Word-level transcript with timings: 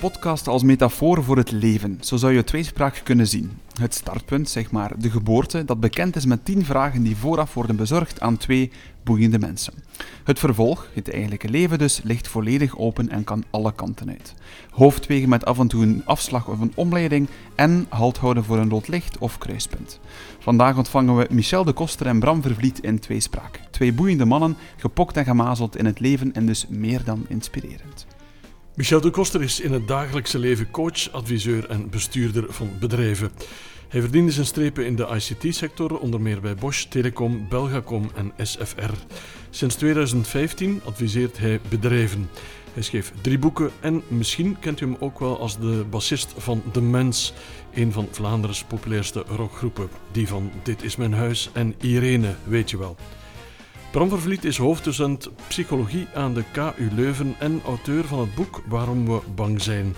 Podcast 0.00 0.48
als 0.48 0.62
metafoor 0.62 1.24
voor 1.24 1.36
het 1.36 1.50
leven, 1.50 1.98
zo 2.00 2.16
zou 2.16 2.32
je 2.32 2.44
tweespraak 2.44 3.00
kunnen 3.04 3.26
zien. 3.26 3.50
Het 3.80 3.94
startpunt, 3.94 4.48
zeg 4.48 4.70
maar, 4.70 4.92
de 4.98 5.10
geboorte, 5.10 5.64
dat 5.64 5.80
bekend 5.80 6.16
is 6.16 6.24
met 6.24 6.44
tien 6.44 6.64
vragen 6.64 7.02
die 7.02 7.16
vooraf 7.16 7.54
worden 7.54 7.76
bezorgd 7.76 8.20
aan 8.20 8.36
twee 8.36 8.70
boeiende 9.02 9.38
mensen. 9.38 9.74
Het 10.24 10.38
vervolg, 10.38 10.88
het 10.94 11.10
eigenlijke 11.10 11.48
leven 11.48 11.78
dus, 11.78 12.00
ligt 12.04 12.28
volledig 12.28 12.78
open 12.78 13.08
en 13.08 13.24
kan 13.24 13.44
alle 13.50 13.72
kanten 13.72 14.08
uit. 14.08 14.34
Hoofdwegen 14.70 15.28
met 15.28 15.44
af 15.44 15.58
en 15.58 15.68
toe 15.68 15.82
een 15.82 16.02
afslag 16.04 16.48
of 16.48 16.60
een 16.60 16.72
omleiding 16.74 17.28
en 17.54 17.86
halt 17.88 18.18
houden 18.18 18.44
voor 18.44 18.58
een 18.58 18.70
rood 18.70 18.88
licht 18.88 19.18
of 19.18 19.38
kruispunt. 19.38 20.00
Vandaag 20.38 20.76
ontvangen 20.76 21.16
we 21.16 21.26
Michel 21.30 21.64
de 21.64 21.72
Koster 21.72 22.06
en 22.06 22.20
Bram 22.20 22.42
Vervliet 22.42 22.78
in 22.78 22.98
tweespraak. 22.98 23.60
Twee 23.70 23.92
boeiende 23.92 24.24
mannen, 24.24 24.56
gepokt 24.76 25.16
en 25.16 25.24
gemazeld 25.24 25.76
in 25.76 25.86
het 25.86 26.00
leven 26.00 26.34
en 26.34 26.46
dus 26.46 26.66
meer 26.68 27.04
dan 27.04 27.24
inspirerend. 27.28 28.06
Michel 28.78 29.00
de 29.00 29.10
Koster 29.10 29.42
is 29.42 29.60
in 29.60 29.72
het 29.72 29.88
dagelijkse 29.88 30.38
leven 30.38 30.70
coach, 30.70 31.12
adviseur 31.12 31.68
en 31.68 31.90
bestuurder 31.90 32.44
van 32.48 32.70
bedrijven. 32.80 33.30
Hij 33.88 34.00
verdiende 34.00 34.32
zijn 34.32 34.46
strepen 34.46 34.86
in 34.86 34.96
de 34.96 35.06
ICT-sector, 35.06 35.98
onder 35.98 36.20
meer 36.20 36.40
bij 36.40 36.54
Bosch, 36.54 36.84
Telecom, 36.84 37.46
Belgacom 37.48 38.10
en 38.14 38.46
SFR. 38.46 38.92
Sinds 39.50 39.74
2015 39.74 40.80
adviseert 40.84 41.38
hij 41.38 41.60
bedrijven. 41.68 42.30
Hij 42.72 42.82
schreef 42.82 43.12
drie 43.20 43.38
boeken 43.38 43.70
en 43.80 44.02
misschien 44.08 44.58
kent 44.58 44.80
u 44.80 44.86
hem 44.86 44.96
ook 44.98 45.18
wel 45.18 45.38
als 45.40 45.58
de 45.58 45.84
bassist 45.90 46.34
van 46.36 46.62
De 46.72 46.82
Mens, 46.82 47.32
een 47.74 47.92
van 47.92 48.08
Vlaanderen's 48.10 48.64
populairste 48.64 49.24
rockgroepen. 49.28 49.88
Die 50.12 50.28
van 50.28 50.50
Dit 50.62 50.82
is 50.82 50.96
mijn 50.96 51.12
huis 51.12 51.50
en 51.52 51.74
Irene, 51.80 52.34
weet 52.44 52.70
je 52.70 52.78
wel. 52.78 52.96
Bram 53.90 54.08
Vervliet 54.08 54.44
is 54.44 54.56
hoofddocent 54.56 55.30
psychologie 55.46 56.06
aan 56.14 56.34
de 56.34 56.44
KU 56.52 56.88
Leuven 56.94 57.34
en 57.38 57.60
auteur 57.64 58.04
van 58.04 58.18
het 58.18 58.34
boek 58.34 58.62
Waarom 58.66 59.06
we 59.06 59.20
bang 59.34 59.62
zijn. 59.62 59.94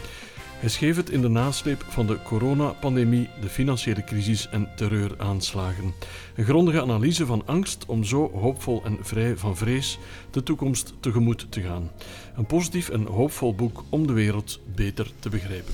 Hij 0.58 0.68
schreef 0.68 0.96
het 0.96 1.10
in 1.10 1.20
de 1.20 1.28
nasleep 1.28 1.84
van 1.88 2.06
de 2.06 2.18
coronapandemie, 2.22 3.28
de 3.40 3.48
financiële 3.48 4.04
crisis 4.04 4.48
en 4.48 4.68
terreuraanslagen. 4.76 5.94
Een 6.36 6.44
grondige 6.44 6.82
analyse 6.82 7.26
van 7.26 7.42
angst 7.46 7.84
om 7.86 8.04
zo 8.04 8.30
hoopvol 8.34 8.82
en 8.84 8.98
vrij 9.00 9.36
van 9.36 9.56
vrees 9.56 9.98
de 10.30 10.42
toekomst 10.42 10.92
tegemoet 11.00 11.46
te 11.52 11.60
gaan. 11.60 11.90
Een 12.36 12.46
positief 12.46 12.88
en 12.88 13.06
hoopvol 13.06 13.54
boek 13.54 13.84
om 13.88 14.06
de 14.06 14.12
wereld 14.12 14.60
beter 14.74 15.10
te 15.18 15.28
begrijpen. 15.28 15.72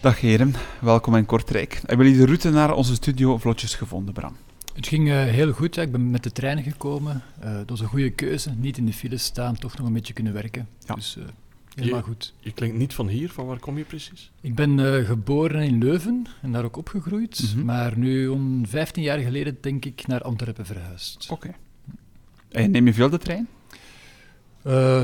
Dag 0.00 0.20
heren, 0.20 0.54
welkom 0.80 1.16
in 1.16 1.26
Kortrijk. 1.26 1.80
Hebben 1.86 2.06
jullie 2.06 2.20
de 2.20 2.26
route 2.26 2.50
naar 2.50 2.74
onze 2.74 2.94
studio 2.94 3.38
vlotjes 3.38 3.74
gevonden, 3.74 4.14
Bram? 4.14 4.36
Het 4.74 4.86
ging 4.86 5.08
uh, 5.08 5.24
heel 5.24 5.52
goed. 5.52 5.76
Ik 5.76 5.92
ben 5.92 6.10
met 6.10 6.22
de 6.22 6.32
trein 6.32 6.62
gekomen. 6.62 7.22
Uh, 7.44 7.54
dat 7.54 7.68
was 7.68 7.80
een 7.80 7.86
goede 7.86 8.10
keuze. 8.10 8.50
Niet 8.56 8.76
in 8.76 8.86
de 8.86 8.92
file 8.92 9.16
staan, 9.16 9.58
toch 9.58 9.76
nog 9.76 9.86
een 9.86 9.92
beetje 9.92 10.12
kunnen 10.12 10.32
werken. 10.32 10.68
Ja. 10.86 10.94
Dus 10.94 11.16
uh, 11.18 11.24
helemaal 11.74 11.98
je, 11.98 12.04
goed. 12.04 12.34
Je 12.38 12.52
klinkt 12.52 12.76
niet 12.76 12.94
van 12.94 13.08
hier. 13.08 13.30
Van 13.30 13.46
waar 13.46 13.58
kom 13.58 13.78
je 13.78 13.84
precies? 13.84 14.30
Ik 14.40 14.54
ben 14.54 15.04
geboren 15.04 15.62
in 15.62 15.78
Leuven 15.78 16.26
en 16.42 16.52
daar 16.52 16.64
ook 16.64 16.76
opgegroeid. 16.76 17.42
Mm 17.42 17.48
-hmm. 17.52 17.64
Maar 17.64 17.98
nu, 17.98 18.28
om 18.28 18.66
15 18.66 19.02
jaar 19.02 19.18
geleden, 19.18 19.56
denk 19.60 19.84
ik 19.84 20.06
naar 20.06 20.22
Antwerpen 20.22 20.66
verhuisd. 20.66 21.30
Oké. 21.30 21.46
Okay. 21.46 22.64
En 22.64 22.70
neem 22.70 22.86
je 22.86 22.94
veel 22.94 23.10
de 23.10 23.18
trein? 23.18 23.48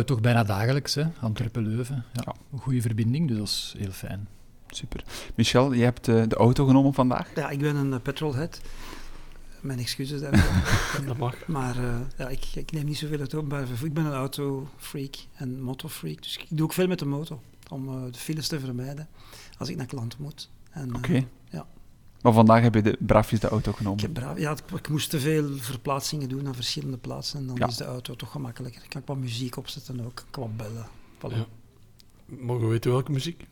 toch 0.05 0.21
bijna 0.21 0.45
dagelijks, 0.45 0.95
hè. 0.95 1.05
Antwerpen-Leuven. 1.21 2.05
Ja. 2.13 2.23
ja. 2.25 2.35
Een 2.53 2.59
goede 2.59 2.81
verbinding, 2.81 3.29
dus 3.29 3.39
dat 3.39 3.47
is 3.47 3.75
heel 3.79 3.93
fijn. 3.93 4.29
Super. 4.69 5.05
Michel, 5.35 5.73
je 5.73 5.85
hebt 5.85 6.05
de 6.05 6.35
auto 6.37 6.67
genomen 6.67 6.95
vandaag? 6.95 7.31
Ja, 7.35 7.51
ik 7.51 7.59
ben 7.59 7.77
een 7.77 8.03
petrolhead. 8.03 8.61
Mijn 9.61 9.79
excuses 9.79 10.21
daarvoor. 10.21 11.07
dat 11.07 11.17
mag. 11.17 11.47
Maar 11.47 11.77
uh, 11.77 11.97
ja, 12.19 12.29
ik, 12.29 12.45
ik, 12.55 12.73
neem 12.73 12.85
niet 12.85 12.99
zoveel 12.99 13.21
uit 13.21 13.35
openbaar 13.35 13.67
vervoer. 13.67 13.87
Ik 13.87 13.95
ben 13.95 14.05
een 14.05 14.13
autofreak 14.13 15.15
en 15.35 15.63
motofreak. 15.63 16.23
Dus 16.23 16.37
ik 16.37 16.47
doe 16.49 16.63
ook 16.63 16.73
veel 16.73 16.87
met 16.87 16.99
de 16.99 17.05
motor 17.05 17.39
om 17.69 17.89
uh, 17.89 18.13
de 18.13 18.19
files 18.19 18.49
te 18.49 18.61
vermijden 18.61 19.09
als 19.59 19.69
ik 19.69 19.77
naar 19.77 19.87
klanten 19.87 20.23
moet. 20.23 20.51
Oké. 20.77 20.97
Okay. 20.97 21.17
Uh, 21.17 21.23
ja. 21.51 21.67
Maar 22.23 22.33
vandaag 22.33 22.63
heb 22.63 22.75
je 22.75 22.83
de, 22.83 22.97
braafjes 23.01 23.41
de 23.41 23.49
auto 23.49 23.73
genomen? 23.73 23.99
Ik, 23.99 24.05
heb 24.05 24.13
braaf, 24.13 24.39
ja, 24.39 24.51
ik, 24.51 24.71
ik, 24.77 24.89
moest 24.89 25.11
te 25.11 25.21
veel 25.21 25.57
verplaatsingen 25.57 26.29
doen 26.29 26.43
naar 26.43 26.55
verschillende 26.55 26.97
plaatsen 26.97 27.41
en 27.41 27.47
dan 27.47 27.57
ja. 27.57 27.67
is 27.67 27.77
de 27.77 27.85
auto 27.85 28.15
toch 28.15 28.31
gemakkelijker. 28.31 28.83
Ik 28.83 28.91
kan 28.91 29.03
wat 29.05 29.17
muziek 29.17 29.57
opzetten 29.57 30.05
ook, 30.05 30.21
ik 30.21 30.27
kan 30.31 30.43
wat 30.43 30.57
bellen. 30.57 30.87
Voilà. 31.19 31.37
Ja. 31.37 31.47
Mogen 32.25 32.65
we 32.65 32.71
weten 32.71 32.91
welke 32.91 33.13
muziek? 33.13 33.47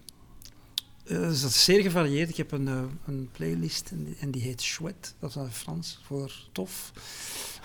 Uh, 1.09 1.21
dat 1.21 1.33
is 1.33 1.65
zeer 1.65 1.83
gevarieerd. 1.83 2.29
Ik 2.29 2.37
heb 2.37 2.53
een, 2.53 2.67
uh, 2.67 2.83
een 3.07 3.29
playlist 3.33 3.91
en 3.91 4.05
die, 4.05 4.17
en 4.21 4.31
die, 4.31 4.43
heet 4.43 4.65
Chouette, 4.65 5.11
dat 5.19 5.37
is 5.37 5.43
Frans 5.51 6.01
voor 6.03 6.33
tof. 6.53 6.93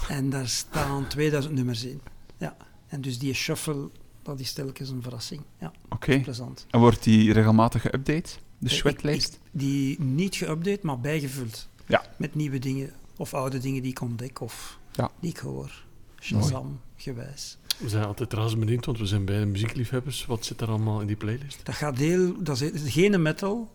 En 0.09 0.29
daar 0.29 0.47
staan 0.47 1.07
2000 1.07 1.53
nummers 1.53 1.83
in. 1.83 2.01
Ja. 2.37 2.57
En 2.87 3.01
dus 3.01 3.19
die 3.19 3.33
shuffle, 3.33 3.89
dat 4.21 4.39
is 4.39 4.53
telkens 4.53 4.89
een 4.89 5.01
verrassing. 5.01 5.41
Ja, 5.59 5.71
Oké. 5.89 6.19
Plezant. 6.19 6.65
En 6.69 6.79
wordt 6.79 7.03
die 7.03 7.33
regelmatig 7.33 7.81
geüpdate, 7.81 8.29
de 8.57 8.69
Chouette-lijst? 8.69 9.39
Die 9.51 10.01
niet 10.01 10.35
geüpdate, 10.43 10.81
maar 10.81 10.99
bijgevuld. 10.99 11.67
Ja. 11.87 12.05
Met 12.17 12.35
nieuwe 12.35 12.59
dingen, 12.59 12.93
of 13.17 13.33
oude 13.33 13.59
dingen 13.59 13.81
die 13.81 13.91
ik 13.91 14.01
ontdek, 14.01 14.41
of 14.41 14.79
ja. 14.91 15.11
die 15.19 15.29
ik 15.29 15.37
hoor. 15.37 15.83
Shazam, 16.21 16.79
gewijs. 16.95 17.57
We 17.77 17.89
zijn 17.89 18.05
altijd 18.05 18.33
razend 18.33 18.59
benieuwd, 18.59 18.85
want 18.85 18.97
we 18.97 19.05
zijn 19.05 19.25
beide 19.25 19.45
muziekliefhebbers. 19.45 20.25
Wat 20.25 20.45
zit 20.45 20.61
er 20.61 20.67
allemaal 20.67 21.01
in 21.01 21.07
die 21.07 21.15
playlist? 21.15 21.65
Dat 21.65 21.75
gaat 21.75 21.97
heel... 21.97 22.43
Dat 22.43 22.61
is 22.61 22.93
geen 22.93 23.21
metal, 23.21 23.71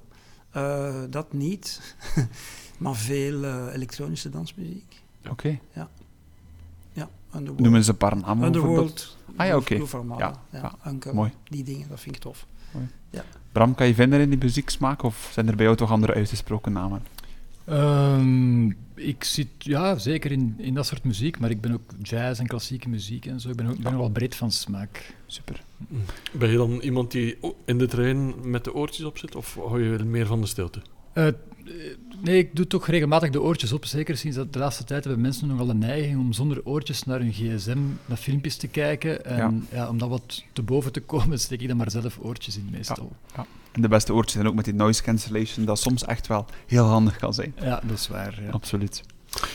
uh, 0.57 1.03
dat 1.11 1.33
niet. 1.33 1.97
maar 2.79 2.95
veel 2.95 3.45
uh, 3.45 3.67
elektronische 3.73 4.31
dansmuziek. 4.31 5.03
Oké. 5.21 5.31
Okay. 5.31 5.61
Ja. 5.73 5.89
ja 6.93 7.09
Noemen 7.57 7.85
ze 7.85 7.91
een 7.91 7.97
paar 7.97 8.17
namen 8.17 8.47
Underworld. 8.47 9.17
Ah 9.37 9.47
ja, 9.47 9.57
oké. 9.57 9.81
Okay. 9.81 10.19
Ja, 10.19 10.41
ja, 10.51 10.75
mooi. 11.13 11.33
Die 11.45 11.65
dingen, 11.65 11.89
dat 11.89 12.01
vind 12.01 12.15
ik 12.15 12.21
tof. 12.21 12.47
Mooi. 12.71 12.89
Ja. 13.11 13.25
Bram, 13.53 13.75
kan 13.75 13.87
je 13.87 13.95
vinden 13.95 14.21
in 14.21 14.31
die 14.31 14.39
muzieksmaak 14.39 15.03
of 15.03 15.29
zijn 15.33 15.49
er 15.49 15.57
bij 15.57 15.65
jou 15.65 15.77
toch 15.77 15.91
andere 15.91 16.15
uitgesproken 16.15 16.73
namen? 16.73 17.03
Um, 17.71 18.77
ik 18.95 19.25
zit 19.25 19.49
ja, 19.59 19.99
zeker 19.99 20.33
in, 20.33 20.55
in 20.59 20.75
dat 20.75 20.87
soort 20.87 21.05
muziek, 21.05 21.39
maar 21.39 21.51
ik 21.51 21.61
ben 21.61 21.73
ook 21.73 21.91
jazz 22.03 22.41
en 22.41 22.47
klassieke 22.47 22.89
muziek 22.89 23.27
en 23.27 23.41
zo. 23.41 23.49
Ik 23.49 23.57
ben, 23.57 23.67
ook, 23.67 23.79
ben 23.79 23.99
wel 23.99 24.11
breed 24.11 24.35
van 24.35 24.53
smaak. 24.53 25.15
Super. 25.27 25.63
Ben 26.33 26.51
je 26.51 26.57
dan 26.57 26.81
iemand 26.81 27.11
die 27.11 27.39
in 27.65 27.79
de 27.79 27.87
trein 27.87 28.51
met 28.51 28.65
de 28.65 28.75
oortjes 28.75 29.05
op 29.05 29.19
zit, 29.19 29.35
of 29.35 29.55
hou 29.55 29.83
je 29.83 30.05
meer 30.05 30.27
van 30.27 30.41
de 30.41 30.47
stilte? 30.47 30.81
Uh, 31.15 31.27
nee, 32.23 32.39
ik 32.39 32.57
doe 32.57 32.67
toch 32.67 32.87
regelmatig 32.87 33.31
de 33.31 33.43
oortjes 33.43 33.73
op. 33.73 33.85
Zeker 33.85 34.17
sinds 34.17 34.37
dat 34.37 34.53
de 34.53 34.59
laatste 34.59 34.85
tijd 34.85 35.05
hebben 35.05 35.23
mensen 35.23 35.49
nogal 35.49 35.67
de 35.67 35.75
neiging 35.75 36.19
om 36.19 36.33
zonder 36.33 36.61
oortjes 36.65 37.05
naar 37.05 37.19
hun 37.19 37.33
gsm, 37.33 37.79
naar 38.07 38.17
filmpjes 38.17 38.57
te 38.57 38.69
kijken. 38.69 39.25
En 39.25 39.67
ja. 39.71 39.77
Ja, 39.77 39.89
om 39.89 39.99
dat 39.99 40.09
wat 40.09 40.45
te 40.53 40.63
boven 40.63 40.93
te 40.93 41.01
komen, 41.01 41.39
steek 41.47 41.61
ik 41.61 41.69
dan 41.69 41.77
maar 41.77 41.91
zelf 41.91 42.19
oortjes 42.23 42.57
in 42.57 42.69
meestal. 42.71 43.13
Ja. 43.37 43.47
En 43.77 43.83
de 43.83 43.89
beste 43.89 44.15
oortjes 44.15 44.33
zijn 44.33 44.47
ook 44.47 44.55
met 44.55 44.65
die 44.65 44.75
noise 44.75 45.03
cancellation, 45.03 45.65
dat 45.65 45.79
soms 45.79 46.05
echt 46.05 46.27
wel 46.27 46.47
heel 46.67 46.85
handig 46.85 47.17
kan 47.17 47.35
zijn. 47.35 47.55
Ja, 47.61 47.81
dat 47.85 47.99
is 47.99 48.09
waar. 48.09 48.43
Ja. 48.43 48.51
Absoluut. 48.51 49.03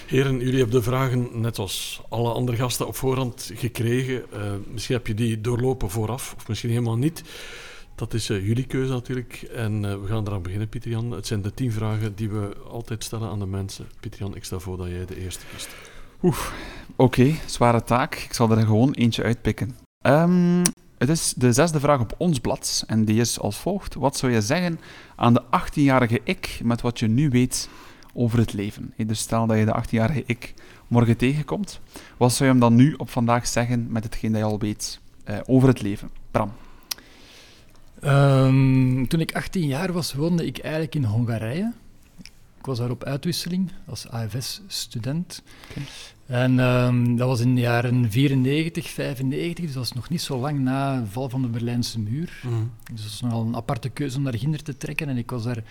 Heren, 0.08 0.40
jullie 0.40 0.58
hebben 0.58 0.76
de 0.76 0.82
vragen, 0.82 1.30
net 1.34 1.58
als 1.58 2.02
alle 2.10 2.32
andere 2.32 2.58
gasten, 2.58 2.88
op 2.88 2.96
voorhand 2.96 3.52
gekregen. 3.54 4.24
Uh, 4.34 4.40
misschien 4.72 4.96
heb 4.96 5.08
je 5.08 5.14
die 5.14 5.42
doorlopen 5.42 5.90
vooraf, 5.90 6.34
of 6.38 6.48
misschien 6.48 6.70
helemaal 6.70 6.98
niet. 6.98 7.24
Dat 7.96 8.14
is 8.14 8.30
uh, 8.30 8.48
jullie 8.48 8.66
keuze 8.66 8.92
natuurlijk. 8.92 9.42
En 9.56 9.84
uh, 9.84 9.96
we 9.96 10.08
gaan 10.08 10.28
eraan 10.28 10.42
beginnen, 10.42 10.70
Pieter-Jan. 10.70 11.12
Het 11.12 11.28
zijn 11.28 11.42
de 11.42 11.54
tien 11.54 11.72
vragen 11.72 12.16
die 12.16 12.30
we 12.30 12.56
altijd 12.70 13.04
stellen 13.04 13.30
aan 13.30 13.40
de 13.40 13.46
mensen. 13.46 13.88
Pieter-Jan, 14.00 14.36
ik 14.36 14.44
stel 14.44 14.60
voor 14.60 14.78
dat 14.78 14.88
jij 14.88 15.06
de 15.06 15.20
eerste 15.20 15.46
kiest. 15.52 15.70
Oeh, 16.24 16.38
oké. 16.96 17.04
Okay, 17.04 17.40
zware 17.46 17.84
taak. 17.84 18.16
Ik 18.16 18.34
zal 18.34 18.52
er 18.52 18.66
gewoon 18.66 18.92
eentje 18.92 19.24
uitpikken. 19.24 19.78
Um, 20.02 20.62
het 21.02 21.10
is 21.10 21.34
de 21.38 21.54
zesde 21.54 21.80
vraag 21.80 22.00
op 22.00 22.14
ons 22.18 22.40
blad 22.40 22.84
en 22.88 23.06
die 23.06 23.20
is 23.20 23.40
als 23.40 23.58
volgt. 23.58 23.94
Wat 23.94 24.18
zou 24.18 24.32
je 24.32 24.42
zeggen 24.42 24.80
aan 25.16 25.34
de 25.34 25.42
18-jarige 25.44 26.22
ik 26.24 26.60
met 26.64 26.82
wat 26.82 27.00
je 27.00 27.08
nu 27.08 27.30
weet 27.30 27.70
over 28.14 28.40
het 28.40 28.54
leven? 28.54 28.94
Dus 28.98 29.20
stel 29.20 29.48
dat 29.48 29.58
je 29.58 29.66
de 29.66 29.84
18-jarige 29.84 30.24
ik 30.26 30.54
morgen 30.88 31.18
tegenkomt. 31.18 31.80
Wat 32.18 32.34
zou 32.34 32.44
je 32.44 32.50
hem 32.50 32.60
dan 32.60 32.76
nu 32.76 32.94
op 32.98 33.10
vandaag 33.10 33.48
zeggen 33.48 33.88
met 33.90 34.04
hetgeen 34.04 34.32
dat 34.32 34.42
je 34.42 34.48
al 34.48 34.60
weet 34.60 35.00
uh, 35.30 35.38
over 35.46 35.68
het 35.68 35.82
leven? 35.82 36.10
Bram. 36.32 36.52
Um, 38.04 39.08
toen 39.08 39.20
ik 39.20 39.36
18 39.36 39.68
jaar 39.68 39.92
was, 39.92 40.14
woonde 40.14 40.46
ik 40.46 40.60
eigenlijk 40.60 40.96
in 40.96 41.04
Hongarije. 41.04 41.72
Ik 42.62 42.68
was 42.68 42.78
daar 42.78 42.90
op 42.90 43.04
uitwisseling 43.04 43.72
als 43.86 44.08
AFS-student. 44.08 45.44
Okay. 45.70 45.84
En 46.26 46.60
um, 46.60 47.18
dat 47.18 47.28
was 47.28 47.40
in 47.40 47.56
de 47.56 47.62
jaren 47.62 48.12
94, 48.12 48.90
95, 48.90 49.66
dus 49.66 49.74
dat 49.74 49.84
was 49.84 49.94
nog 49.94 50.10
niet 50.10 50.22
zo 50.22 50.40
lang 50.40 50.60
na 50.60 51.00
de 51.00 51.08
val 51.08 51.30
van 51.30 51.42
de 51.42 51.48
Berlijnse 51.48 52.00
muur. 52.00 52.42
Mm. 52.44 52.72
Dus 52.94 53.02
dat 53.02 53.12
was 53.12 53.22
nogal 53.22 53.46
een 53.46 53.56
aparte 53.56 53.90
keuze 53.90 54.18
om 54.18 54.24
naar 54.24 54.38
Ginder 54.38 54.64
te 54.64 54.78
trekken. 54.78 55.10
En 55.10 55.18
ik 55.18 55.30
was 55.30 55.44
daar 55.44 55.64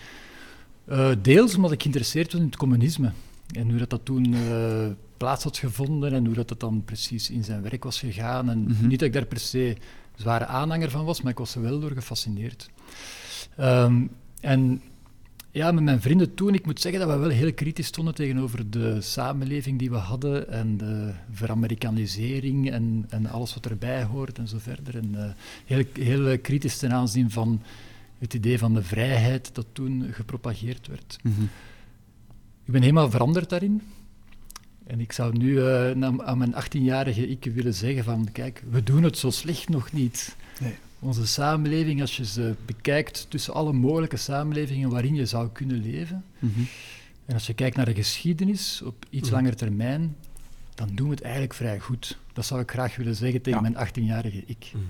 uh, 0.88 1.10
deels 1.22 1.54
omdat 1.54 1.72
ik 1.72 1.80
geïnteresseerd 1.80 2.32
was 2.32 2.40
in 2.40 2.46
het 2.46 2.56
communisme. 2.56 3.12
En 3.52 3.68
hoe 3.68 3.78
dat, 3.78 3.90
dat 3.90 4.04
toen 4.04 4.32
uh, 4.32 4.86
plaats 5.16 5.44
had 5.44 5.58
gevonden 5.58 6.12
en 6.12 6.26
hoe 6.26 6.34
dat, 6.34 6.48
dat 6.48 6.60
dan 6.60 6.82
precies 6.84 7.30
in 7.30 7.44
zijn 7.44 7.62
werk 7.62 7.84
was 7.84 7.98
gegaan. 7.98 8.50
En 8.50 8.58
mm 8.58 8.74
-hmm. 8.74 8.88
niet 8.88 8.98
dat 8.98 9.08
ik 9.08 9.14
daar 9.14 9.26
per 9.26 9.40
se 9.40 9.76
zware 10.16 10.46
aanhanger 10.46 10.90
van 10.90 11.04
was, 11.04 11.22
maar 11.22 11.32
ik 11.32 11.38
was 11.38 11.54
er 11.54 11.62
wel 11.62 11.80
door 11.80 11.92
gefascineerd. 11.92 12.70
Um, 13.60 14.10
en 14.40 14.82
Ja, 15.52 15.72
met 15.72 15.84
mijn 15.84 16.00
vrienden 16.00 16.34
toen, 16.34 16.54
ik 16.54 16.66
moet 16.66 16.80
zeggen 16.80 17.00
dat 17.00 17.10
we 17.10 17.16
wel 17.16 17.28
heel 17.28 17.54
kritisch 17.54 17.86
stonden 17.86 18.14
tegenover 18.14 18.70
de 18.70 19.00
samenleving 19.00 19.78
die 19.78 19.90
we 19.90 19.96
hadden 19.96 20.48
en 20.48 20.76
de 20.76 21.12
veramerikanisering 21.32 22.70
en, 22.70 23.06
en 23.08 23.26
alles 23.26 23.54
wat 23.54 23.66
erbij 23.66 24.04
hoort 24.04 24.38
en 24.38 24.48
zo 24.48 24.58
verder. 24.58 24.96
En 24.96 25.12
uh, 25.14 25.30
heel, 25.64 25.84
heel 25.92 26.38
kritisch 26.38 26.78
ten 26.78 26.92
aanzien 26.92 27.30
van 27.30 27.62
het 28.18 28.34
idee 28.34 28.58
van 28.58 28.74
de 28.74 28.82
vrijheid 28.82 29.54
dat 29.54 29.66
toen 29.72 30.12
gepropageerd 30.12 30.86
werd. 30.86 31.18
Mm 31.22 31.34
-hmm. 31.34 31.48
Ik 32.64 32.72
ben 32.72 32.80
helemaal 32.80 33.10
veranderd 33.10 33.48
daarin. 33.48 33.82
En 34.86 35.00
ik 35.00 35.12
zou 35.12 35.36
nu 35.38 35.50
uh, 35.52 35.90
aan 36.00 36.38
mijn 36.38 36.54
18-jarige 36.54 37.28
ik 37.28 37.44
willen 37.44 37.74
zeggen 37.74 38.04
van, 38.04 38.28
kijk, 38.32 38.62
we 38.70 38.82
doen 38.82 39.02
het 39.02 39.18
zo 39.18 39.30
slecht 39.30 39.68
nog 39.68 39.92
niet. 39.92 40.36
Nee. 40.60 40.74
Onze 41.00 41.26
samenleving, 41.26 42.00
als 42.00 42.16
je 42.16 42.24
ze 42.24 42.54
bekijkt 42.66 43.26
tussen 43.28 43.54
alle 43.54 43.72
mogelijke 43.72 44.16
samenlevingen 44.16 44.90
waarin 44.90 45.14
je 45.14 45.26
zou 45.26 45.48
kunnen 45.52 45.82
leven, 45.82 46.24
mm 46.38 46.52
-hmm. 46.54 46.66
en 47.26 47.34
als 47.34 47.46
je 47.46 47.54
kijkt 47.54 47.76
naar 47.76 47.84
de 47.84 47.94
geschiedenis 47.94 48.82
op 48.82 49.06
iets 49.10 49.28
mm 49.28 49.34
-hmm. 49.34 49.42
langer 49.42 49.56
termijn, 49.56 50.16
dan 50.74 50.88
doen 50.94 51.08
we 51.08 51.14
het 51.14 51.22
eigenlijk 51.22 51.54
vrij 51.54 51.78
goed. 51.78 52.18
Dat 52.32 52.46
zou 52.46 52.60
ik 52.60 52.70
graag 52.70 52.96
willen 52.96 53.16
zeggen 53.16 53.42
tegen 53.42 53.62
ja. 53.62 53.70
mijn 53.70 53.88
18-jarige 53.88 54.42
ik. 54.46 54.70
Mhm. 54.72 54.84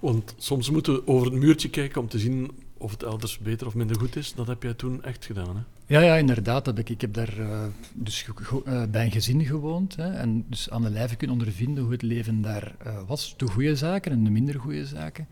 Want 0.00 0.34
soms 0.38 0.70
moeten 0.70 0.92
we 0.92 1.06
over 1.06 1.30
het 1.30 1.40
muurtje 1.40 1.70
kijken 1.70 2.00
om 2.00 2.08
te 2.08 2.18
zien 2.18 2.50
of 2.80 2.90
het 2.90 3.02
elders 3.02 3.38
beter 3.38 3.66
of 3.66 3.74
minder 3.74 3.98
goed 3.98 4.16
is. 4.16 4.34
Dat 4.34 4.46
heb 4.46 4.62
jij 4.62 4.74
toen 4.74 5.02
echt 5.04 5.24
gedaan, 5.24 5.56
hè? 5.56 5.62
Ja, 5.86 6.00
ja 6.00 6.14
inderdaad. 6.14 6.66
Heb 6.66 6.78
ik, 6.78 6.88
ik 6.88 7.00
heb 7.00 7.14
daar 7.14 7.38
uh, 7.38 7.62
dus 7.94 8.26
uh, 8.66 8.82
bij 8.90 9.04
een 9.04 9.10
gezin 9.10 9.44
gewoond 9.44 9.96
hè, 9.96 10.10
en 10.10 10.44
dus 10.48 10.70
aan 10.70 10.82
de 10.82 10.90
lijve 10.90 11.16
kunnen 11.16 11.36
ondervinden 11.36 11.82
hoe 11.82 11.92
het 11.92 12.02
leven 12.02 12.42
daar 12.42 12.74
uh, 12.86 12.98
was. 13.06 13.34
De 13.36 13.46
goede 13.46 13.76
zaken 13.76 14.12
en 14.12 14.24
de 14.24 14.30
minder 14.30 14.60
goede 14.60 14.86
zaken. 14.86 15.28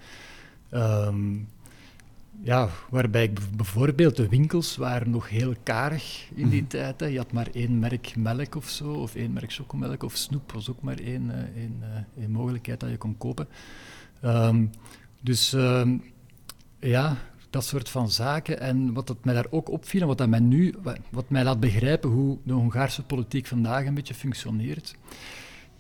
Um, 0.73 1.49
ja, 2.43 2.69
waarbij 2.91 3.23
ik 3.23 3.57
bijvoorbeeld 3.57 4.17
de 4.17 4.29
winkels 4.29 4.77
waren 4.77 5.11
nog 5.11 5.29
heel 5.29 5.55
karig 5.63 6.29
in 6.35 6.49
die 6.49 6.63
mm. 6.63 6.69
tijd. 6.69 7.01
Hè. 7.01 7.07
Je 7.07 7.19
had 7.19 7.33
maar 7.33 7.49
één 7.53 7.79
merk 7.79 8.17
melk 8.17 8.55
of 8.55 8.69
zo, 8.69 8.93
of 8.93 9.15
één 9.15 9.33
merk 9.33 9.53
chocomelk 9.53 10.03
of 10.03 10.17
snoep 10.17 10.53
was 10.53 10.71
ook 10.71 10.83
maar 10.83 10.99
één, 10.99 11.53
één, 11.57 11.83
één 12.19 12.31
mogelijkheid 12.31 12.81
dat 12.81 12.91
je 12.91 12.97
kon 12.97 13.17
kopen. 13.19 13.49
Um, 14.25 14.71
dus 15.21 15.53
um, 15.53 16.03
ja, 16.81 17.17
dat 17.51 17.65
soort 17.65 17.89
van 17.89 18.11
zaken. 18.11 18.61
En 18.61 18.93
wat 18.93 19.09
het 19.09 19.25
mij 19.25 19.35
daar 19.35 19.47
ook 19.51 19.71
opviel, 19.71 20.01
en 20.01 20.07
wat, 20.07 20.19
dat 20.19 20.29
mij 20.29 20.41
nu, 20.41 20.75
wat 21.11 21.31
mij 21.31 21.45
laat 21.45 21.61
begrijpen 21.61 22.11
hoe 22.11 22.39
de 22.43 22.53
Hongaarse 22.53 23.03
politiek 23.03 23.47
vandaag 23.47 23.87
een 23.87 23.95
beetje 23.95 24.15
functioneert. 24.15 24.95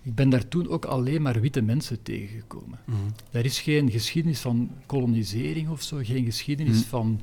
Ik 0.02 0.14
ben 0.14 0.28
daar 0.28 0.48
toen 0.48 0.68
ook 0.68 0.84
alleen 0.84 1.22
maar 1.22 1.40
witte 1.40 1.62
mensen 1.62 2.02
tegengekomen. 2.02 2.78
Mm 2.84 2.94
-hmm. 2.94 3.12
Er 3.30 3.44
is 3.44 3.60
geen 3.60 3.90
geschiedenis 3.90 4.40
van 4.40 4.70
kolonisering 4.86 5.68
of 5.68 5.82
zo, 5.82 5.98
geen 6.02 6.24
geschiedenis 6.24 6.74
mm 6.74 6.80
-hmm. 6.80 6.88
van 6.88 7.20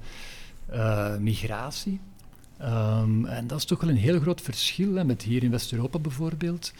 uh, 0.74 1.18
migratie. 1.18 2.00
Um, 2.62 3.26
en 3.26 3.48
dat 3.48 3.58
is 3.58 3.66
toch 3.66 3.82
wel 3.82 3.90
een 3.90 3.96
heel 3.96 4.20
groot 4.20 4.42
verschil 4.42 4.94
hè, 4.94 5.04
met 5.04 5.22
hier 5.22 5.44
in 5.44 5.52
West-Europa 5.52 6.00
bijvoorbeeld, 6.00 6.74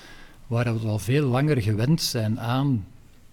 waar 0.48 0.80
we 0.80 0.88
al 0.88 1.00
veel 1.00 1.28
langer 1.28 1.62
gewend 1.62 2.02
zijn 2.02 2.40
aan 2.40 2.86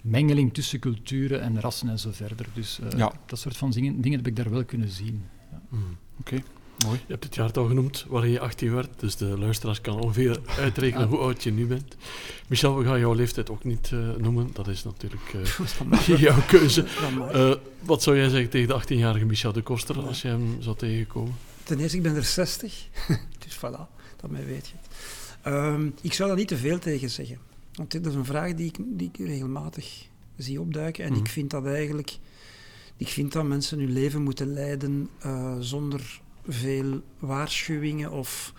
mengeling 0.02 0.54
tussen 0.54 0.78
culturen 0.78 1.40
en 1.40 1.60
rassen 1.60 1.88
en 1.88 1.98
zo 1.98 2.10
verder. 2.12 2.46
Dus 2.54 2.78
uh, 2.82 2.98
ja. 2.98 3.12
dat 3.26 3.38
soort 3.38 3.56
van 3.56 3.70
dingen, 3.70 4.00
dingen 4.00 4.18
heb 4.18 4.26
ik 4.26 4.36
daar 4.36 4.50
wel 4.50 4.64
kunnen 4.64 4.88
zien. 4.88 5.24
Ja. 5.50 5.60
Mm. 5.68 5.96
Oké. 6.18 6.34
Okay. 6.34 6.44
Mooi. 6.84 6.98
Je 7.06 7.12
hebt 7.12 7.24
het 7.24 7.34
jaartal 7.34 7.66
genoemd 7.66 8.04
waarin 8.08 8.30
je 8.30 8.40
18 8.40 8.74
werd, 8.74 8.90
dus 8.96 9.16
de 9.16 9.38
luisteraars 9.38 9.80
kan 9.80 10.00
ongeveer 10.00 10.40
uitrekenen 10.58 11.08
hoe 11.08 11.18
oud 11.18 11.42
je 11.42 11.52
nu 11.52 11.66
bent. 11.66 11.96
Michel, 12.46 12.78
we 12.78 12.84
gaan 12.84 12.98
jouw 12.98 13.12
leeftijd 13.12 13.50
ook 13.50 13.64
niet 13.64 13.90
uh, 13.94 14.14
noemen, 14.18 14.50
dat 14.52 14.68
is 14.68 14.84
natuurlijk 14.84 15.32
uh, 16.08 16.18
jouw 16.26 16.42
keuze. 16.46 16.84
Uh, 17.34 17.54
wat 17.82 18.02
zou 18.02 18.16
jij 18.16 18.28
zeggen 18.28 18.50
tegen 18.50 18.68
de 18.68 18.82
18-jarige 18.82 19.24
Michel 19.24 19.52
de 19.52 19.62
Koster 19.62 20.00
als 20.00 20.22
je 20.22 20.28
hem 20.28 20.56
zou 20.60 20.76
tegenkomen? 20.76 21.34
Ten 21.62 21.78
eerste, 21.78 21.96
ik 21.96 22.02
ben 22.02 22.16
er 22.16 22.24
60, 22.24 22.86
dus 23.38 23.56
voilà, 23.56 24.00
dat 24.20 24.30
mij 24.30 24.46
weet 24.46 24.68
je. 24.68 24.74
Um, 25.50 25.94
ik 26.00 26.12
zou 26.12 26.28
daar 26.28 26.38
niet 26.38 26.48
te 26.48 26.56
veel 26.56 26.78
tegen 26.78 27.10
zeggen. 27.10 27.38
Want 27.72 27.90
dit 27.90 28.06
is 28.06 28.14
een 28.14 28.24
vraag 28.24 28.54
die 28.54 28.66
ik, 28.66 28.76
die 28.80 29.10
ik 29.12 29.26
regelmatig 29.26 30.08
zie 30.36 30.60
opduiken. 30.60 31.04
En 31.04 31.12
mm. 31.12 31.18
ik 31.18 31.28
vind 31.28 31.50
dat 31.50 31.66
eigenlijk... 31.66 32.18
Ik 32.96 33.08
vind 33.08 33.32
dat 33.32 33.44
mensen 33.44 33.78
hun 33.78 33.92
leven 33.92 34.22
moeten 34.22 34.52
leiden 34.52 35.08
uh, 35.26 35.56
zonder 35.60 36.20
veel 36.48 37.00
waarschuwingen 37.18 38.10
of... 38.10 38.52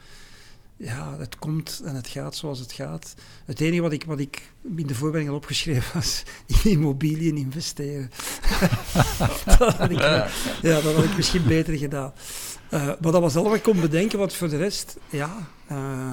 Ja, 0.77 1.17
het 1.17 1.37
komt 1.39 1.81
en 1.85 1.95
het 1.95 2.07
gaat 2.07 2.35
zoals 2.35 2.59
het 2.59 2.71
gaat. 2.71 3.15
Het 3.45 3.61
enige 3.61 3.81
wat 3.81 3.91
ik, 3.91 4.03
wat 4.03 4.19
ik 4.19 4.53
in 4.75 4.87
de 4.87 4.95
voorbereiding 4.95 5.27
had 5.27 5.43
opgeschreven 5.43 5.93
was 5.93 6.23
in 6.63 6.71
immobiliën 6.71 7.37
investeren. 7.37 8.09
dat, 9.57 9.75
had 9.75 9.89
ik, 9.89 9.99
ja. 9.99 10.27
ja, 10.61 10.81
dat 10.81 10.95
had 10.95 11.03
ik 11.03 11.15
misschien 11.15 11.47
beter 11.47 11.77
gedaan. 11.77 12.13
Uh, 12.73 12.85
maar 12.85 13.11
dat 13.11 13.21
was 13.21 13.35
al 13.35 13.43
wat 13.43 13.55
ik 13.55 13.63
kon 13.63 13.79
bedenken, 13.79 14.19
want 14.19 14.33
voor 14.33 14.49
de 14.49 14.57
rest, 14.57 14.97
ja... 15.09 15.49
Uh, 15.71 16.11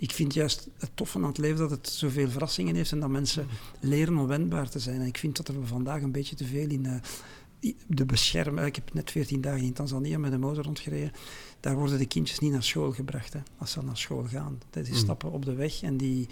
ik 0.00 0.12
vind 0.12 0.34
juist 0.34 0.68
het 0.78 0.90
toffe 0.94 1.18
aan 1.18 1.24
het 1.24 1.38
leven 1.38 1.58
dat 1.58 1.70
het 1.70 1.88
zoveel 1.88 2.30
verrassingen 2.30 2.74
heeft 2.74 2.92
en 2.92 3.00
dat 3.00 3.08
mensen 3.08 3.46
leren 3.80 4.18
onwendbaar 4.18 4.68
te 4.68 4.78
zijn. 4.78 5.00
En 5.00 5.06
ik 5.06 5.18
vind 5.18 5.36
dat 5.36 5.48
er 5.48 5.66
vandaag 5.66 6.02
een 6.02 6.12
beetje 6.12 6.36
te 6.36 6.44
veel 6.44 6.68
in 6.68 6.84
uh, 6.84 7.72
de 7.86 8.04
beschermen. 8.04 8.66
Ik 8.66 8.74
heb 8.74 8.94
net 8.94 9.10
14 9.10 9.40
dagen 9.40 9.62
in 9.62 9.72
Tanzania 9.72 10.18
met 10.18 10.32
een 10.32 10.40
motor 10.40 10.64
rondgereden. 10.64 11.12
Daar 11.60 11.76
worden 11.76 11.98
de 11.98 12.06
kindjes 12.06 12.38
niet 12.38 12.52
naar 12.52 12.62
school 12.62 12.92
gebracht, 12.92 13.32
hè, 13.32 13.40
als 13.58 13.70
ze 13.70 13.82
naar 13.82 13.96
school 13.96 14.24
gaan. 14.24 14.58
Die 14.70 14.88
mm. 14.88 14.94
stappen 14.94 15.32
op 15.32 15.44
de 15.44 15.54
weg 15.54 15.82
en 15.82 15.96
die, 15.96 16.28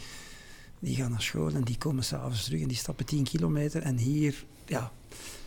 die 0.78 0.96
gaan 0.96 1.10
naar 1.10 1.22
school 1.22 1.50
en 1.50 1.64
die 1.64 1.78
komen 1.78 2.04
s'avonds 2.04 2.44
terug 2.44 2.60
en 2.60 2.68
die 2.68 2.76
stappen 2.76 3.06
10 3.06 3.24
kilometer. 3.24 3.82
En 3.82 3.96
hier, 3.96 4.44
ja, 4.66 4.92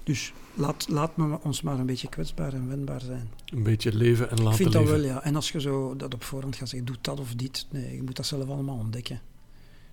dus 0.03 0.33
laat, 0.53 0.87
laat 0.89 1.17
me 1.17 1.39
ons 1.41 1.61
maar 1.61 1.79
een 1.79 1.85
beetje 1.85 2.09
kwetsbaar 2.09 2.53
en 2.53 2.67
wendbaar 2.67 3.01
zijn. 3.01 3.29
Een 3.45 3.63
beetje 3.63 3.95
leven 3.95 4.29
en 4.29 4.43
laten 4.43 4.49
leven. 4.49 4.65
Ik 4.65 4.71
vind 4.71 4.85
dat 4.85 4.97
wel, 4.97 5.03
ja. 5.09 5.23
En 5.23 5.35
als 5.35 5.51
je 5.51 5.61
zo 5.61 5.95
dat 5.95 6.13
op 6.13 6.23
voorhand 6.23 6.55
gaat 6.55 6.69
zeggen, 6.69 6.87
doe 6.87 6.97
dat 7.01 7.19
of 7.19 7.33
dit. 7.35 7.67
Nee, 7.69 7.95
je 7.95 8.03
moet 8.03 8.15
dat 8.15 8.25
zelf 8.25 8.49
allemaal 8.49 8.77
ontdekken. 8.77 9.21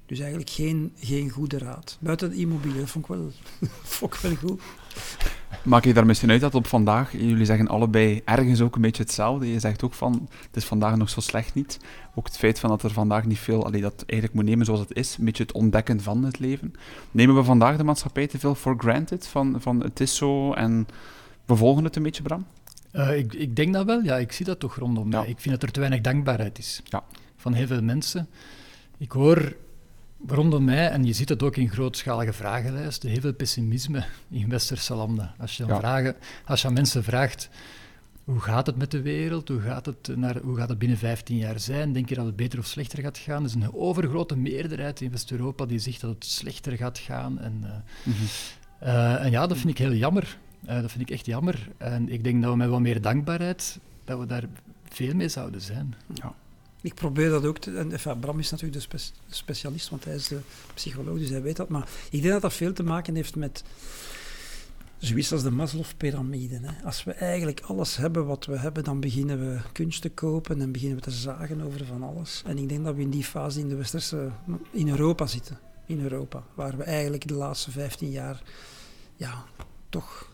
Dus 0.06 0.18
eigenlijk 0.18 0.50
geen, 0.50 0.92
geen 0.96 1.30
goede 1.30 1.58
raad. 1.58 1.98
Buiten 2.00 2.30
de 2.30 2.86
vond 2.86 3.04
ik 3.04 3.10
wel, 3.10 3.30
vond 3.98 4.14
ik 4.14 4.20
wel 4.20 4.34
goed. 4.34 4.60
Maak 5.62 5.84
je 5.84 5.94
daar 5.94 6.06
misschien 6.06 6.30
uit 6.30 6.40
dat 6.40 6.54
op 6.54 6.66
vandaag, 6.66 7.12
jullie 7.12 7.44
zeggen 7.44 7.68
allebei 7.68 8.22
ergens 8.24 8.60
ook 8.60 8.74
een 8.74 8.80
beetje 8.80 9.02
hetzelfde. 9.02 9.52
Je 9.52 9.58
zegt 9.58 9.84
ook 9.84 9.94
van, 9.94 10.28
het 10.46 10.56
is 10.56 10.64
vandaag 10.64 10.96
nog 10.96 11.10
zo 11.10 11.20
slecht 11.20 11.54
niet. 11.54 11.78
Ook 12.14 12.26
het 12.26 12.38
feit 12.38 12.58
van 12.58 12.70
dat 12.70 12.82
er 12.82 12.90
vandaag 12.90 13.24
niet 13.24 13.38
veel, 13.38 13.64
allee, 13.64 13.80
dat 13.80 14.04
eigenlijk 14.06 14.40
moet 14.40 14.48
nemen 14.48 14.66
zoals 14.66 14.80
het 14.80 14.94
is, 14.94 15.16
een 15.18 15.24
beetje 15.24 15.42
het 15.42 15.52
ontdekken 15.52 16.00
van 16.00 16.24
het 16.24 16.38
leven. 16.38 16.74
Nemen 17.10 17.34
we 17.34 17.44
vandaag 17.44 17.76
de 17.76 17.84
maatschappij 17.84 18.26
te 18.26 18.38
veel 18.38 18.54
for 18.54 18.74
granted, 18.78 19.26
van, 19.26 19.56
van 19.60 19.82
het 19.82 20.00
is 20.00 20.16
zo 20.16 20.52
en 20.52 20.86
we 21.44 21.56
volgen 21.56 21.84
het 21.84 21.96
een 21.96 22.02
beetje, 22.02 22.22
Bram? 22.22 22.46
Uh, 22.92 23.18
ik, 23.18 23.34
ik 23.34 23.56
denk 23.56 23.72
dat 23.72 23.86
wel, 23.86 24.00
ja. 24.00 24.16
Ik 24.16 24.32
zie 24.32 24.44
dat 24.44 24.60
toch 24.60 24.76
rondom 24.76 25.10
ja. 25.10 25.20
mij. 25.20 25.28
Ik 25.28 25.40
vind 25.40 25.54
dat 25.54 25.62
er 25.62 25.70
te 25.70 25.80
weinig 25.80 26.00
dankbaarheid 26.00 26.58
is. 26.58 26.80
Ja. 26.84 27.04
Van 27.36 27.52
heel 27.52 27.66
veel 27.66 27.82
mensen. 27.82 28.28
Ik 28.98 29.12
hoor 29.12 29.56
rondom 30.26 30.64
mij, 30.64 30.88
en 30.88 31.04
je 31.04 31.12
ziet 31.12 31.28
het 31.28 31.42
ook 31.42 31.56
in 31.56 31.70
grootschalige 31.70 32.32
vragenlijsten, 32.32 33.10
heel 33.10 33.20
veel 33.20 33.34
pessimisme 33.34 34.04
in 34.30 34.48
westerse 34.48 34.94
landen. 34.94 35.32
Als 35.38 35.56
je, 35.56 35.66
ja. 35.66 35.78
vragen, 35.78 36.16
als 36.44 36.62
je 36.62 36.68
aan 36.68 36.74
mensen 36.74 37.04
vraagt, 37.04 37.48
hoe 38.24 38.40
gaat 38.40 38.66
het 38.66 38.76
met 38.76 38.90
de 38.90 39.02
wereld? 39.02 39.48
Hoe 39.48 39.60
gaat 39.60 39.86
het, 39.86 40.16
naar, 40.16 40.38
hoe 40.42 40.56
gaat 40.56 40.68
het 40.68 40.78
binnen 40.78 40.98
15 40.98 41.36
jaar 41.36 41.60
zijn? 41.60 41.92
Denk 41.92 42.08
je 42.08 42.14
dat 42.14 42.26
het 42.26 42.36
beter 42.36 42.58
of 42.58 42.66
slechter 42.66 43.02
gaat 43.02 43.18
gaan? 43.18 43.42
Er 43.42 43.48
is 43.48 43.54
een 43.54 43.74
overgrote 43.74 44.36
meerderheid 44.36 45.00
in 45.00 45.10
West-Europa 45.10 45.66
die 45.66 45.78
zegt 45.78 46.00
dat 46.00 46.10
het 46.10 46.24
slechter 46.24 46.76
gaat 46.76 46.98
gaan. 46.98 47.38
En, 47.38 47.60
uh, 47.64 47.70
mm-hmm. 48.02 48.26
uh, 48.82 49.24
en 49.24 49.30
ja, 49.30 49.46
dat 49.46 49.56
vind 49.56 49.68
ik 49.68 49.78
heel 49.78 49.94
jammer. 49.94 50.38
Uh, 50.68 50.80
dat 50.80 50.90
vind 50.90 51.02
ik 51.02 51.10
echt 51.10 51.26
jammer. 51.26 51.68
En 51.76 52.08
ik 52.08 52.24
denk 52.24 52.42
dat 52.42 52.50
we 52.50 52.56
met 52.56 52.68
wat 52.68 52.80
meer 52.80 53.00
dankbaarheid, 53.00 53.78
dat 54.04 54.18
we 54.18 54.26
daar 54.26 54.44
veel 54.88 55.14
mee 55.14 55.28
zouden 55.28 55.60
zijn. 55.60 55.94
Ja. 56.14 56.34
Ik 56.80 56.94
probeer 56.94 57.30
dat 57.30 57.44
ook 57.44 57.58
te... 57.58 57.76
En, 57.76 57.92
enfin, 57.92 58.18
Bram 58.18 58.38
is 58.38 58.50
natuurlijk 58.50 58.80
de, 58.80 58.98
spe, 58.98 59.12
de, 59.28 59.34
specialist, 59.34 59.88
want 59.88 60.04
hij 60.04 60.14
is 60.14 60.28
de 60.28 60.40
psycholoog, 60.74 61.18
dus 61.18 61.28
hij 61.28 61.42
weet 61.42 61.56
dat. 61.56 61.68
Maar 61.68 61.88
ik 62.10 62.20
denk 62.20 62.32
dat 62.32 62.42
dat 62.42 62.52
veel 62.52 62.72
te 62.72 62.82
maken 62.82 63.14
heeft 63.14 63.36
met 63.36 63.64
zoiets 64.98 65.32
als 65.32 65.42
de 65.42 65.50
Maslow-pyramide. 65.50 66.60
Als 66.84 67.04
we 67.04 67.12
eigenlijk 67.12 67.60
alles 67.60 67.96
hebben 67.96 68.26
wat 68.26 68.46
we 68.46 68.58
hebben, 68.58 68.84
dan 68.84 69.00
beginnen 69.00 69.38
we 69.38 69.60
kunst 69.72 70.02
te 70.02 70.10
kopen 70.10 70.60
en 70.60 70.72
beginnen 70.72 70.96
we 70.96 71.02
te 71.02 71.10
zagen 71.10 71.60
over 71.60 71.84
van 71.84 72.02
alles. 72.02 72.42
En 72.46 72.58
ik 72.58 72.68
denk 72.68 72.84
dat 72.84 72.94
we 72.94 73.02
in 73.02 73.10
die 73.10 73.24
fase 73.24 73.60
in 73.60 73.68
de 73.68 73.76
westerse... 73.76 74.30
in 74.70 74.88
Europa 74.88 75.26
zitten. 75.26 75.58
In 75.86 76.00
Europa, 76.00 76.42
waar 76.54 76.76
we 76.76 76.82
eigenlijk 76.82 77.28
de 77.28 77.34
laatste 77.34 77.70
15 77.70 78.10
jaar... 78.10 78.42
Ja, 79.16 79.44
toch 79.88 80.27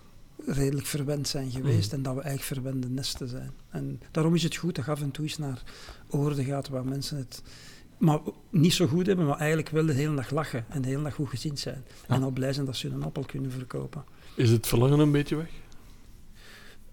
redelijk 0.47 0.87
verwend 0.87 1.29
zijn 1.29 1.51
geweest 1.51 1.91
mm. 1.91 1.97
en 1.97 2.03
dat 2.03 2.15
we 2.15 2.21
eigenlijk 2.21 2.61
verwende 2.61 2.89
nesten 2.89 3.29
zijn. 3.29 3.51
En 3.71 4.01
daarom 4.11 4.35
is 4.35 4.43
het 4.43 4.57
goed 4.57 4.75
dat 4.75 4.85
je 4.85 4.91
af 4.91 5.01
en 5.01 5.11
toe 5.11 5.25
eens 5.25 5.39
naar 5.39 5.63
oorden 6.09 6.45
gaat 6.45 6.69
waar 6.69 6.85
mensen 6.85 7.17
het 7.17 7.43
maar 7.99 8.21
niet 8.51 8.73
zo 8.73 8.87
goed 8.87 9.07
hebben, 9.07 9.27
maar 9.27 9.39
eigenlijk 9.39 9.69
wel 9.69 9.87
de 9.87 9.93
hele 9.93 10.15
dag 10.15 10.31
lachen 10.31 10.65
en 10.69 10.83
de 10.83 10.89
hele 10.89 11.03
dag 11.03 11.15
goed 11.15 11.29
gezien 11.29 11.59
zijn. 11.59 11.85
Ja. 12.09 12.15
En 12.15 12.23
al 12.23 12.31
blij 12.31 12.53
zijn 12.53 12.67
dat 12.67 12.77
ze 12.77 12.89
hun 12.89 13.03
appel 13.03 13.25
kunnen 13.25 13.51
verkopen. 13.51 14.05
Is 14.37 14.51
het 14.51 14.67
verlangen 14.67 14.99
een 14.99 15.13
beetje 15.13 15.37
weg? 15.37 15.51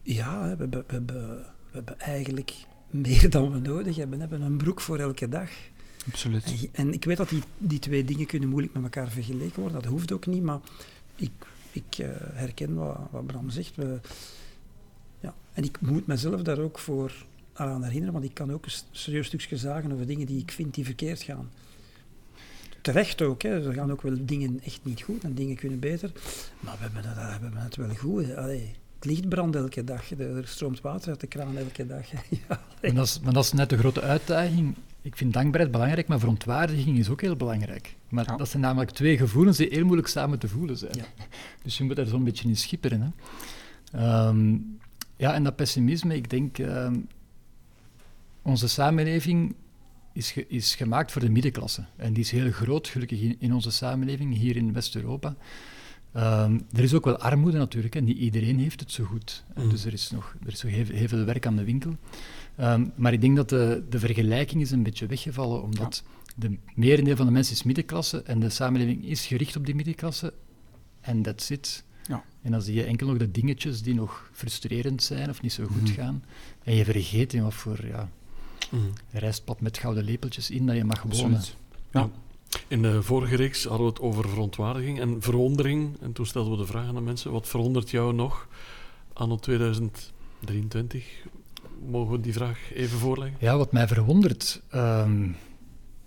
Ja, 0.02 0.42
we 0.42 0.48
hebben, 0.48 0.70
we 0.70 0.84
hebben, 0.88 1.38
we 1.38 1.46
hebben 1.72 2.00
eigenlijk 2.00 2.54
meer 2.90 3.30
dan 3.30 3.52
we 3.52 3.60
nodig 3.60 3.96
hebben. 3.96 4.20
We 4.20 4.22
hebben 4.28 4.42
een 4.42 4.58
broek 4.58 4.82
voor 4.82 4.98
elke 4.98 5.30
dag. 5.30 5.50
Absoluut. 6.08 6.46
En, 6.46 6.70
en 6.72 6.94
ik 6.94 7.06
weet 7.06 7.18
dat 7.18 7.30
die, 7.30 7.44
die 7.58 7.80
twee 7.80 8.04
dingen 8.04 8.26
kunnen 8.26 8.50
moeilijk 8.50 8.74
met 8.74 8.84
elkaar 8.84 9.10
vergeleken 9.10 9.62
worden. 9.62 9.82
Dat 9.82 9.92
hoeft 9.92 10.12
ook 10.12 10.26
niet, 10.26 10.44
maar 10.44 10.60
ik 11.16 11.32
ik 11.72 11.98
uh, 11.98 12.08
herken 12.34 12.74
wat, 12.74 12.98
wat, 13.12 13.26
Bram 13.26 13.50
zegt. 13.50 13.76
We, 13.76 14.00
Ja. 15.20 15.36
En 15.54 15.64
ik 15.64 15.82
moet 15.82 16.08
mezelf 16.08 16.42
daar 16.42 16.60
ook 16.60 16.80
voor 16.80 17.26
aan 17.54 17.84
herinneren, 17.84 18.14
want 18.14 18.26
ik 18.26 18.34
kan 18.34 18.52
ook 18.52 18.66
een 18.66 18.72
serieus 18.92 19.28
stukje 19.28 19.58
zagen 19.58 19.92
over 19.92 20.08
dingen 20.08 20.26
die 20.26 20.40
ik 20.40 20.52
vind 20.52 20.74
die 20.74 20.86
verkeerd 20.86 21.22
gaan. 21.22 21.50
Terecht 22.82 23.22
ook, 23.22 23.42
hè. 23.42 23.68
er 23.68 23.74
gaan 23.74 23.92
ook 23.92 24.02
wel 24.02 24.18
dingen 24.20 24.62
echt 24.64 24.80
niet 24.84 25.02
goed 25.02 25.24
en 25.24 25.34
dingen 25.34 25.56
kunnen 25.56 25.80
beter. 25.80 26.12
Maar 26.60 26.76
we 26.78 26.84
hebben 26.84 27.04
het, 27.04 27.64
het 27.64 27.76
wel 27.76 27.96
goed. 27.96 28.36
Allee, 28.36 28.76
het 28.96 29.06
licht 29.06 29.30
brandt 29.30 29.56
elke 29.56 29.84
dag, 29.84 30.12
er 30.12 30.48
stroomt 30.48 30.82
water 30.82 31.10
uit 31.10 31.20
de 31.20 31.28
kraan 31.28 31.58
elke 31.58 31.88
dag. 31.88 32.12
ja, 32.48 32.64
maar, 32.82 32.94
dat 32.94 33.06
is, 33.06 33.20
maar 33.20 33.34
dat 33.34 33.44
is 33.44 33.52
net 33.52 33.70
de 33.70 33.78
grote 33.78 34.02
uitdaging. 34.02 34.76
Ik 35.02 35.16
vind 35.16 35.34
dankbaarheid 35.34 35.72
belangrijk, 35.72 36.08
maar 36.08 36.20
verontwaardiging 36.20 36.98
is 36.98 37.10
ook 37.10 37.22
heel 37.22 37.36
belangrijk. 37.36 37.96
Maar 38.10 38.26
ja. 38.28 38.36
dat 38.36 38.50
zijn 38.50 38.62
namelijk 38.62 38.92
twee 38.92 39.18
gevoelens 39.18 39.58
die 39.58 39.68
heel 39.70 39.86
moeilijk 39.86 40.08
samen 40.08 40.40
te 40.40 40.48
voelen 40.48 40.78
zijn. 40.78 40.98
Ja. 40.98 41.06
Dus 41.64 41.78
je 41.78 41.84
moet 41.84 41.96
daar 41.96 42.06
zo'n 42.06 42.24
beetje 42.24 42.48
in 42.48 42.58
schipperen. 42.58 43.14
Hè. 43.92 44.28
Um, 44.28 44.80
ja, 45.16 45.34
en 45.34 45.44
dat 45.44 45.56
pessimisme, 45.56 46.16
ik 46.16 46.30
denk, 46.30 46.58
uh, 46.58 46.92
onze 48.42 48.68
samenleving 48.68 49.56
is, 50.14 50.32
ge, 50.32 50.46
is 50.48 50.76
gemaakt 50.76 51.12
voor 51.12 51.22
de 51.22 51.30
middenklasse. 51.30 51.86
En 51.96 52.14
die 52.14 52.24
is 52.24 52.32
heel 52.32 52.52
groot, 52.52 52.88
gelukkig, 52.88 53.20
in, 53.20 53.36
in 53.40 53.54
onze 53.54 53.72
samenleving, 53.72 54.38
hier 54.38 54.56
in 54.56 54.74
West-Europa. 54.74 55.36
Um, 56.16 56.62
er 56.72 56.84
is 56.84 56.94
ook 56.94 57.06
wel 57.06 57.18
armoede 57.18 57.58
natuurlijk, 57.58 57.96
en 57.96 58.04
niet 58.04 58.18
iedereen 58.18 58.60
heeft 58.60 58.80
het 58.80 58.92
zo 58.92 59.04
goed. 59.04 59.44
Mm. 59.56 59.70
Dus 59.70 59.86
er 59.86 59.94
is 59.94 60.12
nog, 60.12 60.36
er 60.46 60.52
is 60.52 60.64
nog 60.64 60.72
heel, 60.72 60.86
heel, 60.86 61.08
veel 61.08 61.26
werk 61.26 61.46
aan 61.46 61.56
de 61.56 61.64
winkel. 61.64 61.96
Um, 62.62 62.92
maar 62.96 63.14
ik 63.14 63.22
denk 63.22 63.36
dat 63.36 63.50
de, 63.50 63.84
de 63.90 64.00
vergelijking 64.00 64.62
is 64.62 64.72
een 64.72 64.84
beetje 64.84 65.06
weggevallen, 65.06 65.64
omdat 65.64 66.04
ja. 66.06 66.34
de 66.36 66.58
merendeel 66.76 67.16
van 67.16 67.26
de 67.26 67.32
mensen 67.32 67.54
is 67.54 67.64
middenklasse 67.64 68.22
en 68.22 68.40
de 68.40 68.50
samenleving 68.50 69.06
is 69.06 69.26
gericht 69.26 69.56
op 69.56 69.66
die 69.66 69.76
middenklasse. 69.76 70.34
En 71.00 71.22
that's 71.22 71.50
it. 71.50 71.84
Ja. 72.08 72.24
En 72.42 72.52
dan 72.52 72.62
zie 72.62 72.76
je 72.76 72.84
enkel 72.84 73.08
nog 73.08 73.18
de 73.18 73.32
dingetjes 73.32 73.82
die 73.82 73.94
nog 73.94 74.30
frustrerend 74.34 75.04
zijn 75.04 75.30
of 75.30 75.42
niet 75.42 75.54
zo 75.54 75.66
goed 75.66 75.90
mm. 75.90 75.96
gaan. 75.96 76.24
En 76.64 76.76
je 76.76 76.86
vergeet 76.86 77.34
in 77.34 77.44
wat 77.44 77.54
voor 77.54 77.86
ja, 77.86 78.10
mm. 78.70 78.94
rijstpad 79.12 79.62
met 79.62 79.78
gouden 79.78 80.04
lepeltjes 80.04 80.50
in 80.50 80.66
dat 80.66 80.76
je 80.76 80.84
mag 80.84 81.02
wonen. 81.02 81.42
Ja. 81.92 82.10
In 82.68 82.82
de 82.82 83.04
vorige 83.04 83.36
reeks 83.36 83.64
hadden 83.64 83.86
we 83.86 83.94
het 83.94 84.02
over 84.02 84.30
verontwaardiging 84.30 85.00
en 85.00 85.22
verwondering. 85.22 85.98
En 86.02 86.14
toen 86.14 86.26
stelden 86.26 86.52
we 86.52 86.58
de 86.58 86.66
vraag 86.66 86.88
aan 86.88 86.96
de 86.96 87.02
mensen: 87.02 87.32
wat 87.32 87.48
verwondert 87.48 87.90
jou 87.90 88.14
nog 88.14 88.48
anno 89.14 89.36
2023? 89.36 91.06
Mogen 91.86 92.12
we 92.12 92.22
die 92.22 92.34
vraag 92.34 92.60
even 92.74 92.98
voorleggen? 92.98 93.38
Ja, 93.40 93.58
wat 93.58 93.72
mij 93.72 93.88
verwondert. 93.88 94.62
Um, 94.76 95.36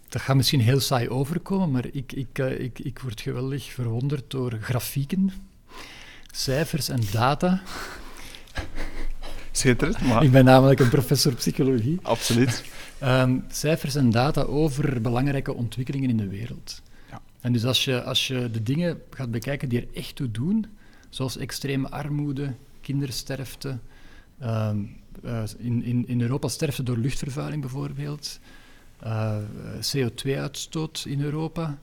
dat 0.09 0.23
gaat 0.23 0.37
misschien 0.37 0.61
heel 0.61 0.81
saai 0.81 1.09
overkomen, 1.09 1.71
maar 1.71 1.87
ik, 1.93 2.13
ik, 2.13 2.39
uh, 2.39 2.61
ik, 2.61 2.79
ik 2.79 2.99
word 2.99 3.21
geweldig 3.21 3.73
verwonderd 3.73 4.31
door 4.31 4.59
grafieken, 4.61 5.33
cijfers 6.33 6.89
en 6.89 7.01
data. 7.13 7.63
Schitterend, 9.53 10.01
maar... 10.01 10.23
Ik 10.23 10.31
ben 10.31 10.45
namelijk 10.45 10.81
een 10.81 10.89
professor 10.89 11.35
psychologie. 11.35 11.99
Absoluut. 12.03 12.65
Um, 13.03 13.45
cijfers 13.49 13.95
en 13.95 14.11
data 14.11 14.43
over 14.43 15.01
belangrijke 15.01 15.55
ontwikkelingen 15.55 16.11
in 16.11 16.17
de 16.17 16.29
wereld. 16.29 16.83
Ja. 17.11 17.21
En 17.41 17.53
dus 17.53 17.65
als 17.65 17.85
je, 17.85 18.03
als 18.03 18.27
je 18.27 18.51
de 18.51 18.63
dingen 18.63 19.01
gaat 19.11 19.31
bekijken 19.31 19.69
die 19.69 19.81
er 19.81 19.87
echt 19.95 20.17
toe 20.17 20.31
doen, 20.31 20.67
zoals 21.09 21.37
extreme 21.37 21.91
armoede, 21.91 22.55
kindersterfte, 22.81 23.79
in, 25.59 25.83
in, 25.83 26.09
in 26.09 26.21
Europa 26.21 26.49
sterfte 26.49 26.83
door 26.83 26.97
luchtvervuiling 26.97 27.61
bijvoorbeeld, 27.61 28.41
uh, 29.05 29.37
CO2-uitstoot 29.81 31.05
in 31.09 31.21
Europa, 31.21 31.79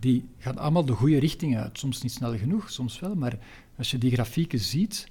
die 0.00 0.24
gaan 0.38 0.58
allemaal 0.58 0.84
de 0.84 0.92
goede 0.92 1.18
richting 1.18 1.58
uit. 1.58 1.78
Soms 1.78 2.02
niet 2.02 2.12
snel 2.12 2.38
genoeg, 2.38 2.70
soms 2.70 3.00
wel, 3.00 3.14
maar 3.14 3.38
als 3.76 3.90
je 3.90 3.98
die 3.98 4.12
grafieken 4.12 4.58
ziet, 4.58 5.08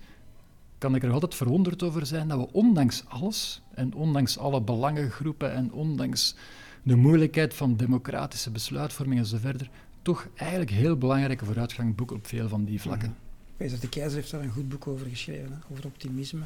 kan 0.77 0.95
ik 0.95 1.03
er 1.03 1.11
altijd 1.11 1.35
verwonderd 1.35 1.83
over 1.83 2.05
zijn 2.05 2.27
dat 2.27 2.37
we 2.37 2.51
ondanks 2.51 3.03
alles 3.07 3.61
en 3.73 3.93
ondanks 3.93 4.37
alle 4.37 4.61
belangengroepen 4.61 5.53
en 5.53 5.71
ondanks 5.71 6.35
de 6.83 6.95
moeilijkheid 6.95 7.53
van 7.53 7.75
democratische 7.75 8.51
besluitvorming 8.51 9.19
en 9.19 9.25
zo 9.25 9.37
verder, 9.37 9.69
toch 10.01 10.27
eigenlijk 10.35 10.71
heel 10.71 10.97
belangrijke 10.97 11.45
vooruitgang 11.45 11.95
boeken 11.95 12.15
op 12.15 12.27
veel 12.27 12.47
van 12.47 12.65
die 12.65 12.81
vlakken. 12.81 13.15
Peter 13.57 13.79
de 13.79 13.89
Keizer 13.89 14.17
heeft 14.17 14.31
daar 14.31 14.41
een 14.41 14.51
goed 14.51 14.69
boek 14.69 14.87
over 14.87 15.07
geschreven, 15.07 15.51
hè, 15.51 15.57
over 15.71 15.85
optimisme, 15.85 16.41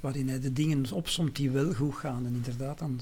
waarin 0.00 0.28
hij 0.28 0.40
de 0.40 0.52
dingen 0.52 0.92
opsomt 0.92 1.36
die 1.36 1.50
wel 1.50 1.72
goed 1.72 1.94
gaan. 1.94 2.26
En 2.26 2.34
inderdaad, 2.34 2.78
dan, 2.78 3.00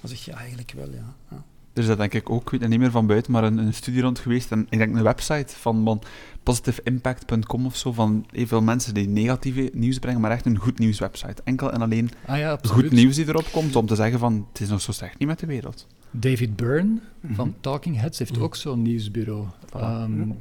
dan 0.00 0.10
zeg 0.10 0.24
je 0.24 0.32
eigenlijk 0.32 0.72
wel, 0.76 0.90
ja. 0.90 1.14
ja. 1.30 1.44
Er 1.72 1.82
is 1.82 1.86
dat 1.86 1.98
denk 1.98 2.14
ik 2.14 2.30
ook, 2.30 2.42
ik 2.42 2.50
weet 2.50 2.60
het 2.60 2.70
niet 2.70 2.78
meer 2.78 2.90
van 2.90 3.06
buiten, 3.06 3.32
maar 3.32 3.44
een, 3.44 3.58
een 3.58 3.74
studie 3.74 4.02
rond 4.02 4.18
geweest. 4.18 4.52
En 4.52 4.66
ik 4.68 4.78
denk 4.78 4.96
een 4.96 5.02
website 5.02 5.56
van, 5.56 5.84
van 5.84 6.02
positiveimpact.com 6.42 7.66
of 7.66 7.76
zo, 7.76 7.92
van 7.92 8.26
heel 8.30 8.46
veel 8.46 8.62
mensen 8.62 8.94
die 8.94 9.08
negatieve 9.08 9.70
nieuws 9.72 9.98
brengen, 9.98 10.20
maar 10.20 10.30
echt 10.30 10.46
een 10.46 10.58
goed 10.58 10.78
nieuwswebsite. 10.78 11.42
Enkel 11.44 11.72
en 11.72 11.82
alleen 11.82 12.10
ah 12.26 12.38
ja, 12.38 12.58
goed 12.62 12.90
nieuws 12.90 13.14
die 13.16 13.28
erop 13.28 13.48
komt, 13.52 13.76
om 13.76 13.86
te 13.86 13.94
zeggen 13.94 14.18
van, 14.18 14.46
het 14.52 14.60
is 14.60 14.68
nog 14.68 14.80
zo 14.80 14.92
slecht 14.92 15.18
niet 15.18 15.28
met 15.28 15.38
de 15.38 15.46
wereld. 15.46 15.86
David 16.10 16.56
Byrne 16.56 16.90
mm 16.90 17.00
-hmm. 17.20 17.34
van 17.34 17.54
Talking 17.60 17.96
Heads 17.96 18.18
heeft 18.18 18.36
mm. 18.36 18.42
ook 18.42 18.56
zo'n 18.56 18.82
nieuwsbureau. 18.82 19.46
Um, 19.76 20.36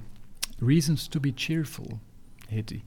Reasons 0.60 1.08
to 1.08 1.20
be 1.20 1.32
Cheerful 1.36 2.00
heet 2.48 2.70
hij. 2.70 2.84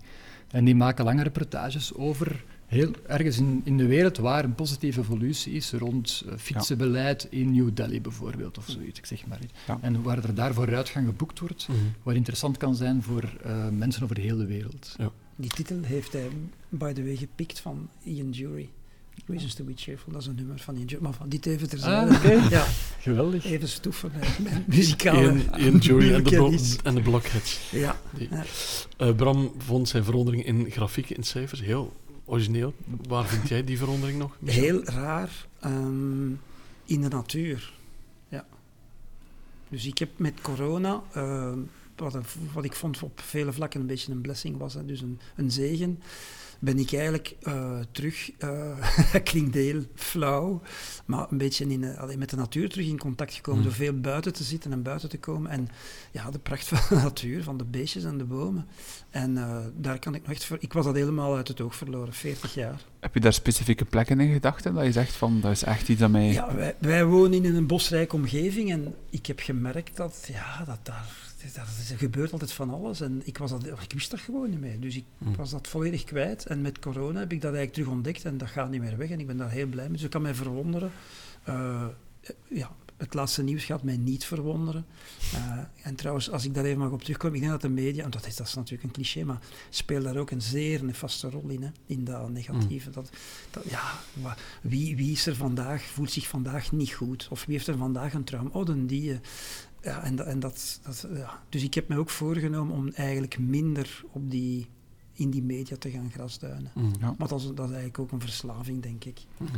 En 0.50 0.64
die 0.64 0.75
maken 0.75 1.05
lange 1.05 1.23
reportages 1.23 1.95
over 1.95 2.45
heel 2.73 2.91
ergens 3.07 3.38
in, 3.38 3.61
in 3.64 3.76
de 3.76 3.87
wereld 3.87 4.17
waar 4.17 4.45
een 4.45 4.55
positieve 4.55 5.00
evolutie 5.00 5.52
is 5.52 5.73
rond 5.73 6.23
uh, 6.26 6.33
fietsenbeleid 6.37 7.29
ja. 7.31 7.38
in 7.38 7.52
New 7.52 7.69
Delhi 7.75 8.00
bijvoorbeeld 8.00 8.59
of 8.59 8.64
zoiets, 8.69 8.99
ik 8.99 9.07
zeg 9.07 9.26
maar. 9.26 9.38
Ja. 9.67 9.79
En 9.81 10.02
waar 10.02 10.25
er 10.25 10.35
daar 10.35 10.55
vooruitgang 10.55 11.07
geboekt 11.07 11.38
wordt, 11.38 11.69
mm 11.69 11.75
-hmm. 11.75 11.95
wat 12.02 12.14
interessant 12.14 12.57
kan 12.57 12.75
zijn 12.75 13.02
voor 13.02 13.33
uh, 13.47 13.69
mensen 13.69 14.02
over 14.02 14.14
de 14.14 14.21
hele 14.21 14.47
wereld. 14.47 14.95
Ja. 14.99 15.11
Die 15.37 15.50
titel 15.50 15.83
heeft 15.83 16.12
hij, 16.12 16.29
by 16.69 16.93
the 16.93 17.02
way, 17.05 17.17
gepikt 17.17 17.61
van 17.61 17.88
Ian 18.02 18.31
Jury. 18.31 18.69
Reasons 19.26 19.55
to 19.55 19.64
be 19.64 19.73
cheerful, 19.76 20.12
dat 20.12 20.21
is 20.21 20.26
een 20.26 20.35
nummer 20.35 20.59
van 20.59 20.76
Ian 20.76 20.87
Jury. 20.87 21.02
Maar 21.02 21.12
van 21.12 21.29
dit 21.29 21.47
even 21.47 21.69
terzijde. 21.69 22.14
Ah, 22.14 22.17
okay. 22.17 22.49
ja. 22.59 22.67
Geweldig. 23.00 23.45
Even 23.45 23.69
stoeven 23.69 24.12
met, 24.38 24.67
muzikale 24.76 25.21
Ian, 25.21 25.43
Ian 25.59 25.79
Jury 25.79 26.14
en 26.14 26.23
de, 26.23 26.76
en 26.83 26.95
de 26.95 27.00
Blockheads. 27.00 27.61
Ja. 27.71 27.97
Uh, 28.99 29.14
Bram 29.14 29.52
vond 29.59 29.88
zijn 29.88 30.05
verandering 30.05 30.45
in 30.45 30.71
grafieken, 30.71 31.17
in 31.17 31.23
cijfers, 31.23 31.61
heel 31.61 31.93
origineel. 32.33 32.75
Waar 33.09 33.27
vind 33.27 33.49
jij 33.49 33.65
die 33.65 33.79
verandering 33.79 34.19
nog? 34.19 34.37
Heel 34.45 34.85
raar. 34.85 35.47
Um, 35.65 36.41
in 36.85 37.01
de 37.01 37.09
natuur. 37.09 37.73
Ja. 38.29 38.47
Dus 39.69 39.87
ik 39.87 39.99
heb 39.99 40.11
met 40.17 40.41
corona, 40.41 41.03
uh, 41.17 41.53
wat, 41.97 42.19
wat, 42.53 42.65
ik 42.65 42.73
vond 42.73 43.03
op 43.03 43.21
vele 43.21 43.53
vlakken 43.53 43.81
een 43.81 43.87
beetje 43.87 44.12
een 44.12 44.21
blessing 44.21 44.57
was, 44.57 44.75
hè, 44.75 44.85
dus 44.85 45.01
een, 45.01 45.19
een 45.37 45.51
zegen, 45.51 46.01
ben 46.59 46.79
ik 46.79 46.93
eigenlijk 46.93 47.37
uh, 47.43 47.81
terug, 47.91 48.31
uh, 48.39 49.15
klinkt 49.31 49.55
heel 49.55 49.83
flauw, 49.95 50.62
maar 51.05 51.27
een 51.31 51.39
beetje 51.39 51.67
in, 51.67 51.83
uh, 51.83 52.15
met 52.17 52.31
de 52.31 52.37
natuur 52.37 52.69
terug 52.69 52.87
in 52.87 52.99
contact 52.99 53.35
gekomen 53.35 53.61
mm. 53.61 53.67
door 53.67 53.77
veel 53.77 54.01
buiten 54.01 54.33
te 54.33 54.45
zitten 54.45 54.73
en 54.73 54.83
buiten 54.83 55.09
te 55.09 55.19
komen. 55.19 55.51
En 55.51 55.69
ja, 56.11 56.31
de 56.31 56.39
pracht 56.39 56.69
van 56.73 56.97
de 56.99 57.03
natuur, 57.03 57.43
van 57.43 57.57
de 57.57 57.65
beestjes 57.65 58.05
en 58.05 58.19
de 58.19 58.25
bomen. 58.25 58.67
En 59.12 59.35
daar 59.76 59.99
kan 59.99 60.14
ik 60.14 60.23
nog 60.23 60.31
echt 60.31 60.45
voor... 60.45 60.57
Ik 60.61 60.73
was 60.73 60.85
dat 60.85 60.95
helemaal 60.95 61.37
uit 61.37 61.49
het 61.49 61.61
oog 61.61 61.75
verloren, 61.75 62.12
40 62.12 62.54
jaar. 62.54 62.81
Heb 63.00 63.14
je 63.14 63.21
daar 63.21 63.33
specifieke 63.33 63.85
plekken 63.85 64.21
in 64.21 64.33
gedachten? 64.33 64.75
Dat 64.75 64.85
je 64.85 64.92
zegt 64.92 65.14
van, 65.14 65.40
dat 65.40 65.50
is 65.50 65.62
echt 65.62 65.88
iets 65.88 66.00
dat 66.00 66.11
mij... 66.11 66.33
Ja, 66.33 66.54
wij, 66.54 66.75
wij 66.78 67.04
wonen 67.04 67.45
in 67.45 67.54
een 67.54 67.66
bosrijke 67.66 68.16
omgeving 68.16 68.71
en 68.71 68.95
ik 69.11 69.26
heb 69.26 69.40
gemerkt 69.40 69.97
dat, 69.97 70.28
ja, 70.33 70.64
dat 70.64 70.78
daar 70.83 71.23
er 71.90 71.99
gebeurt 71.99 72.33
altijd 72.33 72.52
van 72.52 72.71
alles. 72.71 73.00
En 73.00 73.23
ik, 73.25 73.38
was 73.38 73.50
dat, 73.50 73.66
ik 73.66 73.92
wist 73.92 74.11
dat 74.11 74.21
gewoon 74.21 74.50
niet 74.50 74.61
meer. 74.61 74.81
Dus 74.81 74.97
ik 74.97 75.04
mm. 75.19 75.37
was 75.37 75.50
dat 75.50 75.69
volledig 75.69 76.04
kwijt. 76.04 76.47
En 76.47 76.61
met 76.61 76.78
corona 76.78 77.19
heb 77.19 77.33
ik 77.33 77.40
dat 77.40 77.54
eigenlijk 77.54 77.73
terug 77.73 77.88
ontdekt 77.88 78.25
en 78.25 78.38
dat 78.38 78.49
gaat 78.49 78.71
niet 78.71 78.81
meer 78.81 78.97
weg. 78.97 79.11
En 79.11 79.21
ik 79.21 79.26
ben 79.26 79.37
daar 79.37 79.50
heel 79.50 79.66
blij 79.66 79.85
mee. 79.85 79.92
Dus 79.92 80.02
ik 80.02 80.11
kan 80.11 80.23
mij 80.23 80.35
verwonderen. 80.35 80.90
Uh, 81.49 81.87
ja, 82.49 82.71
het 83.02 83.14
laatste 83.14 83.42
nieuws 83.42 83.64
gaat 83.64 83.82
mij 83.82 83.97
niet 83.97 84.25
verwonderen. 84.25 84.87
Uh, 85.35 85.59
en 85.82 85.94
trouwens, 85.94 86.30
als 86.30 86.44
ik 86.44 86.54
daar 86.54 86.64
even 86.64 86.78
mag 86.78 86.90
op 86.90 87.02
terugkomen, 87.02 87.37
ik 87.37 87.40
denk 87.42 87.52
dat 87.52 87.62
de 87.62 87.68
media, 87.68 88.04
en 88.04 88.11
dat 88.11 88.26
is, 88.26 88.37
dat 88.37 88.47
is 88.47 88.54
natuurlijk 88.54 88.82
een 88.82 88.90
cliché, 88.90 89.25
maar 89.25 89.40
speelt 89.71 90.04
daar 90.04 90.16
ook 90.16 90.30
een 90.30 90.42
zeer 90.42 90.85
nefaste 90.85 91.30
rol 91.30 91.49
in, 91.49 91.62
hè, 91.62 91.71
in 91.87 92.04
dat 92.04 92.30
negatieve. 92.30 92.88
Mm. 92.88 92.94
Dat, 92.94 93.11
dat, 93.50 93.64
ja, 93.71 93.82
wie, 94.62 94.97
wie 94.97 95.12
is 95.12 95.26
er 95.26 95.37
vandaag, 95.37 95.82
voelt 95.82 96.11
zich 96.11 96.28
vandaag 96.28 96.73
niet 96.73 96.92
goed? 96.92 97.28
Of 97.30 97.44
wie 97.44 97.54
heeft 97.54 97.68
er 97.68 97.76
vandaag 97.76 98.14
een 98.14 98.25
trauma? 98.25 98.50
Oh, 98.52 98.66
dan 98.66 98.87
die. 98.87 99.21
Ja, 99.82 100.04
en, 100.04 100.26
en 100.26 100.40
dat, 100.40 100.80
dat, 100.82 101.06
ja. 101.14 101.42
Dus 101.49 101.62
ik 101.62 101.75
heb 101.75 101.88
me 101.88 101.99
ook 101.99 102.11
voorgenomen 102.11 102.76
om 102.76 102.88
eigenlijk 102.88 103.38
minder 103.38 104.04
op 104.12 104.30
die, 104.30 104.68
in 105.12 105.30
die 105.30 105.42
media 105.42 105.76
te 105.76 105.90
gaan 105.90 106.11
grasduinen. 106.11 106.71
Mm. 106.75 106.92
Ja. 107.00 107.14
Maar 107.18 107.28
dat 107.28 107.40
is, 107.40 107.47
dat 107.47 107.56
is 107.56 107.75
eigenlijk 107.75 107.99
ook 107.99 108.12
een 108.12 108.21
verslaving, 108.21 108.82
denk 108.82 109.04
ik. 109.04 109.21
Mm. 109.38 109.49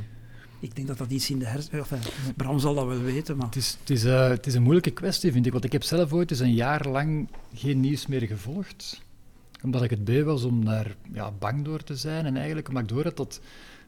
Ik 0.61 0.75
denk 0.75 0.87
dat 0.87 0.99
dat 0.99 1.11
iets 1.11 1.31
in 1.31 1.39
de 1.39 1.47
hersenen... 1.47 1.81
Enfin, 1.81 1.99
Bram 2.37 2.59
zal 2.59 2.75
dat 2.75 2.87
wel 2.87 3.01
weten, 3.01 3.37
maar... 3.37 3.47
Het 3.47 3.57
is, 3.57 3.77
het, 3.81 3.91
is, 3.91 4.05
uh, 4.05 4.29
het 4.29 4.47
is 4.47 4.55
een 4.55 4.63
moeilijke 4.63 4.91
kwestie, 4.91 5.33
vind 5.33 5.47
ik. 5.47 5.53
Want 5.53 5.65
ik 5.65 5.73
heb 5.73 5.83
zelf 5.83 6.13
ooit 6.13 6.31
eens 6.31 6.41
een 6.41 6.55
jaar 6.55 6.89
lang 6.89 7.29
geen 7.55 7.81
nieuws 7.81 8.07
meer 8.07 8.23
gevolgd. 8.23 9.03
Omdat 9.63 9.83
ik 9.83 9.91
het 9.91 10.05
beu 10.05 10.25
was 10.25 10.45
om 10.45 10.65
daar 10.65 10.97
ja, 11.13 11.31
bang 11.31 11.65
door 11.65 11.83
te 11.83 11.97
zijn. 11.97 12.27
En 12.27 12.37
eigenlijk 12.37 12.69
omdat 12.69 12.83
ik 12.83 12.89
door 12.89 13.15
dat... 13.15 13.41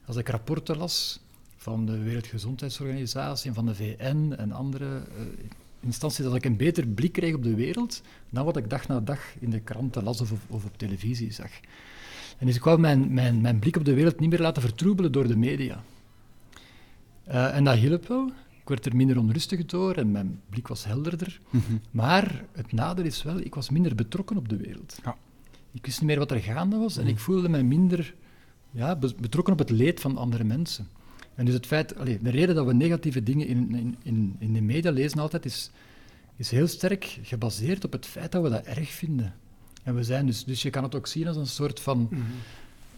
Als 0.07 0.17
ik 0.17 0.29
rapporten 0.29 0.77
las 0.77 1.21
van 1.57 1.87
de 1.87 1.99
Wereldgezondheidsorganisatie 1.99 3.49
en 3.49 3.55
van 3.55 3.67
de 3.67 3.75
VN 3.75 4.35
en 4.37 4.53
andere... 4.53 4.85
Uh, 4.87 5.25
instantie 5.87 6.25
dat 6.25 6.35
ik 6.35 6.45
een 6.45 6.57
beter 6.57 6.87
blik 6.87 7.13
kreeg 7.13 7.35
op 7.35 7.43
de 7.43 7.55
wereld 7.55 8.03
dan 8.31 8.45
wat 8.45 8.57
ik 8.57 8.71
dag 8.71 8.89
na 8.89 9.01
dag 9.01 9.21
in 9.39 9.51
de 9.51 9.61
kranten 9.61 10.05
las 10.05 10.21
of, 10.21 10.33
of 10.47 10.65
op 10.65 10.79
televisie 10.79 11.33
zag. 11.33 11.51
En 12.39 12.47
dus 12.47 12.57
ik 12.57 12.65
wou 12.65 12.79
mijn, 12.79 13.15
mijn, 13.15 13.41
mijn 13.41 13.59
blik 13.59 13.77
op 13.77 13.85
de 13.85 13.95
wereld 13.95 14.21
niet 14.21 14.31
meer 14.31 14.41
laten 14.41 14.63
vertroebelen 14.63 15.13
door 15.13 15.27
de 15.27 15.37
media. 15.37 15.83
Uh, 17.29 17.55
en 17.57 17.65
dat 17.65 17.77
hielp 17.77 18.07
wel. 18.07 18.27
Ik 18.61 18.69
werd 18.69 18.87
er 18.87 18.97
minder 18.97 19.19
onrustig 19.19 19.67
door 19.67 19.95
en 19.95 20.11
mijn 20.11 20.41
blik 20.51 20.69
was 20.69 20.85
helderder. 20.85 21.41
Mhm. 21.51 21.63
Maar 21.91 22.45
het 22.53 22.73
nadeel 22.73 23.05
is 23.05 23.23
wel, 23.23 23.39
ik 23.39 23.55
was 23.55 23.71
minder 23.71 23.95
betrokken 23.95 24.37
op 24.37 24.49
de 24.49 24.57
wereld. 24.57 24.99
Ja. 25.05 25.17
Ik 25.73 25.87
wist 25.87 25.99
niet 26.01 26.09
meer 26.09 26.19
wat 26.19 26.31
er 26.31 26.41
gaande 26.41 26.77
was 26.77 26.97
en 26.97 27.03
Mhm. 27.03 27.13
ik 27.13 27.19
voelde 27.19 27.49
me 27.49 27.63
minder 27.63 28.15
ja, 28.71 28.97
be- 28.97 29.15
betrokken 29.21 29.53
op 29.53 29.59
het 29.59 29.71
leed 29.71 30.01
van 30.01 30.17
andere 30.17 30.45
mensen. 30.45 30.89
En 31.35 31.45
dus 31.45 31.55
het 31.55 31.67
feit, 31.67 31.89
de 32.23 32.31
reden 32.31 32.55
dat 32.55 32.67
we 32.67 32.75
negatieve 32.75 33.23
dingen 33.23 33.47
in, 33.47 33.75
in, 33.75 33.97
in, 34.03 34.37
in 34.39 34.53
de 34.53 34.61
media 34.61 34.91
lezen 34.91 35.19
altijd, 35.19 35.45
is, 35.45 35.71
is 36.37 36.51
heel 36.51 36.67
sterk 36.67 37.19
gebaseerd 37.23 37.85
op 37.85 37.93
het 37.93 38.07
feit 38.07 38.33
dat 38.33 38.43
we 38.43 38.49
dat 38.49 38.65
erg 38.65 38.89
vinden. 38.91 39.35
En 39.83 39.95
we 39.95 40.03
zijn 40.05 40.27
dus, 40.27 40.45
dus 40.45 40.63
je 40.63 40.71
kan 40.71 40.83
het 40.83 40.95
ook 40.95 41.07
zien 41.07 41.27
als 41.29 41.37
een 41.37 41.47
soort 41.47 41.81
van 41.81 42.09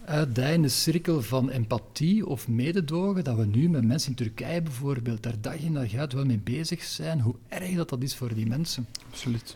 uitdijende 0.09 0.67
cirkel 0.69 1.21
van 1.21 1.49
empathie 1.49 2.25
of 2.27 2.47
mededogen, 2.47 3.23
dat 3.23 3.37
we 3.37 3.45
nu 3.45 3.69
met 3.69 3.83
mensen 3.83 4.09
in 4.09 4.15
Turkije 4.15 4.61
bijvoorbeeld 4.61 5.23
daar 5.23 5.41
dag 5.41 5.55
in 5.55 5.73
dag 5.73 5.93
uit 5.93 6.13
wel 6.13 6.25
mee 6.25 6.37
bezig 6.39 6.83
zijn, 6.83 7.21
hoe 7.21 7.35
erg 7.47 7.75
dat, 7.75 7.89
dat 7.89 8.03
is 8.03 8.15
voor 8.15 8.33
die 8.33 8.45
mensen. 8.47 8.87
Absoluut. 9.09 9.55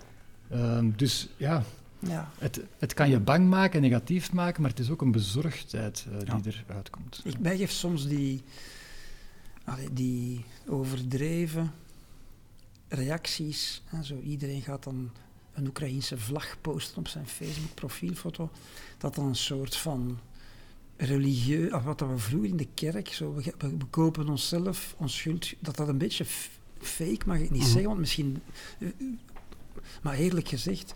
Ehm, 0.50 0.90
dus 0.96 1.28
ja, 1.38 1.64
Ja. 2.00 2.32
het, 2.38 2.60
het 2.80 2.94
kan 2.94 3.10
je 3.10 3.20
bang 3.20 3.50
maken, 3.50 3.82
negatief 3.82 4.32
maken, 4.34 4.62
maar 4.62 4.70
het 4.72 4.80
is 4.80 4.90
ook 4.90 5.02
een 5.02 5.12
bezorgdheid 5.12 6.06
eh, 6.12 6.26
Ja. 6.26 6.36
die 6.38 6.54
eruit 6.68 6.90
komt. 6.90 7.22
Ik 7.24 7.38
bijgeef 7.38 7.72
soms 7.72 8.08
die, 8.08 8.42
allee, 9.64 9.94
die 9.94 10.46
overdreven 10.68 11.72
reacties. 12.88 13.82
Hè, 13.86 14.04
zo 14.04 14.20
iedereen 14.20 14.62
gaat 14.62 14.84
dan 14.84 15.12
een 15.54 15.68
Oekraïense 15.68 16.18
vlag 16.18 16.56
posten 16.62 16.98
op 16.98 17.08
zijn 17.08 17.28
Facebook-profielfoto. 17.28 18.50
Dat 18.98 19.16
dan 19.16 19.26
een 19.26 19.36
soort 19.36 19.76
van 19.76 20.18
religieus, 20.98 21.72
of 21.74 21.84
wat 21.84 22.00
we 22.00 22.18
vroeger 22.18 22.50
in 22.50 22.58
de 22.58 22.68
kerk, 22.74 23.08
zo, 23.08 23.34
we, 23.34 23.54
kopen 23.90 24.30
onszelf, 24.30 24.96
ons 24.98 25.18
schuld, 25.18 25.54
dat 25.60 25.76
dat 25.76 25.88
een 25.88 25.98
beetje 25.98 26.26
fake 26.80 27.22
mag 27.26 27.38
ik 27.38 27.50
niet 27.50 27.62
Mhm. 27.62 27.70
zeggen, 27.70 27.88
want 27.88 28.00
misschien... 28.00 28.42
eh, 28.80 28.88
Maar 30.02 30.14
eerlijk 30.16 30.48
gezegd, 30.48 30.94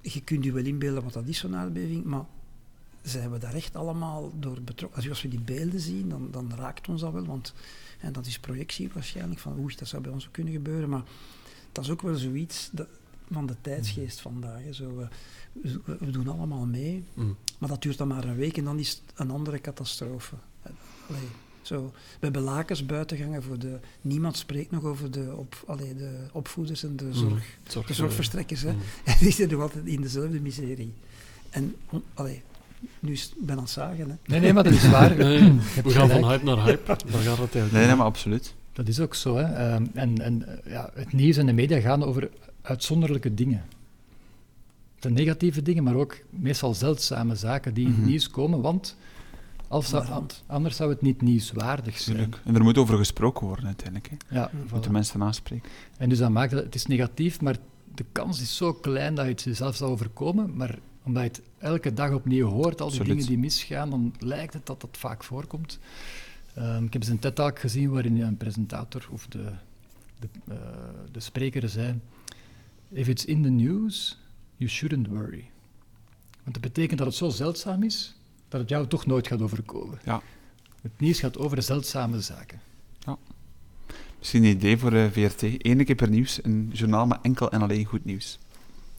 je 0.00 0.22
kunt 0.22 0.44
je 0.44 0.52
wel 0.52 0.64
inbeelden 0.64 1.02
wat 1.04 1.12
dat 1.12 1.26
is, 1.26 1.38
zo'n 1.38 1.56
aardbeving, 1.56 2.04
maar 2.04 2.24
zijn 3.02 3.30
we 3.30 3.38
daar 3.38 3.54
echt 3.54 3.76
allemaal 3.76 4.32
door 4.38 4.60
betrokken? 4.62 4.96
Als, 5.00 5.08
als 5.08 5.22
we 5.22 5.28
die 5.28 5.40
beelden 5.40 5.80
zien, 5.80 6.08
dan, 6.08 6.28
dan 6.30 6.52
raakt 6.54 6.88
ons 6.88 7.00
dat 7.00 7.12
wel, 7.12 7.24
want 7.26 7.54
en 8.00 8.12
dat 8.12 8.26
is 8.26 8.38
projectie 8.38 8.90
waarschijnlijk, 8.92 9.40
van 9.40 9.58
oei, 9.58 9.74
dat 9.76 9.88
zou 9.88 10.02
bij 10.02 10.12
ons 10.12 10.26
ook 10.26 10.32
kunnen 10.32 10.52
gebeuren, 10.52 10.88
maar 10.88 11.02
dat 11.72 11.84
is 11.84 11.90
ook 11.90 12.02
wel 12.02 12.14
zoiets 12.16 12.68
dat, 12.72 12.88
van 13.32 13.46
de 13.46 13.54
tijdsgeest 13.60 14.20
vandaag. 14.20 14.60
Hè. 14.64 14.72
Zo, 14.72 14.96
we, 14.96 15.06
we, 15.84 15.96
we 16.00 16.10
doen 16.10 16.28
allemaal 16.28 16.66
mee, 16.66 17.04
Mm. 17.14 17.36
maar 17.58 17.68
dat 17.68 17.82
duurt 17.82 17.98
dan 17.98 18.08
maar 18.08 18.24
een 18.24 18.36
week 18.36 18.56
en 18.56 18.64
dan 18.64 18.78
is 18.78 18.88
het 18.90 19.00
een 19.14 19.30
andere 19.30 19.60
catastrofe. 19.60 20.34
Allee, 21.08 21.20
zo, 21.62 21.92
we 21.94 22.18
hebben 22.20 22.42
lakens 22.42 22.86
buiten 22.86 23.16
gangen 23.16 23.42
voor 23.42 23.58
de... 23.58 23.78
Niemand 24.00 24.36
spreekt 24.36 24.70
nog 24.70 24.84
over 24.84 25.10
de, 25.10 25.32
op, 25.36 25.62
allee, 25.66 25.94
de 25.94 26.16
opvoeders 26.32 26.84
en 26.84 26.96
de, 26.96 27.08
zorg, 27.12 27.44
Zorg, 27.68 27.86
de 27.86 27.94
zorgverstrekkers. 27.94 28.62
Hè. 28.62 28.72
Mm. 28.72 28.78
En 29.04 29.16
die 29.20 29.32
zitten 29.32 29.58
nog 29.58 29.66
altijd 29.66 29.86
in 29.86 30.00
dezelfde 30.00 30.40
miserie. 30.40 30.92
En, 31.50 31.74
on- 31.90 32.02
allee, 32.14 32.42
nu 33.00 33.12
is 33.12 33.22
het 33.22 33.32
ben 33.46 33.56
aan 33.56 33.62
het 33.62 33.70
zagen, 33.72 34.10
hè. 34.10 34.14
Nee, 34.26 34.40
nee, 34.40 34.52
maar 34.52 34.64
dat 34.64 34.72
is 34.72 34.88
waar. 34.88 35.16
Nee, 35.24 35.40
we 35.84 35.90
gaan 35.90 36.08
gelijk. 36.08 36.10
van 36.12 36.30
hype 36.30 36.44
naar 36.44 36.64
hype. 36.64 36.86
Daar 36.86 36.96
gaat 36.96 37.38
het 37.38 37.54
eigenlijk 37.54 37.72
Nee, 37.72 37.86
nee, 37.86 37.96
maar 37.96 38.06
absoluut. 38.06 38.54
Dat 38.72 38.88
is 38.88 39.00
ook 39.00 39.14
zo. 39.14 39.36
Hè. 39.36 39.42
Ehm, 39.42 39.84
en 39.94 40.20
en 40.20 40.60
ja, 40.66 40.90
het 40.94 41.12
nieuws 41.12 41.36
en 41.36 41.46
de 41.46 41.52
media 41.52 41.80
gaan 41.80 42.02
over 42.04 42.30
uitzonderlijke 42.64 43.34
dingen. 43.34 43.62
De 44.98 45.10
negatieve 45.10 45.62
dingen, 45.62 45.82
maar 45.84 45.94
ook 45.94 46.16
meestal 46.30 46.74
zeldzame 46.74 47.34
zaken 47.34 47.74
die 47.74 47.84
in 47.84 47.90
Mhm. 47.90 48.00
het 48.00 48.08
nieuws 48.08 48.30
komen, 48.30 48.60
want 48.60 48.96
als 49.68 49.94
anders 50.46 50.76
zou 50.76 50.90
het 50.90 51.02
niet 51.02 51.22
nieuwswaardig 51.22 51.98
zijn. 52.00 52.16
Tuurlijk. 52.16 52.40
En 52.44 52.54
er 52.54 52.62
moet 52.62 52.78
over 52.78 52.96
gesproken 52.96 53.46
worden 53.46 53.66
uiteindelijk. 53.66 54.10
Hè. 54.10 54.36
Ja, 54.36 54.50
Mm. 54.52 54.60
voilà. 54.68 54.72
Moeten 54.72 54.92
mensen 54.92 55.22
aanspreken. 55.22 55.70
En 55.96 56.08
dus 56.08 56.18
dat 56.18 56.30
maakt 56.30 56.52
dat 56.52 56.64
het 56.64 56.74
is 56.74 56.86
negatief, 56.86 57.40
maar 57.40 57.56
de 57.94 58.04
kans 58.12 58.40
is 58.40 58.56
zo 58.56 58.72
klein 58.72 59.14
dat 59.14 59.24
je 59.24 59.30
het 59.30 59.42
jezelf 59.42 59.76
zal 59.76 59.88
overkomen. 59.90 60.56
Maar 60.56 60.78
omdat 61.02 61.22
je 61.22 61.28
het 61.28 61.42
elke 61.58 61.92
dag 61.92 62.12
opnieuw 62.12 62.48
hoort, 62.48 62.80
al 62.80 62.88
die 62.90 62.98
Absoluut. 62.98 63.06
dingen 63.08 63.26
die 63.26 63.38
misgaan, 63.38 63.90
dan 63.90 64.14
lijkt 64.18 64.52
het 64.54 64.66
dat 64.66 64.80
dat 64.80 64.96
vaak 64.98 65.24
voorkomt. 65.24 65.78
Ehm, 66.54 66.84
ik 66.84 66.92
heb 66.92 67.02
eens 67.02 67.10
een 67.10 67.18
TED-talk 67.18 67.58
gezien 67.58 67.90
waarin 67.90 68.20
een 68.20 68.36
presentator 68.36 69.06
of 69.10 69.26
de, 69.26 69.44
de, 70.18 70.28
eh, 70.48 70.56
de 71.12 71.20
spreker 71.20 71.68
zei: 71.68 71.94
If 72.94 73.08
it's 73.08 73.24
in 73.24 73.42
the 73.42 73.48
news, 73.48 74.18
you 74.56 74.70
shouldn't 74.70 75.08
worry. 75.08 75.50
Want 76.42 76.54
dat 76.54 76.60
betekent 76.60 76.98
dat 76.98 77.06
het 77.06 77.16
zo 77.16 77.28
zeldzaam 77.28 77.82
is 77.82 78.14
dat 78.48 78.60
het 78.60 78.68
jou 78.68 78.86
toch 78.86 79.06
nooit 79.06 79.26
gaat 79.26 79.42
overkomen. 79.42 79.98
Ja. 80.04 80.22
Het 80.82 81.00
nieuws 81.00 81.18
gaat 81.18 81.38
over 81.38 81.62
zeldzame 81.62 82.20
zaken. 82.20 82.60
Misschien 84.18 84.44
een 84.44 84.56
idee 84.56 84.78
voor 84.78 84.90
de 84.90 85.08
VRT. 85.12 85.42
Eén 85.42 85.84
keer 85.84 85.94
per 85.94 86.08
nieuws 86.08 86.44
een 86.44 86.70
journaal 86.72 87.06
met 87.06 87.18
enkel 87.22 87.50
en 87.50 87.62
alleen 87.62 87.84
goed 87.84 88.04
nieuws. 88.04 88.38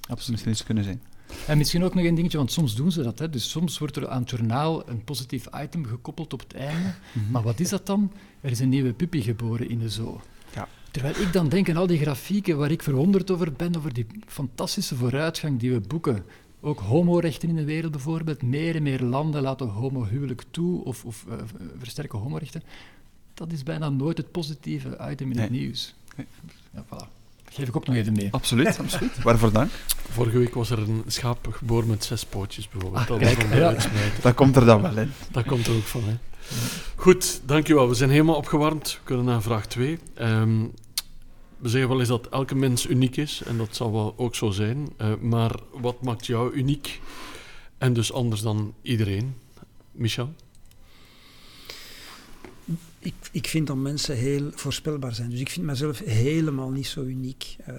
Zou 0.02 0.20
misschien 0.32 0.52
iets 0.52 0.64
kunnen 0.64 0.84
zijn. 0.84 1.02
En 1.48 1.58
misschien 1.58 1.84
ook 1.84 1.94
nog 1.94 2.04
een 2.04 2.16
dingetje, 2.16 2.38
want 2.38 2.52
soms 2.52 2.76
doen 2.76 2.92
ze 2.92 3.04
dat. 3.04 3.20
Hè. 3.20 3.30
Dus 3.30 3.50
soms 3.50 3.78
wordt 3.78 3.96
er 3.96 4.08
aan 4.10 4.22
het 4.22 4.30
journaal 4.30 4.90
een 4.90 5.04
positief 5.04 5.48
item 5.62 5.86
gekoppeld 5.86 6.34
op 6.34 6.40
het 6.40 6.54
einde. 6.54 6.94
Maar 7.32 7.42
wat 7.42 7.60
is 7.60 7.70
dat 7.70 7.86
dan? 7.86 8.12
Er 8.42 8.52
is 8.52 8.60
een 8.60 8.70
nieuwe 8.70 8.94
puppy 8.94 9.22
geboren 9.22 9.70
in 9.70 9.80
de 9.80 9.90
zoo. 9.90 10.22
Terwijl 10.96 11.22
ik 11.22 11.34
dan 11.34 11.50
denk 11.50 11.70
aan 11.70 11.78
al 11.78 11.88
die 11.88 12.00
grafieken 12.00 12.58
waar 12.58 12.72
ik 12.72 12.84
verwonderd 12.84 13.32
over 13.32 13.54
ben, 13.54 13.78
over 13.78 13.94
die 13.94 14.06
fantastische 14.28 14.96
vooruitgang 14.96 15.60
die 15.60 15.72
we 15.72 15.80
boeken. 15.80 16.26
Ook 16.62 16.80
homorechten 16.80 17.50
in 17.50 17.56
de 17.56 17.64
wereld 17.64 17.92
bijvoorbeeld. 17.92 18.42
Meer 18.42 18.76
en 18.76 18.84
meer 18.84 19.02
landen 19.02 19.42
laten 19.42 19.68
homohuwelijk 19.68 20.44
toe 20.52 20.84
of, 20.84 21.06
of 21.06 21.26
eh, 21.30 21.36
versterken 21.78 22.20
homorechten. 22.20 22.64
Dat 23.34 23.52
is 23.52 23.64
bijna 23.64 23.90
nooit 23.90 24.18
het 24.18 24.32
positieve 24.32 24.98
item 25.12 25.32
in 25.32 25.40
het 25.40 25.50
nieuws. 25.50 25.96
Nee. 26.16 26.28
Ja, 26.74 26.84
voilà. 26.86 27.08
Dat 27.44 27.54
geef 27.54 27.68
ik 27.68 27.76
ook 27.76 27.88
nog 27.88 27.96
even 27.96 28.14
mee. 28.14 28.28
Absoluut, 28.32 28.80
absoluut. 28.84 29.24
Waarvoor 29.24 29.52
dank. 29.52 29.72
Vorige 30.12 30.38
week 30.38 30.54
was 30.54 30.70
er 30.70 30.80
een 30.80 31.04
schaap 31.08 31.48
geboren 31.52 31.88
met 31.88 32.04
zes 32.04 32.26
pootjes, 32.26 32.70
bijvoorbeeld. 32.70 33.10
Ah, 33.10 33.20
dat 33.20 33.50
ja. 33.54 33.76
Dat 34.22 34.34
komt 34.34 34.56
er 34.56 34.66
dan 34.66 34.82
wel 34.82 34.98
in. 34.98 35.12
Dat 35.32 35.46
komt 35.46 35.68
er 35.68 35.76
ook 35.76 35.84
van, 35.84 36.04
hè. 36.04 36.16
Goed, 36.96 37.42
dankjewel. 37.46 37.88
We 37.88 37.96
zijn 37.96 38.10
helemaal 38.10 38.36
opgewarmd. 38.36 38.92
We 38.92 39.00
kunnen 39.04 39.26
naar 39.26 39.42
vraag 39.42 39.68
2. 39.68 40.00
We 41.66 41.72
zeggen 41.72 41.90
wel 41.90 42.00
eens 42.00 42.10
dat 42.10 42.30
elke 42.30 42.56
mens 42.56 42.88
uniek 42.88 43.18
is, 43.18 43.42
en 43.46 43.58
dat 43.58 43.76
zal 43.76 43.92
wel 43.92 44.14
ook 44.18 44.36
zo 44.36 44.50
zijn. 44.50 44.88
Eh, 44.98 45.16
maar 45.16 45.60
wat 45.72 46.02
maakt 46.02 46.26
jou 46.26 46.54
uniek 46.54 47.02
en 47.78 47.94
dus 47.94 48.14
anders 48.14 48.42
dan 48.42 48.74
iedereen? 48.82 49.36
Michel? 49.92 50.34
Ik, 53.00 53.14
ik 53.32 53.48
vind 53.48 53.68
dat 53.68 53.76
mensen 53.76 54.16
heel 54.16 54.52
voorspelbaar 54.54 55.14
zijn. 55.14 55.30
Dus 55.30 55.40
ik 55.40 55.50
vind 55.50 55.66
mezelf 55.66 56.00
helemaal 56.00 56.70
niet 56.70 56.88
zo 56.88 57.04
uniek. 57.04 57.56
eh, 57.66 57.76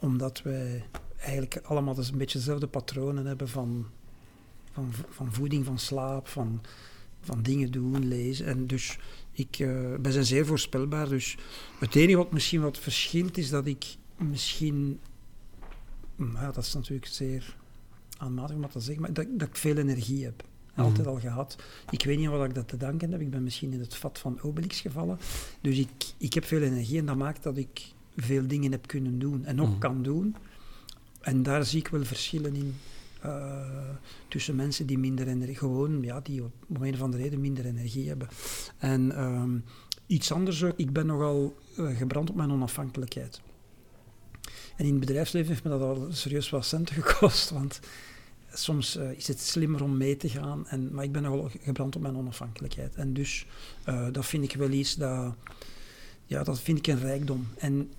omdat 0.00 0.42
wij 0.42 0.84
eigenlijk 1.18 1.60
allemaal 1.62 1.94
dus 1.94 2.10
een 2.10 2.18
beetje 2.18 2.38
dezelfde 2.38 2.66
patronen 2.66 3.26
hebben 3.26 3.48
van, 3.48 3.86
van, 4.72 4.92
van 5.10 5.32
voeding, 5.32 5.64
van 5.64 5.78
slaap, 5.78 6.28
van, 6.28 6.60
van 7.20 7.42
dingen 7.42 7.70
doen, 7.70 8.08
lezen. 8.08 8.46
En 8.46 8.66
dus 8.66 8.98
ik, 9.32 9.58
eh, 9.58 9.68
wij 10.02 10.12
zijn 10.12 10.24
zeer 10.24 10.46
voorspelbaar. 10.46 11.08
Dus 11.08 11.36
het 11.78 11.94
enige 11.94 12.16
wat 12.16 12.32
misschien 12.32 12.60
wat 12.60 12.78
verschilt 12.78 13.38
is 13.38 13.50
dat 13.50 13.66
ik 13.66 13.84
misschien... 14.16 14.98
Maar 16.16 16.42
ja, 16.42 16.52
dat 16.52 16.64
is 16.64 16.74
natuurlijk 16.74 17.06
zeer 17.06 17.56
aanmatig 18.16 18.56
om 18.56 18.62
dat 18.62 18.72
te 18.72 18.80
zeggen, 18.80 19.02
maar 19.02 19.12
dat, 19.12 19.26
dat 19.30 19.48
ik 19.48 19.56
veel 19.56 19.76
energie 19.76 20.24
heb. 20.24 20.44
Altijd 20.74 21.06
al 21.06 21.20
gehad. 21.20 21.56
Ik 21.90 22.04
weet 22.04 22.18
niet 22.18 22.28
wat 22.28 22.44
ik 22.44 22.54
dat 22.54 22.68
te 22.68 22.76
danken 22.76 23.10
heb. 23.12 23.20
Ik 23.20 23.30
ben 23.30 23.42
misschien 23.42 23.72
in 23.72 23.80
het 23.80 23.94
vat 23.96 24.18
van 24.18 24.38
Obelix 24.42 24.80
gevallen. 24.80 25.18
Dus 25.60 25.78
ik, 25.78 25.88
ik 26.16 26.32
heb 26.34 26.44
veel 26.44 26.62
energie 26.62 26.98
en 26.98 27.06
dat 27.06 27.16
maakt 27.16 27.42
dat 27.42 27.56
ik 27.56 27.92
veel 28.16 28.46
dingen 28.46 28.72
heb 28.72 28.86
kunnen 28.86 29.18
doen 29.18 29.44
en 29.44 29.56
nog 29.56 29.68
Mhm. 29.68 29.78
kan 29.78 30.02
doen. 30.02 30.36
En 31.20 31.42
daar 31.42 31.64
zie 31.64 31.78
ik 31.78 31.88
wel 31.88 32.04
verschillen 32.04 32.54
in 32.54 32.74
eh, 33.22 33.94
tussen 34.28 34.56
mensen 34.56 34.86
die 34.86 34.98
minder 34.98 35.28
energie, 35.28 35.56
gewoon, 35.56 36.02
ja, 36.02 36.20
die 36.20 36.42
om 36.42 36.82
een 36.82 36.94
of 36.94 37.02
andere 37.02 37.22
reden 37.22 37.40
minder 37.40 37.64
energie 37.64 38.08
hebben. 38.08 38.28
En 38.78 39.12
ehm, 39.12 39.58
iets 40.06 40.32
anders 40.32 40.62
ik 40.76 40.92
ben 40.92 41.06
nogal 41.06 41.56
eh, 41.76 41.96
gebrand 41.96 42.30
op 42.30 42.36
mijn 42.36 42.52
onafhankelijkheid. 42.52 43.40
En 44.76 44.84
in 44.84 44.90
het 44.90 45.00
bedrijfsleven 45.00 45.48
heeft 45.48 45.64
me 45.64 45.70
dat 45.70 45.80
al 45.80 46.06
serieus 46.10 46.50
wat 46.50 46.64
centen 46.64 46.94
gekost, 47.02 47.50
want 47.50 47.80
soms 48.52 48.96
eh, 48.96 49.10
is 49.10 49.28
het 49.28 49.40
slimmer 49.40 49.82
om 49.82 49.96
mee 49.96 50.16
te 50.16 50.28
gaan, 50.28 50.66
en, 50.66 50.94
maar 50.94 51.04
ik 51.04 51.12
ben 51.12 51.22
nogal 51.22 51.50
gebrand 51.60 51.96
op 51.96 52.02
mijn 52.02 52.16
onafhankelijkheid. 52.16 52.94
En 52.94 53.12
dus 53.12 53.46
dat 54.12 54.26
vind 54.26 54.44
ik 54.44 54.54
wel 54.54 54.70
iets 54.70 54.94
dat, 54.94 55.34
ja, 56.26 56.42
dat 56.42 56.60
vind 56.60 56.78
ik 56.78 56.86
een 56.86 57.00
rijkdom. 57.00 57.46
En 57.58 57.90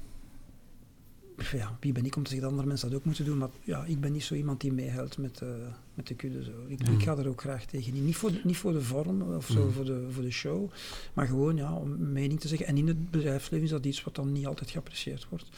ja, 1.52 1.78
wie 1.80 1.92
ben 1.92 2.06
ik 2.06 2.16
om 2.16 2.24
te 2.24 2.30
zeggen 2.30 2.42
dat 2.42 2.50
andere 2.50 2.68
mensen 2.68 2.90
dat 2.90 2.98
ook 3.00 3.06
moeten 3.06 3.26
doen, 3.26 3.38
maar 3.38 3.50
ja, 3.64 3.86
ik 3.86 4.00
ben 4.02 4.12
niet 4.12 4.24
zo 4.24 4.34
iemand 4.36 4.62
die 4.62 4.74
meehuilt 4.74 5.18
met, 5.18 5.42
eh, 5.42 5.48
met 5.94 6.08
de 6.08 6.16
kudde. 6.16 6.44
Zo. 6.44 6.52
Ik, 6.68 6.88
ik 6.90 7.04
ga 7.04 7.18
er 7.18 7.28
ook 7.28 7.42
graag 7.42 7.66
tegen 7.66 7.94
in. 7.96 8.06
Niet 8.06 8.16
voor, 8.16 8.32
de- 8.32 8.42
niet 8.44 8.58
voor 8.58 8.74
de 8.74 8.82
vorm 8.82 9.22
of 9.22 9.48
zo, 9.48 9.70
voor, 9.70 9.86
de, 9.86 10.08
voor 10.12 10.24
de 10.24 10.32
show, 10.32 10.70
maar 11.14 11.28
gewoon 11.28 11.56
ja, 11.56 11.74
om 11.74 12.12
mening 12.12 12.40
te 12.40 12.48
zeggen. 12.48 12.68
En 12.68 12.78
in 12.78 12.88
het 12.88 13.12
bedrijfsleven 13.12 13.66
is 13.66 13.72
dat 13.72 13.86
iets 13.86 14.04
wat 14.04 14.16
dan 14.16 14.32
niet 14.32 14.46
altijd 14.48 14.70
geapprecieerd 14.70 15.28
wordt. 15.30 15.50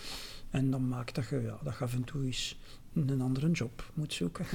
En 0.50 0.72
dan 0.72 0.88
maakt 0.88 1.16
dat 1.16 1.28
je, 1.30 1.42
ja, 1.42 1.58
dat 1.64 1.74
je 1.78 1.84
af 1.84 1.94
en 1.94 2.04
toe 2.04 2.26
eens 2.26 2.58
een 2.94 3.22
andere 3.22 3.52
job 3.52 3.92
moet 3.94 4.14
zoeken. 4.14 4.46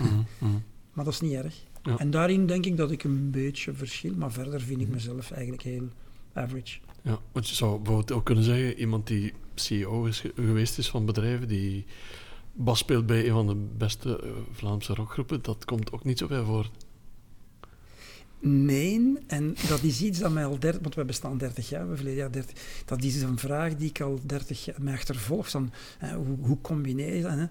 Maar 0.93 1.05
dat 1.05 1.15
is 1.15 1.21
niet 1.21 1.33
erg. 1.33 1.55
Ja. 1.83 1.99
En 1.99 2.11
daarin 2.11 2.47
denk 2.47 2.67
ik 2.67 2.77
dat 2.77 2.91
ik 2.91 3.05
een 3.05 3.31
beetje 3.31 3.73
verschil, 3.75 4.15
maar 4.15 4.33
verder 4.33 4.61
vind 4.61 4.81
ik 4.81 4.89
mezelf 4.89 5.31
eigenlijk 5.31 5.63
heel 5.63 5.89
average. 6.33 6.79
Ja, 7.03 7.19
want 7.33 7.49
je 7.49 7.55
zou 7.55 7.77
bijvoorbeeld 7.77 8.13
ook 8.13 8.25
kunnen 8.25 8.45
zeggen, 8.45 8.79
iemand 8.79 9.07
die 9.07 9.33
CEO 9.65 10.05
is 10.05 10.21
ge- 10.21 10.33
geweest 10.35 10.79
is 10.79 10.91
van 10.91 11.05
bedrijven, 11.07 11.49
die 11.49 11.85
bas 12.53 12.79
speelt 12.79 13.07
bij 13.07 13.27
een 13.27 13.33
van 13.33 13.47
de 13.47 13.55
beste 13.77 14.21
eh, 14.23 14.31
Vlaamse 14.53 14.95
rockgroepen, 14.95 15.43
dat 15.43 15.65
komt 15.65 15.93
ook 15.93 16.05
niet 16.05 16.19
zo 16.19 16.27
veel 16.27 16.45
voor. 16.45 16.71
Nee, 18.43 19.19
en 19.27 19.55
dat 19.69 19.83
is 19.83 20.03
iets 20.03 20.19
dat 20.19 20.33
mij 20.33 20.45
al 20.45 20.59
30, 20.59 20.81
want 20.83 20.95
we 20.95 21.05
bestaan 21.05 21.39
30 21.39 21.69
jaar, 21.69 21.89
we 21.91 21.97
verleden 21.97 22.19
jaar 22.19 22.33
30, 22.33 22.83
dat 22.85 23.03
is 23.03 23.23
een 23.23 23.39
vraag 23.39 23.77
die 23.77 23.89
ik 23.89 24.01
al 24.01 24.19
30 24.23 24.65
jaar 24.65 24.83
mij 24.83 24.95
achtervolgt. 24.95 25.51
Van, 25.51 25.73
hè, 25.99 26.15
hoe, 26.15 26.37
hoe 26.41 26.61
combineer 26.61 27.15
je 27.17 27.23
dat? 27.23 27.31
Hè? 27.33 27.45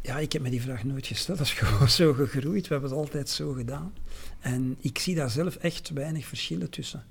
Ja, 0.00 0.18
ik 0.18 0.32
heb 0.32 0.42
me 0.42 0.50
die 0.50 0.62
vraag 0.62 0.84
nooit 0.84 1.06
gesteld. 1.06 1.38
Dat 1.38 1.46
is 1.46 1.52
gewoon 1.62 1.88
zo 1.88 2.12
gegroeid. 2.12 2.66
We 2.68 2.72
hebben 2.72 2.90
het 2.90 2.98
altijd 2.98 3.28
zo 3.28 3.52
gedaan. 3.52 3.92
En 4.40 4.76
ik 4.80 4.98
zie 4.98 5.14
daar 5.14 5.30
zelf 5.30 5.56
echt 5.56 5.90
weinig 5.90 6.26
verschillen 6.26 6.70
tussen. 6.70 7.04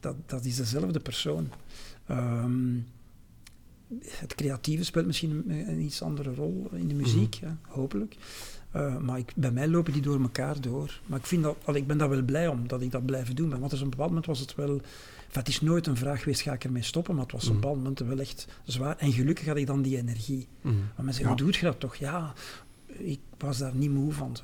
Dat, 0.00 0.16
dat 0.26 0.44
is 0.44 0.56
dezelfde 0.56 1.00
persoon. 1.00 1.50
Ehm, 2.06 2.76
het 4.06 4.34
creatieve 4.34 4.84
speelt 4.84 5.06
misschien 5.06 5.30
een, 5.30 5.68
een 5.68 5.80
iets 5.80 6.02
andere 6.02 6.34
rol 6.34 6.68
in 6.72 6.88
de 6.88 6.94
muziek, 6.94 7.34
hè, 7.34 7.48
hopelijk. 7.62 8.16
Uh, 8.76 8.98
maar 8.98 9.18
ik, 9.18 9.32
bij 9.36 9.50
mij 9.50 9.68
lopen 9.68 9.92
die 9.92 10.02
door 10.02 10.20
elkaar 10.20 10.60
door. 10.60 11.00
Maar 11.06 11.18
ik, 11.18 11.26
vind 11.26 11.42
dat, 11.42 11.56
al, 11.64 11.74
ik 11.74 11.86
ben 11.86 11.98
daar 11.98 12.08
wel 12.08 12.22
blij 12.22 12.48
om 12.48 12.68
dat 12.68 12.82
ik 12.82 12.90
dat 12.90 13.06
blijven 13.06 13.36
doen 13.36 13.48
ben. 13.48 13.60
Want 13.60 13.72
op 13.72 13.80
een 13.80 13.90
bepaald 13.90 14.08
moment 14.08 14.26
was 14.26 14.38
het 14.38 14.54
wel. 14.54 14.80
Het 15.32 15.48
is 15.48 15.60
nooit 15.60 15.86
een 15.86 15.96
vraag 15.96 16.18
geweest: 16.18 16.40
ga 16.40 16.52
ik 16.52 16.64
ermee 16.64 16.82
stoppen? 16.82 17.14
Maar 17.14 17.22
het 17.22 17.32
was 17.32 17.44
op 17.44 17.48
een 17.48 17.60
bepaald 17.60 17.76
moment 17.76 17.98
wel 17.98 18.18
echt 18.18 18.46
zwaar. 18.64 18.96
En 18.96 19.12
gelukkig 19.12 19.46
had 19.46 19.56
ik 19.56 19.66
dan 19.66 19.82
die 19.82 19.96
energie. 19.96 20.46
Mm. 20.60 20.72
Maar 20.72 21.04
mensen 21.04 21.14
zeggen: 21.14 21.26
hoe 21.26 21.52
doe 21.52 21.60
je 21.60 21.66
dat 21.66 21.80
toch? 21.80 21.96
Ja, 21.96 22.32
ik 22.86 23.20
was 23.38 23.58
daar 23.58 23.74
niet 23.74 23.90
moe 23.90 24.12
van. 24.12 24.36
Zo. 24.36 24.42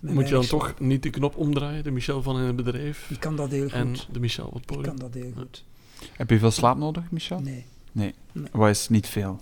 Moet 0.00 0.28
je 0.28 0.34
dan 0.34 0.46
toch 0.46 0.80
niet 0.80 1.02
de 1.02 1.10
knop 1.10 1.36
omdraaien, 1.36 1.84
de 1.84 1.90
Michel 1.90 2.22
van 2.22 2.38
in 2.38 2.42
het 2.42 2.56
bedrijf? 2.56 3.10
Ik 3.10 3.20
kan 3.20 3.36
dat 3.36 3.50
heel 3.50 3.68
goed. 3.68 3.72
En 3.72 3.96
de 4.12 4.20
Michel 4.20 4.46
op 4.46 4.54
het 4.54 4.66
podium? 4.66 4.84
Ik 4.84 4.98
kan 4.98 5.10
dat 5.10 5.22
heel 5.22 5.32
goed. 5.36 5.64
Heb 6.12 6.30
je 6.30 6.38
veel 6.38 6.50
slaap 6.50 6.78
nodig, 6.78 7.10
Michel? 7.10 7.40
Nee. 7.40 7.64
Nee. 7.98 8.14
nee. 8.32 8.48
Wat 8.52 8.68
is 8.68 8.88
niet 8.88 9.06
veel? 9.06 9.40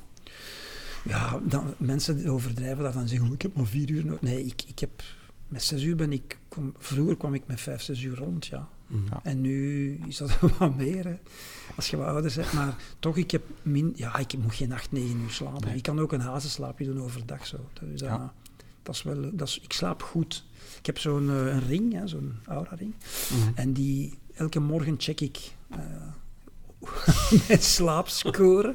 Ja, 1.05 1.40
dan, 1.42 1.75
mensen 1.77 2.29
overdrijven 2.29 2.85
dat 2.85 2.95
en 2.95 3.09
zeggen, 3.09 3.27
oh, 3.27 3.35
ik 3.35 3.42
heb 3.42 3.57
maar 3.57 3.66
vier 3.66 3.90
uur 3.90 4.05
nodig. 4.05 4.21
Nee, 4.21 4.45
ik, 4.45 4.62
ik 4.66 4.79
heb, 4.79 5.03
met 5.49 5.62
zes 5.62 5.83
uur 5.83 5.97
ben 5.97 6.12
ik, 6.12 6.38
kom, 6.49 6.75
vroeger 6.79 7.16
kwam 7.16 7.35
ik 7.35 7.42
met 7.47 7.61
vijf, 7.61 7.83
zes 7.83 8.03
uur 8.03 8.16
rond, 8.16 8.47
ja. 8.47 8.69
Ja. 9.11 9.21
En 9.23 9.40
nu 9.40 9.92
is 10.07 10.16
dat 10.16 10.38
wat 10.59 10.77
meer, 10.77 11.05
hè. 11.05 11.19
als 11.77 11.90
je 11.90 11.97
wat 11.97 12.07
ouder 12.07 12.33
bent. 12.37 12.53
Maar 12.53 12.77
toch, 12.99 13.16
ik 13.16 13.31
heb 13.31 13.42
min, 13.62 13.92
ja, 13.97 14.16
ik 14.16 14.38
moet 14.38 14.55
geen 14.55 14.73
acht, 14.73 14.92
negen 14.92 15.21
uur 15.21 15.31
slapen. 15.31 15.66
Nee. 15.66 15.77
Ik 15.77 15.83
kan 15.83 16.01
ook 16.01 16.12
een 16.12 16.21
hazenslaapje 16.21 16.85
doen 16.85 17.01
overdag, 17.03 17.47
zo. 17.47 17.57
Dus 17.81 18.01
dat, 18.01 18.09
Ja. 18.09 18.33
dat 18.83 18.95
is 18.95 19.03
wel, 19.03 19.31
dat 19.33 19.49
is, 19.49 19.61
ik 19.61 19.73
slaap 19.73 20.03
goed. 20.03 20.45
Ik 20.79 20.87
heb 20.87 20.99
zo'n 20.99 21.25
uh, 21.25 21.47
een 21.47 21.66
ring, 21.66 21.92
hè, 21.92 22.07
zo'n 22.07 22.35
aura-ring. 22.47 22.95
Mm. 23.33 23.53
En 23.55 23.73
die, 23.73 24.19
elke 24.35 24.61
morgen 24.61 24.95
check 24.99 25.21
ik... 25.21 25.53
Uh, 25.71 25.79
mijn 27.49 27.62
slaapscore. 27.62 28.75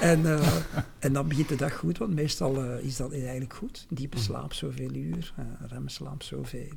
en, 0.00 0.20
uh, 0.20 0.56
en 0.98 1.12
dan 1.12 1.28
begint 1.28 1.48
de 1.48 1.56
dag 1.56 1.76
goed, 1.76 1.98
want 1.98 2.14
meestal 2.14 2.64
uh, 2.64 2.84
is 2.84 2.96
dat 2.96 3.12
eigenlijk 3.12 3.54
goed. 3.54 3.86
Diepe 3.88 4.18
slaap 4.18 4.52
zoveel 4.52 4.94
uur, 4.94 5.34
uh, 5.38 5.44
remslaap 5.68 6.22
zoveel. 6.22 6.72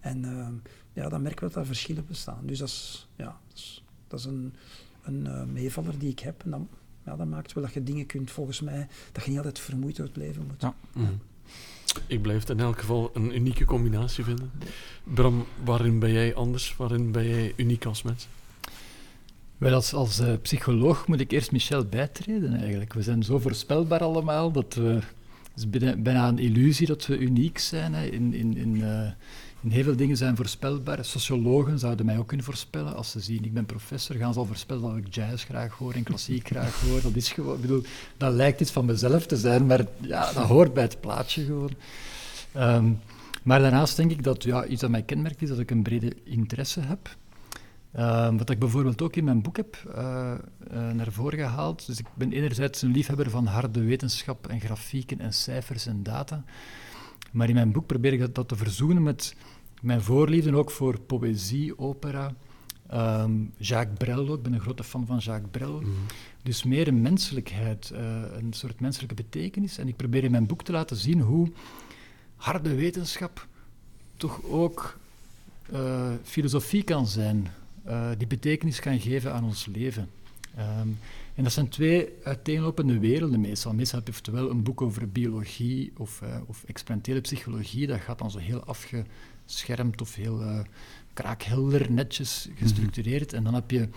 En 0.00 0.24
uh, 0.24 0.48
ja, 0.92 1.08
dan 1.08 1.22
merken 1.22 1.46
we 1.46 1.52
dat 1.52 1.62
er 1.62 1.66
verschillen 1.66 2.06
bestaan. 2.06 2.40
Dus 2.42 2.58
dat 2.58 2.68
is, 2.68 3.08
ja, 3.16 3.40
dat 3.48 3.56
is, 3.56 3.84
dat 4.08 4.18
is 4.18 4.24
een, 4.24 4.54
een 5.02 5.24
uh, 5.26 5.44
meevaller 5.44 5.98
die 5.98 6.10
ik 6.10 6.18
heb. 6.18 6.42
En 6.44 6.50
dan, 6.50 6.68
ja, 7.04 7.16
dat 7.16 7.26
maakt 7.26 7.52
wel 7.52 7.64
dat 7.64 7.72
je 7.72 7.82
dingen 7.82 8.06
kunt, 8.06 8.30
volgens 8.30 8.60
mij, 8.60 8.88
dat 9.12 9.24
je 9.24 9.28
niet 9.28 9.38
altijd 9.38 9.58
vermoeid 9.58 9.96
door 9.96 10.06
het 10.06 10.16
leven 10.16 10.46
moet. 10.46 10.62
Ja. 10.62 10.74
Mm. 10.92 11.20
Ik 12.06 12.22
blijf 12.22 12.40
het 12.40 12.50
in 12.50 12.60
elk 12.60 12.78
geval 12.78 13.10
een 13.14 13.34
unieke 13.34 13.64
combinatie 13.64 14.24
vinden. 14.24 14.50
Bram, 15.02 15.46
waarin 15.64 15.98
ben 15.98 16.12
jij 16.12 16.34
anders? 16.34 16.76
Waarin 16.76 17.12
ben 17.12 17.28
jij 17.28 17.52
uniek 17.56 17.84
als 17.84 18.02
mens? 18.02 18.28
Wel, 19.58 19.74
als, 19.74 19.94
als 19.94 20.20
uh, 20.20 20.32
psycholoog 20.42 21.06
moet 21.06 21.20
ik 21.20 21.30
eerst 21.30 21.52
Michel 21.52 21.84
bijtreden 21.84 22.54
eigenlijk. 22.60 22.92
We 22.92 23.02
zijn 23.02 23.22
zo 23.22 23.38
voorspelbaar 23.38 24.00
allemaal 24.00 24.50
dat. 24.52 24.74
Het 24.74 25.64
is 25.72 25.96
bijna, 25.98 26.28
een 26.28 26.38
illusie 26.38 26.86
dat 26.86 27.06
we 27.06 27.18
uniek 27.18 27.58
zijn. 27.58 27.94
Hè. 27.94 28.06
In, 28.06 28.34
in, 28.34 28.56
in, 28.56 28.76
uh, 28.76 29.10
in 29.62 29.70
heel 29.70 29.82
veel 29.82 29.96
dingen 29.96 30.16
zijn 30.16 30.36
voorspelbaar. 30.36 31.04
Sociologen 31.04 31.78
zouden 31.78 32.06
mij 32.06 32.18
ook 32.18 32.26
kunnen 32.26 32.46
voorspellen. 32.46 32.96
Als 32.96 33.10
ze 33.10 33.20
zien, 33.20 33.44
ik 33.44 33.54
ben 33.54 33.66
professor, 33.66 34.16
gaan 34.16 34.32
ze 34.32 34.38
al 34.38 34.44
voorspellen 34.44 34.82
dat 34.82 34.96
ik 34.96 35.14
jazz 35.14 35.44
graag 35.44 35.72
hoor 35.72 35.92
en 35.92 36.02
klassiek 36.02 36.48
graag 36.52 36.80
hoor. 36.80 37.02
Dat 37.02 37.16
is 37.16 37.32
gewoon... 37.32 37.54
Ik 37.54 37.60
bedoel, 37.60 37.82
dat 38.16 38.32
lijkt 38.32 38.60
iets 38.60 38.70
van 38.70 38.84
mezelf 38.84 39.26
te 39.26 39.36
zijn, 39.36 39.66
maar 39.66 39.86
ja, 40.00 40.32
dat 40.32 40.44
hoort 40.44 40.74
bij 40.74 40.82
het 40.82 41.00
plaatje 41.00 41.44
gewoon. 41.44 41.72
Um, 42.56 43.00
maar 43.42 43.60
daarnaast 43.60 43.96
denk 43.96 44.10
ik 44.10 44.22
dat 44.22 44.42
ja, 44.42 44.66
iets 44.66 44.80
dat 44.80 44.90
mij 44.90 45.02
kenmerkt 45.02 45.42
is 45.42 45.48
dat 45.48 45.58
ik 45.58 45.70
een 45.70 45.82
brede 45.82 46.12
interesse 46.24 46.80
heb. 46.80 47.16
Uh, 47.96 48.36
wat 48.36 48.50
ik 48.50 48.58
bijvoorbeeld 48.58 49.02
ook 49.02 49.16
in 49.16 49.24
mijn 49.24 49.42
boek 49.42 49.56
heb 49.56 49.82
uh, 49.88 50.34
uh, 50.72 50.90
naar 50.90 51.12
voren 51.12 51.38
gehaald. 51.38 51.86
Dus 51.86 51.98
ik 51.98 52.06
ben 52.14 52.32
enerzijds 52.32 52.82
een 52.82 52.90
liefhebber 52.90 53.30
van 53.30 53.46
harde 53.46 53.84
wetenschap 53.84 54.46
en 54.46 54.60
grafieken 54.60 55.20
en 55.20 55.32
cijfers 55.32 55.86
en 55.86 56.02
data. 56.02 56.44
Maar 57.32 57.48
in 57.48 57.54
mijn 57.54 57.72
boek 57.72 57.86
probeer 57.86 58.12
ik 58.12 58.20
dat, 58.20 58.34
dat 58.34 58.48
te 58.48 58.56
verzoenen 58.56 59.02
met 59.02 59.36
mijn 59.80 60.02
voorliefde 60.02 60.56
ook 60.56 60.70
voor 60.70 61.00
poëzie, 61.00 61.78
opera. 61.78 62.34
Um, 62.92 63.52
Jacques 63.56 63.98
Brel 63.98 64.28
ook, 64.28 64.36
ik 64.36 64.42
ben 64.42 64.52
een 64.52 64.60
grote 64.60 64.84
fan 64.84 65.06
van 65.06 65.18
Jacques 65.18 65.50
Brel. 65.50 65.80
Mm. 65.80 65.94
Dus 66.42 66.64
meer 66.64 66.88
een 66.88 67.02
menselijkheid, 67.02 67.90
uh, 67.94 67.98
een 68.36 68.52
soort 68.52 68.80
menselijke 68.80 69.14
betekenis. 69.14 69.78
En 69.78 69.88
ik 69.88 69.96
probeer 69.96 70.24
in 70.24 70.30
mijn 70.30 70.46
boek 70.46 70.62
te 70.62 70.72
laten 70.72 70.96
zien 70.96 71.20
hoe 71.20 71.52
harde 72.36 72.74
wetenschap 72.74 73.46
toch 74.16 74.42
ook 74.42 74.98
filosofie 76.22 76.82
kan 76.82 77.06
zijn. 77.06 77.48
Uh, 77.88 78.08
die 78.18 78.26
betekenis 78.26 78.80
kan 78.80 79.00
geven 79.00 79.32
aan 79.32 79.44
ons 79.44 79.66
leven. 79.66 80.08
Um, 80.58 80.98
en 81.34 81.42
dat 81.42 81.52
zijn 81.52 81.68
twee 81.68 82.08
uiteenlopende 82.22 82.98
werelden 82.98 83.40
meestal. 83.40 83.74
Meestal 83.74 83.98
heb 83.98 84.08
je 84.08 84.14
oftewel 84.14 84.50
een 84.50 84.62
boek 84.62 84.82
over 84.82 85.08
biologie 85.08 85.92
of, 85.96 86.20
uh, 86.22 86.36
of 86.46 86.64
experimentele 86.64 87.20
psychologie. 87.20 87.86
Dat 87.86 88.00
gaat 88.00 88.18
dan 88.18 88.30
zo 88.30 88.38
heel 88.38 88.64
afgeschermd 88.64 90.00
of 90.00 90.14
heel 90.14 90.42
uh, 90.42 90.60
kraakhelder, 91.12 91.92
netjes 91.92 92.48
gestructureerd. 92.54 93.22
Mm 93.22 93.28
-hmm. 93.28 93.36
En 93.36 93.44
dan 93.44 93.54
heb 93.54 93.70
je 93.70 93.88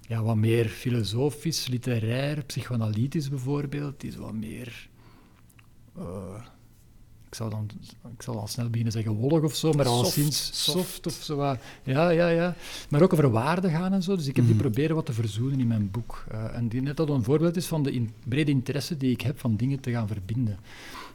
ja, 0.00 0.22
wat 0.22 0.36
meer 0.36 0.68
filosofisch, 0.68 1.66
literair, 1.66 2.44
psychoanalytisch 2.44 3.28
bijvoorbeeld. 3.28 4.00
Die 4.00 4.10
is 4.10 4.16
wat 4.16 4.32
meer... 4.32 4.88
Uh, 5.98 6.44
ik 7.32 7.38
zal, 7.38 7.50
dan, 7.50 7.70
ik 8.14 8.22
zal 8.22 8.34
dan 8.34 8.48
snel 8.48 8.68
beginnen 8.68 8.92
zeggen 8.92 9.12
wollig 9.12 9.42
of 9.42 9.54
zo, 9.54 9.72
maar 9.72 9.86
soft, 9.86 9.98
alleszins 9.98 10.50
soft. 10.64 10.78
soft 10.78 11.06
of 11.06 11.12
zo. 11.12 11.36
wat. 11.36 11.58
Ja, 11.82 12.10
ja, 12.10 12.28
ja. 12.28 12.54
Maar 12.88 13.02
ook 13.02 13.12
over 13.12 13.30
waarden 13.30 13.70
gaan 13.70 13.92
en 13.92 14.02
zo. 14.02 14.16
Dus 14.16 14.26
ik 14.26 14.36
heb 14.36 14.46
die 14.46 14.54
proberen 14.54 14.96
wat 14.96 15.06
te 15.06 15.12
verzoenen 15.12 15.60
in 15.60 15.66
mijn 15.66 15.90
boek. 15.90 16.24
Uh, 16.32 16.56
en 16.56 16.68
die 16.68 16.82
net 16.82 16.96
dat 16.96 17.08
een 17.08 17.22
voorbeeld 17.22 17.56
is 17.56 17.66
van 17.66 17.82
de 17.82 17.92
in, 17.92 18.10
brede 18.24 18.50
interesse 18.50 18.96
die 18.96 19.10
ik 19.10 19.20
heb 19.20 19.38
van 19.40 19.56
dingen 19.56 19.80
te 19.80 19.90
gaan 19.90 20.06
verbinden. 20.08 20.58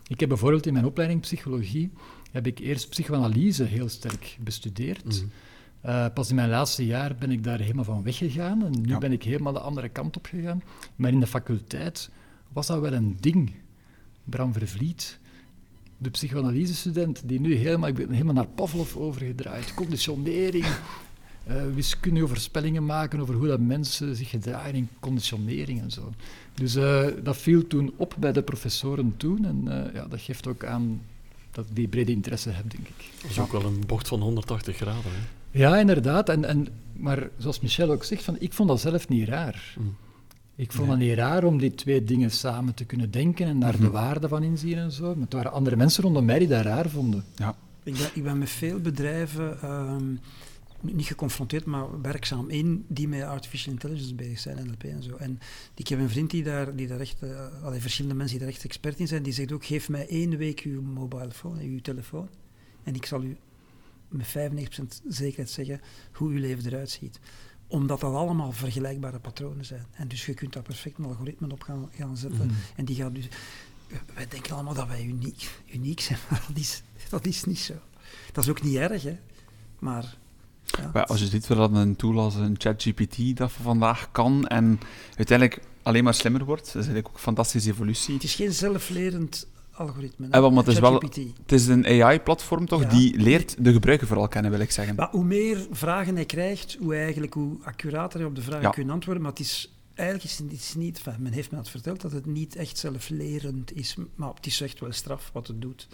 Ik 0.08 0.20
heb 0.20 0.30
bijvoorbeeld 0.30 0.66
in 0.66 0.74
mijn 0.74 0.86
opleiding 0.86 1.22
psychologie, 1.22 1.92
heb 2.32 2.48
ik 2.48 2.60
eerst 2.60 2.90
psychoanalyse 2.90 3.64
heel 3.64 3.90
sterk 3.90 4.38
bestudeerd. 4.40 5.22
Mm. 5.22 5.32
Uh, 5.86 6.06
pas 6.14 6.30
in 6.30 6.36
mijn 6.36 6.50
laatste 6.50 6.86
jaar 6.86 7.16
ben 7.16 7.32
ik 7.32 7.44
daar 7.44 7.60
helemaal 7.60 7.84
van 7.84 8.04
weggegaan 8.04 8.66
en 8.66 8.82
nu 8.82 8.90
ja. 8.90 8.98
ben 8.98 9.12
ik 9.12 9.24
helemaal 9.24 9.54
de 9.54 9.60
andere 9.60 9.90
kant 9.90 10.18
op 10.18 10.26
gegaan. 10.26 10.64
Maar 10.96 11.12
in 11.12 11.20
de 11.20 11.28
faculteit 11.28 12.10
was 12.54 12.68
dat 12.68 12.80
wel 12.80 12.94
een 12.94 13.18
ding. 13.20 13.52
Bram 14.24 14.54
Vervliet, 14.54 15.20
de 15.98 16.10
psychoanalyse-student 16.10 17.22
die 17.26 17.40
nu 17.40 17.56
helemaal, 17.56 17.90
ik 17.90 17.96
ben 17.96 18.12
helemaal 18.12 18.34
naar 18.34 18.48
Pavlov 18.48 18.96
overgedraaid. 18.96 19.74
Conditionering, 19.74 20.66
uh, 21.48 21.56
wiskundige 21.74 22.28
voorspellingen 22.28 22.86
maken 22.86 23.20
over 23.20 23.36
hoe 23.36 23.48
dat 23.48 23.60
mensen 23.60 24.16
zich 24.16 24.30
gedragen 24.30 24.74
in 24.74 24.90
conditionering 25.00 25.82
en 25.82 25.92
zo. 25.92 26.14
Dus 26.54 26.76
uh, 26.76 27.06
dat 27.24 27.38
viel 27.38 27.68
toen 27.68 27.94
op 27.96 28.16
bij 28.20 28.32
de 28.32 28.42
professoren 28.42 29.14
toen 29.18 29.46
en 29.46 29.64
uh, 29.68 29.94
ja, 29.94 30.06
dat 30.08 30.22
geeft 30.22 30.48
ook 30.48 30.66
aan 30.66 31.02
dat 31.52 31.66
ik 31.66 31.76
die 31.76 31.88
brede 31.88 32.12
interesse 32.12 32.50
heb, 32.50 32.72
denk 32.72 32.88
ik. 32.88 33.12
Dat 33.22 33.32
is 33.32 33.40
ook 33.40 33.52
wel 33.52 33.66
een 33.66 33.84
bocht 33.88 34.08
van 34.08 34.22
180 34.22 34.76
graden. 34.76 35.12
Hè? 35.12 35.60
Ja, 35.60 35.78
inderdaad. 35.78 36.30
En, 36.30 36.46
en, 36.46 36.68
maar 36.94 37.30
zoals 37.38 37.60
Michel 37.60 37.92
ook 37.92 38.04
zegt, 38.04 38.24
van, 38.24 38.36
ik 38.40 38.54
vond 38.54 38.70
dat 38.70 38.80
zelf 38.80 39.08
niet 39.08 39.28
raar. 39.28 39.76
Mm. 39.78 39.96
Ik 40.58 40.72
vond 40.72 40.90
het 40.90 41.00
niet 41.00 41.14
raar 41.14 41.44
om 41.44 41.58
die 41.58 41.76
twee 41.76 42.04
dingen 42.04 42.32
samen 42.32 42.74
te 42.74 42.86
kunnen 42.86 43.12
denken 43.12 43.46
en 43.46 43.60
daar 43.60 43.74
mm 43.74 43.76
-hmm. 43.76 43.86
de 43.86 43.92
waarde 43.92 44.28
van 44.28 44.44
inzien 44.44 44.78
en 44.78 44.92
zo. 44.92 45.14
Maar 45.14 45.24
het 45.24 45.34
waren 45.34 45.52
andere 45.52 45.76
mensen 45.76 46.04
rondom 46.04 46.26
mij 46.26 46.40
die 46.40 46.48
dat 46.48 46.64
raar 46.64 46.90
vonden. 46.90 47.24
Ja. 47.36 47.56
Ik, 47.84 47.94
ben, 47.94 48.10
ik 48.14 48.24
ben 48.24 48.38
met 48.38 48.50
veel 48.50 48.80
bedrijven, 48.80 49.72
um, 49.72 50.20
niet 50.82 51.06
geconfronteerd, 51.06 51.66
maar 51.66 52.02
werkzaam 52.02 52.50
in, 52.50 52.86
die 52.88 53.08
met 53.08 53.22
artificial 53.22 53.74
intelligence 53.74 54.16
bezig 54.16 54.40
zijn, 54.40 54.66
NLP 54.66 54.84
en 54.84 55.04
zo. 55.04 55.16
En 55.16 55.40
ik 55.76 55.88
heb 55.88 56.00
een 56.00 56.10
vriend 56.10 56.32
die 56.32 56.44
daar, 56.44 56.76
die 56.76 56.88
daar 56.88 57.00
echt, 57.00 57.24
uh, 57.24 57.64
allee, 57.64 57.82
verschillende 57.82 58.18
mensen 58.18 58.38
die 58.38 58.46
daar 58.46 58.56
echt 58.56 58.66
expert 58.66 59.00
in 59.00 59.08
zijn, 59.08 59.24
die 59.24 59.34
zegt 59.34 59.52
ook, 59.52 59.66
geef 59.66 59.90
mij 59.90 60.08
één 60.08 60.38
week 60.38 60.60
uw 60.60 60.82
mobile 60.82 61.32
phone, 61.32 61.64
uw 61.64 61.82
telefoon, 61.82 62.30
en 62.84 62.96
ik 62.96 63.06
zal 63.06 63.24
u 63.24 63.38
met 64.08 64.28
95% 64.28 64.32
zekerheid 65.08 65.50
zeggen 65.50 65.82
hoe 66.12 66.30
uw 66.30 66.40
leven 66.40 66.66
eruit 66.66 66.90
ziet 66.90 67.20
omdat 67.68 68.00
dat 68.00 68.14
allemaal 68.14 68.52
vergelijkbare 68.52 69.20
patronen 69.20 69.66
zijn. 69.66 69.86
En 69.92 70.08
dus 70.08 70.26
je 70.26 70.34
kunt 70.34 70.54
daar 70.54 70.64
perfect 70.64 70.98
een 70.98 71.06
algoritme 71.06 71.52
op 71.52 71.62
gaan, 71.62 71.90
gaan 71.96 72.18
zetten. 72.18 72.48
Mm. 72.48 72.56
En 72.76 72.86
die 72.86 72.96
gaat 72.96 73.16
dus... 73.16 73.28
wij 74.14 74.28
denken 74.28 74.54
allemaal 74.54 74.74
dat 74.74 74.88
wij 74.88 75.04
uniek, 75.04 75.50
uniek 75.74 76.00
zijn, 76.00 76.20
maar 76.30 76.44
dat 76.48 76.58
is, 76.58 76.82
dat 77.10 77.26
is 77.26 77.44
niet 77.44 77.60
zo. 77.60 77.74
Dat 78.32 78.44
is 78.44 78.50
ook 78.50 78.62
niet 78.62 78.76
erg, 78.76 79.04
hè. 79.04 79.18
Maar... 79.80 80.18
Ja, 80.66 80.90
Maar 80.94 81.06
als 81.06 81.20
je 81.20 81.28
ziet 81.28 81.48
wat 81.48 81.72
een 81.72 81.96
tool 81.96 82.20
als 82.20 82.36
een 82.36 82.56
ChatGPT 82.58 83.38
dat 83.38 83.52
vandaag 83.52 84.12
kan 84.12 84.48
en 84.48 84.80
uiteindelijk 85.16 85.62
alleen 85.84 86.04
maar 86.04 86.14
slimmer 86.14 86.46
wordt, 86.46 86.66
dat 86.66 86.76
is 86.76 86.76
eigenlijk 86.76 87.08
ook 87.08 87.14
een 87.14 87.20
fantastische 87.20 87.70
evolutie. 87.70 88.14
Het 88.14 88.24
is 88.24 88.36
geen 88.36 88.54
zelflerend 88.54 89.48
algoritme. 89.78 90.28
maar 90.28 90.52
het 90.52 90.68
is 90.68 90.80
wel-. 90.80 91.02
Het 91.42 91.52
is 91.52 91.68
een 91.68 91.86
AI-platform 91.86 92.66
toch, 92.66 92.82
Ja. 92.82 92.90
die 92.90 93.18
leert 93.20 93.56
de 93.64 93.72
gebruiker 93.72 94.08
vooral 94.08 94.28
kennen, 94.28 94.52
wil 94.52 94.60
ik 94.60 94.72
zeggen. 94.72 94.96
Maar 94.96 95.10
hoe 95.12 95.24
meer 95.24 95.68
vragen 95.72 96.16
hij 96.16 96.26
krijgt, 96.26 96.78
hoe, 96.80 96.96
eigenlijk, 96.96 97.34
hoe 97.34 97.58
accurater 97.64 98.20
hij 98.20 98.28
op 98.28 98.36
de 98.36 98.42
vragen 98.42 98.62
Ja. 98.62 98.70
kunt 98.70 98.90
antwoorden. 98.90 99.24
Maar 99.24 99.32
het 99.32 99.40
is, 99.42 99.74
eigenlijk 99.94 100.30
is 100.30 100.38
het 100.38 100.52
is 100.52 100.74
niet... 100.76 100.98
enfin, 101.06 101.24
men 101.24 101.32
heeft 101.32 101.52
me 101.52 101.58
dat 101.58 101.70
verteld, 101.70 102.02
dat 102.02 102.12
het 102.12 102.26
niet 102.26 102.56
echt 102.56 102.78
zelflerend 102.78 103.76
is. 103.76 103.96
Maar 104.16 104.34
het 104.34 104.46
is 104.46 104.62
echt 104.62 104.80
wel 104.80 104.92
straf 104.92 105.30
wat 105.34 105.48
het 105.48 105.62
doet. 105.62 105.88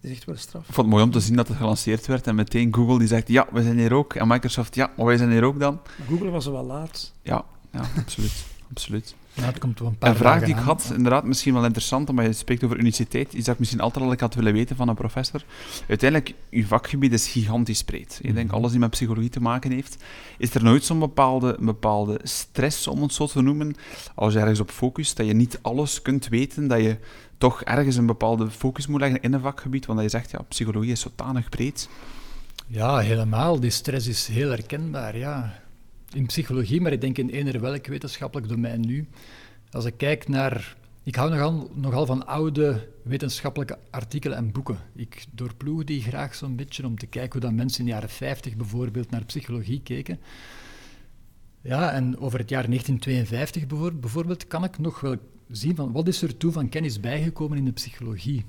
Het 0.00 0.10
is 0.10 0.16
echt 0.16 0.24
wel 0.24 0.36
straf. 0.36 0.68
Ik 0.68 0.74
vond 0.74 0.86
het 0.86 0.94
mooi 0.96 1.02
om 1.04 1.10
te 1.10 1.20
zien 1.20 1.36
dat 1.36 1.48
het 1.48 1.56
gelanceerd 1.56 2.06
werd 2.06 2.26
en 2.26 2.34
meteen 2.34 2.74
Google 2.74 2.98
die 2.98 3.08
zegt, 3.08 3.28
ja, 3.28 3.46
we 3.52 3.62
zijn 3.62 3.78
hier 3.78 3.92
ook. 3.92 4.14
En 4.14 4.28
Microsoft, 4.28 4.74
ja, 4.74 4.92
maar 4.96 5.06
wij 5.06 5.16
zijn 5.16 5.30
hier 5.30 5.44
ook 5.44 5.60
dan. 5.60 5.74
Maar 5.98 6.06
Google 6.08 6.30
was 6.30 6.46
er 6.46 6.52
wel 6.52 6.64
laat. 6.64 7.12
Ja, 7.22 7.44
ja 7.72 7.80
absoluut. 7.96 8.44
Absoluut. 8.70 9.14
Het 9.32 9.58
komt 9.58 9.78
wel 9.78 9.88
een 9.88 9.96
paar 9.98 10.10
Een 10.10 10.16
vraag 10.16 10.40
die 10.40 10.48
ik 10.48 10.56
aan. 10.56 10.62
had, 10.64 10.92
inderdaad, 10.94 11.24
misschien 11.24 11.54
wel 11.54 11.64
interessant, 11.64 12.08
omdat 12.08 12.24
je 12.26 12.32
spreekt 12.32 12.64
over 12.64 12.78
uniciteit, 12.78 13.32
iets 13.32 13.44
dat 13.44 13.54
ik 13.54 13.58
misschien 13.60 13.80
altijd 13.80 14.04
al 14.04 14.14
had 14.18 14.34
willen 14.34 14.52
weten 14.52 14.76
van 14.76 14.88
een 14.88 14.94
professor. 14.94 15.44
Uiteindelijk, 15.88 16.34
uw 16.50 16.64
vakgebied 16.66 17.12
is 17.12 17.28
gigantisch 17.28 17.84
breed. 17.84 18.18
Ik 18.22 18.34
denk, 18.34 18.46
Mhm. 18.46 18.56
alles 18.56 18.70
die 18.70 18.80
met 18.80 18.90
psychologie 18.90 19.30
te 19.30 19.40
maken 19.40 19.70
heeft. 19.70 19.96
Is 20.38 20.54
er 20.54 20.62
nooit 20.62 20.84
zo'n 20.84 20.98
bepaalde, 20.98 21.56
bepaalde 21.60 22.20
stress, 22.22 22.86
om 22.86 23.02
het 23.02 23.12
zo 23.12 23.26
te 23.26 23.40
noemen, 23.42 23.76
als 24.14 24.32
je 24.32 24.38
ergens 24.38 24.60
op 24.60 24.70
focust, 24.70 25.16
dat 25.16 25.26
je 25.26 25.32
niet 25.34 25.58
alles 25.62 26.02
kunt 26.02 26.28
weten, 26.28 26.68
dat 26.68 26.80
je 26.80 26.96
toch 27.38 27.62
ergens 27.62 27.96
een 27.96 28.06
bepaalde 28.06 28.50
focus 28.50 28.86
moet 28.86 29.00
leggen 29.00 29.22
in 29.22 29.32
een 29.32 29.40
vakgebied, 29.40 29.86
want 29.86 29.98
dat 30.00 30.10
je 30.12 30.18
zegt, 30.18 30.30
ja, 30.30 30.42
psychologie 30.48 30.92
is 30.92 31.00
zodanig 31.00 31.48
breed. 31.48 31.88
Ja, 32.66 32.98
helemaal. 32.98 33.60
Die 33.60 33.70
stress 33.70 34.06
is 34.06 34.26
heel 34.26 34.48
herkenbaar, 34.50 35.16
ja. 35.16 35.60
In 36.14 36.26
psychologie, 36.26 36.80
maar 36.80 36.92
ik 36.92 37.00
denk 37.00 37.18
in 37.18 37.28
eender 37.28 37.60
welk 37.60 37.86
wetenschappelijk 37.86 38.48
domein 38.48 38.80
nu. 38.80 39.08
Als 39.70 39.84
ik 39.84 39.94
kijk 39.96 40.28
naar... 40.28 40.76
Ik 41.02 41.14
hou 41.14 41.30
nogal, 41.30 41.70
nogal 41.74 42.06
van 42.06 42.26
oude 42.26 42.88
wetenschappelijke 43.02 43.78
artikelen 43.90 44.36
en 44.36 44.52
boeken. 44.52 44.78
Ik 44.94 45.24
doorploeg 45.30 45.84
die 45.84 46.02
graag 46.02 46.34
zo'n 46.34 46.56
beetje 46.56 46.86
om 46.86 46.98
te 46.98 47.06
kijken 47.06 47.32
hoe 47.32 47.40
dat 47.40 47.52
mensen 47.58 47.80
in 47.80 47.84
de 47.86 47.90
jaren 47.92 48.08
50 48.08 48.56
bijvoorbeeld 48.56 49.10
naar 49.10 49.24
psychologie 49.24 49.80
keken. 49.82 50.18
Ja, 51.60 51.92
en 51.92 52.18
over 52.18 52.38
het 52.38 52.48
jaar 52.48 52.66
1952 52.66 53.66
bijvoor- 53.66 53.94
bijvoorbeeld 53.94 54.46
kan 54.46 54.64
ik 54.64 54.78
nog 54.78 55.00
wel 55.00 55.16
zien 55.50 55.76
van 55.76 55.92
wat 55.92 56.08
is 56.08 56.22
er 56.22 56.36
toen 56.36 56.52
van 56.52 56.68
kennis 56.68 57.00
bijgekomen 57.00 57.58
in 57.58 57.64
de 57.64 57.72
psychologie. 57.72 58.44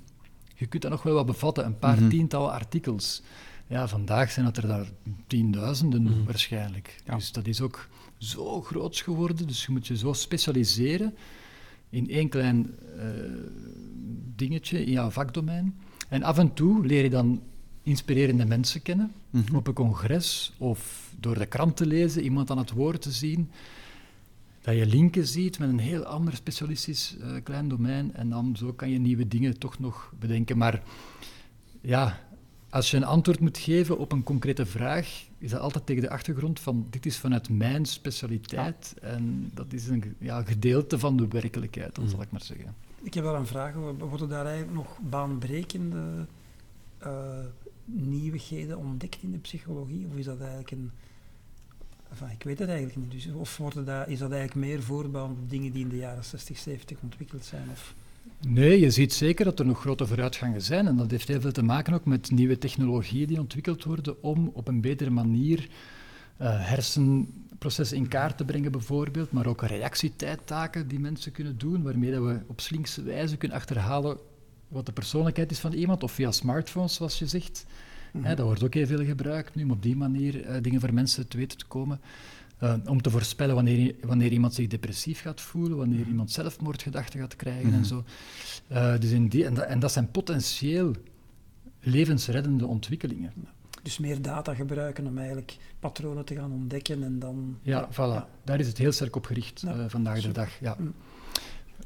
Je 0.56 0.66
kunt 0.66 0.82
dat 0.82 0.92
nog 0.92 1.04
wel 1.04 1.14
wat 1.14 1.26
bevatten, 1.26 1.66
een 1.66 1.80
paar 1.80 1.98
Mhm. 2.00 2.10
tientallen 2.10 2.52
artikels. 2.52 3.22
Ja, 3.70 3.88
vandaag 3.88 4.32
zijn 4.32 4.46
het 4.46 4.58
er 4.58 4.68
daar 4.68 4.88
tienduizenden 5.28 6.02
Mhm. 6.04 6.24
waarschijnlijk. 6.24 7.02
Ja. 7.06 7.16
Dus 7.16 7.32
dat 7.32 7.48
is 7.48 7.62
ook 7.62 7.88
zo 8.18 8.62
groot 8.62 8.98
geworden. 8.98 9.48
Dus 9.48 9.66
je 9.66 9.72
moet 9.72 9.88
je 9.88 9.98
zo 9.98 10.14
specialiseren 10.14 11.14
in 11.90 12.10
één 12.10 12.30
klein 12.30 12.70
eh, 12.98 13.06
dingetje 14.36 14.86
in 14.86 14.92
jouw 14.92 15.10
vakdomein. 15.10 15.76
En 16.10 16.24
af 16.24 16.38
en 16.38 16.54
toe 16.54 16.86
leer 16.86 17.04
je 17.04 17.10
dan 17.10 17.42
inspirerende 17.84 18.46
mensen 18.46 18.82
kennen 18.82 19.12
Mhm. 19.30 19.56
op 19.56 19.68
een 19.68 19.74
congres 19.74 20.54
of 20.58 21.12
door 21.20 21.38
de 21.40 21.46
krant 21.46 21.78
te 21.78 21.86
lezen, 21.86 22.24
iemand 22.24 22.52
aan 22.52 22.58
het 22.58 22.72
woord 22.72 23.02
te 23.02 23.12
zien. 23.12 23.50
Dat 24.62 24.76
je 24.76 24.86
linken 24.86 25.28
ziet 25.28 25.60
met 25.60 25.70
een 25.70 25.80
heel 25.80 26.04
ander 26.04 26.36
specialistisch 26.36 27.16
eh, 27.22 27.32
klein 27.44 27.68
domein 27.70 28.14
en 28.16 28.30
dan 28.30 28.56
zo 28.58 28.74
kan 28.74 28.90
je 28.90 29.00
nieuwe 29.00 29.28
dingen 29.28 29.58
toch 29.60 29.80
nog 29.80 30.14
bedenken. 30.20 30.58
Maar 30.58 30.84
ja, 31.82 32.20
als 32.70 32.92
je 32.92 32.98
een 32.98 33.04
antwoord 33.04 33.40
moet 33.40 33.58
geven 33.58 33.98
op 33.98 34.12
een 34.12 34.24
concrete 34.24 34.66
vraag, 34.66 35.28
is 35.38 35.52
dat 35.52 35.60
altijd 35.60 35.86
tegen 35.86 36.02
de 36.02 36.10
achtergrond 36.10 36.60
van 36.60 36.88
dit 36.90 37.06
is 37.06 37.18
vanuit 37.18 37.50
mijn 37.50 37.86
specialiteit 37.86 38.94
en 39.02 39.52
dat 39.54 39.74
is 39.74 39.88
een 39.88 40.16
ja, 40.20 40.44
gedeelte 40.44 41.00
van 41.00 41.18
de 41.18 41.28
werkelijkheid, 41.28 41.96
dan 41.96 42.04
Mm. 42.04 42.10
zal 42.10 42.22
ik 42.22 42.32
maar 42.32 42.42
zeggen. 42.42 42.76
Ik 43.02 43.14
heb 43.14 43.24
wel 43.24 43.36
een 43.36 43.46
vraag. 43.48 43.74
Worden 43.98 44.30
daar 44.30 44.46
eigenlijk 44.46 44.76
nog 44.78 45.00
baanbrekende 45.02 46.26
eh, 46.98 47.40
nieuwigheden 47.86 48.78
ontdekt 48.78 49.18
in 49.22 49.32
de 49.32 49.38
psychologie? 49.38 50.08
Of 50.12 50.18
is 50.18 50.26
dat 50.26 50.40
eigenlijk 50.40 50.72
een... 50.72 50.92
Enfin, 52.10 52.30
ik 52.30 52.44
weet 52.44 52.60
het 52.60 52.70
eigenlijk 52.70 52.98
niet. 52.98 53.12
Dus, 53.12 53.34
of 53.34 53.58
worden 53.58 53.86
daar, 53.86 54.10
is 54.10 54.20
dat 54.20 54.32
eigenlijk 54.32 54.68
meer 54.68 54.84
voortbouwend 54.84 55.40
op 55.40 55.50
dingen 55.50 55.72
die 55.72 55.84
in 55.84 55.90
de 55.90 55.98
jaren 55.98 56.26
60, 56.26 56.58
70 56.58 56.98
ontwikkeld 57.02 57.46
zijn? 57.46 57.70
Of... 57.72 57.94
Nee, 58.48 58.80
je 58.80 58.92
ziet 58.92 59.14
zeker 59.14 59.46
dat 59.46 59.60
er 59.60 59.66
nog 59.66 59.80
grote 59.80 60.08
vooruitgangen 60.08 60.62
zijn. 60.62 60.88
En 60.88 60.96
dat 60.96 61.12
heeft 61.12 61.28
heel 61.28 61.42
veel 61.42 61.52
te 61.52 61.64
maken 61.64 61.94
ook 61.94 62.06
met 62.06 62.32
nieuwe 62.32 62.58
technologieën 62.58 63.28
die 63.28 63.40
ontwikkeld 63.40 63.84
worden 63.84 64.24
om 64.24 64.52
op 64.54 64.68
een 64.68 64.82
betere 64.82 65.10
manier 65.10 65.68
eh, 66.38 66.68
hersenprocessen 66.68 67.98
in 67.98 68.08
kaart 68.08 68.38
te 68.38 68.46
brengen, 68.46 68.72
bijvoorbeeld. 68.72 69.32
Maar 69.32 69.48
ook 69.48 69.62
reactietijdtaken 69.62 70.88
die 70.88 71.00
mensen 71.00 71.32
kunnen 71.32 71.58
doen, 71.58 71.84
waarmee 71.84 72.12
dat 72.12 72.24
we 72.24 72.40
op 72.48 72.62
slinkse 72.62 73.04
wijze 73.04 73.38
kunnen 73.38 73.58
achterhalen 73.58 74.18
wat 74.68 74.86
de 74.86 74.92
persoonlijkheid 74.92 75.52
is 75.52 75.60
van 75.60 75.74
iemand. 75.74 76.04
Of 76.04 76.12
via 76.12 76.32
smartphones, 76.32 76.94
zoals 76.94 77.20
je 77.20 77.28
zegt. 77.28 77.66
Hè, 78.18 78.36
dat 78.36 78.46
wordt 78.46 78.64
ook 78.64 78.74
heel 78.74 78.88
veel 78.88 79.06
gebruikt 79.06 79.56
nu, 79.56 79.64
om 79.64 79.72
op 79.72 79.84
die 79.84 79.96
manier 79.96 80.46
eh, 80.46 80.62
dingen 80.62 80.80
voor 80.80 80.94
mensen 80.94 81.28
te 81.28 81.38
weten 81.38 81.58
te 81.58 81.66
komen. 81.66 82.00
Eh, 82.60 82.74
om 82.86 83.02
te 83.02 83.10
voorspellen 83.10 83.56
wanneer, 83.56 83.96
wanneer 84.02 84.32
iemand 84.32 84.54
zich 84.54 84.68
depressief 84.68 85.22
gaat 85.22 85.42
voelen, 85.42 85.78
wanneer 85.78 86.06
iemand 86.08 86.32
zelfmoordgedachten 86.32 87.20
gaat 87.20 87.36
krijgen 87.36 87.64
en 87.74 87.80
Mhm. 87.80 87.84
zo. 87.84 88.04
Eh, 88.68 88.98
dus 89.00 89.12
in 89.12 89.28
die, 89.28 89.46
en, 89.46 89.54
dat, 89.54 89.66
en 89.66 89.80
dat 89.80 89.92
zijn 89.92 90.12
potentieel 90.12 90.92
levensreddende 91.80 92.66
ontwikkelingen. 92.68 93.34
Dus 93.84 93.98
meer 93.98 94.22
data 94.22 94.54
gebruiken 94.54 95.08
om 95.08 95.18
eigenlijk 95.18 95.58
patronen 95.80 96.26
te 96.26 96.36
gaan 96.36 96.52
ontdekken 96.52 97.04
en 97.04 97.20
dan... 97.20 97.58
Ja, 97.62 97.90
voilà. 97.92 98.44
Daar 98.44 98.60
is 98.60 98.68
het 98.68 98.78
heel 98.78 98.92
sterk 98.92 99.16
op 99.16 99.26
gericht 99.26 99.62
Ja, 99.62 99.74
eh, 99.74 99.86
vandaag 99.88 100.22
de 100.22 100.32
dag. 100.32 100.50
Ja. 100.60 100.76
Mm. 100.80 100.94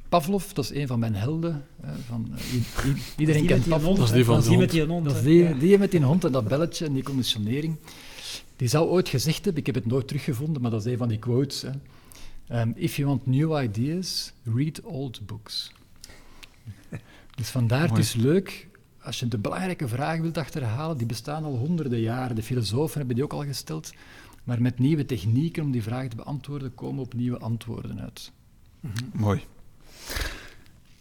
Pavlov, 0.09 0.51
dat 0.51 0.63
is 0.63 0.73
een 0.73 0.87
van 0.87 0.99
mijn 0.99 1.15
helden. 1.15 1.65
van, 2.07 2.31
iedereen 3.17 3.45
kent 3.45 3.67
Pavlov. 3.67 3.97
Dat 3.97 4.05
is 4.07 4.11
die 4.13 4.25
van 4.25 4.41
die 4.41 4.57
met 4.57 4.71
die 4.71 4.85
hond. 4.85 5.05
Dat 5.05 5.13
is 5.15 5.19
hè. 5.19 5.25
die, 5.27 5.43
Ja. 5.43 5.53
die 5.53 5.77
met 5.77 5.91
die 5.91 6.03
hond 6.03 6.23
en 6.23 6.31
dat 6.31 6.47
belletje 6.47 6.85
en 6.85 6.93
die 6.93 7.03
conditionering. 7.03 7.75
Die 8.55 8.67
zou 8.67 8.89
ooit 8.89 9.09
gezegd 9.09 9.45
hebben, 9.45 9.61
ik 9.61 9.65
heb 9.65 9.75
het 9.75 9.85
nooit 9.85 10.07
teruggevonden, 10.07 10.61
maar 10.61 10.71
dat 10.71 10.85
is 10.85 10.91
een 10.91 10.97
van 10.97 11.07
die 11.07 11.19
quotes. 11.19 11.61
Hè. 11.61 11.69
Ehm, 12.47 12.71
If 12.75 12.95
you 12.95 13.07
want 13.07 13.25
new 13.25 13.63
ideas, 13.63 14.33
read 14.43 14.81
old 14.81 15.25
books. 15.25 15.71
Dus 17.35 17.49
vandaar, 17.49 17.89
het 17.89 17.97
is 17.97 18.13
leuk, 18.13 18.67
als 19.01 19.19
je 19.19 19.27
de 19.27 19.37
belangrijke 19.37 19.87
vragen 19.87 20.21
wilt 20.21 20.37
achterhalen, 20.37 20.97
die 20.97 21.07
bestaan 21.07 21.43
al 21.43 21.57
honderden 21.57 21.99
jaren. 21.99 22.35
De 22.35 22.43
filosofen 22.43 22.97
hebben 22.97 23.15
die 23.15 23.23
ook 23.23 23.33
al 23.33 23.43
gesteld. 23.43 23.93
Maar 24.43 24.61
met 24.61 24.79
nieuwe 24.79 25.05
technieken 25.05 25.63
om 25.63 25.71
die 25.71 25.83
vragen 25.83 26.09
te 26.09 26.15
beantwoorden, 26.15 26.75
komen 26.75 27.03
op 27.03 27.13
nieuwe 27.13 27.37
antwoorden 27.37 27.99
uit. 28.01 28.31
Mooi. 29.13 29.41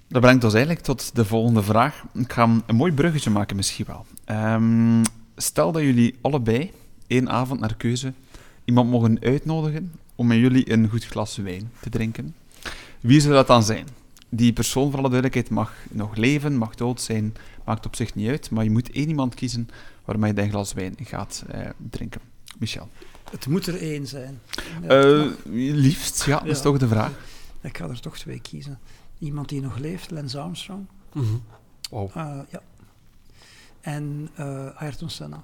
Dat 0.09 0.21
brengt 0.21 0.45
ons 0.45 0.55
eigenlijk 0.55 0.85
tot 0.85 1.15
de 1.15 1.25
volgende 1.25 1.63
vraag. 1.63 2.05
Ik 2.15 2.33
ga 2.33 2.61
een 2.67 2.77
mooi 2.77 2.93
bruggetje 2.93 3.31
maken, 3.31 3.57
misschien 3.57 3.87
wel. 3.87 4.07
Ehm, 4.25 5.05
stel 5.37 5.73
dat 5.73 5.83
jullie 5.83 6.15
allebei 6.21 6.71
één 7.13 7.29
avond 7.31 7.61
naar 7.61 7.75
keuze 7.77 8.13
iemand 8.65 8.91
mogen 8.91 9.21
uitnodigen 9.21 9.93
om 10.15 10.27
met 10.27 10.39
jullie 10.39 10.73
een 10.73 10.89
goed 10.89 11.05
glas 11.05 11.37
wijn 11.37 11.73
te 11.81 11.91
drinken. 11.91 12.35
Wie 13.01 13.21
zou 13.21 13.35
dat 13.35 13.47
dan 13.47 13.63
zijn? 13.63 13.87
Die 14.29 14.53
persoon, 14.53 14.91
voor 14.91 14.99
alle 14.99 15.09
duidelijkheid, 15.09 15.51
mag 15.51 15.73
nog 15.91 16.17
leven, 16.17 16.57
mag 16.57 16.75
dood 16.75 17.01
zijn, 17.01 17.35
maakt 17.65 17.87
op 17.87 17.97
zich 17.97 18.15
niet 18.15 18.29
uit, 18.29 18.51
maar 18.51 18.65
je 18.65 18.71
moet 18.71 18.91
één 18.91 19.09
iemand 19.09 19.35
kiezen 19.35 19.69
waarmee 20.05 20.35
je 20.35 20.41
een 20.43 20.51
glas 20.51 20.73
wijn 20.73 20.95
gaat 21.03 21.45
eh, 21.51 21.67
drinken. 21.91 22.21
Michel. 22.59 22.89
Het 23.31 23.47
moet 23.47 23.67
er 23.67 23.81
één 23.81 24.07
zijn. 24.07 24.39
Ja, 24.83 24.89
Eh, 24.89 25.27
liefst, 25.75 26.25
ja, 26.25 26.39
dat 26.39 26.47
is 26.49 26.61
toch 26.61 26.79
de 26.79 26.89
vraag. 26.89 27.11
ik 27.61 27.77
ga 27.77 27.89
er 27.89 28.01
toch 28.01 28.19
twee 28.19 28.41
kiezen. 28.41 28.79
Iemand 29.19 29.49
die 29.49 29.61
nog 29.61 29.79
leeft, 29.79 30.11
Lance 30.11 30.39
Armstrong. 30.39 30.87
Eh, 31.91 32.39
ja. 32.51 32.61
En 33.81 34.29
eh 34.35 34.67
Ayrton 34.83 35.11
Senna. 35.11 35.43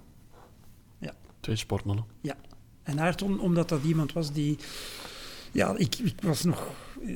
Twee 1.49 1.57
sportmannen. 1.61 2.05
En 2.83 2.99
Ayrton, 2.99 3.41
omdat 3.41 3.69
dat 3.69 3.83
iemand 3.85 4.13
was 4.13 4.33
die... 4.33 4.59
Ja, 5.53 5.77
ik, 5.77 5.95
ik 5.99 6.21
was 6.23 6.45
nog 6.45 6.71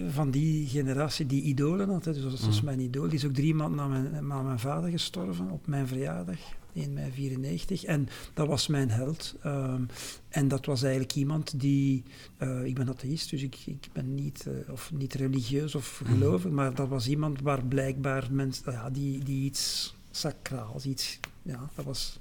van 0.08 0.30
die 0.30 0.66
generatie 0.66 1.26
die 1.26 1.42
idolen 1.42 1.88
had. 1.88 2.04
Hè. 2.04 2.12
Dus 2.12 2.22
dat 2.22 2.40
was 2.40 2.58
Mm. 2.58 2.64
mijn 2.64 2.80
idool. 2.80 3.04
Die 3.08 3.18
is 3.18 3.24
ook 3.24 3.34
drie 3.34 3.54
maanden 3.54 3.76
na 3.76 3.86
mijn, 3.88 4.26
na 4.26 4.42
mijn 4.42 4.58
vader 4.58 4.90
gestorven, 4.90 5.50
op 5.50 5.66
mijn 5.66 5.86
verjaardag. 5.86 6.38
1 6.74 6.92
mei 6.92 7.10
94. 7.12 7.84
En 7.84 8.08
dat 8.34 8.46
was 8.48 8.66
mijn 8.66 8.90
held. 8.90 9.34
Ehm, 9.42 9.82
en 10.28 10.48
dat 10.48 10.66
was 10.66 10.82
eigenlijk 10.82 11.14
iemand 11.14 11.60
die... 11.60 12.02
eh, 12.36 12.64
ik 12.64 12.74
ben 12.74 12.88
atheïst, 12.88 13.30
dus 13.30 13.42
ik, 13.42 13.56
ik 13.66 13.88
ben 13.92 14.14
niet, 14.14 14.46
eh, 14.46 14.72
of 14.72 14.90
niet 14.94 15.14
religieus 15.14 15.74
of 15.74 16.00
Mhm. 16.04 16.12
gelovig. 16.12 16.50
Maar 16.50 16.74
dat 16.74 16.88
was 16.88 17.08
iemand 17.08 17.40
waar 17.40 17.64
blijkbaar 17.64 18.28
mensen... 18.30 18.72
Ja, 18.72 18.90
die, 18.90 19.24
die 19.24 19.44
iets 19.44 19.94
sacraals, 20.10 20.84
iets... 20.86 21.18
Ja, 21.42 21.70
dat 21.74 21.84
was 21.84 22.18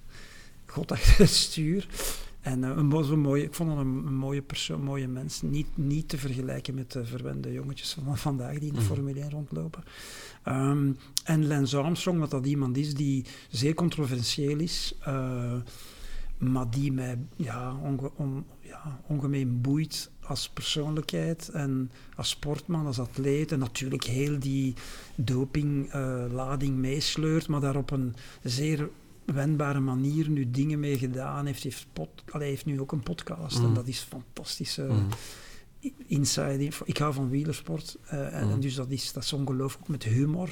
God 0.72 0.92
achter 0.92 1.18
het 1.18 1.30
stuur. 1.30 1.88
En 2.42 2.64
uh, 2.64 2.70
een, 2.76 3.20
mooie, 3.20 3.44
ik 3.44 3.54
vond 3.54 3.70
hem 3.70 3.80
een, 3.80 4.06
een, 4.08 4.14
mooie 4.14 4.42
persoon, 4.42 4.84
mooie 4.84 5.08
mens. 5.08 5.42
Niet, 5.42 5.68
niet 5.74 6.10
te 6.10 6.18
vergelijken 6.18 6.74
met 6.74 6.92
de 6.92 7.06
verwende 7.06 7.54
jongetjes 7.54 7.98
van 8.06 8.18
vandaag 8.28 8.60
die 8.60 8.68
in 8.68 8.74
de 8.74 8.80
mm. 8.80 8.86
Formule 8.86 9.20
1 9.20 9.30
rondlopen. 9.30 9.84
Um, 10.48 10.98
en 11.24 11.48
Lance 11.48 11.78
Armstrong, 11.78 12.20
wat 12.20 12.32
dat 12.32 12.46
iemand 12.46 12.78
is 12.78 12.94
die 12.94 13.26
zeer 13.50 13.74
controversieel 13.74 14.60
is, 14.60 14.96
uh, 15.08 15.54
maar 16.38 16.70
die 16.70 16.92
mij 16.92 17.18
ja, 17.36 17.76
onge, 17.76 18.12
on, 18.16 18.46
ja, 18.60 19.02
ongemeen 19.08 19.62
boeit 19.62 20.10
als 20.22 20.50
persoonlijkheid 20.50 21.50
en 21.50 21.92
als 22.16 22.30
sportman, 22.30 22.86
als 22.86 23.00
atleet. 23.00 23.52
En 23.52 23.60
natuurlijk 23.60 24.04
heel 24.04 24.40
die 24.40 24.74
dopinglading 25.16 26.74
uh, 26.74 26.80
meesleurt, 26.80 27.48
maar 27.48 27.62
daar 27.62 27.76
op 27.76 27.92
een 27.92 28.16
zeer 28.44 28.90
wendbare 29.26 29.80
manier 29.80 30.30
nu 30.30 30.52
dingen 30.52 30.80
mee 30.80 30.98
gedaan 30.98 31.46
heeft. 31.46 31.64
Heeft, 31.64 31.88
pod, 31.94 32.10
allee, 32.30 32.50
heeft 32.50 32.66
nu 32.66 32.80
ook 32.82 32.92
een 32.92 33.04
podcast 33.04 33.60
mm. 33.60 33.66
en 33.66 33.74
dat 33.74 33.88
is 33.88 34.00
fantastische 34.00 34.84
mm. 34.84 35.08
inside 36.06 36.64
info. 36.64 36.84
Ik 36.88 36.98
hou 36.98 37.14
van 37.14 37.30
wielersport 37.30 37.98
uh, 38.14 38.42
en, 38.42 38.48
mm. 38.48 38.60
dus 38.60 38.76
dat 38.76 38.90
is, 38.90 39.14
dat 39.14 39.24
is 39.24 39.34
ongelooflijk 39.34 39.88
met 39.88 40.04
humor. 40.04 40.50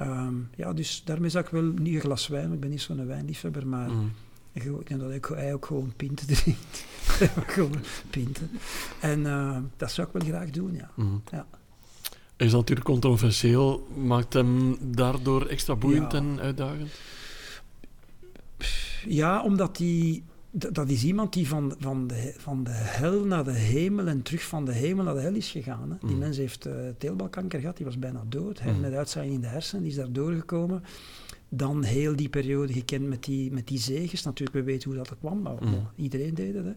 Um, 0.00 0.48
ja, 0.56 0.72
dus 0.72 1.02
daarmee 1.04 1.30
zou 1.30 1.44
ik 1.44 1.50
wel 1.50 1.62
niet 1.62 1.94
een 1.94 2.00
glas 2.00 2.28
wijn, 2.28 2.52
ik 2.52 2.60
ben 2.60 2.70
niet 2.70 2.80
zo'n 2.80 3.06
wijnliefhebber, 3.06 3.66
maar 3.66 3.90
ik 4.52 4.88
denk 4.88 5.00
dat 5.00 5.10
ik, 5.10 5.24
hij 5.24 5.54
ook 5.54 5.66
gewoon 5.66 5.92
pinten 5.96 6.26
drinkt. 6.34 6.84
gewoon 7.46 7.76
pinten. 8.10 8.50
En 9.00 9.20
uh, 9.20 9.58
dat 9.76 9.92
zou 9.92 10.06
ik 10.06 10.12
wel 10.12 10.28
graag 10.28 10.50
doen, 10.50 10.74
ja. 10.74 10.90
Mm. 10.94 11.22
ja. 11.30 11.46
Is 12.36 12.50
dat 12.50 12.60
natuurlijk 12.60 12.86
controversieel, 12.86 13.86
maakt 13.96 14.32
hem 14.32 14.76
daardoor 14.80 15.46
extra 15.46 15.76
boeiend 15.76 16.12
Ja. 16.12 16.18
en 16.18 16.40
uitdagend? 16.40 16.90
Ja, 19.08 19.42
omdat 19.42 19.76
die, 19.76 20.24
dat 20.50 20.88
is 20.88 21.04
iemand 21.04 21.32
die 21.32 21.48
van, 21.48 21.74
van, 21.78 22.06
de, 22.06 22.34
van 22.36 22.64
de 22.64 22.70
hel 22.72 23.24
naar 23.24 23.44
de 23.44 23.52
hemel 23.52 24.06
en 24.06 24.22
terug 24.22 24.42
van 24.42 24.64
de 24.64 24.72
hemel 24.72 25.04
naar 25.04 25.14
de 25.14 25.20
hel 25.20 25.34
is 25.34 25.50
gegaan. 25.50 25.90
Hè. 25.90 25.96
Die 26.00 26.10
Mm. 26.14 26.18
mens 26.18 26.36
heeft 26.36 26.66
eh, 26.66 26.74
teelbalkanker 26.98 27.60
gehad, 27.60 27.76
die 27.76 27.86
was 27.86 27.98
bijna 27.98 28.24
dood. 28.28 28.60
Hij 28.60 28.72
Mm. 28.72 28.80
met 28.80 28.92
uitzaaiing 28.92 29.34
in 29.34 29.40
de 29.40 29.46
hersenen, 29.46 29.82
die 29.82 29.90
is 29.92 29.98
daar 29.98 30.12
doorgekomen. 30.12 30.82
Dan 31.48 31.82
heel 31.82 32.16
die 32.16 32.28
periode 32.28 32.72
gekend 32.72 33.08
met 33.08 33.24
die, 33.24 33.52
met 33.52 33.66
die 33.66 33.78
zegens. 33.78 34.22
Natuurlijk, 34.22 34.56
we 34.56 34.62
weten 34.62 34.88
hoe 34.88 34.98
dat 34.98 35.10
er 35.10 35.16
kwam, 35.16 35.42
maar 35.42 35.56
Mm. 35.64 35.88
iedereen 35.96 36.34
deed 36.34 36.54
het. 36.54 36.64
Hè. 36.64 36.72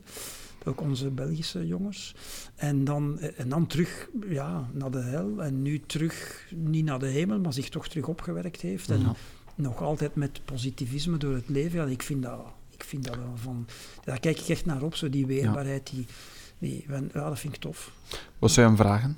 Ook 0.65 0.81
onze 0.81 1.09
Belgische 1.09 1.67
jongens. 1.67 2.15
En 2.55 2.83
dan, 2.83 3.19
eh, 3.19 3.39
en 3.39 3.49
dan 3.49 3.67
terug 3.67 4.09
ja, 4.29 4.69
naar 4.73 4.91
de 4.91 4.99
hel. 5.01 5.43
En 5.43 5.61
nu 5.61 5.79
terug, 5.79 6.45
niet 6.55 6.85
naar 6.85 6.99
de 6.99 7.07
hemel, 7.07 7.39
maar 7.39 7.53
zich 7.53 7.69
toch 7.69 7.87
terug 7.87 8.07
opgewerkt 8.07 8.61
heeft. 8.61 8.89
En 8.89 8.99
Ja. 8.99 9.15
Nog 9.59 9.81
altijd 9.81 10.15
met 10.15 10.45
positivisme 10.45 11.17
door 11.17 11.33
het 11.33 11.49
leven. 11.49 11.79
Ja, 11.79 11.85
ik 11.85 12.03
vind 12.03 12.23
dat, 12.23 12.39
ik 12.69 12.83
vind 12.83 13.03
dat 13.03 13.15
wel 13.15 13.33
van... 13.35 13.67
Daar 14.03 14.19
kijk 14.19 14.39
ik 14.39 14.47
echt 14.47 14.65
naar 14.65 14.81
op, 14.81 14.95
zo 14.95 15.09
die 15.09 15.25
weerbaarheid. 15.25 15.89
Die, 15.89 16.05
die, 16.59 16.85
ja, 17.13 17.29
dat 17.29 17.39
vind 17.39 17.55
ik 17.55 17.61
tof. 17.61 17.91
Wat 18.39 18.51
zou 18.51 18.67
je 18.67 18.73
hem 18.73 18.85
vragen? 18.85 19.17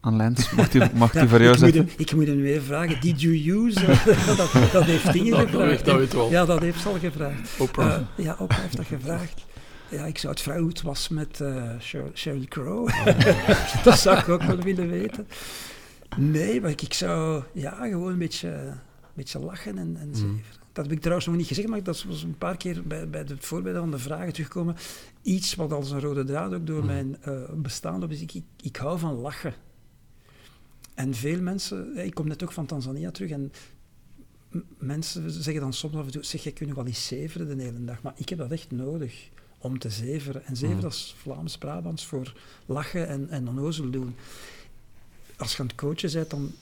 Aan 0.00 0.16
Lens? 0.16 0.50
Mag 0.56 0.72
hij 0.72 0.90
mag 0.94 1.12
die 1.12 1.20
Ja, 1.20 1.28
voor 1.28 1.42
jou 1.42 1.54
ik, 1.54 1.60
moet 1.60 1.74
hem, 1.74 1.88
ik 1.96 2.14
moet 2.14 2.26
hem 2.26 2.40
weer 2.40 2.62
vragen, 2.62 3.00
did 3.00 3.20
you 3.20 3.34
use? 3.34 3.86
dat, 4.36 4.72
dat 4.72 4.84
heeft 4.84 5.12
dingen 5.12 5.30
dat, 5.30 5.40
gevraagd. 5.40 5.70
weet, 5.70 5.84
dat 5.84 5.96
weet 5.96 6.12
wel. 6.12 6.30
Ja, 6.30 6.44
dat 6.44 6.60
heeft 6.60 6.80
ze 6.80 6.88
al 6.88 6.98
gevraagd. 6.98 7.50
Oprah. 7.58 7.94
Eh, 7.94 8.24
ja, 8.24 8.36
Oprah 8.38 8.60
heeft 8.60 8.76
dat 8.76 8.86
gevraagd. 8.86 9.46
Ja, 9.90 10.04
ik 10.04 10.18
zou 10.18 10.32
het 10.32 10.42
vragen 10.42 10.60
hoe 10.60 10.70
het 10.70 10.82
was 10.82 11.08
met 11.08 11.40
eh 11.40 11.62
Sheryl, 12.14 12.44
Crow. 12.48 12.88
dat 13.84 13.98
zou 13.98 14.18
ik 14.18 14.28
ook 14.28 14.42
wel 14.42 14.56
willen 14.56 14.90
weten. 14.90 15.26
Nee, 16.16 16.60
maar 16.60 16.70
ik, 16.70 16.82
ik 16.82 16.94
zou 16.94 17.42
ja, 17.52 17.70
gewoon 17.80 18.12
een 18.12 18.18
beetje, 18.18 18.74
beetje 19.18 19.38
lachen 19.38 19.78
en, 19.78 19.96
en 19.96 20.08
Mm. 20.08 20.14
zeven. 20.14 20.56
Dat 20.72 20.84
heb 20.86 20.92
ik 20.96 21.00
trouwens 21.00 21.26
nog 21.28 21.36
niet 21.36 21.46
gezegd, 21.46 21.68
maar 21.68 21.82
dat 21.82 22.02
was 22.04 22.22
een 22.22 22.38
paar 22.38 22.56
keer 22.56 22.82
bij, 22.86 23.08
bij 23.10 23.20
het 23.20 23.44
voorbereiden 23.44 23.82
van 23.82 23.98
de 23.98 24.02
vragen 24.04 24.32
terugkomen. 24.32 24.76
Iets 25.22 25.54
wat 25.54 25.72
als 25.72 25.90
een 25.90 26.00
rode 26.00 26.24
draad 26.24 26.54
ook 26.54 26.66
door 26.66 26.80
Mm. 26.80 26.86
mijn 26.86 27.16
eh, 27.22 27.42
bestaan 27.54 28.00
loopt, 28.00 28.12
is 28.12 28.20
ik, 28.20 28.32
ik, 28.34 28.44
ik 28.62 28.76
hou 28.76 28.98
van 28.98 29.14
lachen. 29.14 29.54
En 30.94 31.14
veel 31.14 31.40
mensen, 31.40 31.96
ik 31.96 32.14
kom 32.14 32.26
net 32.28 32.42
ook 32.42 32.52
van 32.52 32.66
Tanzania 32.66 33.10
terug 33.10 33.30
en 33.30 33.52
mensen 34.78 35.30
zeggen 35.30 35.60
dan 35.62 35.72
soms 35.72 35.94
af 35.94 36.04
en 36.06 36.10
toe, 36.12 36.24
zeg, 36.24 36.42
je 36.42 36.52
kunt 36.52 36.68
nog 36.68 36.78
wel 36.78 36.86
eens 36.86 37.06
zeveren 37.06 37.56
de 37.56 37.62
hele 37.62 37.84
dag, 37.84 38.02
maar 38.02 38.12
ik 38.16 38.28
heb 38.28 38.38
dat 38.38 38.50
echt 38.50 38.70
nodig 38.70 39.28
om 39.58 39.78
te 39.78 39.90
zeveren. 39.90 40.44
En 40.44 40.56
zeveren, 40.56 40.76
Mm. 40.76 40.82
dat 40.82 40.92
is 40.92 41.14
Vlaams-Brabants 41.18 42.06
voor 42.06 42.32
lachen 42.66 43.08
en, 43.08 43.28
en 43.28 43.48
onnozel 43.48 43.90
doen. 43.90 44.14
Als 45.36 45.52
je 45.52 45.58
aan 45.62 45.66
het 45.66 45.76
coachen 45.76 46.12
bent, 46.12 46.30
dan 46.30 46.52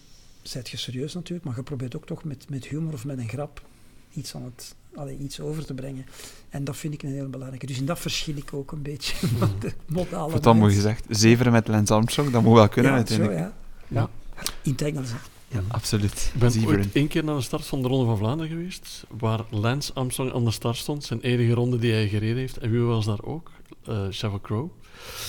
zijt 0.49 0.69
je 0.69 0.77
serieus 0.77 1.15
natuurlijk, 1.15 1.45
maar 1.47 1.57
je 1.57 1.63
probeert 1.63 1.97
ook 1.97 2.07
toch 2.07 2.25
met, 2.25 2.47
met 2.49 2.67
humor 2.67 2.93
of 2.93 3.05
met 3.05 3.19
een 3.19 3.29
grap 3.29 3.63
iets, 4.15 4.35
aan 4.35 4.43
het, 4.43 4.75
allee, 4.95 5.19
iets 5.19 5.41
over 5.41 5.65
te 5.67 5.75
brengen. 5.75 6.07
En 6.49 6.65
dat 6.65 6.77
vind 6.77 6.95
ik 6.95 7.03
een 7.03 7.13
heel 7.13 7.29
belangrijke. 7.29 7.67
Dus 7.67 7.79
in 7.79 7.87
dat 7.87 7.99
verschil 7.99 8.37
ik 8.37 8.53
ook 8.53 8.73
een 8.73 8.83
beetje 8.83 9.17
van 9.39 9.51
de 9.59 9.73
modale 9.87 10.33
Wat 10.33 10.43
dan 10.43 10.59
mensen. 10.59 10.77
gezegd. 10.77 11.05
Zeveren 11.09 11.53
met 11.53 11.69
Lance 11.69 11.95
Armstrong, 11.95 12.31
dat 12.31 12.43
moet 12.43 12.55
wel 12.55 12.69
kunnen 12.69 12.91
ja, 12.91 12.97
uiteindelijk. 12.97 13.39
Zo, 13.39 13.45
ja. 13.45 13.55
Ja. 13.89 14.11
In 14.63 14.71
het 14.71 14.83
Engels. 14.83 15.11
Ja. 15.49 15.63
Absoluut. 15.69 16.31
Ik 16.35 16.41
ben 16.41 16.51
Zeveren. 16.51 16.77
ooit 16.77 16.93
één 16.93 17.09
keer 17.09 17.25
naar 17.25 17.37
de 17.37 17.43
start 17.43 17.67
van 17.67 17.83
de 17.83 17.89
Ronde 17.89 18.05
van 18.07 18.17
Vlaanderen 18.19 18.53
geweest, 18.53 19.05
waar 19.19 19.45
Lance 19.51 19.93
Armstrong 19.93 20.33
aan 20.33 20.45
de 20.45 20.51
start 20.51 20.77
stond, 20.77 21.05
zijn 21.05 21.21
enige 21.21 21.53
ronde 21.53 21.79
die 21.79 21.93
hij 21.93 22.09
gereden 22.09 22.37
heeft. 22.37 22.57
En 22.57 22.71
wie 22.71 22.81
was 22.81 23.05
daar 23.05 23.23
ook? 23.23 23.51
Eh 23.85 24.11
Sheryl 24.11 24.41
Crow. 24.41 24.71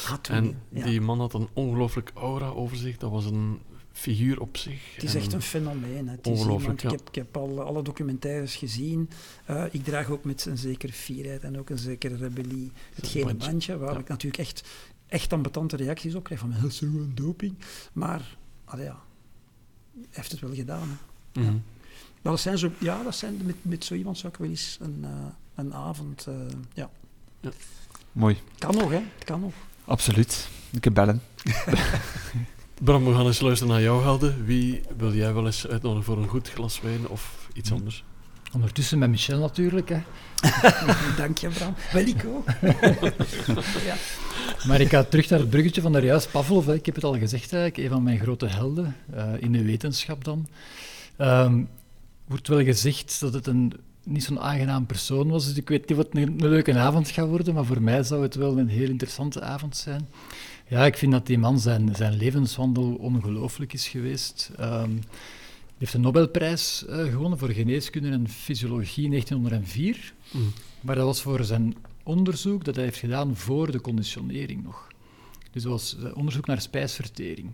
Ah, 0.07 0.13
toen, 0.13 0.35
En 0.35 0.61
ja. 0.69 0.85
die 0.85 1.01
man 1.01 1.19
had 1.19 1.33
een 1.33 1.47
ongelooflijk 1.53 2.11
aura 2.13 2.47
over 2.47 2.77
zich. 2.77 2.97
Dat 2.97 3.11
was 3.11 3.25
een 3.25 3.59
figuur 3.97 4.41
op 4.41 4.57
zich. 4.57 4.93
Het 4.95 5.03
is 5.03 5.15
echt 5.15 5.33
een 5.33 5.41
fenomeen. 5.41 6.07
Hè. 6.07 6.15
Het 6.15 6.27
is 6.27 6.39
iemand- 6.41 6.81
ja. 6.81 6.89
ik, 6.89 6.97
heb, 6.97 7.07
ik 7.09 7.15
heb 7.15 7.37
al 7.37 7.61
alle 7.61 7.83
documentaires 7.83 8.55
gezien. 8.55 9.09
Eh, 9.45 9.63
ik 9.71 9.83
draag 9.83 10.09
ook 10.09 10.23
met 10.23 10.45
een 10.45 10.57
zekere 10.57 10.93
fierheid 10.93 11.43
en 11.43 11.59
ook 11.59 11.69
een 11.69 11.77
zekere 11.77 12.15
rebellie 12.15 12.71
het 12.95 13.07
gele 13.07 13.25
bandje. 13.25 13.49
bandje, 13.49 13.77
waar 13.77 13.93
Ja. 13.93 13.99
ik 13.99 14.07
natuurlijk 14.07 14.41
echt, 14.47 14.63
echt 15.07 15.33
ambetante 15.33 15.75
reacties 15.75 16.15
op 16.15 16.23
krijg 16.23 16.39
van 16.39 16.53
dat 16.61 16.71
is 16.71 16.77
gewoon 16.77 17.11
doping. 17.13 17.55
Maar, 17.93 18.37
allee, 18.65 18.85
ja, 18.85 19.01
hij 19.93 20.05
heeft 20.09 20.31
het 20.31 20.39
wel 20.41 20.53
gedaan. 20.53 20.99
Hè. 21.33 21.41
Mhm. 21.41 21.51
Maar 22.21 22.31
dat 22.35 22.39
zijn 22.39 22.57
zo, 22.57 22.71
ja, 22.79 23.03
dat 23.03 23.15
zijn, 23.15 23.41
met, 23.45 23.55
met 23.61 23.85
zo 23.85 23.93
iemand 23.93 24.17
zou 24.17 24.33
ik 24.33 24.39
wel 24.39 24.49
eens 24.49 24.77
een, 24.81 24.99
eh, 25.03 25.09
een 25.55 25.73
avond, 25.73 26.25
eh, 26.27 26.33
ja. 26.73 26.89
Mooi. 28.11 28.37
Kan 28.57 28.75
nog, 28.75 28.89
hè. 28.89 28.99
Het 29.15 29.23
kan 29.23 29.39
nog. 29.39 29.53
Absoluut. 29.85 30.47
Ik 30.71 30.83
heb 30.83 30.93
bellen. 30.93 31.21
Bram, 32.83 33.05
we 33.05 33.13
gaan 33.13 33.25
eens 33.25 33.39
luisteren 33.39 33.73
naar 33.73 33.81
jouw 33.81 34.01
helden. 34.01 34.45
Wie 34.45 34.81
wil 34.97 35.13
jij 35.13 35.33
wel 35.33 35.45
eens 35.45 35.67
uitnodigen 35.67 36.03
voor 36.03 36.17
een 36.17 36.27
goed 36.27 36.49
glas 36.49 36.81
wijn 36.81 37.07
of 37.07 37.47
iets 37.53 37.69
Hm. 37.69 37.75
anders? 37.75 38.03
Ondertussen 38.53 38.99
met 38.99 39.09
Michel 39.09 39.39
natuurlijk. 39.39 39.89
Hè. 39.89 40.01
Dank 41.21 41.37
je, 41.37 41.47
Bram. 41.47 41.73
Wel, 41.93 42.05
ik 42.05 42.25
ook. 42.25 42.47
ja. 43.89 43.95
Maar 44.67 44.81
ik 44.81 44.89
ga 44.89 45.03
terug 45.03 45.29
naar 45.29 45.39
het 45.39 45.49
bruggetje 45.49 45.81
van 45.81 45.91
daar 45.91 46.03
juist. 46.03 46.31
Pavlov, 46.31 46.65
hè. 46.65 46.73
ik 46.73 46.85
heb 46.85 46.95
het 46.95 47.03
al 47.03 47.17
gezegd 47.17 47.53
eigenlijk, 47.53 47.77
een 47.83 47.89
van 47.95 48.03
mijn 48.03 48.19
grote 48.19 48.45
helden, 48.47 48.95
eh, 49.13 49.33
in 49.39 49.51
de 49.51 49.63
wetenschap 49.63 50.23
dan. 50.23 50.47
Ehm 51.17 51.61
wordt 52.27 52.47
wel 52.47 52.63
gezegd 52.63 53.19
dat 53.19 53.33
het 53.33 53.47
een 53.47 53.73
niet 54.03 54.23
zo'n 54.23 54.39
aangenaam 54.39 54.85
persoon 54.85 55.29
was, 55.29 55.47
dus 55.47 55.55
ik 55.55 55.69
weet 55.69 55.87
niet 55.87 55.97
wat 55.97 56.07
een, 56.11 56.21
een 56.21 56.49
leuke 56.49 56.77
avond 56.77 57.09
gaat 57.09 57.27
worden, 57.27 57.53
maar 57.53 57.65
voor 57.65 57.81
mij 57.81 58.03
zou 58.03 58.21
het 58.21 58.35
wel 58.35 58.57
een 58.57 58.67
heel 58.67 58.89
interessante 58.89 59.41
avond 59.41 59.77
zijn. 59.77 60.07
Ja, 60.69 60.85
ik 60.85 60.97
vind 60.97 61.11
dat 61.11 61.25
die 61.25 61.37
man 61.37 61.59
zijn, 61.59 61.95
zijn 61.95 62.13
levenswandel 62.13 62.95
ongelooflijk 62.95 63.73
is 63.73 63.87
geweest. 63.87 64.51
Ehm, 64.57 64.91
hij 64.91 65.77
heeft 65.77 65.93
een 65.93 66.01
Nobelprijs 66.01 66.85
eh, 66.85 67.03
gewonnen 67.03 67.37
voor 67.37 67.49
geneeskunde 67.49 68.09
en 68.09 68.29
fysiologie 68.29 69.03
in 69.03 69.09
1904. 69.09 70.13
Mhm. 70.31 70.43
Maar 70.81 70.95
dat 70.95 71.05
was 71.05 71.21
voor 71.21 71.43
zijn 71.43 71.75
onderzoek 72.03 72.65
dat 72.65 72.75
hij 72.75 72.83
heeft 72.83 72.97
gedaan 72.97 73.35
voor 73.35 73.71
de 73.71 73.81
conditionering 73.81 74.63
nog. 74.63 74.87
Dus 75.51 75.63
dat 75.63 75.71
was 75.71 75.97
eh, 75.97 76.17
onderzoek 76.17 76.45
naar 76.45 76.61
spijsvertering. 76.61 77.51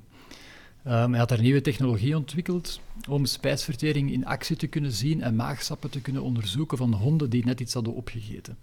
Ehm, 0.84 1.10
hij 1.10 1.20
had 1.20 1.30
daar 1.30 1.42
nieuwe 1.42 1.62
technologie 1.62 2.18
ontwikkeld 2.18 2.80
om 3.10 3.26
spijsvertering 3.26 4.12
in 4.12 4.26
actie 4.26 4.56
te 4.56 4.68
kunnen 4.68 4.92
zien 4.92 5.22
en 5.22 5.36
maagsappen 5.36 5.90
te 5.90 6.02
kunnen 6.02 6.24
onderzoeken 6.24 6.78
van 6.78 6.94
honden 6.94 7.30
die 7.30 7.46
net 7.46 7.60
iets 7.60 7.74
hadden 7.74 7.94
opgegeten. 7.94 8.58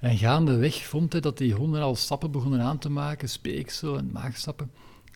En 0.00 0.18
gaandeweg 0.18 0.86
vond 0.86 1.12
hij 1.12 1.20
dat 1.20 1.38
die 1.38 1.54
honden 1.54 1.82
al 1.82 1.96
stappen 1.96 2.30
begonnen 2.30 2.60
aan 2.60 2.78
te 2.78 2.90
maken, 2.90 3.28
speeksel 3.28 3.98
en 3.98 4.10
maagsappen, 4.12 4.70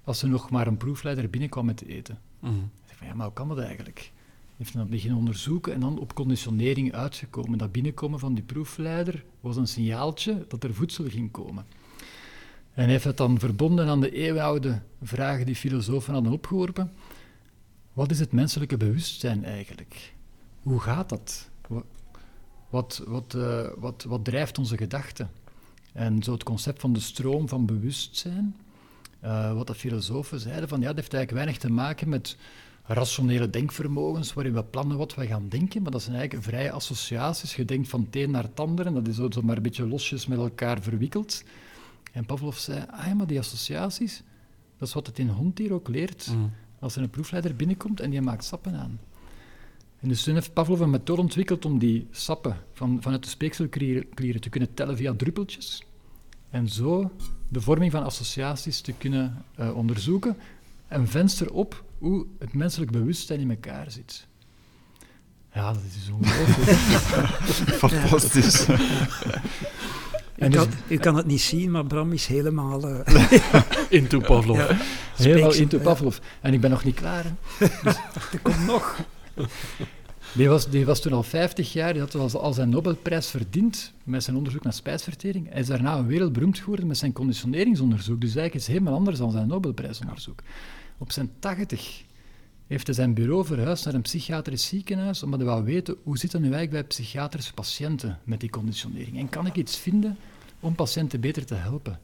als 0.05 0.23
er 0.23 0.29
nog 0.29 0.51
maar 0.51 0.67
een 0.67 0.77
proefleider 0.77 1.31
binnenkwam 1.31 1.65
met 1.65 1.85
eten. 1.85 2.19
Mhm. 2.39 2.55
Ik 2.55 2.61
dacht 2.87 2.99
van, 2.99 3.07
ja, 3.07 3.15
maar 3.15 3.27
hoe 3.27 3.35
kan 3.35 3.49
dat 3.49 3.59
eigenlijk? 3.59 3.99
Hij 3.99 4.55
heeft 4.57 4.73
dat 4.73 4.91
beginnen 4.91 5.19
onderzoeken 5.19 5.73
en 5.73 5.81
dan 5.81 5.99
op 5.99 6.15
conditionering 6.15 6.93
uitgekomen. 6.93 7.59
Dat 7.59 7.73
binnenkomen 7.73 8.19
van 8.19 8.35
die 8.35 8.45
proefleider 8.45 9.25
was 9.41 9.57
een 9.57 9.67
signaaltje 9.67 10.45
dat 10.49 10.65
er 10.65 10.75
voedsel 10.75 11.05
ging 11.09 11.31
komen. 11.31 11.65
En 12.75 12.83
hij 12.83 12.93
heeft 12.93 13.05
het 13.05 13.17
dan 13.17 13.39
verbonden 13.39 13.89
aan 13.89 14.01
de 14.01 14.11
eeuwenoude 14.11 14.81
vragen 15.03 15.47
die 15.47 15.57
filosofen 15.57 16.15
hadden 16.15 16.33
opgeworpen. 16.33 16.93
Wat 17.93 18.11
is 18.11 18.19
het 18.19 18.33
menselijke 18.33 18.77
bewustzijn 18.77 19.45
eigenlijk? 19.45 20.15
Hoe 20.63 20.81
gaat 20.81 21.09
dat? 21.09 21.51
Wa- 22.73 22.79
Wat, 22.81 23.03
wat, 23.07 23.35
eh, 23.35 23.67
wat, 23.77 24.05
wat 24.09 24.25
drijft 24.25 24.59
onze 24.59 24.77
gedachten? 24.77 25.31
En 25.93 26.23
zo 26.23 26.33
het 26.33 26.43
concept 26.43 26.81
van 26.81 26.93
de 26.93 27.01
stroom 27.01 27.49
van 27.49 27.67
bewustzijn, 27.67 28.57
eh, 29.21 29.53
wat 29.55 29.67
de 29.67 29.75
filosofen 29.75 30.41
zeiden, 30.41 30.69
van 30.69 30.81
ja, 30.81 30.87
dat 30.87 30.97
heeft 30.97 31.15
eigenlijk 31.15 31.45
weinig 31.45 31.63
te 31.63 31.71
maken 31.73 32.09
met 32.09 32.37
rationele 32.85 33.51
denkvermogens 33.51 34.33
waarin 34.33 34.53
we 34.55 34.65
plannen 34.65 34.97
wat 34.97 35.15
we 35.15 35.27
gaan 35.27 35.49
denken, 35.49 35.83
maar 35.83 35.91
dat 35.93 36.03
zijn 36.03 36.17
eigenlijk 36.17 36.45
vrije 36.47 36.71
associaties. 36.73 37.57
Je 37.57 37.65
denkt 37.65 37.89
van 37.89 38.01
het 38.01 38.17
een 38.17 38.31
naar 38.31 38.43
het 38.43 38.61
ander 38.61 38.87
en 38.87 38.95
dat 38.95 39.09
is 39.09 39.17
zo 39.17 39.29
maar 39.43 39.57
een 39.57 39.63
beetje 39.63 39.87
losjes 39.87 40.27
met 40.27 40.39
elkaar 40.39 40.83
verwikkeld. 40.83 41.43
En 42.13 42.27
Pavlov 42.27 42.57
zei, 42.57 42.85
ah 42.91 43.07
ja, 43.07 43.15
maar 43.15 43.27
die 43.27 43.39
associaties, 43.39 44.23
dat 44.79 44.89
is 44.89 44.95
wat 44.95 45.07
het 45.07 45.19
in 45.19 45.29
hond 45.29 45.59
hier 45.59 45.73
ook 45.73 45.89
leert. 45.89 46.27
Mm. 46.35 46.51
Als 46.79 46.97
er 46.97 47.03
een 47.03 47.11
proefleider 47.11 47.57
binnenkomt 47.57 48.01
en 48.01 48.11
die 48.11 48.21
maakt 48.21 48.45
sappen 48.45 48.75
aan. 48.75 48.99
En 50.03 50.09
dus 50.09 50.23
toen 50.23 50.35
heeft 50.35 50.53
Pavlov 50.53 50.81
een 50.81 50.91
methode 50.91 51.21
ontwikkeld 51.21 51.65
om 51.65 51.79
die 51.79 52.07
sappen 52.11 52.57
van, 52.73 52.99
vanuit 53.01 53.23
de 53.23 53.29
speekselklieren 53.29 54.41
te 54.41 54.49
kunnen 54.49 54.75
tellen 54.75 54.97
via 54.97 55.15
druppeltjes. 55.15 55.83
En 56.51 56.69
zo 56.69 57.13
de 57.49 57.61
vorming 57.61 57.93
van 57.93 58.05
associaties 58.05 58.81
te 58.81 58.93
kunnen 58.93 59.45
uh, 59.61 59.77
onderzoeken. 59.77 60.37
Een 60.89 61.09
venster 61.09 61.53
op 61.53 61.85
hoe 61.99 62.27
het 62.39 62.55
menselijk 62.55 62.91
bewustzijn 62.91 63.41
in 63.41 63.51
elkaar 63.51 63.91
zit. 63.91 64.27
Ja, 65.53 65.73
dat 65.73 65.83
is 65.87 65.95
dus 65.99 66.11
ongelooflijk. 66.11 66.79
Fantastisch. 67.77 68.67
U 70.37 70.49
kan, 70.49 70.69
u 70.89 70.97
kan, 70.97 71.17
het 71.17 71.27
niet 71.27 71.41
zien, 71.41 71.71
maar 71.71 71.87
Bram 71.87 72.13
is 72.13 72.27
helemaal... 72.27 72.89
Uh... 72.89 73.01
into 73.89 74.21
Pavlov. 74.21 74.57
Ja. 74.57 74.77
Helemaal 75.17 75.55
into 75.55 75.79
Pavlov. 75.79 76.19
En 76.41 76.53
ik 76.53 76.61
ben 76.61 76.71
nog 76.71 76.85
niet 76.85 76.95
klaar. 76.95 77.25
Dus 77.59 77.97
er 78.33 78.41
komt 78.43 78.67
nog. 78.67 78.97
Die 80.35 80.49
was, 80.49 80.69
die 80.69 80.85
was 80.85 81.01
toen 81.01 81.13
al 81.13 81.23
50 81.23 81.73
jaar, 81.73 81.93
die 81.93 82.03
had 82.03 82.35
al 82.35 82.53
zijn 82.53 82.69
Nobelprijs 82.69 83.27
verdiend 83.27 83.93
met 84.05 84.25
zijn 84.25 84.37
onderzoek 84.37 84.63
naar 84.63 84.73
spijsvertering. 84.73 85.49
Hij 85.49 85.61
is 85.61 85.67
daarna 85.67 86.05
wereldberoemd 86.05 86.59
geworden 86.59 86.87
met 86.87 86.99
zijn 86.99 87.13
conditioneringsonderzoek. 87.13 88.21
Dus 88.21 88.35
eigenlijk 88.35 88.55
is 88.55 88.67
helemaal 88.67 88.95
anders 88.95 89.19
dan 89.19 89.31
zijn 89.31 89.49
Nobelprijsonderzoek. 89.49 90.43
Op 90.99 91.13
zijn 91.13 91.31
80 91.39 92.03
heeft 92.67 92.87
hij 92.87 92.95
zijn 92.95 93.15
bureau 93.15 93.45
verhuisd 93.45 93.85
naar 93.85 93.95
een 93.95 94.03
psychiatrisch 94.03 94.67
ziekenhuis, 94.67 95.23
omdat 95.23 95.41
hij 95.41 95.49
wou 95.49 95.65
weten 95.65 95.97
hoe 96.03 96.19
zit 96.19 96.33
het 96.33 96.43
nu 96.43 96.53
eigenlijk 96.53 96.89
bij 96.89 96.97
psychiatrische 96.97 97.55
patiënten 97.55 98.19
met 98.25 98.41
die 98.41 98.51
conditionering. 98.51 99.19
En 99.19 99.29
kan 99.29 99.47
ik 99.47 99.57
iets 99.57 99.77
vinden 99.77 100.17
om 100.61 100.75
patiënten 100.75 101.21
beter 101.21 101.47
te 101.47 101.55
helpen? 101.55 102.01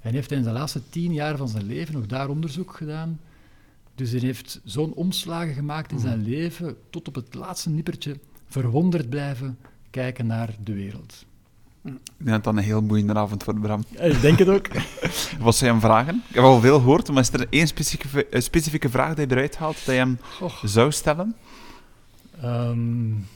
En 0.00 0.12
heeft 0.12 0.30
hij 0.30 0.38
in 0.38 0.44
de 0.44 0.50
laatste 0.50 0.80
tien 0.88 1.12
jaar 1.12 1.36
van 1.36 1.48
zijn 1.48 1.66
leven 1.66 1.94
nog 1.94 2.06
daar 2.06 2.28
onderzoek 2.28 2.76
gedaan 2.76 3.20
dus 3.94 4.10
hij 4.10 4.20
heeft 4.20 4.60
zo'n 4.64 4.94
omslagen 4.94 5.54
gemaakt 5.54 5.92
in 5.92 5.98
zijn 5.98 6.18
mm. 6.18 6.28
leven, 6.28 6.76
tot 6.90 7.08
op 7.08 7.14
het 7.14 7.34
laatste 7.34 7.70
nippertje 7.70 8.18
verwonderd 8.46 9.08
blijven 9.08 9.58
kijken 9.90 10.26
naar 10.26 10.56
de 10.64 10.72
wereld. 10.74 11.24
Ik 11.84 11.92
denk 12.16 12.30
dat 12.30 12.44
dat 12.44 12.56
een 12.56 12.62
heel 12.62 12.86
boeiende 12.86 13.14
avond 13.14 13.44
wordt, 13.44 13.60
Bram. 13.60 13.84
Ik 13.90 14.20
denk 14.20 14.38
het 14.38 14.48
ook. 14.48 14.66
Wat 15.40 15.56
zijn 15.56 15.80
vragen? 15.80 16.22
Ik 16.28 16.34
heb 16.34 16.44
al 16.44 16.60
veel 16.60 16.78
gehoord, 16.78 17.08
maar 17.08 17.22
is 17.22 17.32
er 17.32 17.46
één 17.50 17.66
specifieke, 17.66 18.26
specifieke 18.40 18.88
vraag 18.88 19.14
die 19.14 19.26
je 19.26 19.32
eruit 19.32 19.56
haalt, 19.56 19.84
dat 19.84 19.94
je 19.94 20.00
hem 20.00 20.18
zou 20.62 20.92
stellen? 20.92 21.36
Um... 22.44 23.26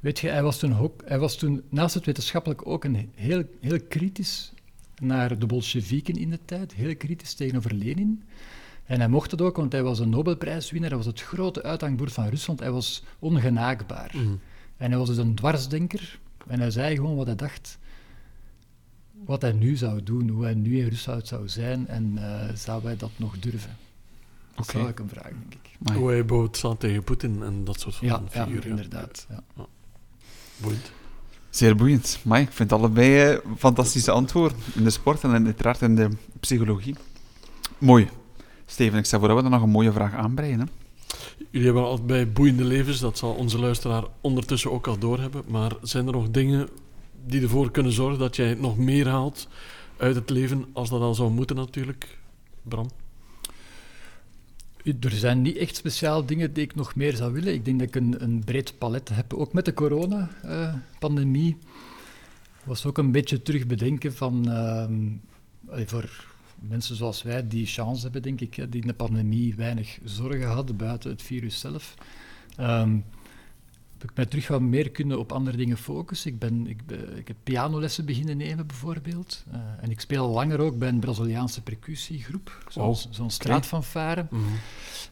Weet 0.00 0.20
je, 0.20 0.28
hij 0.28 0.42
was, 0.42 0.58
toen 0.58 0.78
ook, 0.78 1.02
hij 1.04 1.18
was 1.18 1.36
toen 1.36 1.62
naast 1.68 1.94
het 1.94 2.06
wetenschappelijk 2.06 2.66
ook 2.66 2.84
een 2.84 3.12
heel, 3.14 3.44
heel 3.60 3.80
kritisch 3.88 4.52
naar 5.02 5.38
de 5.38 5.46
Bolsjewieken 5.46 6.16
in 6.16 6.30
de 6.30 6.38
tijd, 6.44 6.74
heel 6.74 6.96
kritisch 6.96 7.34
tegenover 7.34 7.74
Lenin. 7.74 8.22
En 8.84 8.98
hij 8.98 9.08
mocht 9.08 9.30
het 9.30 9.40
ook, 9.40 9.56
want 9.56 9.72
hij 9.72 9.82
was 9.82 9.98
een 9.98 10.08
Nobelprijswinnaar, 10.08 10.88
hij 10.88 10.98
was 10.98 11.06
het 11.06 11.20
grote 11.20 11.62
uithangbord 11.62 12.12
van 12.12 12.28
Rusland, 12.28 12.60
hij 12.60 12.70
was 12.70 13.02
ongenaakbaar. 13.18 14.10
Mhm. 14.14 14.34
En 14.76 14.88
hij 14.90 14.98
was 14.98 15.08
dus 15.08 15.16
een 15.16 15.34
dwarsdenker, 15.34 16.18
en 16.46 16.60
hij 16.60 16.70
zei 16.70 16.96
gewoon 16.96 17.16
wat 17.16 17.26
hij 17.26 17.36
dacht, 17.36 17.78
wat 19.24 19.42
hij 19.42 19.52
nu 19.52 19.76
zou 19.76 20.02
doen, 20.02 20.28
hoe 20.28 20.44
hij 20.44 20.54
nu 20.54 20.78
in 20.78 20.88
Rusland 20.88 21.26
zou 21.26 21.48
zijn, 21.48 21.88
en 21.88 22.12
uh, 22.14 22.54
zou 22.54 22.84
hij 22.84 22.96
dat 22.96 23.10
nog 23.16 23.38
durven? 23.38 23.76
Dat 24.54 24.68
okay. 24.68 24.80
zou 24.80 24.92
ik 24.92 24.98
hem 24.98 25.08
vragen, 25.08 25.36
denk 25.48 25.54
ik. 25.54 25.94
Hoe 25.94 26.08
hij 26.08 26.24
boot 26.24 26.56
staat 26.56 26.80
tegen 26.80 27.04
Poetin 27.04 27.42
en 27.42 27.64
dat 27.64 27.80
soort 27.80 27.94
van 27.94 28.06
ja, 28.06 28.22
figuren. 28.28 28.62
Ja, 28.62 28.68
inderdaad. 28.68 29.26
Ja. 29.28 29.66
Zeer 31.52 31.76
boeiend. 31.76 32.18
Maar 32.22 32.40
ik 32.40 32.52
vind 32.52 32.72
allebei 32.72 33.32
uh, 33.32 33.38
fantastische 33.58 34.10
antwoorden. 34.10 34.58
In 34.74 34.84
de 34.84 34.90
sport 34.90 35.22
en 35.22 35.44
uiteraard 35.44 35.80
in 35.82 35.96
de 35.96 36.08
psychologie. 36.40 36.94
Mooi. 37.78 38.08
Steven, 38.66 38.98
ik 38.98 39.04
stel 39.04 39.18
voor 39.18 39.28
dat 39.28 39.36
we 39.36 39.42
dan 39.42 39.52
nog 39.52 39.62
een 39.62 39.68
mooie 39.68 39.92
vraag 39.92 40.14
aanbreien. 40.14 40.68
Jullie 41.50 41.72
hebben 41.72 42.06
bij 42.06 42.32
boeiende 42.32 42.64
levens, 42.64 43.00
dat 43.00 43.18
zal 43.18 43.32
onze 43.32 43.58
luisteraar 43.58 44.04
ondertussen 44.20 44.72
ook 44.72 44.86
al 44.86 44.98
doorhebben. 44.98 45.42
Maar 45.46 45.72
zijn 45.82 46.06
er 46.06 46.12
nog 46.12 46.30
dingen 46.30 46.68
die 47.26 47.42
ervoor 47.42 47.70
kunnen 47.70 47.92
zorgen 47.92 48.18
dat 48.18 48.36
jij 48.36 48.54
nog 48.54 48.78
meer 48.78 49.08
haalt 49.08 49.48
uit 49.96 50.14
het 50.14 50.30
leven, 50.30 50.66
als 50.72 50.88
dat 50.88 51.00
al 51.00 51.14
zou 51.14 51.30
moeten 51.30 51.56
natuurlijk, 51.56 52.18
Bram? 52.62 52.88
Er 54.84 55.10
zijn 55.10 55.42
niet 55.42 55.56
echt 55.56 55.76
speciaal 55.76 56.26
dingen 56.26 56.52
die 56.52 56.64
ik 56.64 56.74
nog 56.74 56.94
meer 56.94 57.16
zou 57.16 57.32
willen. 57.32 57.54
Ik 57.54 57.64
denk 57.64 57.78
dat 57.78 57.88
ik 57.88 57.94
een, 57.94 58.22
een 58.22 58.44
breed 58.44 58.78
palet 58.78 59.08
heb. 59.08 59.34
Ook 59.34 59.52
met 59.52 59.64
de 59.64 59.74
corona-pandemie 59.74 61.56
was 62.64 62.86
ook 62.86 62.98
een 62.98 63.12
beetje 63.12 63.42
terugbedenken 63.42 64.14
van... 64.14 64.44
Uh, 64.48 64.86
voor 65.86 66.30
mensen 66.68 66.96
zoals 66.96 67.22
wij 67.22 67.48
die 67.48 67.66
chance 67.66 68.02
hebben, 68.02 68.22
denk 68.22 68.40
ik, 68.40 68.54
die 68.54 68.80
in 68.80 68.86
de 68.86 68.94
pandemie 68.94 69.54
weinig 69.54 69.98
zorgen 70.04 70.48
hadden 70.48 70.76
buiten 70.76 71.10
het 71.10 71.22
virus 71.22 71.60
zelf. 71.60 71.94
Um, 72.60 73.04
heb 74.02 74.10
ik 74.10 74.16
mij 74.16 74.26
terug 74.26 74.48
wat 74.48 74.60
meer 74.60 74.90
kunnen 74.90 75.18
op 75.18 75.32
andere 75.32 75.56
dingen 75.56 75.76
focussen. 75.76 76.30
Ik, 76.30 76.38
ben, 76.38 76.66
ik, 76.66 76.80
ik 77.16 77.28
heb 77.28 77.36
pianolessen 77.42 78.04
beginnen 78.04 78.36
nemen, 78.36 78.66
bijvoorbeeld. 78.66 79.44
Uh, 79.52 79.60
en 79.80 79.90
ik 79.90 80.00
speel 80.00 80.28
langer 80.28 80.60
ook 80.60 80.78
bij 80.78 80.88
een 80.88 81.00
Braziliaanse 81.00 81.62
percussiegroep, 81.62 82.64
zo'n 82.68 82.96
zo 83.10 83.28
straatfanfare. 83.28 84.26
Mm 84.30 84.40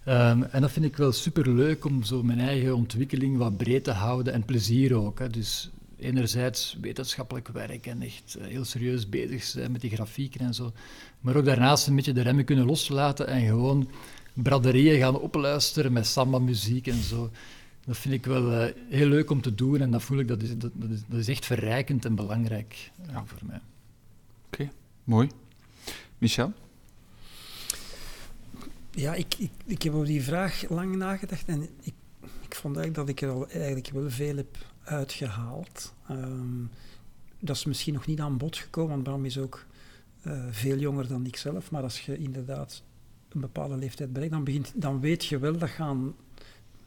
um, 0.06 0.42
en 0.42 0.60
dat 0.60 0.70
vind 0.70 0.84
ik 0.84 0.96
wel 0.96 1.12
superleuk 1.12 1.84
om 1.84 2.02
zo 2.02 2.22
mijn 2.22 2.40
eigen 2.40 2.74
ontwikkeling 2.74 3.36
wat 3.36 3.56
breed 3.56 3.84
te 3.84 3.90
houden 3.90 4.32
en 4.32 4.44
plezier 4.44 4.94
ook. 4.94 5.18
Hè. 5.18 5.28
Dus 5.28 5.70
enerzijds 5.98 6.76
wetenschappelijk 6.80 7.48
werk 7.48 7.86
en 7.86 8.02
echt 8.02 8.36
uh, 8.38 8.46
heel 8.46 8.64
serieus 8.64 9.08
bezig 9.08 9.42
zijn 9.42 9.72
met 9.72 9.80
die 9.80 9.90
grafieken 9.90 10.40
en 10.40 10.54
zo. 10.54 10.72
Maar 11.20 11.36
ook 11.36 11.44
daarnaast 11.44 11.86
een 11.86 11.94
beetje 11.94 12.12
de 12.12 12.22
remmen 12.22 12.44
kunnen 12.44 12.66
loslaten 12.66 13.26
en 13.26 13.46
gewoon 13.46 13.88
braderieën 14.32 14.98
gaan 14.98 15.18
opluisteren 15.18 15.92
met 15.92 16.06
samba-muziek 16.06 16.86
en 16.86 17.02
zo 17.02 17.30
dat 17.84 17.96
vind 17.96 18.14
ik 18.14 18.26
wel 18.26 18.52
uh, 18.52 18.72
heel 18.88 19.08
leuk 19.08 19.30
om 19.30 19.40
te 19.40 19.54
doen 19.54 19.80
en 19.80 19.90
dat 19.90 20.02
voel 20.02 20.18
ik, 20.18 20.28
dat 20.28 20.42
is, 20.42 20.58
dat, 20.58 20.70
dat 20.74 20.90
is, 20.90 21.00
dat 21.06 21.18
is 21.18 21.28
echt 21.28 21.46
verrijkend 21.46 22.04
en 22.04 22.14
belangrijk 22.14 22.90
uh, 23.00 23.12
ja. 23.12 23.24
voor 23.24 23.38
mij. 23.46 23.60
Oké, 24.46 24.62
okay, 24.62 24.70
mooi. 25.04 25.28
Michel? 26.18 26.52
Ja, 28.90 29.14
ik, 29.14 29.34
ik, 29.38 29.50
ik 29.64 29.82
heb 29.82 29.92
over 29.92 30.06
die 30.06 30.22
vraag 30.22 30.68
lang 30.68 30.96
nagedacht 30.96 31.48
en 31.48 31.62
ik, 31.62 31.94
ik 32.20 32.54
vond 32.54 32.76
eigenlijk 32.76 32.94
dat 32.94 33.08
ik 33.08 33.20
er 33.20 33.34
al 33.34 33.48
eigenlijk 33.48 33.90
wel 33.90 34.10
veel 34.10 34.36
heb 34.36 34.56
uitgehaald. 34.84 35.94
Um, 36.10 36.70
dat 37.38 37.56
is 37.56 37.64
misschien 37.64 37.94
nog 37.94 38.06
niet 38.06 38.20
aan 38.20 38.36
bod 38.36 38.56
gekomen, 38.56 38.90
want 38.90 39.02
Bram 39.02 39.24
is 39.24 39.38
ook 39.38 39.66
uh, 40.26 40.44
veel 40.50 40.78
jonger 40.78 41.08
dan 41.08 41.26
ik 41.26 41.36
zelf, 41.36 41.70
maar 41.70 41.82
als 41.82 42.00
je 42.00 42.18
inderdaad 42.18 42.82
een 43.28 43.40
bepaalde 43.40 43.76
leeftijd 43.76 44.12
bereikt, 44.12 44.34
dan, 44.34 44.44
begint, 44.44 44.72
dan 44.74 45.00
weet 45.00 45.24
je 45.24 45.38
wel 45.38 45.58
dat 45.58 45.68
gaan... 45.68 46.14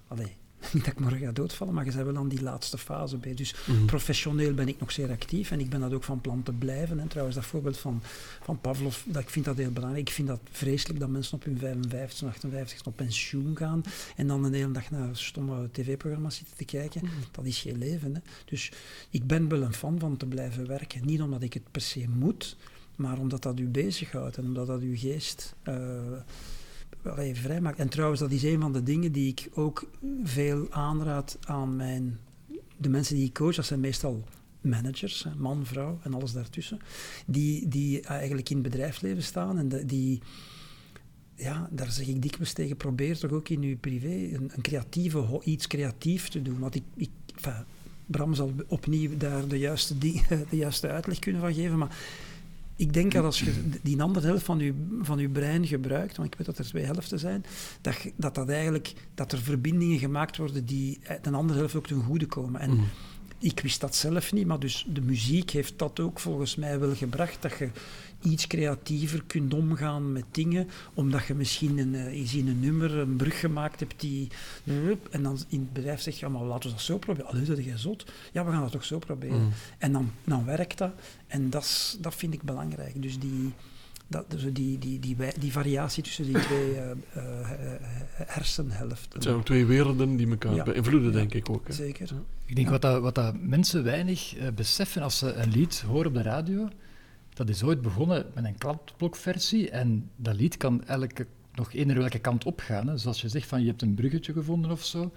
Allee, 0.07 0.35
niet 0.73 0.85
dat 0.85 0.93
ik 0.93 0.99
morgen 0.99 1.19
ga 1.19 1.31
doodvallen, 1.31 1.73
maar 1.73 1.85
je 1.85 1.91
bent 1.91 2.05
wel 2.05 2.17
aan 2.17 2.27
die 2.27 2.41
laatste 2.41 2.77
fase 2.77 3.17
bij. 3.17 3.33
Dus 3.33 3.55
mhm. 3.65 3.85
professioneel 3.85 4.53
ben 4.53 4.67
ik 4.67 4.79
nog 4.79 4.91
zeer 4.91 5.09
actief 5.09 5.51
en 5.51 5.59
ik 5.59 5.69
ben 5.69 5.79
dat 5.79 5.93
ook 5.93 6.03
van 6.03 6.21
plan 6.21 6.43
te 6.43 6.51
blijven. 6.51 6.99
En 6.99 7.07
trouwens, 7.07 7.35
dat 7.35 7.45
voorbeeld 7.45 7.77
van, 7.77 8.01
van 8.43 8.61
Pavlov, 8.61 8.97
dat, 9.05 9.21
ik 9.21 9.29
vind 9.29 9.45
dat 9.45 9.57
heel 9.57 9.71
belangrijk. 9.71 10.07
Ik 10.07 10.13
vind 10.13 10.27
dat 10.27 10.39
vreselijk 10.51 10.99
dat 10.99 11.09
mensen 11.09 11.33
op 11.33 11.43
hun 11.43 11.57
55, 11.57 12.27
58 12.27 12.85
op 12.85 12.95
pensioen 12.95 13.57
gaan 13.57 13.83
en 14.15 14.27
dan 14.27 14.43
een 14.43 14.53
hele 14.53 14.71
dag 14.71 14.91
naar 14.91 15.17
stomme 15.17 15.69
tv-programma's 15.71 16.35
zitten 16.35 16.57
te 16.57 16.65
kijken. 16.65 17.01
Mhm. 17.03 17.13
Dat 17.31 17.45
is 17.45 17.59
geen 17.59 17.77
leven. 17.77 18.15
Hè. 18.15 18.21
Dus 18.45 18.71
ik 19.09 19.27
ben 19.27 19.47
wel 19.47 19.61
een 19.61 19.73
fan 19.73 19.99
van 19.99 20.17
te 20.17 20.25
blijven 20.25 20.67
werken. 20.67 21.05
Niet 21.05 21.21
omdat 21.21 21.41
ik 21.41 21.53
het 21.53 21.71
per 21.71 21.81
se 21.81 22.05
moet, 22.09 22.55
maar 22.95 23.17
omdat 23.17 23.43
dat 23.43 23.59
u 23.59 23.67
bezighoudt 23.67 24.37
en 24.37 24.43
omdat 24.43 24.67
dat 24.67 24.81
uw 24.81 24.97
geest... 24.97 25.55
Uh, 25.67 25.75
vrij 27.03 27.35
vrijmaakt. 27.35 27.79
En 27.79 27.89
trouwens, 27.89 28.19
dat 28.19 28.31
is 28.31 28.43
een 28.43 28.61
van 28.61 28.73
de 28.73 28.83
dingen 28.83 29.11
die 29.11 29.27
ik 29.27 29.49
ook 29.53 29.89
veel 30.23 30.71
aanraad 30.71 31.37
aan 31.41 31.75
mijn, 31.75 32.19
de 32.77 32.89
mensen 32.89 33.15
die 33.15 33.25
ik 33.25 33.33
coach. 33.33 33.55
Dat 33.55 33.65
zijn 33.65 33.79
meestal 33.79 34.23
managers, 34.61 35.27
man, 35.37 35.65
vrouw 35.65 35.99
en 36.03 36.13
alles 36.13 36.31
daartussen, 36.31 36.79
die, 37.25 37.67
die 37.67 38.01
eigenlijk 38.01 38.49
in 38.49 38.57
het 38.57 38.69
bedrijfsleven 38.69 39.23
staan 39.23 39.57
en 39.57 39.87
die, 39.87 40.21
ja, 41.35 41.69
daar 41.71 41.91
zeg 41.91 42.07
ik 42.07 42.21
dikwijls 42.21 42.53
tegen, 42.53 42.77
probeer 42.77 43.17
toch 43.17 43.31
ook 43.31 43.49
in 43.49 43.61
je 43.61 43.75
privé 43.75 44.35
een, 44.35 44.51
creatieve, 44.61 45.41
iets 45.43 45.67
creatief 45.67 46.29
te 46.29 46.41
doen. 46.41 46.59
Want 46.59 46.75
ik, 46.75 46.83
ik 46.95 47.09
Bram 48.05 48.33
zal 48.33 48.51
opnieuw 48.67 49.17
daar 49.17 49.47
de 49.47 49.59
juiste, 49.59 49.97
de 49.97 50.45
juiste 50.49 50.87
uitleg 50.87 51.19
kunnen 51.19 51.41
van 51.41 51.53
geven, 51.53 51.77
maar 51.77 51.97
ik 52.75 52.93
denk 52.93 53.11
dat 53.11 53.23
als 53.23 53.39
je 53.39 53.53
die 53.81 54.01
andere 54.01 54.27
helft 54.27 54.45
van 54.45 54.59
je, 54.59 54.73
van 55.01 55.19
je 55.19 55.29
brein 55.29 55.67
gebruikt, 55.67 56.17
want 56.17 56.31
ik 56.31 56.37
weet 56.37 56.47
dat 56.47 56.57
er 56.57 56.65
twee 56.65 56.85
helften 56.85 57.19
zijn, 57.19 57.45
dat, 57.81 57.95
dat, 58.15 58.35
dat, 58.35 58.49
eigenlijk, 58.49 58.93
dat 59.15 59.31
er 59.31 59.41
verbindingen 59.41 59.99
gemaakt 59.99 60.37
worden 60.37 60.65
die 60.65 60.99
de 61.21 61.31
andere 61.31 61.59
helft 61.59 61.75
ook 61.75 61.87
ten 61.87 62.03
goede 62.03 62.25
komen. 62.25 62.61
En 62.61 62.71
mm. 62.71 62.87
ik 63.39 63.59
wist 63.59 63.81
dat 63.81 63.95
zelf 63.95 64.33
niet, 64.33 64.47
maar 64.47 64.59
dus 64.59 64.85
de 64.89 65.01
muziek 65.01 65.49
heeft 65.49 65.79
dat 65.79 65.99
ook 65.99 66.19
volgens 66.19 66.55
mij 66.55 66.79
wel 66.79 66.95
gebracht, 66.95 67.41
dat 67.41 67.57
je 67.57 67.69
iets 68.23 68.47
creatiever 68.47 69.23
kunt 69.27 69.53
omgaan 69.53 70.11
met 70.11 70.23
dingen, 70.31 70.67
omdat 70.93 71.25
je 71.25 71.33
misschien 71.33 71.77
een, 71.77 71.93
uh, 71.93 72.05
eens 72.05 72.33
in 72.35 72.47
een 72.47 72.59
nummer 72.59 72.97
een 72.97 73.15
brug 73.15 73.39
gemaakt 73.39 73.79
hebt 73.79 73.99
die... 73.99 74.27
En 75.11 75.23
dan 75.23 75.39
in 75.47 75.59
het 75.59 75.73
bedrijf 75.73 76.01
zeg 76.01 76.19
je, 76.19 76.25
ja, 76.25 76.31
maar 76.31 76.41
laten 76.43 76.69
we 76.69 76.75
dat 76.75 76.83
zo 76.85 76.97
proberen. 76.97 77.29
Allee, 77.29 77.43
dat 77.43 77.63
jij 77.63 77.77
zot. 77.77 78.11
Ja, 78.31 78.45
we 78.45 78.51
gaan 78.51 78.61
dat 78.61 78.71
toch 78.71 78.85
zo 78.85 78.99
proberen. 78.99 79.41
Mm. 79.41 79.51
En 79.77 79.91
dan, 79.91 80.11
dan 80.23 80.45
werkt 80.45 80.77
dat. 80.77 80.91
En 81.27 81.49
dat, 81.49 81.63
is- 81.63 81.97
dat 82.01 82.15
vind 82.15 82.33
ik 82.33 82.41
belangrijk. 82.41 83.01
Dus 83.01 83.19
die, 83.19 83.53
dat, 84.07 84.31
dus 84.31 84.43
die, 84.53 84.79
die, 84.79 84.99
die, 84.99 85.15
die 85.39 85.51
variatie 85.51 86.03
tussen 86.03 86.25
die 86.25 86.39
twee 86.39 86.75
eh, 86.75 86.91
eh, 86.91 86.95
eh, 87.41 87.81
hersenhelften. 88.27 89.13
Het 89.13 89.23
zijn 89.23 89.35
ook 89.35 89.45
twee 89.45 89.65
werelden 89.65 90.15
die 90.15 90.29
elkaar 90.29 90.55
Ja. 90.55 90.63
beïnvloeden, 90.63 91.09
Ja. 91.11 91.15
denk 91.17 91.33
ik 91.33 91.49
ook. 91.49 91.67
Hè. 91.67 91.73
Zeker. 91.73 92.09
Ik 92.45 92.55
denk 92.55 92.67
Ja. 92.67 92.73
wat, 92.73 92.81
dat, 92.81 93.01
wat 93.01 93.15
dat 93.15 93.35
mensen 93.41 93.83
weinig 93.83 94.35
eh, 94.35 94.47
beseffen 94.55 95.01
als 95.01 95.17
ze 95.17 95.33
een 95.33 95.49
lied 95.49 95.81
horen 95.87 96.07
op 96.07 96.13
de 96.13 96.21
radio, 96.21 96.69
dat 97.33 97.49
is 97.49 97.63
ooit 97.63 97.81
begonnen 97.81 98.25
met 98.33 98.43
een 98.43 98.57
kladblokversie 98.57 99.69
en 99.69 100.09
dat 100.15 100.35
lied 100.35 100.57
kan 100.57 100.85
elke, 100.85 101.27
nog 101.53 101.73
eender 101.73 101.97
welke 101.97 102.19
kant 102.19 102.43
opgaan. 102.43 102.87
Hè. 102.87 102.97
Zoals 102.97 103.21
je 103.21 103.29
zegt, 103.29 103.47
van 103.47 103.61
je 103.61 103.67
hebt 103.67 103.81
een 103.81 103.93
bruggetje 103.93 104.33
gevonden 104.33 104.71
of 104.71 104.83
zo. 104.83 105.11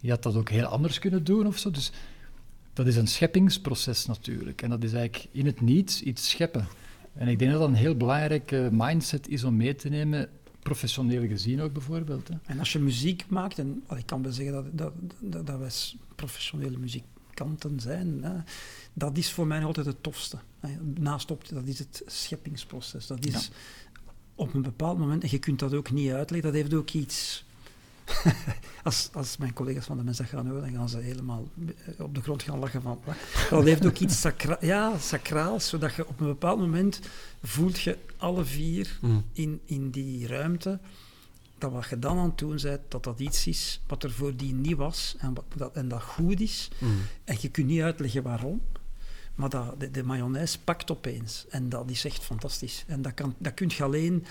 Je 0.00 0.10
had 0.10 0.22
dat 0.22 0.36
ook 0.36 0.48
heel 0.48 0.64
anders 0.64 0.98
kunnen 0.98 1.24
doen 1.24 1.46
of 1.46 1.58
zo. 1.58 1.70
Dus 1.70 1.92
dat 2.72 2.86
is 2.86 2.96
een 2.96 3.06
scheppingsproces 3.06 4.06
natuurlijk. 4.06 4.62
En 4.62 4.70
dat 4.70 4.84
is 4.84 4.92
eigenlijk 4.92 5.28
in 5.32 5.46
het 5.46 5.60
niets 5.60 6.02
iets 6.02 6.30
scheppen. 6.30 6.66
En 7.12 7.28
ik 7.28 7.38
denk 7.38 7.50
dat 7.50 7.60
dat 7.60 7.68
een 7.68 7.74
heel 7.74 7.96
belangrijke 7.96 8.68
mindset 8.72 9.28
is 9.28 9.44
om 9.44 9.56
mee 9.56 9.74
te 9.74 9.88
nemen, 9.88 10.28
professioneel 10.62 11.26
gezien 11.26 11.60
ook 11.60 11.72
bijvoorbeeld. 11.72 12.28
Hè. 12.28 12.34
En 12.46 12.58
als 12.58 12.72
je 12.72 12.78
muziek 12.78 13.24
maakt, 13.28 13.58
en 13.58 13.82
ik 13.96 14.06
kan 14.06 14.22
wel 14.22 14.32
zeggen 14.32 14.54
dat, 14.54 14.64
dat, 14.72 14.92
dat, 15.20 15.46
dat 15.46 15.58
wij 15.58 15.70
professionele 16.14 16.78
muzikanten 17.44 17.80
zijn, 17.80 18.22
hè, 18.22 18.32
dat 18.92 19.16
is 19.16 19.32
voor 19.32 19.46
mij 19.46 19.64
altijd 19.64 19.86
het 19.86 20.02
tofste. 20.02 20.38
hè. 20.60 20.76
Naast 20.98 21.30
op, 21.30 21.48
dat 21.48 21.66
is 21.66 21.78
het 21.78 22.02
scheppingsproces. 22.06 23.06
Dat 23.06 23.26
is 23.26 23.50
op 24.34 24.54
een 24.54 24.62
bepaald 24.62 24.98
moment, 24.98 25.22
en 25.22 25.28
je 25.30 25.38
kunt 25.38 25.58
dat 25.58 25.74
ook 25.74 25.90
niet 25.90 26.12
uitleggen, 26.12 26.52
dat 26.52 26.60
heeft 26.60 26.74
ook 26.74 26.90
iets... 26.90 27.44
als, 28.82 29.08
als 29.12 29.36
mijn 29.36 29.52
collega's 29.52 29.84
van 29.84 29.96
de 29.96 30.02
mensen 30.02 30.24
dat 30.24 30.34
gaan 30.34 30.46
horen, 30.46 30.62
dan 30.62 30.72
gaan 30.72 30.88
ze 30.88 30.98
helemaal 30.98 31.48
eh, 31.66 32.04
op 32.04 32.14
de 32.14 32.22
grond 32.22 32.42
gaan 32.42 32.58
lachen 32.58 32.82
van... 32.82 33.00
Dat 33.50 33.64
heeft 33.64 33.86
ook 33.86 33.98
iets 33.98 34.20
sacra 34.20 34.56
ja, 34.60 34.98
sacraals, 34.98 35.68
zodat 35.68 35.94
je 35.94 36.08
op 36.08 36.20
een 36.20 36.26
bepaald 36.26 36.58
moment 36.58 37.00
voelt 37.42 37.80
je 37.80 37.98
alle 38.16 38.44
vier 38.44 38.98
Mm. 39.00 39.24
in, 39.32 39.60
in 39.64 39.90
die 39.90 40.26
ruimte, 40.26 40.78
dat 41.58 41.72
wat 41.72 41.88
je 41.88 41.98
dan 41.98 42.18
aan 42.18 42.28
het 42.28 42.38
doen 42.38 42.58
bent, 42.62 42.80
dat 42.88 43.04
dat 43.04 43.20
iets 43.20 43.46
is 43.46 43.80
wat 43.86 44.02
er 44.04 44.10
voordien 44.10 44.60
niet 44.60 44.76
was 44.76 45.16
en, 45.18 45.34
wat, 45.34 45.44
dat, 45.56 45.74
en 45.74 45.88
dat 45.88 46.02
goed 46.02 46.40
is. 46.40 46.70
Mm. 46.78 46.98
En 47.24 47.36
je 47.40 47.48
kunt 47.48 47.66
niet 47.66 47.80
uitleggen 47.80 48.22
waarom, 48.22 48.60
maar 49.34 49.48
dat, 49.48 49.80
de, 49.80 49.90
de 49.90 50.02
mayonaise 50.02 50.60
pakt 50.60 50.90
opeens. 50.90 51.46
En 51.48 51.68
dat 51.68 51.90
is 51.90 52.04
echt 52.04 52.24
fantastisch. 52.24 52.84
En 52.86 53.02
dat, 53.02 53.14
kan, 53.14 53.34
dat 53.38 53.54
kun 53.54 53.70
je 53.76 53.82
alleen... 53.82 54.24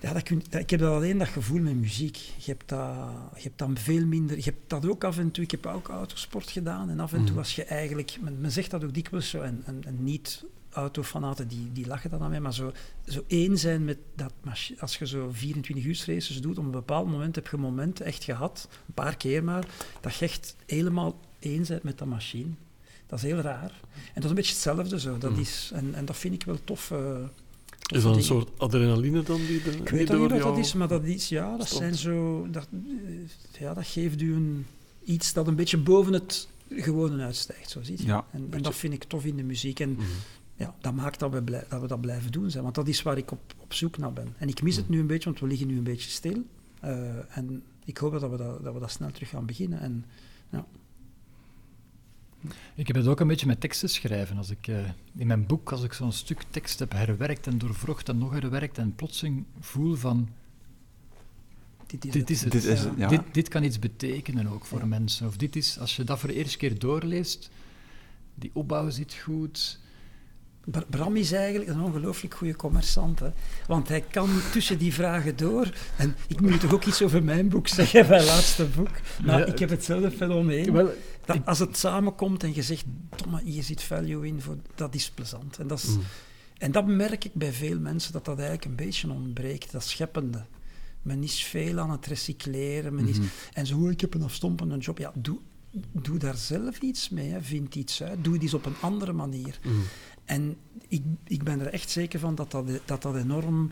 Ja, 0.00 0.12
dat 0.12 0.22
kun, 0.22 0.42
dat, 0.50 0.60
ik 0.60 0.70
heb 0.70 0.80
dat 0.80 0.92
alleen 0.94 1.18
dat 1.18 1.28
gevoel 1.28 1.60
met 1.60 1.74
muziek. 1.74 2.16
Je 2.16 2.50
hebt, 2.50 2.68
dat, 2.68 2.96
je 3.34 3.42
hebt 3.42 3.58
dan 3.58 3.76
veel 3.78 4.06
minder... 4.06 4.36
Je 4.36 4.42
hebt 4.42 4.70
dat 4.70 4.88
ook 4.88 5.04
af 5.04 5.18
en 5.18 5.30
toe... 5.30 5.44
Ik 5.44 5.50
heb 5.50 5.66
ook 5.66 5.88
autosport 5.88 6.50
gedaan. 6.50 6.90
En 6.90 7.00
af 7.00 7.12
en 7.12 7.18
toe 7.18 7.28
Mhm. 7.28 7.38
als 7.38 7.54
je 7.54 7.64
eigenlijk... 7.64 8.16
Men, 8.20 8.40
men 8.40 8.52
zegt 8.52 8.70
dat 8.70 8.84
ook 8.84 8.94
dikwijls 8.94 9.28
zo. 9.28 9.40
En, 9.40 9.62
en, 9.66 9.84
en 9.84 10.04
niet 10.04 10.44
autofanaten 10.74 11.48
die, 11.48 11.70
die 11.72 11.86
lachen 11.86 12.10
dan 12.10 12.22
aan 12.22 12.30
mij. 12.30 12.40
Maar 12.40 12.54
zo, 12.54 12.72
zo 13.06 13.24
één 13.26 13.58
zijn 13.58 13.84
met 13.84 13.98
dat 14.16 14.32
machine... 14.42 14.80
Als 14.80 14.96
je 14.96 15.06
zo 15.06 15.28
24 15.32 15.84
uur 15.84 16.14
races 16.14 16.40
doet, 16.40 16.58
op 16.58 16.64
een 16.64 16.70
bepaald 16.70 17.10
moment 17.10 17.34
heb 17.34 17.48
je 17.48 17.56
momenten 17.56 18.04
echt 18.06 18.24
gehad, 18.24 18.68
een 18.86 18.94
paar 18.94 19.16
keer 19.16 19.44
maar, 19.44 19.66
dat 20.00 20.14
je 20.14 20.24
echt 20.24 20.56
helemaal 20.66 21.20
één 21.38 21.64
bent 21.68 21.82
met 21.82 21.98
dat 21.98 22.08
machine. 22.08 22.50
Dat 23.06 23.18
is 23.18 23.24
heel 23.24 23.38
raar. 23.40 23.72
En 23.94 24.14
dat 24.14 24.24
is 24.24 24.28
een 24.30 24.34
beetje 24.36 24.52
hetzelfde 24.52 25.00
zo. 25.00 25.18
Dat 25.18 25.30
Mhm. 25.30 25.40
is, 25.40 25.70
en, 25.74 25.94
en 25.94 26.04
dat 26.04 26.16
vind 26.16 26.34
ik 26.34 26.42
wel 26.42 26.58
tof. 26.64 26.90
eh, 26.90 27.16
Is 27.92 28.02
dat 28.02 28.16
een 28.16 28.22
soort 28.22 28.48
adrenaline 28.58 29.22
dan 29.22 29.36
die 29.46 29.62
de, 29.62 29.70
Ik 29.70 29.88
weet 29.88 30.08
niet 30.08 30.30
wat 30.30 30.40
dat 30.40 30.58
is, 30.58 30.72
maar 30.72 30.88
dat 30.88 31.04
is, 31.04 31.28
ja, 31.28 31.56
dat 31.56 31.68
zijn 31.68 31.94
zo, 31.94 32.46
dat, 32.50 32.68
eh, 32.72 33.60
ja, 33.60 33.74
dat 33.74 33.86
geeft 33.86 34.20
u 34.20 34.34
een, 34.34 34.66
iets 35.04 35.32
dat 35.32 35.46
een 35.48 35.54
beetje 35.56 35.78
boven 35.78 36.12
het 36.12 36.48
gewone 36.70 37.22
uitstijgt, 37.24 37.70
zo 37.70 37.82
ziet 37.82 38.00
je. 38.00 38.06
Ja, 38.06 38.26
en, 38.30 38.46
en 38.50 38.62
dat 38.62 38.74
vind 38.74 38.92
ik 38.92 39.04
tof 39.04 39.24
in 39.24 39.36
de 39.36 39.42
muziek. 39.42 39.80
En 39.80 39.90
Mhm. 39.90 40.02
Ja, 40.56 40.74
dat 40.80 40.94
maakt 40.94 41.18
dat 41.18 41.30
we, 41.32 41.42
blij- 41.42 41.64
dat 41.68 41.80
we 41.80 41.86
dat 41.86 42.00
blijven 42.00 42.32
doen 42.32 42.50
zijn, 42.50 42.62
want 42.62 42.74
dat 42.74 42.88
is 42.88 43.02
waar 43.02 43.16
ik 43.18 43.30
op, 43.30 43.54
op 43.58 43.72
zoek 43.72 43.98
naar 43.98 44.12
ben. 44.12 44.34
En 44.38 44.48
ik 44.48 44.62
mis 44.62 44.76
het 44.76 44.88
nu 44.88 45.00
een 45.00 45.06
beetje, 45.06 45.28
want 45.28 45.40
we 45.40 45.46
liggen 45.46 45.66
nu 45.66 45.76
een 45.76 45.82
beetje 45.84 46.10
stil. 46.10 46.44
Eh, 46.80 47.36
en 47.38 47.62
ik 47.84 47.96
hoop 47.98 48.12
dat 48.20 48.30
we 48.30 48.36
dat, 48.36 48.62
dat 48.64 48.74
we 48.74 48.80
dat 48.80 48.90
snel 48.90 49.10
terug 49.10 49.28
gaan 49.28 49.46
beginnen. 49.46 49.80
En 49.80 50.04
Ik 52.74 52.86
heb 52.86 52.96
het 52.96 53.06
ook 53.06 53.20
een 53.20 53.26
beetje 53.26 53.46
met 53.46 53.60
teksten 53.60 53.88
schrijven. 53.88 54.36
Als 54.36 54.50
ik, 54.50 54.66
eh, 54.68 54.88
in 55.16 55.26
mijn 55.26 55.46
boek, 55.46 55.72
als 55.72 55.82
ik 55.82 55.92
zo'n 55.92 56.12
stuk 56.12 56.42
tekst 56.50 56.78
heb 56.78 56.92
herwerkt 56.92 57.46
en 57.46 57.58
doorvrocht 57.58 58.08
en 58.08 58.18
nog 58.18 58.32
herwerkt 58.32 58.78
en 58.78 58.94
plotseling 58.94 59.44
voel 59.60 59.94
van, 59.94 60.28
dit 61.86 62.04
is 62.04 62.12
dit 62.12 62.20
het. 62.20 62.30
is 62.30 62.42
het. 62.42 62.52
Dit 62.52 62.64
is 62.64 62.80
het, 62.80 62.92
ja. 62.96 63.08
dit, 63.08 63.20
dit 63.32 63.48
kan 63.48 63.62
iets 63.64 63.78
betekenen 63.78 64.46
ook 64.46 64.64
voor 64.64 64.78
Ja. 64.78 64.86
mensen. 64.86 65.26
Of 65.26 65.36
dit 65.36 65.56
is, 65.56 65.78
als 65.78 65.96
je 65.96 66.04
dat 66.04 66.18
voor 66.18 66.28
de 66.28 66.34
eerste 66.34 66.56
keer 66.58 66.78
doorleest, 66.78 67.50
die 68.34 68.50
opbouw 68.54 68.90
zit 68.90 69.14
goed. 69.14 69.80
Br- 70.64 70.78
Bram 70.90 71.16
is 71.16 71.32
eigenlijk 71.32 71.70
een 71.70 71.80
ongelooflijk 71.82 72.34
goede 72.34 72.56
commerçant. 72.56 73.18
Hè? 73.20 73.28
Want 73.66 73.88
hij 73.88 74.00
kan 74.00 74.28
tussen 74.52 74.78
die 74.78 74.94
vragen 74.94 75.36
door. 75.36 75.72
En 75.96 76.16
ik 76.28 76.40
moet 76.40 76.60
toch 76.60 76.72
ook 76.74 76.84
iets 76.84 77.02
over 77.02 77.22
mijn 77.22 77.48
boek 77.48 77.68
zeggen, 77.68 78.08
mijn 78.08 78.24
laatste 78.24 78.64
boek. 78.76 78.90
Nou, 79.22 79.38
Ja, 79.40 79.44
ik 79.46 79.58
heb 79.58 79.70
hetzelfde 79.70 80.10
fenomeen. 80.10 80.72
Wel, 80.72 80.92
Dat, 81.24 81.38
als 81.44 81.58
het 81.58 81.76
samenkomt 81.76 82.42
en 82.42 82.54
je 82.54 82.62
zegt, 82.62 82.84
Tomme, 83.16 83.40
hier 83.44 83.62
zit 83.62 83.82
value 83.82 84.26
in, 84.26 84.40
voor, 84.40 84.56
dat 84.74 84.94
is 84.94 85.10
plezant. 85.10 85.58
En 85.58 85.66
dat, 85.66 85.78
is, 85.78 85.88
Mm. 85.96 86.02
en 86.58 86.72
dat 86.72 86.86
merk 86.86 87.24
ik 87.24 87.34
bij 87.34 87.52
veel 87.52 87.78
mensen, 87.78 88.12
dat 88.12 88.24
dat 88.24 88.36
eigenlijk 88.38 88.64
een 88.66 88.76
beetje 88.86 89.10
ontbreekt, 89.10 89.72
dat 89.72 89.84
scheppende. 89.84 90.44
Men 91.02 91.22
is 91.22 91.42
veel 91.44 91.78
aan 91.78 91.90
het 91.90 92.06
recycleren. 92.06 92.94
Men 92.94 93.08
is, 93.08 93.18
Mhm. 93.18 93.26
en 93.52 93.66
zo, 93.66 93.78
"Oh, 93.78 93.90
ik 93.90 94.00
heb 94.00 94.14
een 94.14 94.22
afstompende 94.22 94.76
job. 94.78 94.98
Ja, 94.98 95.12
doe, 95.14 95.38
doe 95.92 96.18
daar 96.18 96.36
zelf 96.36 96.78
iets 96.80 97.08
mee. 97.08 97.30
Hè. 97.30 97.42
Vind 97.42 97.74
iets 97.74 98.02
uit. 98.02 98.24
Doe 98.24 98.32
het 98.32 98.42
eens 98.42 98.54
op 98.54 98.66
een 98.66 98.74
andere 98.80 99.12
manier. 99.12 99.58
Mm. 99.62 99.82
En 100.24 100.56
ik, 100.88 101.02
ik 101.24 101.42
ben 101.42 101.60
er 101.60 101.66
echt 101.66 101.90
zeker 101.90 102.18
van 102.18 102.34
dat 102.34 102.50
dat, 102.50 102.64
dat 102.84 103.02
dat 103.02 103.16
enorm 103.16 103.70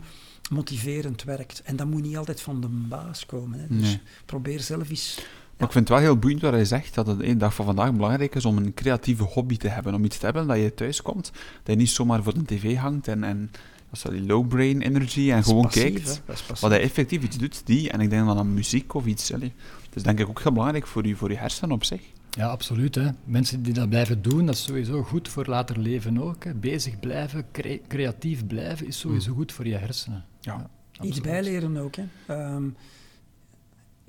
motiverend 0.51 1.23
werkt. 1.23 1.61
En 1.61 1.75
dat 1.75 1.87
moet 1.87 2.01
niet 2.01 2.17
altijd 2.17 2.41
van 2.41 2.61
de 2.61 2.67
baas 2.67 3.25
komen. 3.25 3.59
Hè. 3.59 3.67
Dus 3.67 3.87
Nee. 3.87 3.99
probeer 4.25 4.59
zelf 4.59 4.89
eens... 4.89 5.25
Maar 5.57 5.67
ik 5.67 5.73
vind 5.73 5.89
het 5.89 5.97
wel 5.97 6.07
heel 6.07 6.17
boeiend 6.19 6.41
wat 6.41 6.51
hij 6.53 6.65
zegt, 6.65 6.93
dat 6.95 7.07
het 7.07 7.19
de 7.19 7.37
dag 7.37 7.53
van 7.55 7.65
vandaag 7.65 7.93
belangrijk 7.93 8.35
is 8.35 8.45
om 8.45 8.57
een 8.57 8.73
creatieve 8.73 9.23
hobby 9.23 9.57
te 9.57 9.67
hebben. 9.67 9.93
Om 9.93 10.03
iets 10.03 10.17
te 10.17 10.25
hebben 10.25 10.47
dat 10.47 10.57
je 10.57 10.73
thuis 10.73 11.01
komt, 11.01 11.31
dat 11.33 11.73
je 11.73 11.75
niet 11.75 11.89
zomaar 11.89 12.23
voor 12.23 12.33
de 12.33 12.45
tv 12.45 12.75
hangt 12.75 13.07
en, 13.07 13.23
en 13.23 13.51
dat 13.89 14.05
is 14.05 14.19
die 14.19 14.25
low 14.25 14.47
brain 14.47 14.81
energy 14.81 15.31
en 15.31 15.43
gewoon 15.43 15.61
passief, 15.61 15.83
kijkt 16.25 16.59
wat 16.59 16.71
hij 16.71 16.81
effectief 16.81 17.23
iets 17.23 17.37
doet, 17.37 17.61
die, 17.65 17.89
en 17.89 17.99
ik 17.99 18.09
denk 18.09 18.25
dan 18.25 18.37
aan 18.37 18.53
muziek 18.53 18.93
of 18.93 19.05
iets. 19.05 19.33
Allee. 19.33 19.53
Is 19.93 20.03
denk 20.03 20.19
ik 20.19 20.27
ook 20.27 20.41
heel 20.41 20.51
belangrijk 20.51 20.87
voor 20.87 21.07
je, 21.07 21.15
voor 21.15 21.29
je 21.29 21.37
hersenen 21.37 21.71
op 21.75 21.83
zich. 21.83 22.01
Ja, 22.37 22.47
absoluut. 22.47 22.95
Hè. 22.95 23.09
Mensen 23.23 23.63
die 23.63 23.73
dat 23.73 23.89
blijven 23.89 24.21
doen, 24.21 24.45
dat 24.45 24.55
is 24.55 24.63
sowieso 24.63 25.03
goed 25.03 25.29
voor 25.29 25.45
later 25.45 25.79
leven 25.79 26.17
ook. 26.23 26.43
Hè. 26.43 26.53
Bezig 26.53 26.99
blijven, 26.99 27.45
cre- 27.51 27.81
creatief 27.87 28.47
blijven, 28.47 28.87
is 28.87 28.99
sowieso 28.99 29.33
goed 29.33 29.51
voor 29.51 29.67
je 29.67 29.75
hersenen. 29.77 30.25
Ja. 30.41 30.69
Iets 31.01 31.21
bijleren 31.21 31.77
ook. 31.77 31.95
Hè. 31.95 32.03
Ehm, 32.27 32.63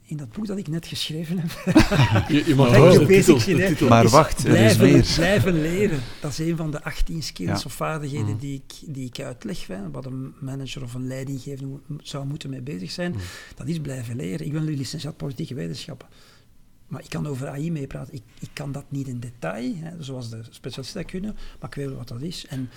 in 0.07 0.17
dat 0.17 0.33
boek 0.33 0.47
dat 0.47 0.59
ik 0.59 0.69
net 0.69 0.87
geschreven 0.87 1.39
heb, 1.39 1.51
Je, 2.29 2.45
je 2.47 2.55
mag 2.61 2.71
wel 2.71 3.07
de 3.07 3.07
titel. 3.07 3.89
Maar 3.89 4.05
is 4.05 4.11
wacht, 4.11 4.45
er 4.45 4.57
is 4.57 4.77
blijven, 4.77 4.93
meer. 4.93 5.13
blijven 5.17 5.61
leren. 5.61 6.01
Dat 6.21 6.31
is 6.31 6.39
een 6.39 6.57
van 6.57 6.71
de 6.71 6.83
18 6.83 7.23
skills 7.23 7.59
Ja. 7.59 7.65
of 7.67 7.73
vaardigheden 7.73 8.27
Mhm. 8.29 8.39
die, 8.39 8.55
ik, 8.67 8.95
die 8.95 9.07
ik 9.07 9.21
uitleg. 9.21 9.67
Hè, 9.67 9.91
wat 9.91 10.07
een 10.07 10.35
manager 10.41 10.83
of 10.83 10.95
een 10.95 11.07
leidinggevende 11.07 11.79
zou 12.03 12.27
moeten 12.27 12.51
mee 12.51 12.63
bezig 12.63 12.91
zijn. 12.91 13.11
Mhm. 13.11 13.21
Dat 13.55 13.67
is 13.69 13.79
blijven 13.81 14.17
leren. 14.17 14.47
Ik 14.47 14.53
ben 14.53 14.65
nu 14.65 14.77
licentiaat 14.77 15.17
politieke 15.17 15.55
wetenschappen. 15.55 16.09
Maar 16.87 17.03
ik 17.03 17.09
kan 17.11 17.27
over 17.27 17.49
AI 17.49 17.71
meepraten. 17.73 18.15
Ik, 18.15 18.23
ik 18.39 18.51
kan 18.53 18.73
dat 18.73 18.85
niet 18.89 19.09
in 19.09 19.21
detail, 19.21 19.75
hè, 19.77 20.03
zoals 20.03 20.31
de 20.31 20.43
specialisten 20.51 21.03
dat 21.03 21.11
kunnen, 21.11 21.37
maar 21.61 21.69
ik 21.71 21.75
weet 21.75 21.87
wel 21.89 21.97
wat 21.97 22.09
dat 22.09 22.21
is. 22.23 22.47
En 22.47 22.71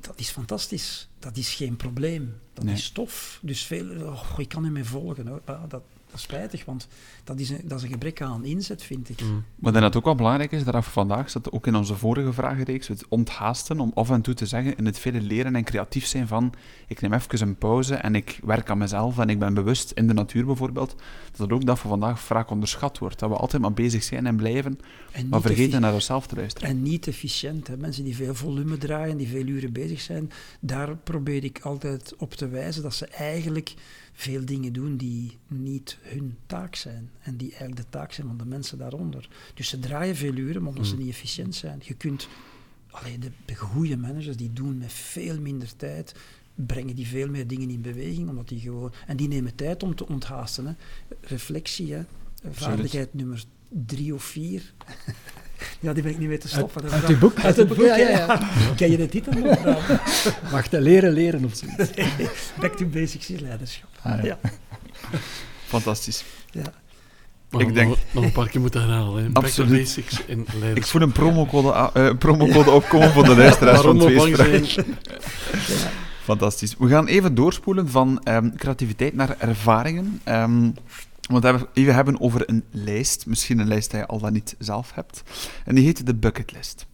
dat 0.00 0.18
is 0.18 0.30
fantastisch. 0.30 1.08
Dat 1.18 1.36
is 1.36 1.54
geen 1.54 1.76
probleem. 1.76 2.38
Dat 2.52 2.64
Nee. 2.64 2.74
is 2.74 2.90
tof. 2.90 3.38
Dus 3.42 3.64
veel, 3.64 4.06
oh, 4.06 4.28
ik 4.36 4.48
kan 4.48 4.62
niet 4.62 4.72
meer 4.72 4.86
volgen. 4.86 5.26
Hoor. 5.26 5.42
Dat, 5.68 5.82
dat 6.10 6.16
is 6.16 6.22
spijtig, 6.22 6.64
want 6.64 6.88
dat 7.24 7.40
is, 7.40 7.50
een, 7.50 7.60
dat 7.64 7.78
is 7.78 7.84
een 7.84 7.90
gebrek 7.90 8.22
aan 8.22 8.44
inzet, 8.44 8.82
vind 8.82 9.08
ik. 9.08 9.20
Mm. 9.22 9.44
Maar 9.54 9.72
dat 9.72 9.96
ook 9.96 10.04
wel 10.04 10.14
belangrijk 10.14 10.52
is, 10.52 10.64
dat 10.64 10.84
vandaag 10.84 11.30
zat 11.30 11.52
ook 11.52 11.66
in 11.66 11.76
onze 11.76 11.96
vorige 11.96 12.32
vragenreeks, 12.32 12.88
het 12.88 13.04
onthaasten 13.08 13.80
om 13.80 13.90
af 13.94 14.10
en 14.10 14.20
toe 14.20 14.34
te 14.34 14.46
zeggen 14.46 14.76
in 14.76 14.86
het 14.86 14.98
vele 14.98 15.20
leren 15.20 15.56
en 15.56 15.64
creatief 15.64 16.06
zijn 16.06 16.26
van 16.26 16.54
ik 16.86 17.00
neem 17.00 17.12
even 17.12 17.40
een 17.40 17.56
pauze 17.56 17.94
en 17.94 18.14
ik 18.14 18.40
werk 18.44 18.70
aan 18.70 18.78
mezelf 18.78 19.18
en 19.18 19.28
ik 19.28 19.38
ben 19.38 19.54
bewust 19.54 19.90
in 19.90 20.06
de 20.06 20.12
natuur 20.12 20.44
bijvoorbeeld, 20.44 20.94
dat 21.30 21.38
het 21.40 21.52
ook 21.52 21.66
dat 21.66 21.78
voor 21.78 21.90
vandaag 21.90 22.20
vaak 22.20 22.50
onderschat 22.50 22.98
wordt. 22.98 23.18
Dat 23.18 23.30
we 23.30 23.36
altijd 23.36 23.62
maar 23.62 23.72
bezig 23.72 24.02
zijn 24.02 24.26
en 24.26 24.36
blijven, 24.36 24.78
En 25.12 25.28
maar 25.28 25.40
vergeten 25.40 25.80
naar 25.80 25.92
onszelf 25.92 26.26
te 26.26 26.36
luisteren. 26.36 26.68
En 26.68 26.82
niet 26.82 27.06
efficiënt. 27.06 27.66
Hè. 27.66 27.76
Mensen 27.76 28.04
die 28.04 28.16
veel 28.16 28.34
volume 28.34 28.78
draaien, 28.78 29.16
die 29.16 29.28
veel 29.28 29.46
uren 29.46 29.72
bezig 29.72 30.00
zijn, 30.00 30.30
daar 30.60 30.96
probeer 30.96 31.44
ik 31.44 31.60
altijd 31.62 32.14
op 32.16 32.34
te 32.34 32.48
wijzen 32.48 32.82
dat 32.82 32.94
ze 32.94 33.06
eigenlijk 33.06 33.74
veel 34.18 34.44
dingen 34.44 34.72
doen 34.72 34.96
die 34.96 35.36
niet 35.46 35.98
hun 36.02 36.36
taak 36.46 36.74
zijn. 36.74 37.10
En 37.20 37.36
die 37.36 37.48
eigenlijk 37.50 37.76
de 37.80 37.88
taak 37.90 38.12
zijn 38.12 38.26
van 38.26 38.36
de 38.38 38.44
mensen 38.44 38.78
daaronder. 38.78 39.28
Dus 39.54 39.68
ze 39.68 39.78
draaien 39.78 40.16
veel 40.16 40.34
uren, 40.34 40.62
maar 40.62 40.70
omdat 40.70 40.86
ze 40.86 40.94
Mm. 40.94 41.00
niet 41.00 41.08
efficiënt 41.10 41.54
zijn. 41.54 41.80
Je 41.84 41.94
kunt 41.94 42.28
allee, 42.90 43.18
de, 43.18 43.30
de 43.44 43.54
goede 43.54 43.96
managers 43.96 44.36
die 44.36 44.52
doen 44.52 44.78
met 44.78 44.92
veel 44.92 45.40
minder 45.40 45.76
tijd, 45.76 46.14
brengen 46.54 46.96
die 46.96 47.06
veel 47.06 47.28
meer 47.28 47.46
dingen 47.46 47.70
in 47.70 47.80
beweging, 47.80 48.28
omdat 48.28 48.48
die 48.48 48.60
gewoon... 48.60 48.92
En 49.06 49.16
die 49.16 49.28
nemen 49.28 49.54
tijd 49.54 49.82
om 49.82 49.94
te 49.94 50.08
onthaasten. 50.08 50.66
Hè. 50.66 50.72
Reflectie, 51.20 51.92
hè. 51.92 52.02
vaardigheid 52.50 53.14
nummer 53.14 53.44
drie 53.86 54.14
of 54.14 54.22
vier. 54.24 54.72
ja, 55.80 55.92
die 55.92 56.02
ben 56.02 56.12
ik 56.12 56.18
niet 56.18 56.28
meer 56.28 56.40
te 56.40 56.48
stoppen. 56.48 56.90
Uit, 56.90 57.18
boek? 57.18 57.40
Uit 57.40 57.56
het 57.56 57.68
boek, 57.68 57.78
ja, 57.78 57.96
ja, 57.96 58.08
ja. 58.08 58.40
Ken 58.76 58.90
je 58.90 58.96
de 58.96 59.08
titel 59.08 59.32
nog? 59.32 59.62
Wacht, 60.52 60.72
leren, 60.72 61.12
leren 61.12 61.44
of 61.44 61.54
zo. 61.54 61.66
Back 62.60 62.76
to 62.76 62.86
basics 62.86 63.30
is 63.30 63.40
leiderschap. 63.40 63.88
Ah, 64.02 64.24
ja. 64.24 64.38
ja. 64.42 64.50
Fantastisch. 65.66 66.24
Ja. 66.50 66.62
Maar 67.50 67.60
Ik 67.60 67.74
denk- 67.74 67.96
nog, 68.10 68.24
een 68.24 68.32
paar 68.32 68.48
keer 68.48 68.60
moeten 68.60 68.80
herhalen. 68.80 69.22
hè. 69.22 69.28
Back 69.30 69.42
to 69.44 69.48
Absoluut. 69.48 69.80
basics 69.82 70.22
in 70.26 70.46
Ik 70.74 70.86
voel 70.86 71.02
een 71.02 71.12
promocode, 71.12 71.90
eh, 71.94 72.10
promocode 72.18 72.70
opkomen 72.70 73.10
voor 73.12 73.24
de 73.24 73.36
luisteraars 73.36 73.80
van 73.80 73.98
twee. 73.98 74.64
Fantastisch. 76.24 76.74
We 76.78 76.88
gaan 76.88 77.06
even 77.06 77.34
doorspoelen 77.34 77.88
van 77.88 78.20
ehm, 78.22 78.50
creativiteit 78.56 79.14
naar 79.14 79.34
ervaringen. 79.38 80.20
Ehm, 80.24 80.70
want 81.28 81.44
we 81.74 81.80
hebben- 81.92 82.20
over 82.20 82.48
een 82.48 82.64
lijst. 82.70 83.26
Misschien 83.26 83.58
een 83.58 83.68
lijst 83.68 83.90
die 83.90 84.00
je 84.00 84.06
al 84.06 84.18
dan 84.18 84.32
niet 84.32 84.54
zelf 84.58 84.92
hebt. 84.94 85.22
En 85.64 85.74
die 85.74 85.84
heet 85.84 86.06
de 86.06 86.14
bucketlist. 86.14 86.86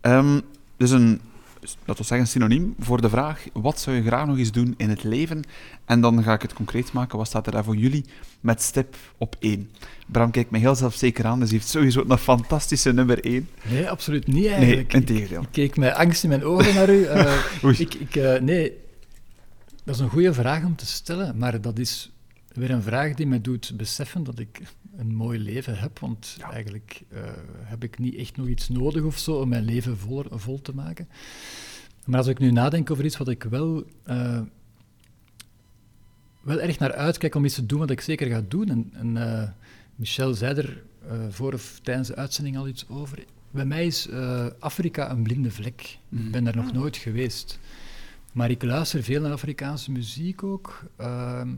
Ehm, 0.00 0.40
dus 0.76 0.90
een, 0.90 1.20
laten 1.60 1.96
we 1.96 2.04
zeggen, 2.04 2.26
synoniem 2.28 2.74
voor 2.78 3.00
de 3.00 3.08
vraag: 3.08 3.44
wat 3.52 3.80
zou 3.80 3.96
je 3.96 4.02
graag 4.02 4.26
nog 4.26 4.38
eens 4.38 4.52
doen 4.52 4.74
in 4.76 4.88
het 4.90 5.02
leven? 5.04 5.42
En 5.84 6.00
dan 6.00 6.22
ga 6.22 6.32
ik 6.32 6.42
het 6.42 6.52
concreet 6.52 6.92
maken. 6.92 7.18
Wat 7.18 7.26
staat 7.26 7.46
er 7.46 7.52
daar 7.52 7.64
voor 7.64 7.76
jullie 7.76 8.04
met 8.40 8.62
stip 8.62 8.96
op 9.18 9.36
één? 9.40 9.70
Bram 10.06 10.30
kijkt 10.30 10.50
mij 10.50 10.60
heel 10.60 10.74
zelfzeker 10.74 11.24
aan, 11.26 11.38
dus 11.40 11.48
hij 11.48 11.58
heeft 11.58 11.70
sowieso 11.70 12.04
een 12.08 12.18
fantastische 12.18 12.92
nummer 12.92 13.24
één. 13.24 13.48
Nee, 13.68 13.90
absoluut 13.90 14.26
niet 14.26 14.36
Nee, 14.36 14.48
eigenlijk. 14.48 14.92
integendeel. 14.92 15.42
Ik 15.42 15.48
keek 15.50 15.76
met 15.76 15.94
angst 15.94 16.22
in 16.22 16.28
mijn 16.28 16.44
ogen 16.44 16.74
naar 16.74 16.90
u. 16.90 17.06
Oei. 17.64 17.76
ik, 17.78 17.94
ik, 17.94 18.16
eh, 18.16 18.40
nee, 18.40 18.72
dat 19.84 19.94
is 19.94 20.00
een 20.00 20.08
goede 20.08 20.32
vraag 20.34 20.64
om 20.64 20.76
te 20.76 20.86
stellen, 20.86 21.36
maar 21.38 21.60
dat 21.60 21.78
is 21.78 22.10
weer 22.54 22.70
een 22.70 22.82
vraag 22.82 23.14
die 23.14 23.26
mij 23.26 23.40
doet 23.40 23.72
beseffen 23.76 24.24
dat 24.24 24.38
ik 24.38 24.60
een 24.96 25.14
mooi 25.14 25.38
leven 25.38 25.78
heb, 25.78 25.98
want 25.98 26.34
Ja. 26.38 26.50
eigenlijk 26.52 27.02
eh, 27.08 27.22
heb 27.62 27.82
ik 27.82 27.98
niet 27.98 28.14
echt 28.14 28.36
nog 28.36 28.46
iets 28.46 28.68
nodig 28.68 29.02
of 29.02 29.18
zo 29.18 29.34
om 29.40 29.48
mijn 29.48 29.64
leven 29.64 29.98
vol, 29.98 30.24
vol 30.30 30.62
te 30.62 30.74
maken. 30.74 31.08
Maar 32.04 32.18
als 32.18 32.26
ik 32.26 32.38
nu 32.38 32.50
nadenk 32.50 32.90
over 32.90 33.04
iets 33.04 33.16
wat 33.16 33.28
ik 33.28 33.42
wel, 33.42 33.84
eh, 34.04 34.40
wel 36.40 36.60
erg 36.60 36.78
naar 36.78 36.92
uitkijk 36.94 37.34
om 37.34 37.44
iets 37.44 37.54
te 37.54 37.66
doen 37.66 37.78
wat 37.78 37.90
ik 37.90 38.00
zeker 38.00 38.26
ga 38.26 38.42
doen, 38.48 38.68
en, 38.68 38.90
en 38.92 39.16
eh, 39.16 39.48
Michel 39.94 40.34
zei 40.34 40.54
er 40.54 40.82
eh, 41.08 41.16
voor 41.30 41.52
of 41.52 41.80
tijdens 41.82 42.08
de 42.08 42.16
uitzending 42.16 42.56
al 42.56 42.68
iets 42.68 42.88
over. 42.88 43.24
Bij 43.50 43.64
mij 43.64 43.86
is 43.86 44.08
eh, 44.08 44.46
Afrika 44.58 45.10
een 45.10 45.22
blinde 45.22 45.50
vlek. 45.50 45.98
Ik 46.10 46.30
ben 46.30 46.44
daar 46.44 46.56
nog 46.56 46.72
nooit 46.72 46.96
geweest. 46.96 47.58
Maar 48.32 48.50
ik 48.50 48.62
luister 48.62 49.02
veel 49.02 49.20
naar 49.20 49.32
Afrikaanse 49.32 49.90
muziek 49.90 50.42
ook. 50.42 50.84
Ehm, 50.96 51.48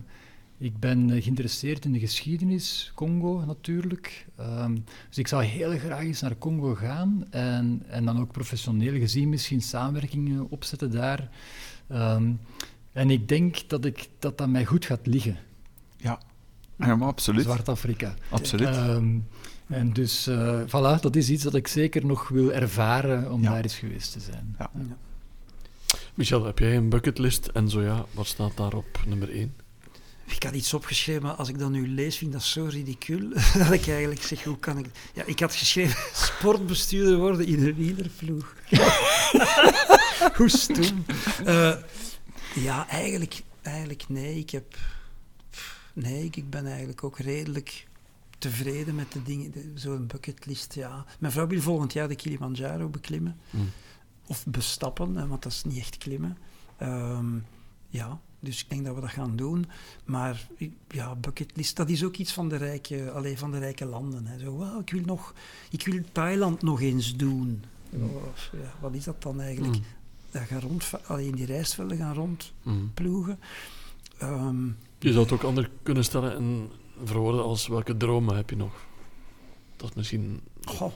ik 0.58 0.78
ben 0.78 1.10
eh, 1.10 1.22
geïnteresseerd 1.22 1.84
in 1.84 1.92
de 1.92 1.98
geschiedenis, 1.98 2.92
Congo 2.94 3.44
natuurlijk. 3.46 4.26
Ehm, 4.36 4.74
dus 5.08 5.18
ik 5.18 5.28
zou 5.28 5.44
heel 5.44 5.78
graag 5.78 6.00
eens 6.02 6.20
naar 6.20 6.38
Congo 6.38 6.74
gaan 6.74 7.24
en, 7.30 7.82
en 7.88 8.04
dan 8.04 8.20
ook 8.20 8.32
professioneel 8.32 8.92
gezien 8.98 9.28
misschien 9.28 9.62
samenwerkingen 9.62 10.50
opzetten 10.50 10.90
daar. 10.90 11.28
Ehm, 11.88 12.32
en 12.92 13.10
ik 13.10 13.28
denk 13.28 13.68
dat, 13.68 13.84
ik, 13.84 14.08
dat 14.18 14.38
dat 14.38 14.48
mij 14.48 14.64
goed 14.64 14.84
gaat 14.84 15.06
liggen, 15.06 15.36
Ja, 15.96 16.20
ja 16.78 16.96
maar 16.96 17.08
absoluut. 17.08 17.42
Zwart-Afrika. 17.44 18.14
absoluut. 18.30 18.68
Ehm, 18.68 19.18
en 19.66 19.92
dus, 19.92 20.26
eh 20.26 20.60
voilà, 20.66 21.00
dat 21.00 21.16
is 21.16 21.30
iets 21.30 21.42
dat 21.42 21.54
ik 21.54 21.66
zeker 21.68 22.06
nog 22.06 22.28
wil 22.28 22.52
ervaren 22.52 23.32
om 23.32 23.42
Ja. 23.42 23.50
daar 23.50 23.62
eens 23.62 23.78
geweest 23.78 24.12
te 24.12 24.20
zijn. 24.20 24.54
Ja. 24.58 24.70
Michel, 26.14 26.44
heb 26.44 26.58
jij 26.58 26.76
een 26.76 26.88
bucketlist? 26.88 27.46
En 27.46 27.68
zo 27.70 27.82
ja, 27.82 28.04
wat 28.10 28.26
staat 28.26 28.56
daar 28.56 28.74
op 28.74 29.00
nummer 29.06 29.30
1? 29.30 29.54
Ik 30.26 30.42
had 30.42 30.54
iets 30.54 30.74
opgeschreven, 30.74 31.22
maar 31.22 31.32
als 31.32 31.48
ik 31.48 31.58
dat 31.58 31.70
nu 31.70 31.88
lees, 31.88 32.16
vind 32.16 32.30
ik 32.32 32.36
dat 32.36 32.46
zo 32.46 32.64
ridicuul. 32.64 33.28
dat 33.58 33.72
ik 33.72 33.88
eigenlijk 33.88 34.22
zeg, 34.22 34.44
hoe 34.44 34.58
kan 34.58 34.78
ik... 34.78 34.86
Ja, 35.14 35.24
ik 35.24 35.40
had 35.40 35.54
geschreven, 35.54 35.96
sportbestuurder 36.26 37.18
worden 37.18 37.46
in 37.46 37.66
een 37.66 37.74
wielerploeg. 37.74 38.54
hoe 40.36 40.48
stom. 40.48 41.04
Eh, 41.44 41.76
ja, 42.54 42.88
eigenlijk, 42.88 43.42
eigenlijk 43.62 44.04
nee. 44.08 44.38
Ik 44.38 44.50
heb... 44.50 44.78
Nee, 45.92 46.24
ik, 46.30 46.50
ben 46.50 46.66
eigenlijk 46.66 47.04
ook 47.04 47.18
redelijk 47.18 47.86
tevreden 48.38 48.94
met 48.94 49.12
de 49.12 49.22
dingen. 49.22 49.52
Zo'n 49.74 50.06
bucketlist, 50.06 50.74
ja. 50.74 51.04
Mijn 51.18 51.32
vrouw 51.32 51.46
wil 51.46 51.60
volgend 51.60 51.92
jaar 51.92 52.08
de 52.08 52.14
Kilimanjaro 52.14 52.88
beklimmen. 52.88 53.36
Hmm. 53.50 53.70
Of 54.26 54.46
bestappen, 54.46 55.28
want 55.28 55.42
dat 55.42 55.52
is 55.52 55.64
niet 55.64 55.78
echt 55.78 55.98
klimmen. 55.98 56.38
Ehm, 56.76 57.38
ja, 57.88 58.20
dus 58.44 58.60
ik 58.60 58.68
denk 58.68 58.84
dat 58.84 58.94
we 58.94 59.00
dat 59.00 59.10
gaan 59.10 59.36
doen. 59.36 59.66
Maar 60.04 60.48
ja, 60.88 61.14
bucketlist, 61.14 61.76
dat 61.76 61.88
is 61.88 62.04
ook 62.04 62.16
iets 62.16 62.32
van 62.32 62.48
de 62.48 62.56
rijke, 62.56 63.10
alleen 63.10 63.38
van 63.38 63.50
de 63.50 63.58
rijke 63.58 63.84
landen. 63.84 64.26
Hè. 64.26 64.38
Zo, 64.38 64.50
wow, 64.50 64.80
ik, 64.80 64.90
wil 64.90 65.02
nog, 65.04 65.34
ik 65.70 65.86
wil 65.86 66.00
Thailand 66.12 66.62
nog 66.62 66.80
eens 66.80 67.16
doen. 67.16 67.64
Of, 67.92 68.50
ja, 68.52 68.74
wat 68.80 68.94
is 68.94 69.04
dat 69.04 69.22
dan 69.22 69.40
eigenlijk? 69.40 69.76
Mm. 69.76 69.84
Dat 70.30 70.42
gaan 70.42 70.60
rond, 70.60 70.90
allee, 71.06 71.26
in 71.26 71.34
die 71.34 71.46
rijstvelden 71.46 71.96
gaan 71.96 72.14
rondploegen. 72.14 73.38
Mm. 74.20 74.76
Je 74.98 75.12
zou 75.12 75.22
het 75.24 75.32
ook 75.32 75.42
anders 75.42 75.68
kunnen 75.82 76.04
stellen 76.04 76.36
en 76.36 76.70
verwoorden 77.04 77.42
als 77.42 77.66
welke 77.66 77.96
dromen 77.96 78.36
heb 78.36 78.50
je 78.50 78.56
nog? 78.56 78.72
Dat 79.76 79.88
is 79.88 79.94
misschien 79.96 80.40
goh, 80.64 80.92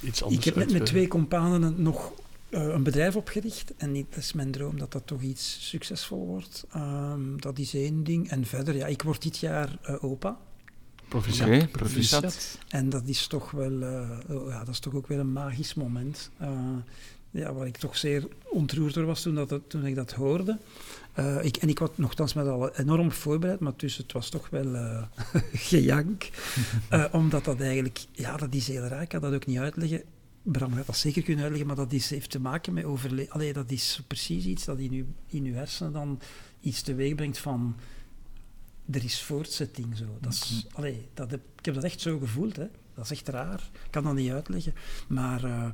iets 0.00 0.22
anders. 0.22 0.46
ik 0.46 0.54
heb 0.54 0.64
net 0.64 0.72
met 0.72 0.86
twee 0.86 1.08
companen 1.08 1.82
nog 1.82 2.12
een 2.52 2.82
bedrijf 2.82 3.16
opgericht. 3.16 3.72
En 3.76 3.94
dat 3.94 4.16
is 4.16 4.32
mijn 4.32 4.50
droom 4.50 4.78
dat 4.78 4.92
dat 4.92 5.06
toch 5.06 5.22
iets 5.22 5.68
succesvol 5.68 6.26
wordt. 6.26 6.64
Ehm, 6.72 7.36
dat 7.36 7.58
is 7.58 7.74
één 7.74 8.04
ding. 8.04 8.30
En 8.30 8.44
verder, 8.46 8.76
ja, 8.76 8.86
ik 8.86 9.02
word 9.02 9.22
dit 9.22 9.38
jaar 9.38 9.78
eh, 9.82 10.04
opa. 10.04 10.36
Proficiat. 11.70 12.58
En 12.68 12.88
dat 12.88 13.02
is 13.06 13.26
toch 13.26 13.50
wel, 13.50 13.82
eh, 13.82 14.10
oh 14.28 14.48
ja, 14.48 14.58
dat 14.58 14.68
is 14.74 14.78
toch 14.78 14.94
ook 14.94 15.06
weer 15.06 15.18
een 15.18 15.32
magisch 15.32 15.74
moment. 15.74 16.30
Eh, 16.38 16.48
ja, 17.30 17.52
waar 17.52 17.66
ik 17.66 17.76
toch 17.76 17.96
zeer 17.96 18.28
ontroerd 18.50 18.94
door 18.94 19.04
was 19.06 19.22
toen, 19.22 19.34
dat, 19.34 19.50
het- 19.50 19.70
toen 19.70 19.86
ik 19.86 19.94
dat 19.94 20.12
hoorde. 20.12 20.58
Eh, 21.12 21.44
ik, 21.44 21.56
en 21.56 21.68
ik 21.68 21.78
was 21.78 21.88
nogthans 21.94 22.34
met 22.34 22.46
al 22.46 22.74
enorm 22.74 23.12
voorbereid, 23.12 23.60
maar 23.60 23.76
tussen 23.76 24.02
het 24.02 24.12
was 24.12 24.28
toch 24.28 24.50
wel 24.50 24.74
eh 24.74 25.02
gejank. 25.68 26.28
Eh, 26.88 27.04
omdat 27.12 27.44
dat 27.44 27.60
eigenlijk, 27.60 28.04
ja, 28.12 28.36
dat 28.36 28.54
is 28.54 28.68
heel 28.68 28.82
raar. 28.82 29.02
Ik 29.02 29.08
kan 29.08 29.20
dat 29.20 29.34
ook 29.34 29.46
niet 29.46 29.58
uitleggen. 29.58 30.02
Bram 30.42 30.74
gaat 30.74 30.86
dat 30.86 30.96
zeker 30.96 31.22
kunnen 31.22 31.42
uitleggen, 31.42 31.68
maar 31.68 31.84
dat 31.84 31.92
is, 31.92 32.10
heeft 32.10 32.30
te 32.30 32.40
maken 32.40 32.72
met 32.72 32.84
overleven. 32.84 33.32
Allee, 33.32 33.52
dat 33.52 33.70
is 33.70 34.02
precies 34.06 34.44
iets 34.44 34.64
dat 34.64 34.78
in 34.78 34.92
uw, 34.92 35.04
in 35.26 35.44
uw 35.44 35.54
hersenen 35.54 35.92
dan 35.92 36.20
iets 36.60 36.82
teweeg 36.82 37.14
brengt 37.14 37.38
van 37.38 37.76
er 38.90 39.04
is 39.04 39.22
voortzetting 39.22 39.96
zo. 39.96 40.04
Dat 40.20 40.32
is, 40.32 40.66
allee, 40.72 41.08
dat 41.14 41.30
heb, 41.30 41.40
ik 41.58 41.64
heb 41.64 41.74
dat 41.74 41.84
echt 41.84 42.00
zo 42.00 42.18
gevoeld. 42.18 42.56
Hè. 42.56 42.66
Dat 42.94 43.04
is 43.04 43.10
echt 43.10 43.28
raar. 43.28 43.70
Ik 43.84 43.90
kan 43.90 44.04
dat 44.04 44.14
niet 44.14 44.30
uitleggen. 44.30 44.74
Maar 45.08 45.44
eh, 45.44 45.70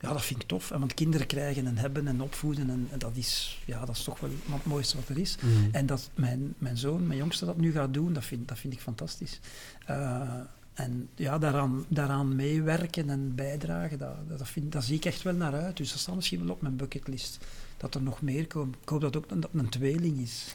ja, 0.00 0.12
dat 0.12 0.22
vind 0.22 0.42
ik 0.42 0.48
tof. 0.48 0.70
En 0.70 0.78
want 0.78 0.94
kinderen 0.94 1.26
krijgen 1.26 1.66
en 1.66 1.76
hebben 1.76 2.08
en 2.08 2.20
opvoeden, 2.20 2.70
en, 2.70 2.88
en 2.90 2.98
dat, 2.98 3.16
is, 3.16 3.62
ja, 3.66 3.84
dat 3.84 3.96
is 3.96 4.04
toch 4.04 4.20
wel 4.20 4.30
het 4.50 4.64
mooiste 4.64 4.96
wat 4.96 5.08
er 5.08 5.18
is. 5.18 5.36
Mm. 5.40 5.68
En 5.72 5.86
dat 5.86 6.10
mijn, 6.14 6.54
mijn 6.58 6.76
zoon, 6.76 7.06
mijn 7.06 7.18
jongste, 7.18 7.44
dat 7.44 7.56
nu 7.56 7.72
gaat 7.72 7.94
doen, 7.94 8.12
dat 8.12 8.24
vind, 8.24 8.48
dat 8.48 8.58
vind 8.58 8.72
ik 8.72 8.80
fantastisch. 8.80 9.40
Eh, 9.86 10.40
en 10.74 11.08
ja, 11.14 11.38
daaraan, 11.38 11.84
daaraan 11.88 12.36
meewerken 12.36 13.10
en 13.10 13.34
bijdragen, 13.34 13.98
dat, 13.98 14.28
dat, 14.28 14.38
dat 14.38 14.48
vind, 14.48 14.72
daar 14.72 14.82
zie 14.82 14.96
ik 14.96 15.04
echt 15.04 15.22
wel 15.22 15.34
naar 15.34 15.54
uit. 15.54 15.76
Dus 15.76 15.90
dat 15.90 16.00
staat 16.00 16.14
misschien 16.14 16.44
wel 16.44 16.54
op 16.54 16.62
mijn 16.62 16.76
bucketlist. 16.76 17.38
Dat 17.76 17.94
er 17.94 18.02
nog 18.02 18.22
meer 18.22 18.46
komt. 18.46 18.76
Ik 18.82 18.88
hoop 18.88 19.00
dat 19.00 19.16
ook 19.16 19.28
dat 19.28 19.38
het 19.42 19.60
een 19.62 19.68
tweeling 19.68 20.18
is. 20.18 20.54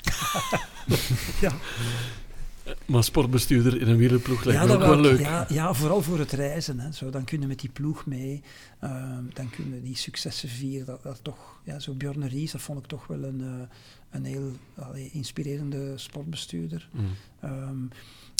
ja. 1.41 1.51
Maar 2.85 3.03
sportbestuurder 3.03 3.81
in 3.81 3.87
een 3.87 3.97
wielerploeg 3.97 4.43
lijkt 4.43 4.61
ja, 4.61 4.67
me 4.67 4.73
ook 4.73 4.79
dat 4.79 4.89
wel 4.89 4.99
leuk. 4.99 5.19
Ja, 5.19 5.45
ja, 5.49 5.73
vooral 5.73 6.01
voor 6.01 6.19
het 6.19 6.31
reizen. 6.31 6.79
Hè. 6.79 6.91
Zo, 6.91 7.09
dan 7.09 7.23
kunnen 7.23 7.47
we 7.47 7.53
met 7.53 7.61
die 7.61 7.69
ploeg 7.69 8.05
mee. 8.05 8.41
Ehm, 8.79 9.23
dan 9.33 9.49
kunnen 9.49 9.73
we 9.73 9.81
die 9.81 9.95
successen 9.95 10.49
vieren. 10.49 10.85
Dat, 10.85 11.03
dat 11.03 11.19
toch, 11.21 11.59
ja, 11.63 11.79
zo 11.79 11.93
Bjorn 11.93 12.27
Ries, 12.27 12.51
dat 12.51 12.61
vond 12.61 12.79
ik 12.79 12.85
toch 12.85 13.07
wel 13.07 13.23
een, 13.23 13.41
eh, 13.41 13.67
een 14.09 14.25
heel 14.25 14.51
allee, 14.75 15.09
inspirerende 15.13 15.97
sportbestuurder. 15.97 16.89
Mm. 16.91 17.05
Ehm, 17.39 17.85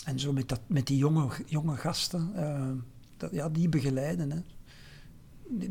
en 0.06 0.20
zo 0.20 0.34
met, 0.34 0.50
dat, 0.50 0.62
met 0.68 0.88
die 0.88 0.98
jonge, 0.98 1.28
jonge 1.46 1.78
gasten, 1.78 2.32
ehm, 2.36 2.76
dat, 3.18 3.32
ja, 3.32 3.50
die 3.50 3.70
begeleiden. 3.70 4.32
Hè. 4.32 4.40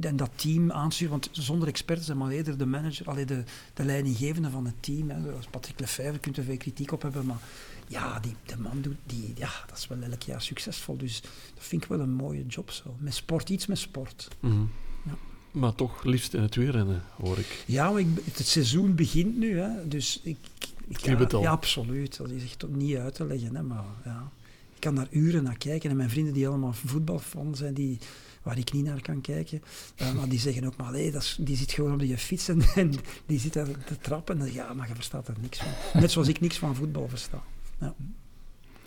En 0.01 0.17
dat 0.17 0.31
team 0.35 0.73
aansturen, 0.73 1.11
want 1.11 1.29
zonder 1.33 1.69
experts 1.69 2.07
zijn 2.07 2.19
maar 2.19 2.31
eerder 2.31 2.59
de 2.59 2.67
manager, 2.67 3.07
allee, 3.07 3.25
de, 3.25 3.45
de 3.75 3.85
leidinggevende 3.85 4.51
van 4.51 4.65
het 4.65 4.83
team. 4.83 5.11
Hè. 5.11 5.23
Zoals 5.23 5.47
Patrick 5.47 5.81
Lefevre, 5.81 6.13
je 6.13 6.19
kunt 6.19 6.37
er 6.37 6.45
veel 6.45 6.57
kritiek 6.57 6.93
op 6.93 7.03
hebben, 7.03 7.27
maar 7.27 7.41
ja, 7.89 8.21
die, 8.21 8.35
de 8.47 8.59
man 8.59 8.81
doet, 8.81 8.97
die, 9.07 9.33
ja, 9.35 9.51
dat 9.67 9.79
is 9.79 9.87
wel 9.87 10.03
elk 10.03 10.23
jaar 10.23 10.43
succesvol. 10.43 10.97
Dus 10.97 11.21
dat 11.55 11.65
vind 11.65 11.83
ik 11.83 11.89
wel 11.89 12.01
een 12.01 12.15
mooie 12.15 12.47
job 12.47 12.71
zo. 12.71 12.97
Met 12.99 13.15
sport, 13.15 13.51
iets 13.51 13.67
met 13.67 13.79
sport. 13.79 14.29
Mm. 14.41 14.71
Ja. 15.05 15.17
Maar 15.51 15.75
toch 15.75 16.05
liefst 16.05 16.35
in 16.35 16.43
het 16.43 16.55
wielrennen, 16.55 17.03
hoor 17.21 17.39
ik. 17.39 17.65
Ja, 17.67 17.91
maar 17.91 18.01
ik, 18.01 18.09
het 18.35 18.47
seizoen 18.47 18.95
begint 18.95 19.37
nu, 19.37 19.59
hè, 19.59 19.89
dus 19.89 20.21
ik... 20.23 20.39
ik 20.89 20.97
Kriebelt 20.97 21.31
ja, 21.31 21.37
al. 21.37 21.43
ja, 21.43 21.51
absoluut. 21.51 22.17
Dat 22.17 22.31
is 22.31 22.43
echt 22.43 22.65
niet 22.69 22.97
uit 22.97 23.15
te 23.15 23.27
leggen, 23.27 23.57
hè, 23.57 23.63
maar 23.63 23.85
ja. 24.05 24.31
Ik 24.75 24.85
kan 24.85 24.95
daar 24.95 25.09
uren 25.11 25.43
naar 25.43 25.59
kijken. 25.59 25.91
En 25.91 25.97
mijn 25.97 26.11
vrienden 26.11 26.33
die 26.33 26.49
allemaal 26.49 26.73
voetbalfans 26.73 27.59
zijn, 27.59 27.75
die, 27.75 27.99
waar 28.43 28.59
ik 28.59 28.73
niet 28.73 28.85
naar 28.85 29.01
kan 29.01 29.21
kijken, 29.21 29.63
uh, 30.03 30.13
maar 30.17 30.29
die 30.29 30.39
zeggen 30.39 30.65
ook 30.65 30.77
maar, 30.77 30.93
hey, 30.93 31.11
dat 31.11 31.23
is, 31.23 31.37
die 31.41 31.57
zit 31.57 31.73
gewoon 31.73 31.93
op 31.93 32.01
je 32.01 32.19
fiets 32.19 32.49
en, 32.49 32.63
en 32.75 32.95
die 33.27 33.39
zit 33.39 33.53
daar 33.53 33.85
te 33.85 33.99
trappen. 34.01 34.41
En 34.41 34.53
ja, 34.53 34.73
maar 34.73 34.89
je 34.89 34.95
verstaat 34.95 35.29
er 35.29 35.35
niks 35.41 35.59
van. 35.59 35.73
Net 36.01 36.11
zoals 36.11 36.29
ik 36.29 36.41
niks 36.41 36.59
van 36.59 36.75
voetbal 36.75 37.09
versta. 37.09 37.43
Ja. 37.81 37.95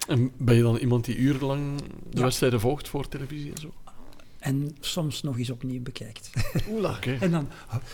En 0.08 0.32
ben 0.38 0.56
je 0.56 0.62
dan 0.62 0.78
iemand 0.78 1.06
die 1.06 1.18
urenlang 1.18 1.80
de 1.80 1.86
ja. 2.10 2.22
wedstrijden 2.22 2.60
volgt 2.60 2.88
voor 2.88 3.08
televisie 3.08 3.52
en 3.54 3.62
zo? 3.62 3.74
En 4.42 4.76
soms 4.80 5.22
nog 5.22 5.38
eens 5.38 5.50
opnieuw 5.50 5.82
bekijkt. 5.82 6.30
Oela. 6.70 6.96
Okay. 6.96 7.18
En 7.18 7.32
dan 7.32 7.48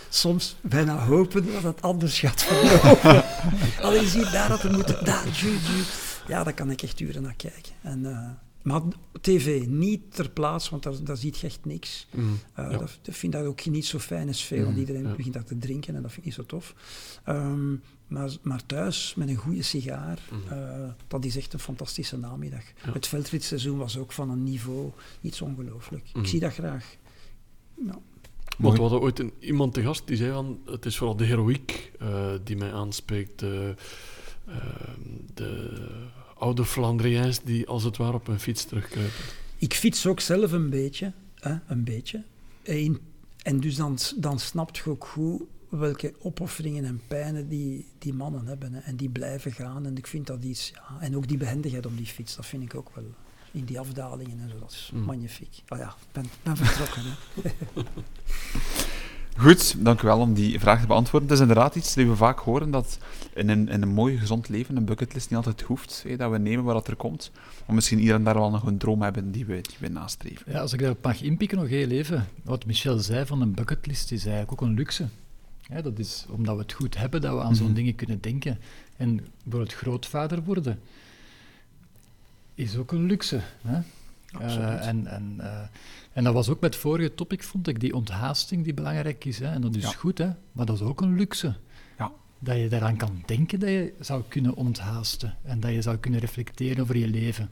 soms 0.10 0.56
bijna 0.62 1.06
hopen 1.06 1.52
dat 1.52 1.64
het 1.64 1.82
anders 1.82 2.20
gaat 2.20 2.44
verlopen. 2.44 3.24
Alleen 3.86 4.02
je 4.02 4.08
ziet 4.08 4.32
daar 4.32 4.50
dat 4.50 4.62
we 4.62 4.70
moeten, 4.70 5.06
daar, 5.06 5.28
ju, 5.28 5.50
ju. 5.50 5.84
Ja, 6.28 6.44
daar 6.44 6.54
kan 6.54 6.72
ik 6.72 6.82
echt 6.82 7.00
uren 7.00 7.22
naar 7.22 7.36
kijken. 7.36 7.74
En, 7.82 8.00
uh, 8.00 8.30
maar 8.62 8.82
tv 9.22 9.66
niet 9.66 10.16
ter 10.16 10.30
plaatse, 10.30 10.70
want 10.70 10.84
daar, 10.84 11.04
daar 11.04 11.18
ziet 11.18 11.38
je 11.38 11.48
echt 11.48 11.66
niks. 11.66 12.08
Mm, 12.12 12.40
uh, 12.60 12.72
ja. 12.72 12.78
dat, 12.78 13.00
dat 13.02 13.16
vind 13.16 13.34
ik 13.34 13.44
ook 13.44 13.66
niet 13.66 13.86
zo 13.86 14.00
fijn 14.00 14.28
als 14.28 14.44
veel, 14.44 14.58
Mm, 14.58 14.66
want 14.66 14.78
iedereen 14.78 15.08
ja. 15.08 15.16
begint 15.16 15.34
daar 15.34 15.44
te 15.44 15.58
drinken 15.58 15.96
en 15.96 16.02
dat 16.02 16.12
vind 16.12 16.26
ik 16.26 16.38
niet 16.38 16.48
zo 16.48 16.56
tof. 16.56 16.74
Um, 17.30 17.82
maar, 18.08 18.32
maar 18.42 18.66
thuis, 18.66 19.14
met 19.16 19.30
een 19.30 19.36
goede 19.36 19.62
sigaar, 19.62 20.20
Mhm. 20.32 20.54
uh, 20.60 20.90
dat 21.08 21.26
is 21.26 21.38
echt 21.38 21.54
een 21.54 21.60
fantastische 21.60 22.18
namiddag. 22.18 22.64
Ja. 22.86 22.92
Het 22.94 23.08
veldritseizoen 23.08 23.78
was 23.78 23.98
ook 23.98 24.12
van 24.12 24.30
een 24.30 24.44
niveau 24.44 24.92
iets 25.22 25.42
ongelooflijk. 25.42 26.10
Mhm. 26.10 26.20
Ik 26.20 26.28
zie 26.28 26.40
dat 26.40 26.54
graag. 26.54 26.96
Ja. 27.86 28.00
Want 28.58 28.76
we 28.76 28.82
hadden 28.82 29.00
ooit 29.02 29.20
een, 29.20 29.34
iemand 29.40 29.74
te 29.74 29.82
gast 29.82 30.08
die 30.08 30.18
zei 30.18 30.32
van, 30.32 30.60
het 30.66 30.86
is 30.86 30.98
vooral 30.98 31.16
de 31.16 31.26
heroïek 31.26 31.92
uh, 32.02 32.32
die 32.44 32.58
mij 32.58 32.74
aanspreekt. 32.74 33.40
De, 33.40 33.76
uh, 34.48 34.56
de 35.34 35.88
oude 36.38 36.66
Flandriëns 36.66 37.42
die 37.44 37.68
als 37.68 37.84
het 37.84 37.98
ware 37.98 38.14
op 38.14 38.28
een 38.28 38.40
fiets 38.40 38.66
terugkruipen. 38.66 39.24
Ik 39.58 39.74
fiets 39.74 40.08
ook 40.08 40.20
zelf 40.20 40.52
een 40.52 40.70
beetje. 40.70 41.12
Hè, 41.36 41.56
een 41.68 41.84
beetje. 41.84 42.24
En, 42.64 43.00
en 43.42 43.60
dus 43.60 43.76
dan, 43.76 43.98
dan 44.16 44.40
snapt 44.40 44.78
je 44.78 44.90
ook 44.90 45.06
goed 45.06 45.42
welke 45.70 46.14
opofferingen 46.20 46.86
en 46.86 47.02
pijnen 47.08 47.48
die, 47.50 47.86
die 47.98 48.14
mannen 48.14 48.46
hebben. 48.48 48.74
Hè. 48.74 48.80
En 48.80 48.96
die 48.96 49.10
blijven 49.10 49.52
gaan. 49.52 49.86
En 49.86 49.98
ik 49.98 50.08
vind 50.08 50.28
dat 50.28 50.44
iets... 50.44 50.72
Ja, 50.74 50.98
en 51.00 51.16
ook 51.16 51.28
die 51.28 51.38
behendigheid 51.38 51.86
op 51.86 51.98
die 51.98 52.06
fiets, 52.06 52.36
dat 52.36 52.46
vind 52.46 52.64
ik 52.64 52.76
ook 52.76 52.90
wel... 52.96 53.04
In 53.52 53.66
die 53.66 53.80
afdalingen 53.80 54.40
en 54.40 54.50
zo, 54.50 54.60
dat 54.60 54.72
is 54.72 54.92
Mm. 54.94 55.02
magnifiek. 55.04 55.64
Oh 55.70 55.78
ja, 55.78 55.88
ik 55.88 56.08
ben, 56.12 56.26
ben 56.44 56.58
vertrokken. 56.58 57.02
Hè. 57.04 57.82
Goed, 59.38 59.86
dank 59.86 60.02
u 60.02 60.06
wel 60.08 60.20
om 60.20 60.34
die 60.34 60.60
vraag 60.60 60.82
te 60.82 60.88
beantwoorden. 60.88 61.30
Het 61.30 61.38
is 61.38 61.44
inderdaad 61.48 61.76
iets 61.76 61.94
dat 61.94 62.06
we 62.06 62.16
vaak 62.16 62.40
horen, 62.40 62.72
dat 62.72 62.98
in 63.34 63.50
een, 63.50 63.70
in 63.70 63.82
een 63.82 63.90
mooi, 63.94 64.18
gezond 64.18 64.50
leven 64.50 64.76
een 64.78 64.86
bucketlist 64.86 65.30
niet 65.30 65.38
altijd 65.38 65.62
hoeft, 65.62 66.04
hè, 66.08 66.16
dat 66.16 66.32
we 66.32 66.38
nemen 66.38 66.64
wat 66.66 66.74
dat 66.74 66.88
er 66.88 66.96
komt. 66.96 67.32
Maar 67.66 67.76
misschien 67.76 68.00
hier 68.00 68.14
en 68.14 68.24
daar 68.24 68.34
wel 68.34 68.50
nog 68.50 68.66
een 68.66 68.78
droom 68.78 69.02
hebben 69.02 69.32
die 69.32 69.46
we, 69.46 69.54
die 69.62 69.76
we 69.80 69.88
nastreven. 69.88 70.52
Ja, 70.52 70.60
als 70.60 70.74
ik 70.74 70.80
daarop 70.80 71.04
mag 71.04 71.22
inpikken 71.22 71.58
nog 71.58 71.68
heel 71.68 71.90
even. 71.90 72.28
Wat 72.44 72.66
Michel 72.66 73.00
zei 73.00 73.26
van 73.26 73.42
een 73.42 73.54
bucketlist 73.54 74.12
is 74.12 74.26
eigenlijk 74.26 74.52
ook 74.52 74.68
een 74.68 74.76
luxe. 74.76 75.08
Ja, 75.70 75.82
dat 75.82 76.00
is 76.00 76.26
omdat 76.30 76.56
we 76.56 76.62
het 76.62 76.74
goed 76.74 76.98
hebben 76.98 77.22
dat 77.22 77.34
we 77.36 77.42
aan 77.42 77.56
zo'n 77.56 77.66
Mhm. 77.66 77.76
dingen 77.76 77.96
kunnen 77.96 78.22
denken. 78.22 78.60
En 78.98 79.16
bijvoorbeeld 79.44 79.74
grootvader 79.74 80.44
worden 80.44 80.80
is 82.56 82.76
ook 82.78 82.92
een 82.92 83.06
luxe. 83.06 83.42
Hè? 83.62 83.80
Absoluut. 84.32 84.68
Uh, 84.68 84.88
en, 84.88 85.08
en, 85.08 85.36
uh, 85.40 85.60
en 86.14 86.24
dat 86.24 86.34
was 86.34 86.50
ook 86.50 86.60
met 86.60 86.74
het 86.74 86.82
vorige 86.84 87.14
topic, 87.14 87.44
vond 87.44 87.68
ik, 87.68 87.80
die 87.80 87.96
onthaasting 87.96 88.64
die 88.64 88.74
belangrijk 88.74 89.26
is. 89.26 89.40
Hè? 89.40 89.46
En 89.46 89.62
dat 89.62 89.76
is 89.76 89.84
Ja. 89.84 89.90
goed, 89.90 90.18
hè? 90.18 90.30
maar 90.52 90.66
dat 90.66 90.76
is 90.76 90.82
ook 90.82 91.02
een 91.02 91.16
luxe. 91.16 91.56
Ja. 91.98 92.12
Dat 92.40 92.58
je 92.58 92.68
daaraan 92.68 92.98
kan 92.98 93.24
denken 93.26 93.60
dat 93.60 93.70
je 93.70 93.94
zou 94.00 94.24
kunnen 94.28 94.56
onthaasten 94.56 95.38
en 95.44 95.60
dat 95.60 95.72
je 95.72 95.82
zou 95.82 95.98
kunnen 95.98 96.20
reflecteren 96.20 96.84
over 96.84 96.98
je 96.98 97.08
leven. 97.08 97.50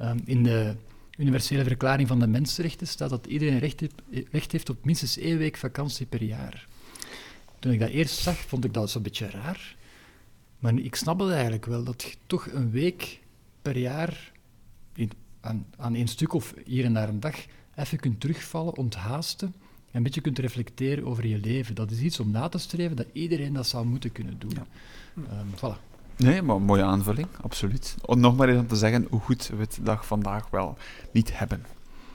Um, 0.00 0.20
in 0.24 0.42
de 0.42 0.74
Universele 1.16 1.64
Verklaring 1.64 2.08
van 2.08 2.18
de 2.18 2.26
Mensenrechten 2.26 2.86
staat 2.86 3.10
dat 3.10 3.26
iedereen 3.26 3.58
recht, 3.58 3.80
heeft, 3.80 3.94
recht 4.30 4.52
heeft 4.52 4.70
op 4.70 4.84
minstens 4.84 5.18
één 5.18 5.38
week 5.38 5.56
vakantie 5.56 6.06
per 6.06 6.22
jaar. 6.22 6.66
Toen 7.58 7.72
ik 7.72 7.78
dat 7.78 7.88
eerst 7.88 8.18
zag, 8.18 8.36
vond 8.36 8.64
ik 8.64 8.74
dat 8.74 8.90
zo'n 8.90 9.02
beetje 9.02 9.30
raar. 9.30 9.76
Maar 10.58 10.74
ik 10.74 10.94
snap 10.94 11.18
het 11.18 11.30
eigenlijk 11.30 11.66
wel, 11.66 11.84
dat 11.84 12.02
je 12.02 12.14
toch 12.26 12.46
een 12.52 12.70
week 12.70 13.20
per 13.62 13.78
jaar 13.78 14.32
in, 14.94 15.10
aan, 15.40 15.66
aan 15.76 15.94
één 15.94 16.08
stuk 16.08 16.32
of 16.32 16.54
hier 16.64 16.84
en 16.84 16.94
daar 16.94 17.08
een 17.08 17.20
dag 17.20 17.36
even 17.74 17.98
kunt 17.98 18.20
terugvallen, 18.20 18.76
onthaasten 18.76 19.54
en 19.90 19.96
een 19.96 20.02
beetje 20.02 20.20
kunt 20.20 20.38
reflecteren 20.38 21.06
over 21.06 21.26
je 21.26 21.38
leven. 21.38 21.74
Dat 21.74 21.90
is 21.90 22.00
iets 22.00 22.20
om 22.20 22.30
na 22.30 22.48
te 22.48 22.58
streven, 22.58 22.96
dat 22.96 23.06
iedereen 23.12 23.52
dat 23.52 23.66
zou 23.66 23.86
moeten 23.86 24.12
kunnen 24.12 24.38
doen. 24.38 24.52
Ja. 24.54 24.66
Um, 25.40 25.54
voilà. 25.56 25.86
Nee, 26.16 26.42
maar 26.42 26.56
een 26.56 26.62
mooie 26.62 26.82
aanvulling, 26.82 27.28
absoluut. 27.40 27.96
Om 28.04 28.20
nog 28.20 28.36
maar 28.36 28.48
eens 28.48 28.60
om 28.60 28.66
te 28.66 28.76
zeggen 28.76 29.06
hoe 29.10 29.20
goed 29.20 29.48
we 29.48 29.56
het 29.56 29.78
dag 29.82 30.06
vandaag 30.06 30.50
wel 30.50 30.76
niet 31.12 31.38
hebben. 31.38 31.64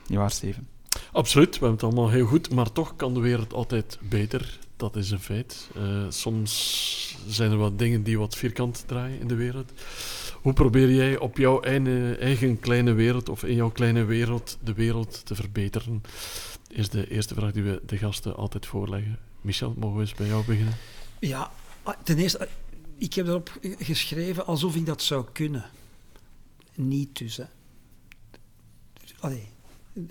Niet 0.08 0.18
waar, 0.18 0.32
Steven? 0.32 0.68
Absoluut, 1.12 1.50
we 1.50 1.66
hebben 1.66 1.72
het 1.72 1.84
allemaal 1.84 2.10
heel 2.10 2.26
goed, 2.26 2.54
maar 2.54 2.72
toch 2.72 2.96
kan 2.96 3.14
de 3.14 3.20
wereld 3.20 3.54
altijd 3.54 3.98
beter. 4.02 4.60
Dat 4.84 4.96
is 4.96 5.12
een 5.12 5.20
feit. 5.20 5.70
Uh, 5.78 6.06
soms 6.10 7.18
zijn 7.28 7.52
er 7.52 7.58
wat 7.58 7.80
dingen 7.80 8.04
die 8.04 8.20
wat 8.20 8.36
vierkant 8.36 8.84
draaien 8.88 9.20
in 9.20 9.28
de 9.28 9.36
wereld. 9.36 9.72
Hoe 10.42 10.54
probeer 10.54 10.92
jij 10.92 11.18
op 11.18 11.38
jouw 11.38 11.62
eigen, 11.62 12.60
kleine 12.60 12.94
wereld 12.94 13.30
of 13.30 13.44
in 13.44 13.56
jouw 13.56 13.70
kleine 13.70 14.04
wereld 14.04 14.58
de 14.64 14.74
wereld 14.74 15.26
te 15.26 15.36
verbeteren? 15.36 16.02
Is 16.68 16.90
de 16.90 17.10
eerste 17.10 17.34
vraag 17.34 17.52
die 17.52 17.64
we 17.64 17.82
de 17.86 17.98
gasten 17.98 18.36
altijd 18.36 18.66
voorleggen. 18.66 19.20
Michel, 19.42 19.74
mogen 19.78 19.96
we 19.96 20.02
eens 20.02 20.14
bij 20.14 20.28
jou 20.28 20.46
beginnen? 20.46 20.78
Ja, 21.20 21.52
ten 22.04 22.18
eerste, 22.18 22.48
ik 22.98 23.14
heb 23.14 23.28
erop 23.28 23.60
geschreven 23.78 24.46
alsof 24.46 24.76
ik 24.76 24.86
dat 24.86 25.02
zou 25.02 25.26
kunnen. 25.32 25.66
Niet 26.76 27.18
dus. 27.18 27.38
Hè. 27.38 27.46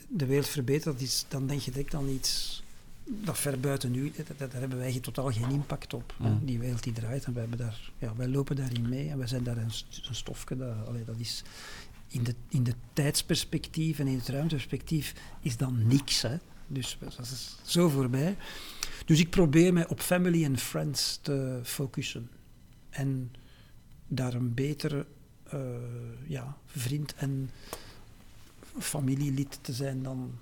De 0.08 0.26
wereld 0.26 0.48
verbetert, 0.48 1.26
dan 1.28 1.46
denk 1.46 1.60
je 1.60 1.70
direct 1.70 1.94
aan 1.94 2.08
iets 2.08 2.62
dat 3.04 3.38
ver 3.38 3.60
buiten 3.60 3.94
u, 3.94 4.12
daar 4.36 4.50
hebben 4.52 4.78
wij 4.78 5.00
totaal 5.00 5.32
geen 5.32 5.50
impact 5.50 5.94
op. 5.94 6.14
Mm. 6.18 6.40
Die 6.44 6.58
wereld 6.58 6.82
die 6.82 6.92
draait 6.92 7.24
en 7.24 7.32
wij, 7.32 7.40
hebben 7.40 7.58
daar, 7.58 7.90
ja, 7.98 8.14
wij 8.16 8.28
lopen 8.28 8.56
daarin 8.56 8.88
mee 8.88 9.08
en 9.08 9.18
wij 9.18 9.26
zijn 9.26 9.42
daar 9.42 9.56
een, 9.56 9.70
een 10.08 10.14
stofje. 10.14 10.56
Dat, 10.56 10.86
allee, 10.86 11.04
dat 11.04 11.18
is 11.18 11.42
in 12.08 12.22
de, 12.22 12.34
in 12.48 12.62
de 12.62 12.74
tijdsperspectief 12.92 13.98
en 13.98 14.06
in 14.06 14.18
het 14.18 14.28
ruimteperspectief 14.28 15.14
is 15.40 15.56
dan 15.56 15.86
niks. 15.86 16.22
Hè. 16.22 16.36
Dus 16.66 16.98
dat 17.00 17.18
is 17.18 17.56
zo 17.62 17.88
voorbij. 17.88 18.36
Dus 19.04 19.20
ik 19.20 19.30
probeer 19.30 19.72
mij 19.72 19.88
op 19.88 20.00
family 20.00 20.44
en 20.44 20.58
friends 20.58 21.18
te 21.22 21.60
focussen. 21.62 22.30
En 22.90 23.32
daar 24.08 24.34
een 24.34 24.54
betere 24.54 25.06
uh, 25.54 25.60
ja, 26.26 26.56
vriend 26.66 27.14
en 27.14 27.50
familielid 28.78 29.58
te 29.60 29.72
zijn 29.72 30.02
dan, 30.02 30.38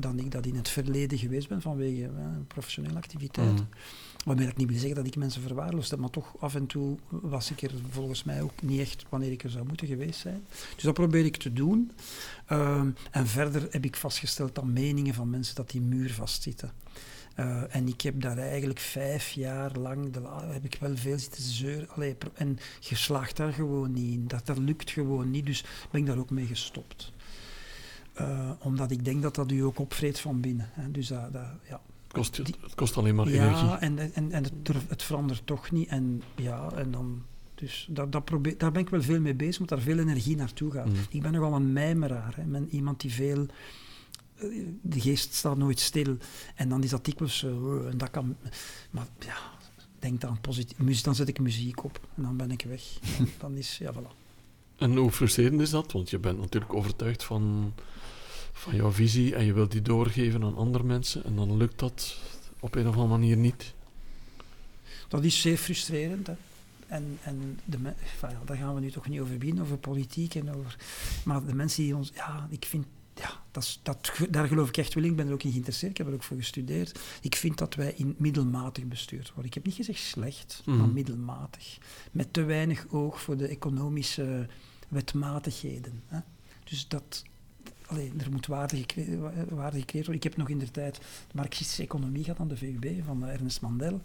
dan 0.00 0.18
ik 0.18 0.30
dat 0.30 0.46
in 0.46 0.54
het 0.54 0.68
verleden 0.68 1.18
geweest 1.18 1.48
ben 1.48 1.62
vanwege 1.62 2.02
uh, 2.02 2.26
professionele 2.46 2.96
activiteiten. 2.96 3.68
Mm. 3.70 3.78
Waarmee 4.24 4.46
ik 4.46 4.56
niet 4.56 4.68
wil 4.68 4.78
zeggen 4.78 4.96
dat 4.96 5.06
ik 5.06 5.16
mensen 5.16 5.42
verwaarloosd 5.42 5.90
heb, 5.90 5.98
maar 6.00 6.10
toch 6.10 6.34
af 6.40 6.54
en 6.54 6.66
toe 6.66 6.98
was 7.08 7.50
ik 7.50 7.62
er 7.62 7.72
volgens 7.90 8.24
mij 8.24 8.42
ook 8.42 8.62
niet 8.62 8.80
echt 8.80 9.04
wanneer 9.08 9.32
ik 9.32 9.42
er 9.42 9.50
zou 9.50 9.66
moeten 9.66 9.86
geweest 9.86 10.20
zijn. 10.20 10.44
Dus 10.74 10.82
dat 10.82 10.94
probeer 10.94 11.24
ik 11.24 11.36
te 11.36 11.52
doen. 11.52 11.90
Uh, 12.52 12.82
en 13.10 13.26
verder 13.26 13.68
heb 13.70 13.84
ik 13.84 13.96
vastgesteld 13.96 14.54
dat 14.54 14.64
meningen 14.64 15.14
van 15.14 15.30
mensen 15.30 15.54
dat 15.54 15.70
die 15.70 15.80
muur 15.80 16.12
vastzitten. 16.12 16.72
Uh, 17.36 17.74
en 17.74 17.88
ik 17.88 18.00
heb 18.00 18.20
daar 18.20 18.38
eigenlijk 18.38 18.78
vijf 18.78 19.30
jaar 19.30 19.76
lang, 19.78 20.12
de, 20.12 20.20
heb 20.52 20.64
ik 20.64 20.76
wel 20.80 20.96
veel 20.96 21.18
zitten 21.18 21.42
zeuren. 21.42 21.88
Allee, 21.88 22.16
en 22.34 22.58
je 22.80 22.94
slaagt 22.94 23.36
daar 23.36 23.52
gewoon 23.52 23.92
niet 23.92 24.12
in. 24.12 24.28
Dat, 24.28 24.46
dat 24.46 24.58
lukt 24.58 24.90
gewoon 24.90 25.30
niet, 25.30 25.46
dus 25.46 25.64
ben 25.90 26.00
ik 26.00 26.06
daar 26.06 26.18
ook 26.18 26.30
mee 26.30 26.46
gestopt. 26.46 27.12
Uh, 28.20 28.50
omdat 28.58 28.90
ik 28.90 29.04
denk 29.04 29.22
dat 29.22 29.34
dat 29.34 29.50
u 29.50 29.60
ook 29.60 29.78
opvreet 29.78 30.20
van 30.20 30.40
binnen. 30.40 30.68
Hè. 30.72 30.90
Dus 30.90 31.06
dat, 31.06 31.32
dat, 31.32 31.46
ja. 31.68 31.80
Het 32.02 32.12
kost, 32.12 32.36
het 32.36 32.74
kost 32.74 32.96
alleen 32.96 33.14
maar 33.14 33.28
ja, 33.28 33.44
energie. 33.44 33.66
Ja, 33.66 33.80
en, 33.80 33.98
en, 33.98 34.32
en 34.32 34.44
het, 34.44 34.52
het, 34.88 35.02
verandert 35.02 35.42
toch 35.44 35.70
niet. 35.70 35.88
En 35.88 36.22
ja, 36.36 36.72
en 36.72 36.90
dan... 36.90 37.22
Dus 37.54 37.88
dat, 37.90 38.12
dat 38.12 38.24
probeer, 38.24 38.58
daar 38.58 38.72
ben 38.72 38.82
ik 38.82 38.88
wel 38.88 39.02
veel 39.02 39.20
mee 39.20 39.34
bezig, 39.34 39.60
omdat 39.60 39.78
daar 39.78 39.86
veel 39.86 39.98
energie 39.98 40.36
naartoe 40.36 40.72
gaat. 40.72 40.86
Mm. 40.86 40.94
Ik 41.10 41.22
ben 41.22 41.32
nogal 41.32 41.54
een 41.54 41.72
mijmeraar. 41.72 42.32
Hè. 42.36 42.42
Ben 42.42 42.68
iemand 42.70 43.00
die 43.00 43.12
veel... 43.12 43.46
De 44.82 45.00
geest 45.00 45.34
staat 45.34 45.56
nooit 45.56 45.80
stil. 45.80 46.16
En 46.54 46.68
dan 46.68 46.82
is 46.82 46.90
dat 46.90 47.04
dikwijls 47.04 47.38
zo... 47.38 47.82
En 47.86 47.98
dat 47.98 48.10
kan... 48.10 48.36
Maar 48.90 49.06
ja, 49.18 49.36
denk 49.98 50.20
dan 50.20 50.40
positief. 50.40 51.00
Dan 51.00 51.14
zet 51.14 51.28
ik 51.28 51.40
muziek 51.40 51.84
op. 51.84 52.00
En 52.14 52.22
dan 52.22 52.36
ben 52.36 52.50
ik 52.50 52.62
weg. 52.68 52.82
Dan, 53.18 53.28
dan 53.40 53.56
is... 53.56 53.78
Ja, 53.78 53.92
voilà. 53.92 54.20
En 54.80 54.96
hoe 54.96 55.10
frustrerend 55.10 55.60
is 55.60 55.70
dat? 55.70 55.92
Want 55.92 56.10
je 56.10 56.18
bent 56.18 56.38
natuurlijk 56.38 56.74
overtuigd 56.74 57.24
van, 57.24 57.72
van 58.60 58.76
jouw 58.76 58.90
visie 58.90 59.34
en 59.34 59.44
je 59.44 59.52
wilt 59.52 59.72
die 59.72 59.82
doorgeven 59.82 60.42
aan 60.42 60.56
andere 60.56 60.84
mensen 60.84 61.24
en 61.24 61.36
dan 61.36 61.56
lukt 61.56 61.78
dat 61.78 62.16
op 62.60 62.74
een 62.74 62.88
of 62.88 62.94
andere 62.94 63.18
manier 63.18 63.36
niet. 63.36 63.74
Dat 65.08 65.24
is 65.24 65.40
zeer 65.40 65.56
frustrerend. 65.56 66.26
Hè. 66.26 66.34
En, 66.86 67.18
en 67.22 67.60
de 67.64 67.78
enfin, 67.84 68.38
daar 68.44 68.56
gaan 68.56 68.74
we 68.74 68.80
nu 68.80 68.90
toch 68.90 69.08
niet 69.08 69.20
over 69.20 69.38
beginnen, 69.38 69.64
over 69.64 69.76
politiek 69.76 70.34
en 70.34 70.54
over... 70.54 70.76
Maar 71.24 71.46
de 71.46 71.54
mensen 71.54 71.82
die 71.82 71.96
ons... 71.96 72.10
Ja, 72.14 72.46
ik 72.50 72.64
vind... 72.64 72.86
Ja, 73.14 73.42
dat, 73.50 73.78
dat, 73.82 74.12
daar 74.30 74.46
geloof 74.46 74.68
ik 74.68 74.76
echt 74.76 74.94
wel 74.94 75.04
in. 75.04 75.10
Ik 75.10 75.16
ben 75.16 75.26
er 75.26 75.32
ook 75.32 75.42
in 75.42 75.50
geïnteresseerd. 75.50 75.90
Ik 75.90 75.98
heb 75.98 76.06
er 76.06 76.12
ook 76.12 76.22
voor 76.22 76.36
gestudeerd. 76.36 77.00
Ik 77.20 77.34
vind 77.36 77.58
dat 77.58 77.74
wij 77.74 77.92
in 77.96 78.14
middelmatig 78.18 78.84
bestuurd 78.84 79.28
worden. 79.28 79.44
Ik 79.44 79.54
heb 79.54 79.64
niet 79.64 79.74
gezegd 79.74 80.00
slecht, 80.00 80.62
mm. 80.64 80.76
maar 80.76 80.88
middelmatig. 80.88 81.78
Met 82.10 82.32
te 82.32 82.42
weinig 82.42 82.86
oog 82.88 83.20
voor 83.20 83.36
de 83.36 83.46
economische 83.46 84.46
wetmatigheden. 84.88 86.02
Hè. 86.06 86.18
Dus 86.64 86.88
dat, 86.88 87.22
allee, 87.90 88.12
er 88.18 88.30
moet 88.30 88.46
waarde, 88.46 88.76
gecre- 88.76 89.18
waarde 89.48 89.78
gecreëerd 89.78 90.06
worden. 90.06 90.14
Ik 90.14 90.22
heb 90.22 90.36
nog 90.36 90.48
in 90.48 90.58
de 90.58 90.70
tijd 90.70 90.94
de 90.96 91.34
marxistische 91.34 91.82
economie 91.82 92.24
gehad 92.24 92.40
aan 92.40 92.48
de 92.48 92.56
VUB 92.56 93.04
van 93.04 93.24
eh, 93.24 93.32
Ernest 93.32 93.60
Mandel. 93.60 94.00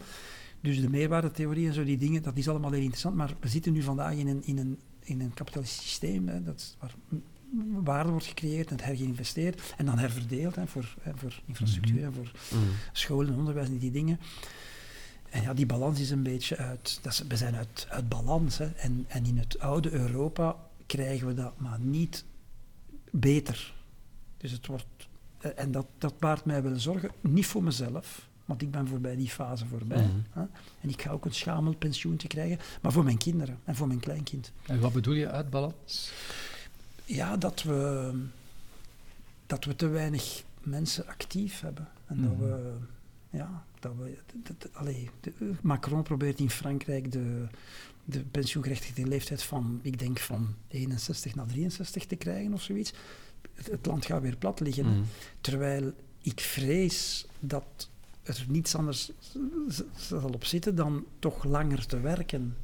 Dus 0.62 0.82
de 0.82 0.90
meerwaardetheorie 0.90 1.68
en 1.68 1.74
zo, 1.74 1.84
die 1.84 1.98
dingen, 1.98 2.24
dat 2.24 2.38
is 2.38 2.50
allemaal 2.50 2.72
heel 2.72 2.80
interessant. 2.82 3.16
Maar 3.16 3.34
we 3.40 3.48
zitten 3.48 3.74
nu 3.74 3.82
vandaag 3.82 4.14
in 4.14 4.28
een, 4.28 4.44
in 4.46 4.58
een, 4.58 4.80
in 5.00 5.22
een 5.22 5.34
kapitalistisch 5.34 5.82
systeem, 5.88 6.28
hè, 6.28 6.44
dat, 6.44 6.76
waar 6.80 6.94
waarde 7.84 8.10
wordt 8.10 8.26
gecreëerd 8.26 8.72
en 8.72 8.82
hergeïnvesteerd 8.82 9.74
en 9.78 9.86
dan 9.86 9.98
herverdeeld 9.98 10.56
hè, 10.56 10.68
voor, 10.68 10.96
hè, 11.02 11.12
voor 11.16 11.42
infrastructuur 11.46 12.04
en 12.04 12.14
voor 12.14 12.32
Mm. 12.52 12.60
scholen 12.92 13.34
en 13.34 13.40
onderwijs 13.40 13.68
en 13.68 13.78
die 13.78 13.92
dingen. 13.92 14.20
En 15.30 15.42
ja, 15.42 15.54
die 15.54 15.66
balans 15.66 16.00
is 16.00 16.10
een 16.10 16.24
beetje 16.24 16.58
uit... 16.58 17.00
Dat 17.02 17.12
is, 17.14 17.24
we 17.28 17.38
zijn 17.38 17.56
uit, 17.56 17.88
uit 17.90 18.10
balans. 18.10 18.58
Hè. 18.58 18.66
En, 18.66 19.06
en 19.08 19.26
in 19.26 19.38
het 19.38 19.60
oude 19.60 19.92
Europa 19.92 20.56
krijgen 20.86 21.28
we 21.28 21.34
dat 21.34 21.60
maar 21.60 21.80
niet 21.80 22.26
beter. 23.12 23.74
Dus 24.38 24.52
het 24.52 24.68
wordt... 24.68 24.86
eh, 25.40 25.52
En 25.56 25.72
dat, 25.72 25.86
dat 25.98 26.20
baart 26.20 26.46
mij 26.46 26.64
wel 26.64 26.80
zorgen. 26.80 27.12
Niet 27.22 27.46
voor 27.46 27.64
mezelf, 27.64 28.28
want 28.46 28.62
ik 28.62 28.72
ben 28.72 28.88
voorbij 28.88 29.16
die 29.16 29.30
fase 29.30 29.66
voorbij. 29.66 30.06
Mhm. 30.06 30.18
Hè. 30.30 30.42
En 30.82 30.90
ik 30.90 31.02
ga 31.02 31.12
ook 31.12 31.26
een 31.26 31.34
schamel 31.34 31.76
pensioen 31.76 32.16
te 32.18 32.28
krijgen. 32.28 32.60
Maar 32.82 32.92
voor 32.92 33.04
mijn 33.04 33.18
kinderen 33.18 33.60
en 33.64 33.76
voor 33.76 33.88
mijn 33.88 34.00
kleinkind. 34.00 34.52
En 34.66 34.80
wat 34.80 34.94
bedoel 34.94 35.14
je 35.14 35.30
uit 35.30 35.50
balans? 35.50 36.12
Ja, 37.06 37.38
dat 37.38 37.64
we, 37.64 38.12
dat 39.46 39.66
we 39.66 39.76
te 39.76 39.88
weinig 39.88 40.44
mensen 40.60 41.08
actief 41.08 41.60
hebben. 41.62 41.88
En 42.06 42.22
dat 42.22 42.32
Mhm. 42.32 42.42
we, 42.44 42.74
ja, 43.30 43.66
dat 43.80 43.94
we, 43.98 44.18
dat- 44.44 44.62
dat- 44.62 44.74
allee, 44.74 45.10
de- 45.20 45.54
Macron 45.62 46.04
probeert 46.04 46.40
in 46.40 46.50
Frankrijk 46.50 47.12
de, 47.12 47.46
de 48.06 48.20
pensioengerechtigde 48.20 49.08
leeftijd 49.08 49.44
van, 49.44 49.80
ik 49.82 50.00
denk 50.00 50.20
van 50.20 50.56
61 50.68 51.36
naar 51.36 51.46
63 51.48 52.06
te 52.06 52.16
krijgen 52.16 52.54
of 52.54 52.62
zoiets. 52.62 52.94
Het, 53.54 53.86
land 53.86 54.06
gaat 54.06 54.22
weer 54.22 54.38
plat 54.38 54.60
liggen. 54.60 54.86
Mm. 54.86 55.04
Terwijl 55.42 55.94
ik 56.22 56.40
vrees 56.40 57.26
dat 57.40 57.90
er 58.24 58.46
niets 58.48 58.76
anders 58.76 59.12
zal 59.96 60.30
op 60.34 60.46
zitten 60.46 60.76
dan 60.76 61.06
toch 61.20 61.44
langer 61.44 61.86
te 61.86 62.00
werken. 62.00 62.56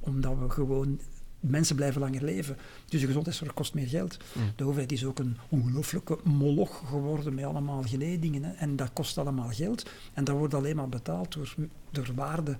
Omdat 0.00 0.38
we 0.38 0.50
gewoon... 0.50 1.00
Mensen 1.40 1.76
blijven 1.76 2.00
langer 2.00 2.24
leven. 2.24 2.56
Dus 2.88 3.00
de 3.00 3.06
gezondheidszorg 3.06 3.54
kost 3.54 3.74
meer 3.74 3.88
geld. 3.88 4.16
Mm. 4.32 4.42
De 4.56 4.64
overheid 4.64 4.92
is 4.92 5.04
ook 5.04 5.18
een 5.18 5.36
ongelooflijke 5.48 6.18
moloch 6.22 6.82
geworden 6.88 7.34
met 7.34 7.44
allemaal 7.44 7.82
geledingen. 7.82 8.44
Hè. 8.44 8.52
En 8.52 8.76
dat 8.76 8.92
kost 8.92 9.18
allemaal 9.18 9.50
geld. 9.50 9.90
En 10.12 10.24
dat 10.24 10.36
wordt 10.36 10.54
alleen 10.54 10.76
maar 10.76 10.88
betaald 10.88 11.32
door, 11.32 11.54
door 11.90 12.08
waarde. 12.14 12.56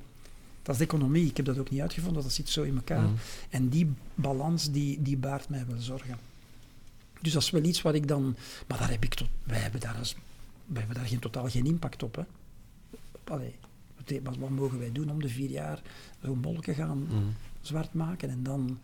Dat 0.62 0.74
is 0.74 0.78
de 0.78 0.84
economie. 0.84 1.26
Ik 1.26 1.36
heb 1.36 1.47
dat 1.47 1.59
ook 1.59 1.70
niet 1.70 1.80
uitgevonden. 1.80 2.22
Dat 2.22 2.32
zit 2.32 2.49
zo 2.49 2.62
in 2.62 2.76
elkaar. 2.76 3.09
Mm. 3.09 3.14
En 3.51 3.68
die 3.68 3.92
balans, 4.14 4.70
die, 4.70 5.03
die 5.03 5.16
baart 5.16 5.49
mij 5.49 5.66
wel 5.66 5.80
zorgen. 5.80 6.18
Dus 7.24 7.32
dat 7.32 7.42
is 7.42 7.50
wel 7.50 7.62
iets 7.64 7.82
wat 7.82 7.94
ik 7.94 8.08
dan... 8.08 8.36
Maar 8.68 8.78
daar 8.78 8.90
heb 8.90 9.04
ik 9.04 9.14
tot, 9.14 9.28
wij, 9.44 9.58
hebben 9.58 9.80
daar 9.80 9.96
als, 9.98 10.14
wij 10.66 10.78
hebben 10.78 10.96
daar 10.96 11.06
geen, 11.06 11.18
totaal 11.18 11.48
geen 11.48 11.66
impact 11.66 12.02
op. 12.02 12.14
Hè. 12.16 12.22
Allee, 13.24 13.54
wat, 14.22 14.36
wat, 14.36 14.50
mogen 14.50 14.78
wij 14.78 14.92
doen 14.92 15.10
om 15.10 15.20
de 15.22 15.28
vier 15.28 15.50
jaar 15.50 15.82
zo'n 16.22 16.38
molken 16.38 16.74
gaan 16.74 16.98
Mm. 17.10 17.34
zwart 17.60 17.94
maken? 17.94 18.30
En, 18.30 18.42
dan, 18.42 18.78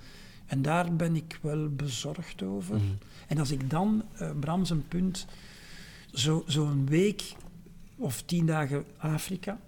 en 0.47 0.63
daar 0.63 0.97
ben 0.97 1.17
ik 1.17 1.39
wel 1.43 1.69
bezorgd 1.69 2.43
over. 2.43 2.77
Mm. 2.79 2.99
En 3.29 3.39
als 3.39 3.51
ik 3.51 3.71
dan, 3.71 4.03
eh 4.19 4.31
Bram 4.41 4.65
zijn 4.65 4.89
punt, 4.89 5.27
zo- 6.13 6.45
zo'n 6.47 6.87
week 6.87 7.23
of 7.97 8.23
tien 8.23 8.47
dagen 8.47 8.85
Afrika, 8.97 9.61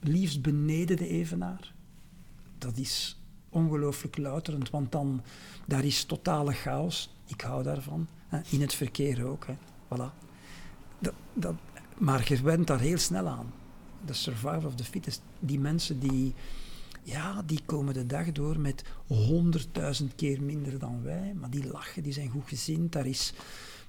liefst 0.00 0.42
beneden 0.42 0.96
de 0.96 1.08
evenaar, 1.08 1.72
dat 2.58 2.76
is 2.76 3.16
ongelooflijk 3.48 4.16
louterend, 4.18 4.70
want 4.70 4.92
dan, 4.92 5.22
daar 5.66 5.84
is 5.84 6.04
totale 6.04 6.52
chaos. 6.52 7.16
Ik 7.28 7.40
hou 7.40 7.62
daarvan. 7.62 8.08
In 8.50 8.60
het 8.60 8.74
verkeer 8.74 9.26
ook. 9.26 9.46
Hè. 9.46 9.54
Voilà. 9.84 10.12
Dat, 10.98 11.14
dat, 11.34 11.54
maar 11.98 12.24
je 12.28 12.42
went 12.42 12.66
daar 12.66 12.80
heel 12.80 12.98
snel 12.98 13.26
aan. 13.26 13.52
De 14.06 14.12
survival 14.12 14.64
of 14.64 14.74
the 14.74 14.84
fittest. 14.84 15.22
Die 15.38 15.58
mensen 15.58 15.98
die, 15.98 16.34
ja, 17.02 17.42
die 17.46 17.60
komen 17.66 17.94
de 17.94 18.06
dag 18.06 18.32
door 18.32 18.60
met 18.60 18.84
honderdduizend 19.06 20.14
keer 20.14 20.42
minder 20.42 20.78
dan 20.78 21.02
wij, 21.02 21.34
maar 21.34 21.50
die 21.50 21.66
lachen, 21.66 22.02
die 22.02 22.12
zijn 22.12 22.28
goed 22.28 22.48
gezind. 22.48 22.92
Daar 22.92 23.06
is, 23.06 23.32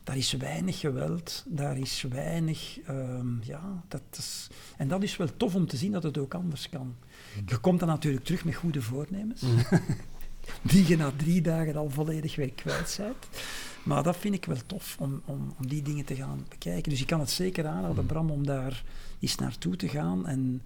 daar 0.03 0.17
is 0.17 0.33
weinig 0.33 0.79
geweld, 0.79 1.43
daar 1.47 1.77
is 1.77 2.01
weinig, 2.09 2.79
ehm, 2.79 3.41
ja, 3.41 3.83
dat 3.87 4.01
is, 4.11 4.47
en 4.77 4.87
dat 4.87 5.03
is 5.03 5.17
wel 5.17 5.37
tof 5.37 5.55
om 5.55 5.67
te 5.67 5.77
zien 5.77 5.91
dat 5.91 6.03
het 6.03 6.17
ook 6.17 6.33
anders 6.33 6.69
kan. 6.69 6.95
Je 7.45 7.57
komt 7.57 7.79
dan 7.79 7.87
natuurlijk 7.87 8.25
terug 8.25 8.45
met 8.45 8.55
goede 8.55 8.81
voornemens, 8.81 9.41
Mm. 9.41 9.57
die 10.61 10.87
je 10.87 10.97
na 10.97 11.11
drie 11.17 11.41
dagen 11.41 11.75
al 11.75 11.89
volledig 11.89 12.35
weer 12.35 12.51
kwijt 12.51 12.95
bent. 12.97 13.27
Maar 13.83 14.03
dat 14.03 14.17
vind 14.17 14.33
ik 14.35 14.45
wel 14.45 14.57
tof, 14.65 14.95
om, 14.99 15.21
om, 15.25 15.53
om 15.59 15.67
die 15.67 15.81
dingen 15.81 16.05
te 16.05 16.15
gaan 16.15 16.45
bekijken. 16.49 16.91
Dus 16.91 17.01
ik 17.01 17.07
kan 17.07 17.19
het 17.19 17.29
zeker 17.29 17.67
aanraden, 17.67 18.05
Bram, 18.05 18.29
om 18.31 18.45
daar 18.45 18.83
eens 19.19 19.35
naartoe 19.35 19.75
te 19.75 19.87
gaan 19.87 20.27
en 20.27 20.61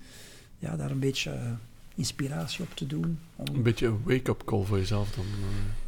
ja, 0.60 0.76
daar 0.76 0.92
een 0.92 1.00
beetje 1.00 1.32
eh, 1.32 1.52
inspiratie 1.96 2.64
op 2.64 2.76
te 2.76 2.88
doen. 2.88 3.20
Om, 3.36 3.46
Een 3.56 3.62
beetje 3.64 3.86
een 3.88 4.02
wake-up 4.06 4.42
call 4.46 4.64
voor 4.64 4.78
jezelf 4.78 5.10
dan. 5.16 5.26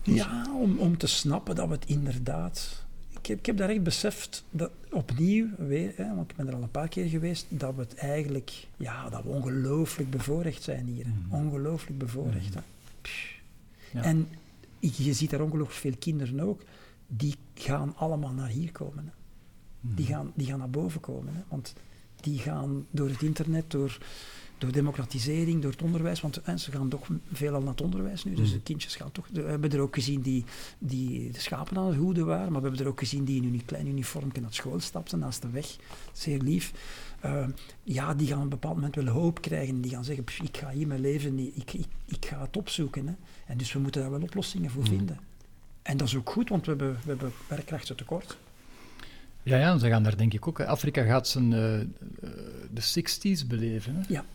eh. 0.05 0.15
ja, 0.15 0.45
om, 0.59 0.77
om 0.77 0.97
te 0.97 1.07
snappen 1.07 1.55
dat 1.55 1.67
we 1.67 1.73
het 1.73 1.85
inderdaad. 1.85 2.83
Ik 3.19 3.25
heb, 3.25 3.39
ik 3.39 3.45
heb 3.45 3.57
daar 3.57 3.69
echt 3.69 3.83
beseft 3.83 4.43
dat 4.49 4.71
opnieuw, 4.91 5.47
weer, 5.57 5.93
hè, 5.95 6.15
want 6.15 6.31
ik 6.31 6.35
ben 6.37 6.47
er 6.47 6.55
al 6.55 6.61
een 6.61 6.71
paar 6.71 6.87
keer 6.87 7.05
geweest, 7.09 7.45
dat 7.49 7.75
we 7.75 7.81
het 7.81 7.95
eigenlijk, 7.95 8.67
ja, 8.77 9.09
dat 9.09 9.23
we 9.23 9.29
ongelooflijk 9.29 10.09
bevoorrecht 10.09 10.63
zijn 10.63 10.85
hier. 10.85 11.05
hè. 11.05 11.11
Mhm. 11.11 11.35
Ongelooflijk 11.45 11.97
bevoorrecht. 11.97 12.53
hè. 12.53 12.59
Ja. 13.95 14.03
En 14.03 14.27
je 14.79 15.13
ziet 15.13 15.29
daar 15.29 15.41
ongelooflijk 15.41 15.79
veel 15.79 15.97
kinderen 15.99 16.39
ook, 16.39 16.61
die 17.07 17.35
gaan 17.53 17.95
allemaal 17.95 18.33
naar 18.33 18.49
hier 18.49 18.71
komen. 18.71 19.05
Hè. 19.05 19.11
Mhm. 19.79 19.95
Die, 19.95 20.05
gaan, 20.05 20.31
die 20.35 20.47
gaan 20.47 20.59
naar 20.59 20.69
boven 20.69 20.99
komen. 20.99 21.35
Hè. 21.35 21.41
Want 21.47 21.73
die 22.21 22.39
gaan 22.39 22.85
door 22.91 23.09
het 23.09 23.21
internet, 23.21 23.71
door, 23.71 23.97
door 24.57 24.71
democratisering, 24.71 25.61
door 25.61 25.71
het 25.71 25.81
onderwijs. 25.81 26.21
Want 26.21 26.39
hè, 26.43 26.57
ze 26.57 26.71
gaan 26.71 26.89
toch 26.89 27.07
veelal 27.31 27.59
naar 27.61 27.69
het 27.71 27.81
onderwijs 27.81 28.23
nu. 28.23 28.33
Dus 28.35 28.47
Mhm. 28.47 28.57
de 28.57 28.63
kindjes 28.63 28.95
gaan 28.95 29.11
toch. 29.11 29.27
We 29.31 29.41
hebben 29.41 29.71
er 29.71 29.79
ook 29.79 29.95
gezien 29.95 30.21
die, 30.21 30.43
die 30.79 31.31
de 31.31 31.39
schapen 31.39 31.77
aan 31.77 31.85
het 31.87 31.95
hoeden 31.95 32.25
waren. 32.25 32.51
Maar 32.51 32.61
we 32.61 32.67
hebben 32.67 32.85
er 32.85 32.91
ook 32.91 32.99
gezien 32.99 33.23
die 33.23 33.41
in 33.41 33.49
hun 33.49 33.65
klein 33.65 33.87
uniformje 33.87 34.41
naar 34.41 34.53
school 34.53 34.79
stapten 34.79 35.19
naast 35.19 35.41
de 35.41 35.49
weg. 35.49 35.75
Zeer 36.13 36.39
lief. 36.41 36.71
Eh, 37.19 37.47
ja, 37.83 38.13
die 38.13 38.27
gaan 38.27 38.37
op 38.37 38.43
een 38.43 38.49
bepaald 38.49 38.75
moment 38.75 38.95
wel 38.95 39.07
hoop 39.07 39.41
krijgen. 39.41 39.81
Die 39.81 39.91
gaan 39.91 40.03
zeggen: 40.05 40.23
"Pff, 40.23 40.39
Ik 40.41 40.57
ga 40.57 40.69
hier 40.69 40.87
mijn 40.87 41.01
leven, 41.01 41.35
niet- 41.35 41.55
ik, 41.57 41.73
ik, 41.73 41.85
ik 42.05 42.25
ga 42.25 42.41
het 42.41 42.57
opzoeken. 42.57 43.07
Hè. 43.07 43.13
En 43.45 43.57
dus 43.57 43.73
we 43.73 43.79
moeten 43.79 44.01
daar 44.01 44.11
wel 44.11 44.21
oplossingen 44.21 44.69
voor 44.69 44.83
Mhm. 44.83 44.91
vinden. 44.91 45.19
En 45.81 45.97
dat 45.97 46.07
is 46.07 46.15
ook 46.15 46.29
goed, 46.29 46.49
want 46.49 46.65
we 46.65 46.69
hebben, 46.69 46.93
we 47.03 47.09
hebben 47.09 47.31
werkkrachten 47.47 47.95
tekort. 47.95 48.37
Ja, 49.43 49.57
ja, 49.57 49.77
ze 49.77 49.87
gaan 49.87 50.03
daar 50.03 50.17
denk 50.17 50.33
ik 50.33 50.47
ook. 50.47 50.59
Afrika 50.61 51.03
gaat 51.03 51.27
zijn, 51.27 51.53
eh, 51.53 51.81
eh, 51.81 51.87
de 52.73 52.81
60s 52.81 53.47
beleven. 53.47 53.95
Hè? 53.95 54.01
Ja. 54.07 54.25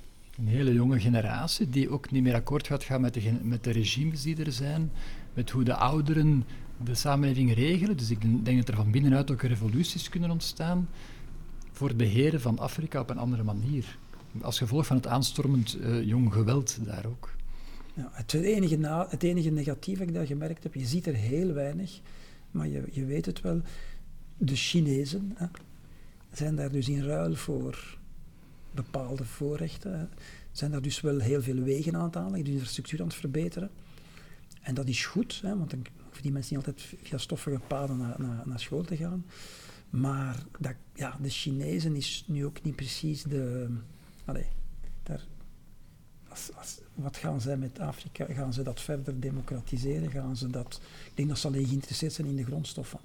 Een 0.41 0.49
hele 0.49 0.73
jonge 0.73 1.01
generatie 1.01 1.69
die 1.69 1.91
ook 1.91 2.11
niet 2.11 2.23
meer 2.23 2.35
akkoord 2.35 2.67
gaat 2.67 2.85
gaan 2.85 3.01
met 3.01 3.15
de, 3.15 3.33
met 3.43 3.65
de 3.65 3.71
regimes 3.71 4.23
die 4.23 4.45
er 4.45 4.53
zijn, 4.53 4.91
met 5.35 5.51
hoe 5.51 5.65
de 5.65 5.75
ouderen 5.75 6.45
de 6.85 6.95
samenleving 6.95 7.55
regelen. 7.55 7.97
Dus 7.97 8.11
ik 8.11 8.45
denk 8.45 8.59
dat 8.59 8.69
er 8.69 8.75
van 8.75 8.91
binnenuit 8.91 9.31
ook 9.31 9.43
revoluties 9.43 10.09
kunnen 10.09 10.31
ontstaan 10.31 10.89
voor 11.73 11.89
het 11.89 11.97
beheren 11.97 12.41
van 12.41 12.59
Afrika 12.59 13.01
op 13.01 13.11
een 13.11 13.19
andere 13.19 13.43
manier. 13.43 13.99
Als 14.41 14.59
gevolg 14.59 14.87
van 14.87 14.97
het 14.97 15.07
aanstormend 15.07 15.79
eh, 15.79 16.03
jong 16.03 16.33
geweld 16.33 16.79
daar 16.85 17.07
ook. 17.07 17.35
Ja, 17.95 18.11
het, 18.13 18.33
enige 18.33 19.07
het 19.09 19.23
enige 19.23 19.51
negatief 19.51 19.99
dat 19.99 20.23
ik 20.23 20.27
gemerkt 20.27 20.63
heb, 20.63 20.75
je 20.75 20.87
ziet 20.87 21.07
er 21.07 21.15
heel 21.15 21.53
weinig, 21.53 22.01
maar 22.51 22.69
je, 22.69 22.83
je 22.91 23.05
weet 23.05 23.27
het 23.27 23.41
wel, 23.41 23.61
de 24.37 24.57
Chinezen 24.57 25.33
hè, 25.35 25.47
zijn 26.33 26.57
daar 26.57 26.73
dus 26.73 26.89
in 26.89 27.03
ruil 27.03 27.35
voor 27.35 27.99
bepaalde 28.73 29.25
voorrechten, 29.25 30.11
zijn 30.53 30.71
daar 30.71 30.83
dus 30.83 31.01
wel 31.01 31.19
heel 31.19 31.43
veel 31.43 31.63
wegen 31.63 31.97
aan 31.97 32.05
het 32.05 32.17
aanleggen, 32.17 32.45
de 32.45 32.51
infrastructuur 32.51 33.01
aan 33.01 33.07
het 33.07 33.17
verbeteren. 33.17 33.71
En 34.61 34.75
dat 34.75 34.89
is 34.89 35.07
goed, 35.07 35.41
hè, 35.43 35.57
want 35.57 35.71
dan 35.71 35.87
hoeven 36.05 36.23
die 36.23 36.33
mensen 36.33 36.57
niet 36.57 36.67
altijd 36.67 36.95
via 37.03 37.19
stoffige 37.19 37.61
paden 37.67 37.99
naar, 37.99 38.15
naar, 38.19 38.43
naar 38.45 38.61
school 38.61 38.83
te 38.83 38.97
gaan. 38.97 39.25
Maar 39.91 40.43
dat, 40.59 40.75
ja, 40.95 41.19
de 41.23 41.29
Chinezen 41.29 41.97
is 41.97 42.25
nu 42.27 42.45
ook 42.45 42.63
niet 42.63 42.77
precies 42.77 43.23
de... 43.23 43.69
Daar, 45.03 45.27
wat 46.95 47.17
gaan 47.17 47.41
zij 47.41 47.57
met 47.57 47.79
Afrika? 47.79 48.25
Gaan 48.25 48.53
ze 48.53 48.63
dat 48.63 48.81
verder 48.81 49.21
democratiseren? 49.21 50.11
Gaan 50.11 50.37
ze 50.37 50.51
dat, 50.51 50.81
ik 51.07 51.17
denk 51.17 51.29
dat 51.29 51.39
ze 51.39 51.47
alleen 51.47 51.67
geïnteresseerd 51.67 52.13
zijn 52.13 52.27
in 52.27 52.37
de 52.37 52.45
grondstoffen. 52.45 52.99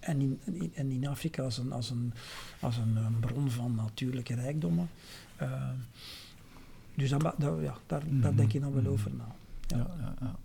En 0.00 0.20
in, 0.20 0.40
in, 0.44 0.72
en 0.74 0.90
in 0.90 1.06
Afrika 1.06 1.42
als 1.42 1.58
een, 1.58 1.72
als 1.72 1.90
een, 1.90 2.12
als 2.60 2.76
een, 2.76 2.96
eh, 2.96 3.06
bron 3.20 3.50
van 3.50 3.74
natuurlijke 3.74 4.34
rijkdommen. 4.34 4.90
Uh, 5.42 5.68
dus 6.94 7.10
dat, 7.10 7.20
dat, 7.20 7.58
ja, 7.62 7.76
daar, 7.86 8.02
mm 8.04 8.10
-hmm. 8.10 8.20
daar 8.20 8.36
denk 8.36 8.52
ik 8.52 8.60
dan 8.60 8.72
wel 8.72 8.82
Mhm. 8.82 8.92
over 8.92 9.10
na. 9.16 9.34
Ja. 9.66 9.76
Ja, 9.76 9.86
ja, 10.00 10.14
ja. 10.20 10.36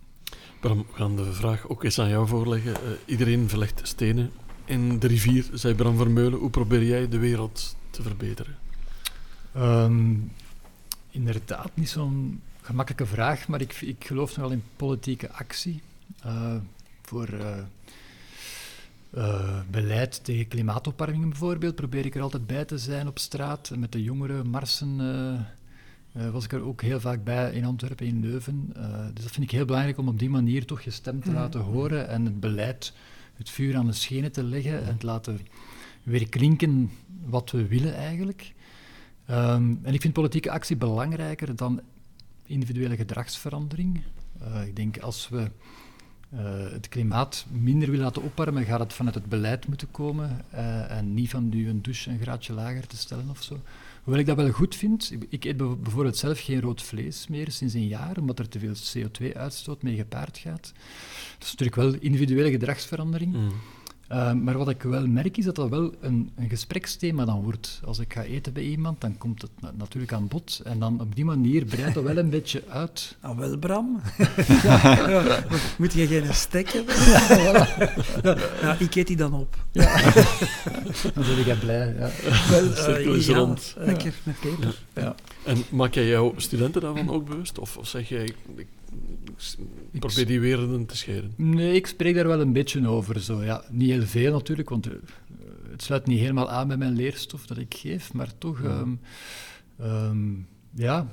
Bram, 0.60 0.78
we 0.78 0.94
gaan 0.94 1.16
de 1.16 1.34
vraag 1.34 1.68
ook 1.68 1.84
eens 1.84 2.00
aan 2.00 2.10
jou 2.10 2.28
voorleggen. 2.28 2.72
Uh, 2.72 2.90
iedereen 3.06 3.50
verlegt 3.50 3.80
stenen 3.84 4.32
in 4.66 5.00
de 5.00 5.08
rivier, 5.08 5.46
zei 5.54 5.76
Bram 5.76 5.98
Vermeulen. 5.98 6.40
Hoe 6.40 6.50
probeer 6.50 6.84
jij 6.84 7.10
de 7.10 7.18
wereld 7.18 7.76
te 7.90 8.02
verbeteren? 8.02 8.56
Um, 9.56 10.32
inderdaad, 11.10 11.72
niet 11.74 11.90
zo'n 11.90 12.42
gemakkelijke 12.62 13.06
vraag, 13.06 13.48
maar 13.48 13.62
ik, 13.62 13.74
ik 13.82 14.06
geloof 14.06 14.36
nogal 14.36 14.52
in 14.52 14.64
politieke 14.76 15.32
actie. 15.32 15.82
Uh, 16.26 16.56
voor 17.02 17.30
uh, 19.16 19.24
Uh, 19.24 19.60
beleid 19.72 20.24
tegen 20.24 20.48
klimaatopwarming 20.48 21.30
bijvoorbeeld, 21.30 21.76
probeer 21.76 22.06
ik 22.06 22.16
er 22.16 22.22
altijd 22.22 22.48
bij 22.48 22.66
te 22.66 22.78
zijn 22.78 23.08
op 23.08 23.20
straat. 23.20 23.72
Met 23.78 23.92
de 23.92 24.04
jongeren 24.04 24.48
marsen 24.48 25.00
uh, 26.18 26.30
was 26.30 26.44
ik 26.44 26.52
er 26.52 26.66
ook 26.66 26.82
heel 26.82 27.00
vaak 27.00 27.24
bij 27.24 27.52
in 27.52 27.66
Antwerpen, 27.66 28.06
in 28.06 28.20
Leuven. 28.20 28.74
dus 29.14 29.24
dat 29.24 29.32
vind 29.32 29.46
ik 29.46 29.52
heel 29.52 29.66
belangrijk 29.66 29.98
om 29.98 30.08
op 30.08 30.20
die 30.20 30.30
manier 30.30 30.66
toch 30.66 30.82
je 30.82 30.92
stem 30.92 31.22
te 31.22 31.30
mhm. 31.30 31.40
laten 31.40 31.60
horen 31.60 32.08
en 32.08 32.26
het 32.26 32.40
beleid, 32.40 32.94
het 33.36 33.50
vuur 33.50 33.76
aan 33.76 33.88
de 33.88 33.94
schenen 33.94 34.32
te 34.32 34.44
leggen 34.44 34.86
en 34.86 34.98
te 34.98 35.06
laten 35.06 35.40
weer 36.04 36.30
klinken 36.30 36.92
wat 37.26 37.52
we 37.52 37.68
willen 37.68 37.96
eigenlijk. 37.96 38.54
Um, 39.30 39.80
en 39.84 39.94
ik 39.94 40.02
vind 40.02 40.14
politieke 40.14 40.52
actie 40.52 40.76
belangrijker 40.76 41.56
dan 41.56 41.82
individuele 42.46 42.96
gedragsverandering. 42.96 44.02
Ik 44.66 44.76
denk 44.76 44.98
als 44.98 45.30
we 45.30 45.52
uh, 46.36 46.72
het 46.72 46.90
klimaat 46.90 47.46
minder 47.52 47.90
willen 47.90 48.06
laten 48.06 48.24
opwarmen, 48.24 48.66
gaat 48.66 48.80
het 48.80 48.94
vanuit 48.94 49.16
het 49.16 49.26
beleid 49.26 49.68
moeten 49.68 49.92
komen 49.92 50.46
uh, 50.54 50.92
en 50.92 51.14
niet 51.14 51.30
van 51.30 51.50
nu 51.50 51.70
een 51.70 51.82
douche 51.82 52.10
een 52.10 52.20
graadje 52.22 52.54
lager 52.54 52.88
te 52.88 52.98
stellen 52.98 53.30
of 53.30 53.44
zo. 53.44 53.60
Hoewel 54.04 54.22
ik 54.22 54.28
dat 54.28 54.36
wel 54.36 54.52
goed 54.52 54.76
vind, 54.76 55.14
ik 55.30 55.46
eet 55.46 55.58
bijvoorbeeld 55.58 56.18
zelf 56.18 56.40
geen 56.40 56.62
rood 56.62 56.82
vlees 56.82 57.28
meer 57.28 57.52
sinds 57.52 57.74
een 57.74 57.88
jaar, 57.88 58.18
omdat 58.18 58.40
er 58.40 58.50
te 58.50 58.60
veel 58.60 58.74
CO2-uitstoot 58.74 59.82
mee 59.82 59.96
gepaard 59.96 60.38
gaat. 60.38 60.74
Dat 61.38 61.48
is 61.48 61.52
natuurlijk 61.52 61.76
wel 61.76 61.94
individuele 62.00 62.52
gedragsverandering. 62.52 63.34
Mm. 63.34 63.52
Ehm, 64.08 64.44
maar 64.44 64.58
wat 64.58 64.70
ik 64.70 64.82
wel 64.82 65.08
merk 65.08 65.38
is 65.38 65.46
dat 65.46 65.56
dat 65.56 65.70
wel 65.70 65.94
een, 66.02 66.32
een, 66.36 66.50
gespreksthema 66.50 67.26
dan 67.26 67.44
wordt. 67.44 67.82
Als 67.86 68.00
ik 68.00 68.14
ga 68.14 68.22
eten 68.22 68.54
bij 68.54 68.64
iemand, 68.64 69.02
dan 69.02 69.18
komt 69.18 69.42
het 69.42 69.52
natuurlijk 69.78 70.14
aan 70.14 70.28
bod. 70.28 70.62
En 70.64 70.80
dan 70.80 71.02
op 71.02 71.16
die 71.16 71.26
manier 71.26 71.66
breidt 71.66 71.94
dat 71.94 72.04
wel 72.04 72.18
een 72.18 72.30
beetje 72.30 72.64
uit. 72.70 73.16
Ah, 73.22 73.38
wel, 73.38 73.58
Bram. 73.58 74.02
ja. 74.64 75.44
Moet 75.78 75.94
je 75.94 76.08
geen 76.08 76.34
stek 76.34 76.70
hebben? 76.70 76.96
ja, 78.62 78.76
ik 78.80 78.96
eet 78.96 79.08
die 79.08 79.16
dan 79.16 79.34
op. 79.34 79.56
dan 81.14 81.24
ben 81.24 81.48
ik 81.48 81.60
blij. 81.60 81.96
Ja. 82.00 82.10
Wel, 82.50 82.64
uh, 83.16 83.28
rond. 83.28 83.76
Lekker 83.78 84.14
met 84.24 84.40
peper. 84.40 84.82
Ja. 85.46 85.52
En 85.52 85.64
maak 85.72 85.94
jij 85.94 86.08
jouw 86.08 86.34
studenten 86.38 86.82
daarvan 86.82 87.10
ook 87.10 87.26
bewust? 87.26 87.60
Of, 87.60 87.78
of 87.78 87.88
zeg 87.88 88.10
jij, 88.10 88.34
ik 89.92 90.00
probeer 90.00 90.26
die 90.26 90.40
werelden 90.40 90.86
te 90.86 90.98
scheren. 90.98 91.34
Nee, 91.36 91.76
ik 91.76 91.88
spreek 91.88 92.16
daar 92.16 92.28
wel 92.28 92.42
een 92.42 92.54
beetje 92.54 92.88
over. 92.88 93.20
Zo. 93.20 93.44
Ja, 93.44 93.64
niet 93.70 93.90
heel 93.90 94.06
veel 94.06 94.32
natuurlijk, 94.32 94.70
want 94.70 94.88
eh, 94.88 94.94
het 95.72 95.84
sluit 95.84 96.08
niet 96.08 96.20
helemaal 96.20 96.50
aan 96.50 96.68
bij 96.68 96.78
mijn 96.78 96.96
leerstof 96.96 97.46
dat 97.46 97.58
ik 97.58 97.74
geef, 97.74 98.14
maar 98.14 98.38
toch, 98.38 98.64
ja, 98.64 98.80
um, 98.80 99.00
um, 99.82 100.48
ja 100.76 101.08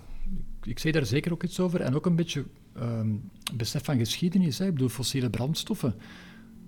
ik 0.64 0.78
zeg 0.78 0.92
daar 0.92 1.06
zeker 1.06 1.32
ook 1.32 1.42
iets 1.42 1.60
over. 1.60 1.80
En 1.80 1.94
ook 1.94 2.06
een 2.06 2.16
beetje 2.16 2.44
um, 2.76 3.30
besef 3.54 3.84
van 3.84 3.98
geschiedenis. 3.98 4.58
Hè. 4.58 4.66
Ik 4.66 4.72
bedoel, 4.72 4.88
fossiele 4.88 5.30
brandstoffen 5.30 5.94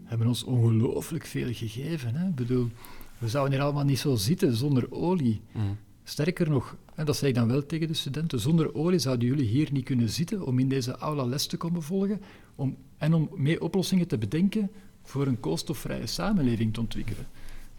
hebben 0.04 0.26
ons 0.26 0.44
ongelooflijk 0.44 1.26
veel 1.26 1.52
gegeven. 1.52 2.14
Hè. 2.14 2.28
Ik 2.28 2.34
bedoel, 2.34 2.70
we 3.18 3.28
zouden 3.28 3.52
hier 3.54 3.62
allemaal 3.62 3.84
niet 3.84 3.98
zo 3.98 4.14
zitten 4.14 4.56
zonder 4.56 4.92
olie. 4.92 5.40
Mm. 5.52 5.76
Sterker 6.04 6.50
nog, 6.50 6.76
en 6.94 7.06
dat 7.06 7.16
zei 7.16 7.30
ik 7.30 7.36
dan 7.36 7.48
wel 7.48 7.66
tegen 7.66 7.88
de 7.88 7.94
studenten, 7.94 8.40
zonder 8.40 8.74
olie 8.74 8.98
zouden 8.98 9.28
jullie 9.28 9.46
hier 9.46 9.68
niet 9.72 9.84
kunnen 9.84 10.08
zitten 10.08 10.46
om 10.46 10.58
in 10.58 10.68
deze 10.68 10.96
aula 10.96 11.24
les 11.24 11.46
te 11.46 11.56
komen 11.56 11.82
volgen 11.82 12.20
om, 12.54 12.76
en 12.98 13.14
om 13.14 13.28
mee 13.34 13.62
oplossingen 13.62 14.08
te 14.08 14.18
bedenken 14.18 14.70
voor 15.02 15.26
een 15.26 15.40
koolstofvrije 15.40 16.06
samenleving 16.06 16.74
te 16.74 16.80
ontwikkelen. 16.80 17.26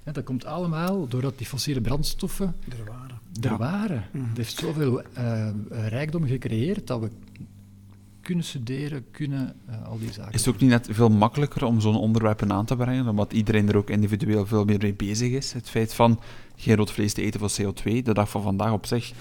dat 0.04 0.24
komt 0.24 0.46
allemaal 0.46 1.08
doordat 1.08 1.38
die 1.38 1.48
fossiele 1.48 1.82
brandstoffen 1.82 2.56
er 2.70 2.86
waren. 2.86 3.20
Er 3.42 3.58
waren. 3.58 4.04
Mhm. 4.12 4.28
Het 4.28 4.38
heeft 4.38 4.58
zoveel 4.58 5.02
uh, 5.18 5.50
rijkdom 5.70 6.26
gecreëerd 6.26 6.88
dat 6.88 7.00
we 7.00 7.10
kunnen 8.26 8.44
studeren, 8.44 9.06
kunnen 9.12 9.56
uh, 9.70 9.88
al 9.88 10.00
die 10.00 10.12
zaken. 10.12 10.34
Is 10.34 10.46
het 10.46 10.56
ook 10.56 10.62
niet 10.62 10.70
net 10.70 10.88
veel 10.92 11.10
makkelijker 11.10 11.66
om 11.66 11.82
zo'n 11.82 11.96
onderwerpen 11.96 12.52
aan 12.52 12.66
te 12.66 12.76
brengen, 12.76 13.08
omdat 13.08 13.34
iedereen 13.34 13.70
er 13.70 13.78
ook 13.78 13.90
individueel 13.90 14.46
veel 14.46 14.66
meer 14.66 14.80
mee 14.82 14.94
bezig 14.94 15.32
is? 15.32 15.54
Het 15.54 15.70
feit 15.70 15.94
van 15.94 16.20
geen 16.56 16.76
rood 16.76 16.92
vlees 16.92 17.14
te 17.14 17.22
eten 17.22 17.40
voor 17.40 17.52
CO2, 17.62 18.02
de 18.04 18.14
dag 18.14 18.30
van 18.30 18.42
vandaag 18.42 18.72
op 18.72 18.86
zich, 18.86 19.12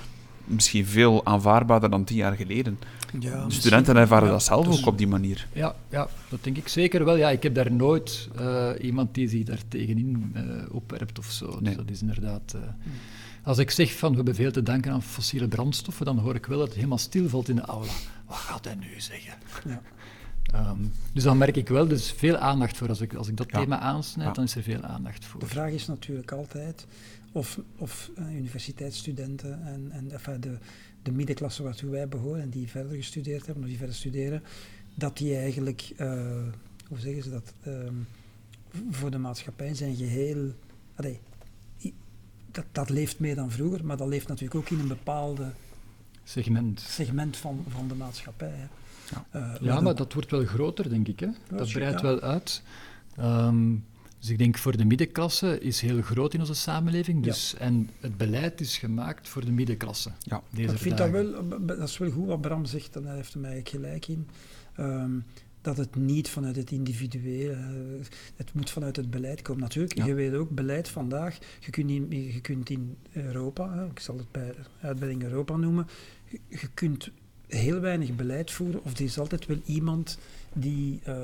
misschien 0.45 0.87
veel 0.87 1.27
aanvaardbaarder 1.27 1.91
dan 1.91 2.05
tien 2.05 2.17
jaar 2.17 2.35
geleden. 2.35 2.79
Ja, 3.21 3.47
de 3.47 3.53
studenten 3.53 3.97
ervaren 3.97 4.29
dat 4.29 4.43
zelf 4.43 4.67
dus, 4.67 4.81
ook 4.81 4.87
op 4.87 4.99
die 4.99 5.09
manier. 5.09 5.49
Ja, 5.53 5.75
ja, 5.91 6.09
dat 6.29 6.45
denk 6.45 6.57
ik 6.57 6.69
zeker 6.69 7.05
wel. 7.05 7.17
Ja, 7.17 7.31
ik 7.31 7.43
heb 7.43 7.55
daar 7.55 7.73
nooit 7.73 8.29
uh, 8.41 8.71
iemand 8.81 9.15
die 9.15 9.29
zich 9.29 9.43
daar 9.43 9.63
tegenin 9.69 10.33
uh, 10.37 10.43
opwerpt 10.71 11.19
of 11.19 11.31
zo. 11.31 11.59
Dus 11.63 11.77
dat 11.77 11.91
is 11.91 12.01
inderdaad... 12.01 12.53
Uh, 12.57 12.63
als 13.45 13.59
ik 13.59 13.70
zeg 13.70 13.92
van 13.92 14.11
we 14.11 14.16
hebben 14.16 14.34
veel 14.34 14.53
te 14.53 14.62
danken 14.62 14.92
aan 14.92 15.03
fossiele 15.03 15.49
brandstoffen, 15.49 16.07
dan 16.07 16.18
hoor 16.18 16.34
ik 16.34 16.47
wel 16.47 16.59
dat 16.59 16.66
het 16.66 16.76
helemaal 16.76 16.99
stilvalt 16.99 17.49
in 17.49 17.57
de 17.57 17.62
aula. 17.62 17.92
Wat 18.26 18.36
gaat 18.36 18.64
hij 18.64 18.74
nu 18.74 19.01
zeggen? 19.01 19.34
Ja. 19.64 19.82
Um, 20.55 20.92
dus 21.12 21.22
dan 21.22 21.38
merk 21.38 21.57
ik 21.57 21.68
wel, 21.68 21.86
dus 21.86 22.12
veel 22.12 22.36
aandacht 22.36 22.76
voor. 22.76 22.88
Als 22.88 23.01
ik, 23.01 23.14
als 23.14 23.28
ik 23.28 23.36
dat 23.36 23.49
thema 23.49 23.78
aansnijd, 23.78 24.34
dan 24.34 24.45
is 24.45 24.55
er 24.55 24.62
veel 24.62 24.82
aandacht 24.82 25.24
voor. 25.24 25.40
De 25.40 25.47
vraag 25.47 25.70
is 25.70 25.86
natuurlijk 25.86 26.32
altijd 26.32 26.86
of, 27.32 27.61
of 27.78 28.11
uh, 28.18 28.34
universiteitsstudenten 28.34 29.66
en, 29.66 29.90
en 29.90 30.11
enfin, 30.11 30.40
de, 30.40 30.59
de 31.03 31.12
middenklasse 31.12 31.62
waartoe 31.62 31.90
wij 31.90 32.09
behoren 32.09 32.42
en 32.42 32.51
die 32.51 32.68
verder 32.68 32.97
gestudeerd 32.97 33.47
hebben 33.47 33.62
of 33.62 33.68
die 33.68 33.78
verder 33.78 33.97
studeren, 33.97 34.42
dat 34.95 35.16
die 35.16 35.36
eigenlijk, 35.36 35.92
uh, 35.97 36.12
hoe 36.88 36.99
zeggen 36.99 37.22
ze 37.22 37.30
dat, 37.30 37.53
um, 37.66 38.07
voor 38.90 39.11
de 39.11 39.18
maatschappij 39.18 39.74
zijn 39.74 39.97
geheel. 39.97 40.53
Allee, 40.95 41.20
dat, 42.55 42.65
dat 42.73 42.91
leeft 42.91 43.19
meer 43.19 43.35
dan 43.35 43.51
vroeger, 43.51 43.85
maar 43.85 43.97
dat 43.97 44.09
leeft 44.09 44.29
natuurlijk 44.29 44.55
ook 44.55 44.71
in 44.71 44.81
een 44.81 44.89
bepaalde 44.89 45.53
segment, 46.25 46.81
segment 46.81 47.37
van, 47.37 47.65
van 47.69 47.89
de 47.89 47.95
maatschappij. 47.95 48.53
Hè. 48.53 48.67
Ja, 49.11 49.27
uh, 49.41 49.55
ja 49.61 49.81
maar 49.81 49.95
dat 49.95 50.13
wordt 50.13 50.31
wel 50.31 50.45
groter, 50.45 50.89
denk 50.89 51.09
ik. 51.09 51.21
Hè? 51.21 51.29
Dat 51.49 51.73
breidt 51.73 52.01
wel 52.01 52.21
uit. 52.21 52.63
Um, 53.21 53.85
dus 54.19 54.33
ik 54.33 54.39
denk 54.39 54.59
voor 54.59 54.77
de 54.77 54.85
middenklasse 54.85 55.61
is 55.61 55.81
heel 55.81 56.03
groot 56.03 56.35
in 56.35 56.41
onze 56.41 56.55
samenleving. 56.55 57.23
Dus, 57.23 57.55
En 57.59 57.91
het 58.01 58.17
beleid 58.17 58.61
is 58.61 58.79
gemaakt 58.79 59.29
voor 59.29 59.45
de 59.45 59.53
middenklasse. 59.53 60.11
Ja. 60.19 60.43
Deze 60.51 60.73
ik 60.73 60.79
vind 60.79 60.99
dat 60.99 61.11
wel, 61.11 61.49
dat 61.61 61.89
is 61.89 61.99
wel 61.99 62.11
goed 62.11 62.27
wat 62.27 62.41
Bram 62.41 62.65
zegt, 62.65 62.97
en 62.97 63.03
daar 63.03 63.15
heeft 63.15 63.33
hij 63.33 63.43
mij 63.43 63.61
gelijk 63.65 64.09
in. 64.09 64.29
Um, 64.81 65.25
dat 65.65 65.77
het 65.77 65.97
niet 65.97 66.29
vanuit 66.29 66.57
het 66.57 66.71
individuele, 66.71 67.57
het 68.37 68.55
moet 68.55 68.71
vanuit 68.71 68.97
het 68.97 69.11
beleid 69.11 69.43
komen. 69.43 69.62
Natuurlijk, 69.62 70.05
je 70.05 70.15
weet 70.15 70.35
ook, 70.35 70.51
beleid 70.51 70.89
vandaag, 70.89 71.39
je 71.61 71.71
kunt 71.71 71.91
in, 71.91 72.11
je 72.11 72.41
kunt 72.41 72.71
in 72.71 72.97
Europa, 73.12 73.87
ik 73.91 74.01
zal 74.01 74.17
het 74.17 74.31
bij 74.31 74.55
uitbreiding 74.81 75.23
Europa 75.23 75.57
noemen, 75.57 75.87
je, 76.29 76.41
je 76.49 76.69
kunt 76.75 77.11
heel 77.47 77.81
weinig 77.81 78.15
beleid 78.15 78.51
voeren, 78.51 78.85
of 78.85 78.93
er 78.93 79.05
is 79.05 79.19
altijd 79.19 79.47
wel 79.47 79.61
iemand 79.65 80.19
die 80.53 81.01
uh, 81.09 81.17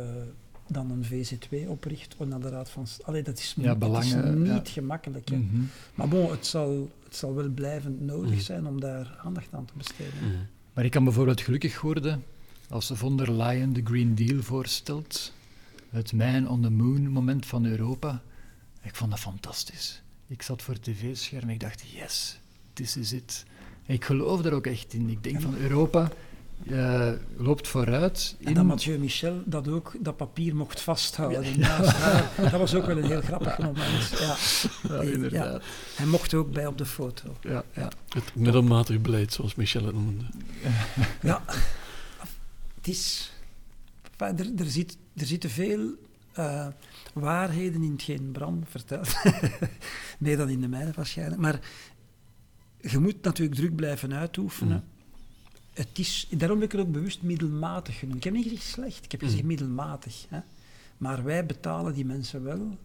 dan 0.66 0.90
een 0.90 1.04
VZ2 1.04 1.68
opricht 1.68 2.14
of 2.16 2.26
naar 2.26 2.40
de 2.40 2.48
Raad 2.48 2.70
van 2.70 2.86
Allee, 3.02 3.22
dat 3.22 3.38
is, 3.38 3.54
ja, 3.58 3.74
belangen, 3.74 4.42
is 4.42 4.50
niet 4.52 4.68
gemakkelijk. 4.68 5.30
Mm 5.30 5.48
-hmm. 5.50 5.68
Maar 5.94 6.08
bon, 6.08 6.30
het 6.30 6.46
zal, 6.46 6.90
het 7.04 7.16
zal 7.16 7.34
wel 7.34 7.48
blijvend 7.48 8.00
nodig 8.00 8.30
mhm. 8.30 8.40
zijn 8.40 8.66
om 8.66 8.80
daar 8.80 9.20
aandacht 9.24 9.48
aan 9.50 9.64
te 9.64 9.72
besteden. 9.76 10.22
Mm 10.22 10.30
-hmm. 10.30 10.46
Maar 10.72 10.84
ik 10.84 10.90
kan 10.90 11.04
bijvoorbeeld 11.04 11.40
gelukkig 11.40 11.80
worden 11.80 12.22
als 12.70 12.90
von 12.94 13.16
der 13.16 13.32
Leyen 13.32 13.72
de 13.72 13.82
Green 13.84 14.14
Deal 14.14 14.42
voorstelt. 14.42 15.32
Het 15.90 16.12
Man 16.12 16.48
on 16.48 16.62
the 16.62 16.70
Moon 16.70 17.08
moment 17.08 17.46
van 17.46 17.64
Europa. 17.64 18.22
Ik 18.82 18.94
vond 18.94 19.10
dat 19.10 19.20
fantastisch. 19.20 20.02
Ik 20.26 20.42
zat 20.42 20.62
voor 20.62 20.74
het 20.74 20.82
tv-scherm 20.82 21.42
en 21.42 21.48
ik 21.48 21.60
dacht, 21.60 21.82
yes, 21.94 22.38
this 22.72 22.96
is 22.96 23.12
it. 23.12 23.44
ik 23.86 24.04
geloof 24.04 24.44
er 24.44 24.52
ook 24.52 24.66
echt 24.66 24.92
in. 24.92 25.08
Ik 25.08 25.24
denk 25.24 25.40
van 25.40 25.56
Europa 25.56 26.10
uh, 26.62 27.10
loopt 27.36 27.68
vooruit. 27.68 28.36
In... 28.38 28.46
En 28.46 28.54
dat 28.54 28.64
Mathieu 28.64 28.98
Michel 28.98 29.42
dat 29.44 29.68
ook 29.68 29.92
dat 30.00 30.16
papier 30.16 30.56
mocht 30.56 30.80
vasthouden. 30.80 31.58
Ja. 31.58 31.78
dat 32.50 32.50
was 32.50 32.74
ook 32.74 32.86
wel 32.86 32.98
een 32.98 33.04
heel 33.04 33.20
grappig 33.20 33.58
moment. 33.58 34.18
Ja. 34.18 34.36
ja 34.88 35.00
inderdaad. 35.00 35.62
Hij 35.96 36.06
mocht 36.06 36.34
ook 36.34 36.52
bij 36.52 36.66
op 36.66 36.78
de 36.78 36.86
foto. 36.86 37.36
Ja, 37.40 37.64
ja. 37.74 37.88
Het 38.08 38.34
middelmatig 38.34 39.00
beleid, 39.00 39.32
zoals 39.32 39.54
Michel 39.54 39.84
het 39.84 39.94
noemde. 39.94 40.24
Ja, 41.22 41.42
is... 42.90 43.32
Er, 44.16 44.54
er, 44.56 44.70
zit, 44.70 44.96
er 45.16 45.26
zitten 45.26 45.50
veel 45.50 45.94
uh, 46.38 46.66
waarheden 47.14 47.82
in 47.82 47.92
hetgeen 47.92 48.32
Bram 48.32 48.62
vertelt. 48.66 49.14
meer 50.18 50.36
dan 50.36 50.48
in 50.48 50.60
de 50.60 50.68
mijne 50.68 50.92
waarschijnlijk. 50.94 51.40
Maar 51.40 51.60
je 52.80 52.98
moet 52.98 53.22
natuurlijk 53.22 53.56
druk 53.56 53.74
blijven 53.74 54.14
uitoefenen. 54.14 54.76
Mm 54.76 54.98
het 55.80 55.98
is, 55.98 56.26
daarom 56.30 56.60
heb 56.60 56.72
ik 56.72 56.78
het 56.78 56.86
ook 56.86 56.92
bewust 56.92 57.22
middelmatig 57.22 57.98
genoemd. 57.98 58.16
Ik 58.16 58.24
heb 58.24 58.32
niet 58.32 58.42
gezegd 58.42 58.62
slecht, 58.62 59.04
ik 59.04 59.10
heb 59.10 59.20
gezegd 59.20 59.42
mm. 59.42 59.48
middelmatig. 59.48 60.26
Hè. 60.28 60.40
Maar 60.96 61.24
wij 61.24 61.46
betalen 61.46 61.94
die 61.94 62.04
mensen 62.04 62.42
wel, 62.42 62.78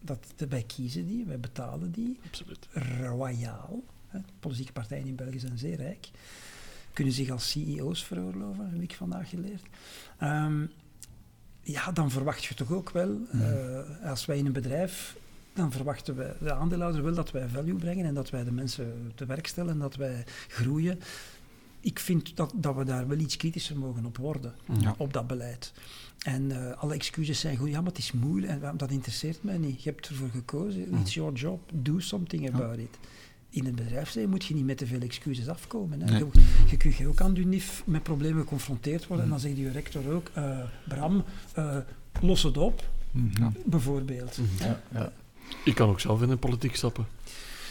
dat, 0.00 0.34
wij 0.48 0.62
kiezen 0.62 1.06
die, 1.06 1.24
wij 1.24 1.40
betalen 1.40 1.90
die. 1.90 2.18
Absoluut. 2.26 2.68
Royaal. 3.00 3.84
Hè. 4.06 4.18
Politieke 4.40 4.72
partijen 4.72 5.06
in 5.06 5.14
België 5.14 5.38
zijn 5.38 5.58
zeer 5.58 5.76
rijk. 5.76 6.08
Kunnen 6.92 7.14
zich 7.14 7.30
als 7.30 7.50
CEO's 7.50 8.04
veroorloven, 8.04 8.70
heb 8.72 8.82
ik 8.82 8.94
vandaag 8.94 9.28
geleerd. 9.28 9.62
Um, 10.22 10.70
ja, 11.62 11.92
dan 11.92 12.10
verwacht 12.10 12.44
je 12.44 12.54
toch 12.54 12.72
ook 12.72 12.90
wel, 12.90 13.18
uh, 13.34 14.08
als 14.10 14.26
wij 14.26 14.38
in 14.38 14.46
een 14.46 14.52
bedrijf 14.52 15.16
dan 15.54 15.72
verwachten 15.72 16.16
wij, 16.16 16.34
de 16.40 16.52
aandeelhouders 16.52 17.04
wel 17.04 17.14
dat 17.14 17.30
wij 17.30 17.48
value 17.48 17.74
brengen 17.74 18.06
en 18.06 18.14
dat 18.14 18.30
wij 18.30 18.44
de 18.44 18.52
mensen 18.52 19.12
te 19.14 19.26
werk 19.26 19.46
stellen 19.46 19.72
en 19.72 19.78
dat 19.78 19.96
wij 19.96 20.24
groeien 20.48 20.98
ik 21.82 21.98
vind 21.98 22.36
dat, 22.36 22.52
dat 22.56 22.76
we 22.76 22.84
daar 22.84 23.08
wel 23.08 23.18
iets 23.18 23.36
kritischer 23.36 23.78
mogen 23.78 24.04
op 24.04 24.16
worden, 24.16 24.54
op 24.96 25.12
dat 25.12 25.26
beleid. 25.26 25.72
En 26.18 26.50
eh, 26.50 26.78
alle 26.78 26.94
excuses 26.94 27.40
zijn 27.40 27.56
goed. 27.56 27.68
Ja, 27.68 27.80
maar 27.80 27.90
het 27.90 27.98
is 27.98 28.12
moeilijk. 28.12 28.52
En 28.52 28.60
waarom- 28.60 28.78
dat 28.78 28.90
interesseert 28.90 29.42
mij 29.42 29.58
niet. 29.58 29.82
Je 29.82 29.90
hebt 29.90 30.08
ervoor 30.08 30.28
gekozen. 30.28 30.94
It's 30.94 31.14
your 31.14 31.32
job. 31.32 31.70
Do 31.72 31.98
something 31.98 32.54
about 32.54 32.78
it. 32.78 32.98
In 33.54 33.64
het 33.64 33.74
bedrijfsleven 33.74 34.30
moet 34.30 34.44
je 34.44 34.54
niet 34.54 34.64
met 34.64 34.78
te 34.78 34.86
veel 34.86 35.00
excuses 35.00 35.48
afkomen. 35.48 36.00
Hè. 36.00 36.10
Nee. 36.10 36.18
Je, 36.32 36.42
je 36.66 36.76
kunt 36.76 36.96
je 36.96 37.08
ook 37.08 37.20
aan 37.20 37.34
de 37.34 37.44
NIF 37.44 37.82
met 37.86 38.02
problemen 38.02 38.42
geconfronteerd 38.42 39.06
worden. 39.06 39.24
En 39.24 39.30
dan 39.30 39.40
zegt 39.40 39.56
je 39.56 39.70
rector 39.70 40.12
ook, 40.12 40.30
eh, 40.32 40.58
Bram, 40.88 41.24
eh, 41.54 41.76
los 42.20 42.42
het 42.42 42.56
op, 42.56 42.88
Mhm. 43.10 43.50
bijvoorbeeld. 43.64 44.38
Mhm. 44.38 44.64
Ja, 44.68 44.80
ja. 44.92 45.12
Ik 45.64 45.74
kan 45.74 45.88
ook 45.88 46.00
zelf 46.00 46.22
in 46.22 46.28
de 46.28 46.36
politiek 46.36 46.76
stappen. 46.76 47.06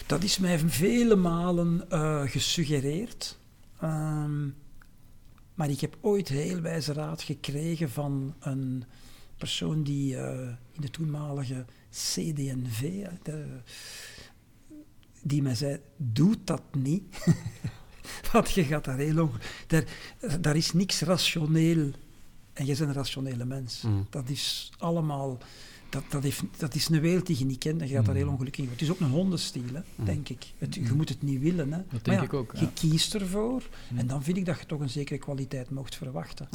Dat 0.06 0.22
is 0.22 0.38
mij 0.38 0.58
vele 0.58 1.16
malen 1.16 1.90
eh, 1.90 2.22
gesuggereerd. 2.22 3.38
Ehm, 3.80 4.44
maar 5.54 5.70
ik 5.70 5.80
heb 5.80 5.96
ooit 6.00 6.28
heel 6.28 6.60
wijze 6.60 6.92
raad 6.92 7.22
gekregen 7.22 7.90
van 7.90 8.34
een 8.40 8.84
persoon 9.36 9.82
die 9.82 10.16
eh, 10.16 10.48
in 10.72 10.80
de 10.80 10.90
toenmalige 10.90 11.64
CD&V, 11.90 12.82
eh, 12.82 13.08
de- 13.22 13.58
die 15.22 15.42
mij 15.42 15.54
zei, 15.54 15.78
doe 15.96 16.34
dat 16.44 16.62
niet. 16.72 17.02
Want 18.32 18.50
je 18.50 18.64
gaat 18.64 18.84
daar 18.84 18.98
heel 18.98 19.22
onge- 19.22 19.38
daar, 19.66 19.84
daar 20.40 20.56
is 20.56 20.72
niks 20.72 21.00
rationeel. 21.00 21.90
En 22.52 22.64
jij 22.64 22.76
bent 22.76 22.88
een 22.88 22.92
rationele 22.94 23.44
mens. 23.44 23.82
Mhm. 23.82 23.94
Dat 24.10 24.28
is 24.28 24.72
allemaal... 24.78 25.38
Dat, 25.88 26.02
dat, 26.08 26.22
heeft, 26.22 26.42
dat 26.56 26.74
is 26.74 26.88
een 26.88 27.00
wereld 27.00 27.26
die 27.26 27.38
je 27.38 27.44
niet 27.44 27.58
kent 27.58 27.80
en 27.80 27.88
je 27.88 27.94
gaat 27.94 28.04
daar 28.06 28.14
heel 28.14 28.28
ongelukkig 28.28 28.62
in 28.62 28.68
worden. 28.68 28.86
Het 28.86 28.96
is 28.96 29.02
ook 29.02 29.08
een 29.08 29.14
hondenstiel, 29.16 29.62
hè, 29.72 29.80
Mm. 29.94 30.04
denk 30.04 30.28
ik. 30.28 30.44
Het, 30.58 30.74
je 30.74 30.92
moet 30.94 31.08
het 31.08 31.22
niet 31.22 31.40
willen. 31.40 31.72
Hè. 31.72 31.78
Dat 31.78 31.90
Maar 31.92 32.00
denk 32.02 32.18
ja, 32.18 32.24
ik 32.24 32.32
ook. 32.32 32.52
Je 32.56 32.72
kiest 32.72 33.14
ervoor 33.14 33.62
Mm. 33.88 33.98
en 33.98 34.06
dan 34.06 34.22
vind 34.22 34.36
ik 34.36 34.44
dat 34.46 34.60
je 34.60 34.66
toch 34.66 34.80
een 34.80 34.90
zekere 34.90 35.18
kwaliteit 35.18 35.70
mocht 35.70 35.94
verwachten. 35.96 36.48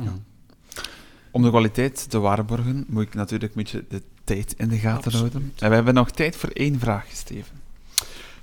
Om 1.31 1.41
de 1.43 1.49
kwaliteit 1.49 2.09
te 2.09 2.19
waarborgen, 2.19 2.85
moet 2.87 3.03
ik 3.03 3.13
natuurlijk 3.13 3.55
een 3.55 3.63
beetje 3.63 3.85
de 3.89 4.01
tijd 4.23 4.53
in 4.53 4.67
de 4.67 4.77
gaten 4.77 5.05
Absoluut. 5.05 5.31
houden. 5.31 5.53
En 5.57 5.69
we 5.69 5.75
hebben 5.75 5.93
nog 5.93 6.11
tijd 6.11 6.35
voor 6.35 6.49
één 6.49 6.79
vraag, 6.79 7.07
Steven. 7.13 7.55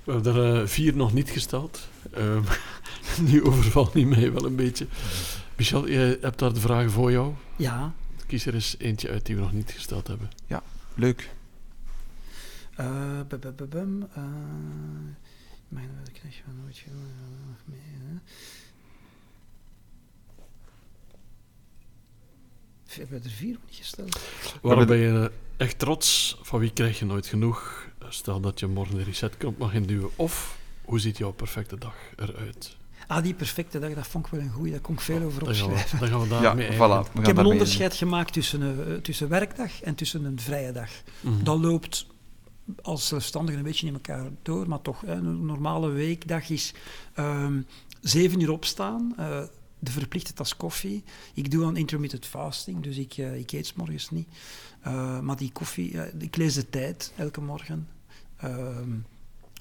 We 0.05 0.11
hebben 0.11 0.35
er 0.35 0.61
eh, 0.61 0.67
vier 0.67 0.95
nog 0.95 1.13
niet 1.13 1.29
gesteld. 1.29 1.87
Ehm 2.11 2.43
nu 3.31 3.43
overvalt 3.43 3.93
niet 3.93 4.07
mij 4.07 4.33
wel 4.33 4.45
een 4.45 4.55
beetje. 4.55 4.87
Michel, 5.55 5.89
jij 5.89 6.17
hebt 6.21 6.39
daar 6.39 6.53
de 6.53 6.59
vragen 6.59 6.91
voor 6.91 7.11
jou. 7.11 7.33
Ja, 7.55 7.93
Kies 8.27 8.45
er 8.45 8.53
eens 8.53 8.75
eentje 8.77 9.09
uit 9.09 9.25
die 9.25 9.35
we 9.35 9.41
nog 9.41 9.51
niet 9.51 9.71
gesteld 9.71 10.07
hebben. 10.07 10.29
Leuk. 10.95 11.29
eh, 12.75 13.67
bum, 13.69 14.07
eh, 14.13 14.23
mijn 15.67 15.89
wat 15.99 16.07
ik 16.07 16.13
krijg 16.13 16.41
nooit 16.63 16.85
nog 17.47 17.57
meer, 17.65 18.07
hè. 18.09 18.19
We 22.85 23.01
hebben 23.01 23.23
er 23.23 23.29
vier 23.29 23.51
nog 23.51 23.61
niet 23.65 23.75
gesteld. 23.75 24.19
Waarom 24.61 24.85
ben 24.85 24.97
je 24.97 25.31
echt 25.57 25.79
trots? 25.79 26.37
Van 26.41 26.59
wie 26.59 26.73
krijg 26.73 26.99
je 26.99 27.05
nooit 27.05 27.25
genoeg? 27.25 27.87
Stel 28.09 28.39
dat 28.39 28.59
je 28.59 28.67
morgen 28.67 28.95
de 28.95 29.03
resetknop 29.03 29.57
mag 29.57 29.73
induwen. 29.73 30.09
Of, 30.15 30.57
hoe 30.85 30.99
ziet 30.99 31.17
jouw 31.17 31.31
perfecte 31.31 31.77
dag 31.77 31.95
eruit? 32.15 32.77
Ah, 33.07 33.23
die 33.23 33.33
perfecte 33.33 33.79
dag, 33.79 33.93
dat 33.93 34.07
vond 34.07 34.25
ik 34.25 34.31
wel 34.31 34.41
een 34.41 34.49
goeie. 34.51 34.71
Daar 34.71 34.81
kon 34.81 34.93
ik 34.93 35.01
veel 35.01 35.21
over 35.21 35.43
Dan 35.43 35.55
gaan 35.55 35.65
opschrijven. 35.65 35.99
we, 35.99 36.09
dan 36.09 36.19
gaan 36.19 36.27
we 36.27 36.35
Ja, 36.35 36.41
daarmee 36.41 36.71
voilà. 36.71 37.19
Ik 37.19 37.25
heb 37.25 37.37
een 37.37 37.45
onderscheid 37.45 37.93
gemaakt 37.93 38.33
tussen, 38.33 38.87
eh, 38.87 38.93
tussen 38.93 39.29
werkdag 39.29 39.81
en 39.81 39.95
tussen 39.95 40.23
een 40.23 40.39
vrije 40.39 40.71
dag. 40.71 40.89
Mhm. 41.21 41.43
Dat 41.43 41.59
loopt 41.59 42.07
als 42.81 43.07
zelfstandige 43.07 43.57
een 43.57 43.63
beetje 43.63 43.87
in 43.87 43.93
elkaar 43.93 44.29
door, 44.41 44.67
maar 44.69 44.81
toch, 44.81 45.01
hè, 45.01 45.13
een 45.13 45.45
normale 45.45 45.89
weekdag 45.89 46.49
is 46.49 46.73
ehm, 47.13 47.61
zeven 48.01 48.39
uur 48.39 48.51
opstaan, 48.51 49.13
eh, 49.17 49.43
de 49.79 49.91
verplichte 49.91 50.33
tas 50.33 50.57
koffie. 50.57 51.03
Ik 51.33 51.51
doe 51.51 51.65
aan 51.65 51.77
intermittent 51.77 52.25
fasting, 52.25 52.83
dus 52.83 52.97
ik, 52.97 53.13
eh, 53.17 53.39
ik 53.39 53.51
eet 53.51 53.65
's 53.65 53.73
morgens 53.73 54.09
niet. 54.09 54.27
Eh, 54.81 55.19
maar 55.19 55.35
die 55.35 55.51
koffie, 55.51 55.97
ik 56.19 56.35
lees 56.35 56.53
de 56.53 56.69
tijd 56.69 57.13
elke 57.15 57.41
morgen. 57.41 57.87
Ehm, 58.37 58.97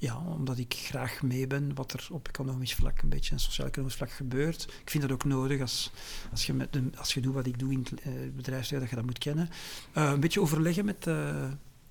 ja, 0.04 0.18
omdat 0.26 0.58
ik 0.58 0.74
graag 0.74 1.22
mee 1.22 1.46
ben 1.46 1.74
wat 1.74 1.92
er 1.92 2.06
op 2.10 2.28
economisch 2.28 2.74
vlak, 2.74 3.02
een 3.02 3.08
beetje 3.08 3.32
en 3.32 3.40
sociaal-economisch 3.40 3.96
vlak 3.96 4.10
gebeurt. 4.10 4.62
Ik 4.62 4.90
vind 4.90 5.02
dat 5.02 5.12
ook 5.12 5.24
nodig 5.24 5.60
als, 5.60 5.90
als, 6.30 6.46
je, 6.46 6.52
met 6.52 6.72
de, 6.72 6.90
als 6.96 7.14
je 7.14 7.20
doet 7.20 7.34
wat 7.34 7.46
ik 7.46 7.58
doe 7.58 7.72
in 7.72 7.78
het 7.78 8.00
eh, 8.00 8.12
bedrijfsleven, 8.36 8.80
dat 8.80 8.90
je 8.90 8.96
dat 8.96 9.04
moet 9.04 9.18
kennen. 9.18 9.48
Eh, 9.92 10.10
een 10.10 10.20
beetje 10.20 10.40
overleggen 10.40 10.84
met, 10.84 11.06
eh, 11.06 11.50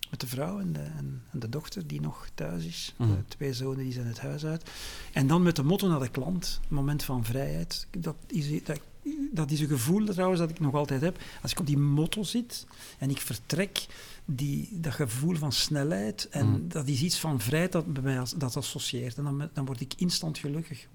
met 0.09 0.19
de 0.19 0.27
vrouw 0.27 0.59
en 0.59 0.73
de, 0.73 0.79
en, 0.79 1.23
en 1.31 1.39
de 1.39 1.49
dochter 1.49 1.87
die 1.87 2.01
nog 2.01 2.27
thuis 2.33 2.65
is. 2.65 2.93
Mhm. 2.97 3.09
De 3.09 3.25
twee 3.27 3.53
zonen 3.53 3.83
die 3.83 3.93
zijn 3.93 4.07
het 4.07 4.19
huis 4.19 4.45
uit. 4.45 4.69
En 5.13 5.27
dan 5.27 5.41
met 5.41 5.55
de 5.55 5.63
motto 5.63 5.87
naar 5.87 5.99
de 5.99 6.09
klant, 6.09 6.59
moment 6.67 7.03
van 7.03 7.25
vrijheid. 7.25 7.87
Dat 7.97 8.15
is, 8.27 8.63
dat, 8.63 8.79
dat 9.31 9.51
is 9.51 9.59
een 9.59 9.67
gevoel 9.67 10.05
trouwens 10.05 10.39
dat 10.39 10.49
ik 10.49 10.59
nog 10.59 10.73
altijd 10.73 11.01
heb. 11.01 11.17
Als 11.41 11.51
ik 11.51 11.59
op 11.59 11.65
die 11.67 11.77
motto 11.77 12.23
zit 12.23 12.65
en 12.97 13.09
ik 13.09 13.17
vertrek, 13.17 13.85
die, 14.25 14.69
dat 14.71 14.93
gevoel 14.93 15.35
van 15.35 15.51
snelheid, 15.51 16.27
en 16.29 16.49
Mhm. 16.49 16.67
dat 16.67 16.87
is 16.87 17.01
iets 17.01 17.19
van 17.19 17.39
vrijheid 17.39 17.71
dat 17.71 17.93
bij 17.93 18.03
mij 18.03 18.23
dat 18.37 18.57
associeert. 18.57 19.17
En 19.17 19.23
dan, 19.23 19.49
dan 19.53 19.65
word 19.65 19.81
ik 19.81 19.93
instant 19.97 20.37
gelukkig. 20.37 20.87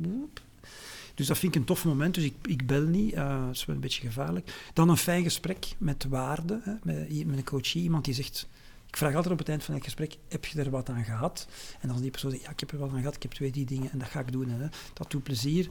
Dus 1.15 1.27
dat 1.27 1.39
vind 1.39 1.55
ik 1.55 1.61
een 1.61 1.67
tof 1.67 1.85
moment. 1.85 2.15
Dus 2.15 2.25
ik, 2.25 2.35
ik 2.43 2.67
bel 2.67 2.83
niet. 2.83 3.13
eh, 3.13 3.45
dat 3.47 3.55
is 3.55 3.65
wel 3.65 3.75
een 3.75 3.81
beetje 3.81 4.07
gevaarlijk. 4.07 4.71
Dan 4.73 4.89
een 4.89 4.97
fijn 4.97 5.23
gesprek 5.23 5.67
met 5.79 6.05
waarde. 6.09 6.61
Hè, 6.63 6.73
met, 6.83 7.27
met 7.27 7.37
een 7.37 7.45
coachie. 7.45 7.83
Iemand 7.83 8.05
die 8.05 8.15
zegt... 8.15 8.49
Ik 8.89 8.97
vraag 8.97 9.15
altijd 9.15 9.33
op 9.33 9.39
het 9.39 9.49
eind 9.49 9.65
van 9.65 9.75
het 9.75 9.85
gesprek, 9.85 10.17
heb 10.29 10.45
je 10.45 10.63
er 10.63 10.71
wat 10.71 10.89
aan 10.89 11.05
gehad? 11.05 11.49
En 11.81 11.91
als 11.91 12.01
die 12.01 12.11
persoon 12.11 12.31
zegt, 12.31 12.43
ja, 12.43 12.51
ik 12.51 12.61
heb 12.61 12.73
er 12.73 12.79
wat 12.79 12.91
aan 12.91 12.99
gehad, 12.99 13.15
ik 13.15 13.23
heb 13.23 13.33
twee, 13.33 13.51
die 13.51 13.67
dingen 13.67 13.91
en 13.91 13.99
dat 13.99 14.09
ga 14.09 14.21
ik 14.21 14.33
doen. 14.33 14.49
Hè. 14.49 14.69
Dat 14.93 15.11
doet 15.11 15.23
plezier. 15.23 15.69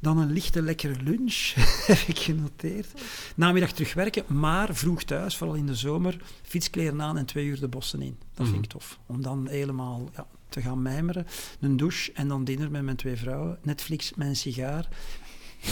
Dan 0.00 0.18
een 0.18 0.32
lichte, 0.32 0.62
lekkere 0.62 1.02
lunch, 1.02 1.52
heb 1.86 1.98
ik 1.98 2.18
genoteerd. 2.18 3.00
Namiddag 3.36 3.72
terugwerken, 3.72 4.24
maar 4.26 4.74
vroeg 4.74 5.02
thuis, 5.04 5.36
vooral 5.36 5.56
in 5.56 5.66
de 5.66 5.74
zomer, 5.74 6.20
fietskleren 6.42 7.02
aan 7.02 7.18
en 7.18 7.26
twee 7.26 7.46
uur 7.46 7.60
de 7.60 7.68
bossen 7.68 8.02
in. 8.02 8.18
Dat 8.34 8.48
vind 8.48 8.64
ik 8.64 8.70
tof. 8.70 8.98
Om 9.06 9.22
dan 9.22 9.48
helemaal 9.48 10.10
ja, 10.16 10.26
te 10.48 10.60
gaan 10.60 10.82
mijmeren. 10.82 11.26
Een 11.60 11.76
douche 11.76 12.12
en 12.12 12.28
dan 12.28 12.44
dinner 12.44 12.70
met 12.70 12.82
mijn 12.82 12.96
twee 12.96 13.16
vrouwen. 13.16 13.58
Netflix, 13.62 14.14
mijn 14.14 14.36
sigaar. 14.36 14.88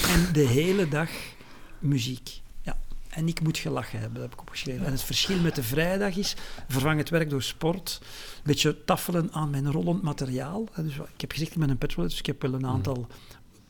En 0.09 0.32
de 0.32 0.47
hele 0.47 0.89
dag 0.89 1.11
muziek. 1.78 2.41
En 3.18 3.28
ik 3.28 3.40
moet 3.40 3.58
gelachen 3.58 3.98
hebben, 3.98 4.14
dat 4.20 4.22
heb 4.30 4.32
ik 4.32 4.40
opgeschreven. 4.40 4.86
En 4.86 4.92
het 4.92 5.02
verschil 5.02 5.38
met 5.40 5.54
de 5.54 5.62
vrijdag 5.62 6.16
is, 6.16 6.36
vervang 6.68 6.98
het 6.98 7.08
werk 7.10 7.30
door 7.30 7.42
sport. 7.42 7.98
Een 8.02 8.06
beetje 8.44 8.84
taffelen 8.84 9.32
aan 9.32 9.50
mijn 9.50 9.72
rollend 9.72 10.02
materiaal. 10.02 10.64
Dus 10.76 10.94
ik 11.14 11.20
heb 11.20 11.32
gezegd, 11.32 11.52
ik 11.52 11.58
ben 11.58 11.70
een 11.70 11.78
petrolhead, 11.78 12.10
dus 12.10 12.18
ik 12.18 12.26
heb 12.26 12.42
wel 12.42 12.54
een 12.54 12.66
aantal 12.66 13.06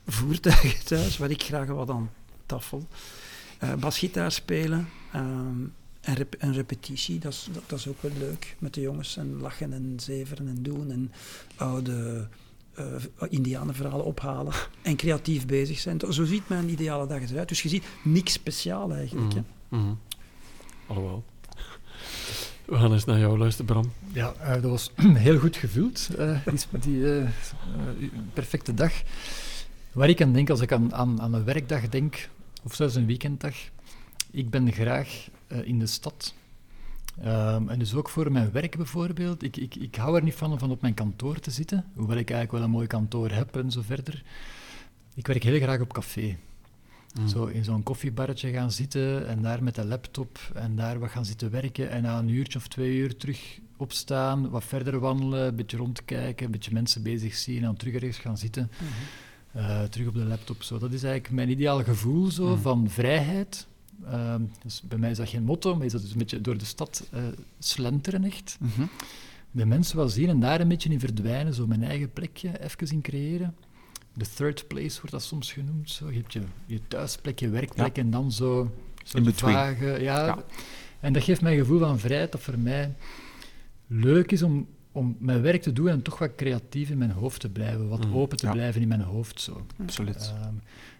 voertuigen 0.06 0.84
thuis 0.86 1.16
waar 1.18 1.30
ik 1.30 1.42
graag 1.42 1.66
wat 1.66 1.90
aan 1.90 2.10
taffel. 2.46 2.86
Eh 3.58 3.74
basgitaar 3.74 4.32
spelen. 4.32 4.88
ehm, 5.12 5.60
en 6.00 6.14
rep- 6.14 6.36
repetitie, 6.40 7.18
dat 7.18 7.32
is, 7.32 7.48
dat, 7.52 7.62
dat 7.66 7.78
is 7.78 7.88
ook 7.88 8.02
wel 8.02 8.12
leuk 8.18 8.56
met 8.58 8.74
de 8.74 8.80
jongens. 8.80 9.16
En 9.16 9.40
lachen 9.40 9.72
en 9.72 9.94
zeveren 10.00 10.48
en 10.48 10.62
doen. 10.62 10.90
En 10.90 11.12
oude 11.56 12.28
eh 12.78 13.28
indianenverhalen 13.28 14.04
ophalen. 14.04 14.52
En 14.82 14.96
creatief 14.96 15.46
bezig 15.46 15.78
zijn. 15.78 16.00
Zo 16.10 16.24
ziet 16.24 16.48
mijn 16.48 16.68
ideale 16.68 17.06
dag 17.06 17.30
eruit. 17.30 17.48
Dus 17.48 17.62
je 17.62 17.68
ziet 17.68 17.84
niks 18.04 18.32
speciaal 18.32 18.92
eigenlijk. 18.92 19.34
hè. 19.34 19.42
Alhoewel. 20.86 21.24
We 22.64 22.76
gaan 22.76 22.92
eens 22.92 23.04
naar 23.04 23.18
jou 23.18 23.38
luisteren, 23.38 23.66
Bram. 23.66 23.92
Ja, 24.12 24.32
eh, 24.40 24.52
dat 24.52 24.62
was 24.70 24.90
heel 25.28 25.38
goed 25.38 25.56
gevuld, 25.56 26.08
eh, 26.18 26.38
die, 26.46 26.80
die 26.80 27.04
eh, 27.04 27.22
eh, 27.22 27.28
perfecte 28.32 28.74
dag. 28.74 28.92
Waar 29.92 30.08
ik 30.08 30.22
aan 30.22 30.32
denk 30.32 30.50
als 30.50 30.60
ik 30.60 30.72
aan, 30.72 30.94
aan, 30.94 31.20
aan 31.20 31.34
een 31.34 31.44
werkdag 31.44 31.88
denk, 31.88 32.28
of 32.64 32.74
zelfs 32.74 32.94
een 32.94 33.06
weekenddag, 33.06 33.54
ik 34.30 34.50
ben 34.50 34.72
graag 34.72 35.28
eh, 35.46 35.66
in 35.66 35.78
de 35.78 35.86
stad. 35.86 36.34
Ehm, 37.22 37.68
en 37.68 37.78
dus 37.78 37.94
ook 37.94 38.08
voor 38.08 38.32
mijn 38.32 38.50
werk 38.52 38.76
bijvoorbeeld. 38.76 39.42
Ik, 39.42 39.56
ik, 39.56 39.74
ik 39.74 39.94
hou 39.94 40.16
er 40.16 40.22
niet 40.22 40.34
van 40.34 40.52
om 40.52 40.58
van 40.58 40.70
op 40.70 40.80
mijn 40.80 40.94
kantoor 40.94 41.38
te 41.40 41.50
zitten, 41.50 41.84
hoewel 41.94 42.16
ik 42.16 42.30
eigenlijk 42.30 42.52
wel 42.52 42.62
een 42.62 42.70
mooi 42.70 42.86
kantoor 42.86 43.30
heb 43.30 43.56
en 43.56 43.70
zo 43.70 43.80
verder. 43.82 44.22
Ik 45.14 45.26
werk 45.26 45.42
heel 45.42 45.60
graag 45.60 45.80
op 45.80 45.92
café. 45.92 46.36
Mhm. 47.18 47.28
Zo 47.28 47.44
in 47.46 47.64
zo'n 47.64 47.82
koffiebarretje 47.82 48.50
gaan 48.52 48.72
zitten 48.72 49.26
en 49.28 49.42
daar 49.42 49.62
met 49.62 49.74
de 49.74 49.84
laptop 49.84 50.38
en 50.54 50.76
daar 50.76 50.98
wat 50.98 51.10
gaan 51.10 51.24
zitten 51.24 51.50
werken 51.50 51.90
en 51.90 52.02
na 52.02 52.18
een 52.18 52.28
uurtje 52.28 52.58
of 52.58 52.68
twee 52.68 52.96
uur 52.96 53.16
terug 53.16 53.58
opstaan, 53.76 54.50
wat 54.50 54.64
verder 54.64 54.98
wandelen, 54.98 55.46
een 55.46 55.56
beetje 55.56 55.76
rondkijken, 55.76 56.46
een 56.46 56.52
beetje 56.52 56.72
mensen 56.72 57.02
bezig 57.02 57.34
zien 57.34 57.56
en 57.56 57.62
dan 57.62 57.76
terug 57.76 57.94
ergens 57.94 58.18
gaan 58.18 58.38
zitten, 58.38 58.70
eh, 59.52 59.82
terug 59.82 60.06
op 60.06 60.14
de 60.14 60.24
laptop. 60.24 60.62
Zo. 60.62 60.78
Dat 60.78 60.92
is 60.92 61.02
eigenlijk 61.02 61.34
mijn 61.34 61.50
ideaal 61.50 61.82
gevoel 61.84 62.30
zo, 62.30 62.46
Mhm. 62.48 62.60
van 62.60 62.90
vrijheid. 62.90 63.66
Ehm, 64.06 64.42
dus 64.62 64.82
bij 64.88 64.98
mij 64.98 65.10
is 65.10 65.16
dat 65.16 65.28
geen 65.28 65.42
motto, 65.44 65.76
maar 65.76 65.86
is 65.86 65.92
dat 65.92 66.00
dus 66.00 66.10
een 66.12 66.18
beetje 66.18 66.40
door 66.40 66.58
de 66.58 66.64
stad 66.64 67.06
eh, 67.10 67.22
slenteren 67.58 68.24
echt. 68.24 68.56
Mhm. 68.60 68.86
De 69.50 69.66
mensen 69.66 69.96
wel 69.96 70.08
zien 70.08 70.28
en 70.28 70.40
daar 70.40 70.60
een 70.60 70.68
beetje 70.68 70.88
in 70.90 71.00
verdwijnen, 71.00 71.54
zo 71.54 71.66
mijn 71.66 71.84
eigen 71.84 72.12
plekje 72.12 72.62
even 72.64 72.90
in 72.90 73.00
creëren. 73.00 73.54
De 74.14 74.24
third 74.36 74.66
place 74.66 74.96
wordt 74.96 75.10
dat 75.10 75.22
soms 75.22 75.52
genoemd. 75.52 75.90
Zo. 75.90 76.10
Je 76.10 76.16
hebt 76.18 76.32
je, 76.32 76.40
je 76.66 76.80
thuisplek, 76.88 77.38
je 77.38 77.48
werkplek 77.48 77.98
en 77.98 78.10
dan 78.10 78.32
zo... 78.32 78.70
zo 79.04 79.16
In 79.18 79.24
between. 79.24 79.52
vage, 79.54 79.86
ja. 79.86 80.26
Ja. 80.26 80.44
En 81.00 81.12
dat 81.12 81.22
geeft 81.22 81.40
mij 81.40 81.52
een 81.52 81.58
gevoel 81.58 81.78
van 81.78 81.98
vrijheid 81.98 82.32
dat 82.32 82.40
voor 82.40 82.58
mij 82.58 82.94
leuk 83.86 84.32
is 84.32 84.42
om 84.42 84.66
om 84.92 85.16
mijn 85.18 85.42
werk 85.42 85.62
te 85.62 85.72
doen 85.72 85.88
en 85.88 86.02
toch 86.02 86.18
wat 86.18 86.34
creatief 86.36 86.90
in 86.90 86.98
mijn 86.98 87.10
hoofd 87.10 87.40
te 87.40 87.48
blijven, 87.48 87.88
wat 87.88 88.06
Mm, 88.06 88.14
open 88.14 88.36
te 88.36 88.46
ja. 88.46 88.52
blijven 88.52 88.80
in 88.80 88.88
mijn 88.88 89.00
hoofd. 89.00 89.40
Zo. 89.40 89.66
Absoluut. 89.80 90.32
Ehm, 90.42 90.54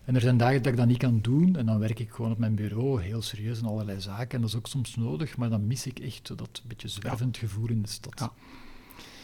en 0.08 0.14
er 0.14 0.20
zijn 0.20 0.36
dagen 0.36 0.62
dat 0.62 0.72
ik 0.72 0.78
dat 0.78 0.86
niet 0.86 0.98
kan 0.98 1.20
doen 1.20 1.56
en 1.56 1.66
dan 1.66 1.78
werk 1.78 1.98
ik 1.98 2.10
gewoon 2.10 2.30
op 2.30 2.38
mijn 2.38 2.54
bureau, 2.54 3.02
heel 3.02 3.22
serieus 3.22 3.58
en 3.58 3.64
allerlei 3.64 4.00
zaken. 4.00 4.30
En 4.34 4.40
dat 4.40 4.50
is 4.50 4.56
ook 4.56 4.66
soms 4.66 4.96
nodig, 4.96 5.36
maar 5.36 5.50
dan 5.50 5.66
mis 5.66 5.86
ik 5.86 5.98
echt 5.98 6.36
dat 6.38 6.62
beetje 6.66 6.88
zwervend 6.88 7.36
gevoel 7.36 7.68
in 7.68 7.82
de 7.82 7.88
stad. 7.88 8.18
Ja. 8.18 8.32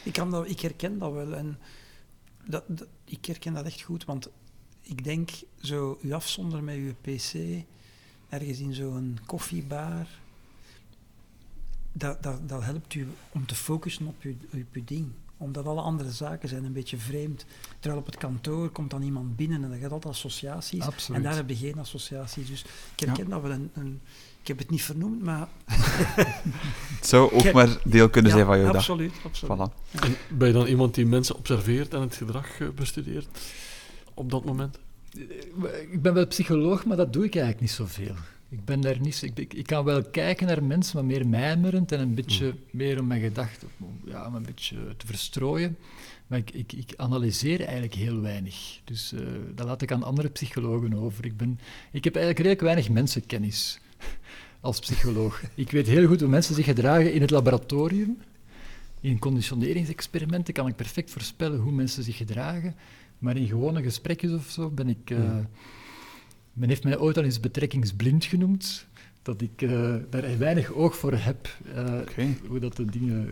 Ik, 0.03 0.13
kan 0.13 0.31
dat, 0.31 0.49
ik 0.49 0.61
herken 0.61 0.99
dat 0.99 1.13
wel. 1.13 1.35
En 1.35 1.59
dat, 2.47 2.65
dat- 2.69 2.87
ik 3.05 3.25
herken 3.25 3.53
dat 3.55 3.65
echt 3.65 3.83
goed, 3.83 4.05
want 4.05 4.29
ik 4.83 5.05
denk 5.05 5.31
zo 5.61 5.99
u 6.03 6.13
afzonderen 6.13 6.65
met 6.65 6.77
uw 6.77 6.95
pc, 7.01 7.35
ergens 8.29 8.59
in 8.59 8.75
zo'n 8.75 9.19
koffiebar, 9.27 10.07
dat, 11.93 12.23
dat, 12.23 12.49
dat 12.49 12.63
helpt 12.63 12.95
u 12.95 13.09
om 13.33 13.47
te 13.47 13.55
focussen 13.55 14.07
op 14.07 14.23
uw, 14.23 14.35
op 14.53 14.67
uw 14.73 14.85
ding. 14.85 15.11
Omdat 15.45 15.67
alle 15.67 15.81
andere 15.81 16.11
zaken 16.11 16.49
zijn 16.49 16.65
een 16.65 16.73
beetje 16.73 16.97
vreemd. 16.97 17.45
Terwijl 17.79 18.01
op 18.01 18.07
het 18.07 18.17
kantoor 18.17 18.69
komt 18.69 18.91
dan 18.91 19.03
iemand 19.03 19.37
binnen 19.37 19.63
en 19.65 19.71
dan 19.71 19.79
gaat 19.79 19.93
altijd 19.93 20.15
associaties. 20.15 20.81
Absoluut. 20.83 21.19
En 21.19 21.25
daar 21.29 21.37
heb 21.37 21.49
je 21.49 21.57
geen 21.57 21.79
associaties. 21.79 22.49
Dus 22.49 22.65
ik 22.97 23.01
herken 23.07 23.29
dat 23.29 23.43
wel. 23.43 23.51
Een, 23.51 23.71
een- 23.75 24.01
ik 24.41 24.49
heb 24.51 24.59
het 24.59 24.71
niet 24.71 24.83
vernoemd, 24.83 25.23
maar... 25.23 25.49
Het 26.99 27.07
zou 27.07 27.33
ook 27.33 27.53
maar 27.53 27.69
deel 27.85 28.11
kunnen 28.11 28.31
Ja, 28.31 28.37
zijn 28.37 28.47
van 28.49 28.57
jouw 28.59 28.67
dag. 28.67 28.77
absoluut, 28.77 29.13
absoluut. 29.25 29.59
Voilà. 29.59 30.01
En 30.01 30.17
ben 30.37 30.49
je 30.49 30.55
dan 30.55 30.67
iemand 30.67 30.95
die 30.95 31.07
mensen 31.07 31.37
observeert 31.37 31.95
en 31.95 32.01
het 32.01 32.15
gedrag 32.15 32.61
eh, 32.61 32.69
bestudeert 32.69 33.27
op 34.15 34.31
dat 34.31 34.45
moment? 34.45 34.79
Ik 35.91 36.03
ben 36.03 36.15
wel 36.15 36.27
psycholoog, 36.27 36.85
maar 36.85 36.97
dat 36.97 37.13
doe 37.13 37.25
ik 37.25 37.35
eigenlijk 37.35 37.61
niet 37.61 37.71
zoveel. 37.71 38.15
Ik 38.55 38.65
ben 38.65 38.81
daar 38.81 39.01
niet... 39.01 39.23
Ik, 39.23 39.39
ik, 39.39 39.55
ik 39.55 39.67
kan 39.67 39.85
wel 39.85 40.03
kijken 40.03 40.47
naar 40.47 40.65
mensen, 40.65 40.97
maar 40.97 41.05
meer 41.05 41.29
mijmerend 41.29 41.93
en 41.93 42.01
een 42.01 42.15
beetje 42.15 42.55
meer 42.71 43.01
om 43.01 43.07
mijn 43.07 43.21
gedachten 43.21 43.69
ja, 44.05 44.27
om 44.27 44.35
een 44.35 44.43
beetje 44.43 44.77
te 44.97 45.07
verstrooien. 45.07 45.77
Maar 46.27 46.39
ik, 46.39 46.51
ik, 46.51 46.73
ik 46.73 46.93
analyseer 46.97 47.61
eigenlijk 47.61 47.95
heel 47.95 48.21
weinig. 48.21 48.81
Dus 48.85 49.13
eh, 49.13 49.21
dat 49.55 49.67
laat 49.67 49.83
ik 49.83 49.93
aan 49.93 50.03
andere 50.03 50.29
psychologen 50.29 50.95
over. 50.95 51.25
Ik, 51.25 51.37
ben, 51.37 51.59
ik 51.93 52.05
heb 52.05 52.15
eigenlijk 52.17 52.47
redelijk 52.47 52.61
weinig 52.61 52.89
mensenkennis 52.89 53.79
als 54.61 54.79
psycholoog. 54.79 55.43
Ik 55.55 55.71
weet 55.71 55.87
heel 55.87 56.07
goed 56.07 56.21
hoe 56.21 56.29
mensen 56.29 56.55
zich 56.55 56.65
gedragen 56.65 57.13
in 57.13 57.21
het 57.21 57.31
laboratorium. 57.31 58.19
In 59.01 59.19
conditioneringsexperimenten 59.19 60.55
kan 60.55 60.67
ik 60.69 60.77
perfect 60.77 61.11
voorspellen 61.11 61.61
hoe 61.61 61.73
mensen 61.73 62.03
zich 62.03 62.17
gedragen. 62.17 62.75
Maar 63.19 63.37
in 63.37 63.47
gewone 63.47 63.83
gesprekjes 63.83 64.33
of 64.33 64.51
zo 64.51 64.71
ben 64.71 64.89
ik... 64.89 65.11
eh, 65.11 65.17
Hmm. 65.19 65.47
Men 66.55 66.69
heeft 66.69 66.85
mij 66.85 66.99
ooit 66.99 67.17
al 67.17 67.23
eens 67.25 67.41
betrekkingsblind 67.41 68.25
genoemd. 68.25 68.87
Dat 69.23 69.41
ik 69.41 69.63
eh, 69.63 69.95
daar 70.11 70.39
weinig 70.39 70.73
oog 70.73 70.97
voor 70.97 71.13
heb. 71.15 71.49
eh. 71.75 72.27
Hoe 72.49 72.59
dat 72.61 72.77
de 72.77 72.85
dingen 72.85 73.31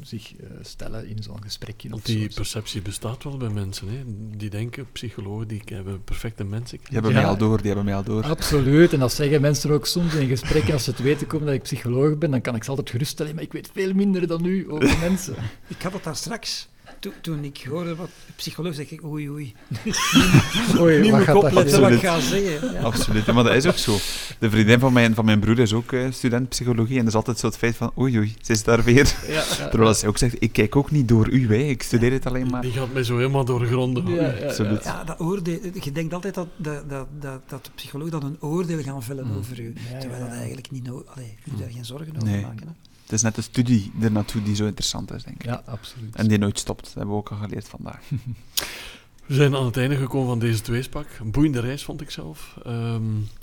zich 0.00 0.36
eh, 0.36 0.46
stellen 0.62 1.08
in 1.08 1.22
zo'n 1.22 1.42
gesprekje. 1.42 1.88
Want 1.88 2.06
die 2.06 2.18
zo. 2.30 2.34
perceptie 2.34 2.82
bestaat 2.82 3.24
wel 3.24 3.36
bij 3.36 3.48
mensen. 3.48 3.88
Hè? 3.88 4.02
Die 4.36 4.50
denken, 4.50 4.86
psychologen, 4.92 5.48
die 5.48 5.62
hebben 5.64 6.04
perfecte 6.04 6.44
mensen. 6.44 6.78
Die 6.78 6.86
hebben 6.92 7.10
Ja. 7.10 7.16
mij 7.20 7.26
al 7.26 7.36
door, 7.36 7.56
die 7.56 7.66
hebben 7.66 7.84
mij 7.84 7.94
al 7.94 8.02
door. 8.02 8.22
Absoluut, 8.24 8.92
en 8.92 8.98
dat 8.98 9.12
zeggen 9.12 9.40
mensen 9.40 9.70
ook 9.70 9.86
soms 9.86 10.14
in 10.14 10.28
gesprekken. 10.28 10.72
Als 10.72 10.84
ze 10.84 10.90
het 10.90 11.00
weten 11.00 11.26
komen 11.26 11.46
dat 11.46 11.54
ik 11.54 11.62
psycholoog 11.62 12.18
ben, 12.18 12.30
dan 12.30 12.40
kan 12.40 12.54
ik 12.54 12.64
ze 12.64 12.70
altijd 12.70 12.90
geruststellen. 12.90 13.34
Maar 13.34 13.44
ik 13.44 13.52
weet 13.52 13.70
veel 13.72 13.94
minder 13.94 14.26
dan 14.26 14.44
u 14.44 14.70
over 14.70 14.98
mensen. 14.98 15.34
Ik 15.68 15.82
had 15.82 15.92
het 15.92 16.04
daar 16.04 16.16
straks. 16.16 16.68
Toen, 16.98 17.12
toen 17.20 17.44
ik 17.44 17.66
hoorde 17.70 17.94
wat 17.94 18.06
de 18.26 18.32
psycholoog 18.36 18.74
zeg 18.74 18.90
ik 18.90 19.04
oei 19.04 19.30
oei. 19.30 19.54
Oei, 20.80 21.00
Nu 21.00 21.10
wat 21.10 21.10
moet 21.10 21.20
ik 21.20 21.24
gaat 21.26 21.34
dat 21.34 21.44
opletten 21.44 21.80
wat 21.80 21.90
ik 21.90 22.00
ga 22.00 22.20
zeggen. 22.20 22.72
Ja. 22.72 22.80
Absoluut, 22.80 23.26
maar 23.26 23.44
dat 23.44 23.54
is 23.54 23.66
ook 23.66 23.76
zo. 23.76 23.96
De 24.38 24.50
vriendin 24.50 24.78
van 24.78 24.92
mijn, 24.92 25.14
van 25.14 25.24
mijn 25.24 25.40
broer 25.40 25.58
is 25.58 25.72
ook 25.72 25.92
eh, 25.92 26.06
student 26.10 26.48
psychologie 26.48 26.94
en 26.98 27.00
dat 27.00 27.08
is 27.08 27.14
altijd 27.14 27.38
zo 27.38 27.46
het 27.46 27.56
feit 27.56 27.76
van 27.76 27.92
oei 27.98 28.18
oei, 28.18 28.34
ze 28.40 28.52
is 28.52 28.62
daar 28.64 28.82
weer. 28.84 29.14
Ja, 29.28 29.32
ja, 29.58 29.68
Terwijl 29.70 29.94
zij 29.94 30.08
ook 30.08 30.18
zegt, 30.18 30.34
ik 30.42 30.52
kijk 30.52 30.76
ook 30.76 30.90
niet 30.90 31.08
door 31.08 31.28
u, 31.30 31.46
hè. 31.48 31.54
ik 31.62 31.82
studeer 31.82 32.12
het 32.12 32.26
alleen 32.26 32.46
maar. 32.46 32.62
Die 32.62 32.72
gaat 32.72 32.92
mij 32.92 33.02
zo 33.04 33.16
helemaal 33.16 33.44
doorgronden. 33.44 34.06
ja, 34.06 34.22
ja, 34.22 34.32
ja. 34.38 34.46
Absoluut. 34.46 34.84
Ja, 34.84 35.04
dat 35.04 35.20
oordeel, 35.20 35.58
je 35.82 35.92
denkt 35.92 36.14
altijd 36.14 36.34
dat, 36.34 36.48
dat, 36.56 36.90
dat, 36.90 37.06
dat, 37.20 37.40
dat 37.48 37.64
de 37.64 37.70
psycholoog 37.74 38.08
dan 38.08 38.24
een 38.24 38.36
oordeel 38.40 38.82
gaan 38.82 39.02
vellen 39.02 39.26
Mm. 39.26 39.36
over 39.36 39.60
u. 39.60 39.74
Ja, 39.92 39.98
terwijl 39.98 40.22
ja, 40.22 40.28
dat 40.28 40.36
eigenlijk 40.38 40.70
niet 40.70 40.84
nodig 40.86 41.06
Allee, 41.14 41.34
je 41.44 41.50
moet 41.50 41.60
daar 41.60 41.70
geen 41.70 41.84
zorgen 41.84 42.12
over 42.16 42.28
Nee. 42.28 42.42
maken. 42.42 42.66
Hè. 42.66 42.72
Het 43.06 43.14
is 43.14 43.22
net 43.22 43.34
de 43.34 43.42
studie 43.42 43.92
ernaartoe 44.00 44.42
die 44.42 44.54
zo 44.54 44.66
interessant 44.66 45.12
is, 45.12 45.22
denk 45.22 45.36
ik. 45.36 45.44
Ja, 45.44 45.62
absoluut. 45.66 46.16
En 46.16 46.28
die 46.28 46.38
nooit 46.38 46.58
stopt, 46.58 46.84
dat 46.84 46.94
hebben 46.94 47.12
we 47.12 47.20
ook 47.20 47.30
al 47.30 47.36
geleerd 47.36 47.68
vandaag. 47.68 48.00
We 49.26 49.34
zijn 49.34 49.56
aan 49.56 49.64
het 49.64 49.76
einde 49.76 49.96
gekomen 49.96 50.28
van 50.28 50.38
deze 50.38 50.60
tweespak. 50.60 51.06
Een 51.20 51.30
boeiende 51.30 51.60
reis, 51.60 51.84
vond 51.84 52.00
ik 52.00 52.10
zelf. 52.10 52.58
Ehm, 52.64 53.02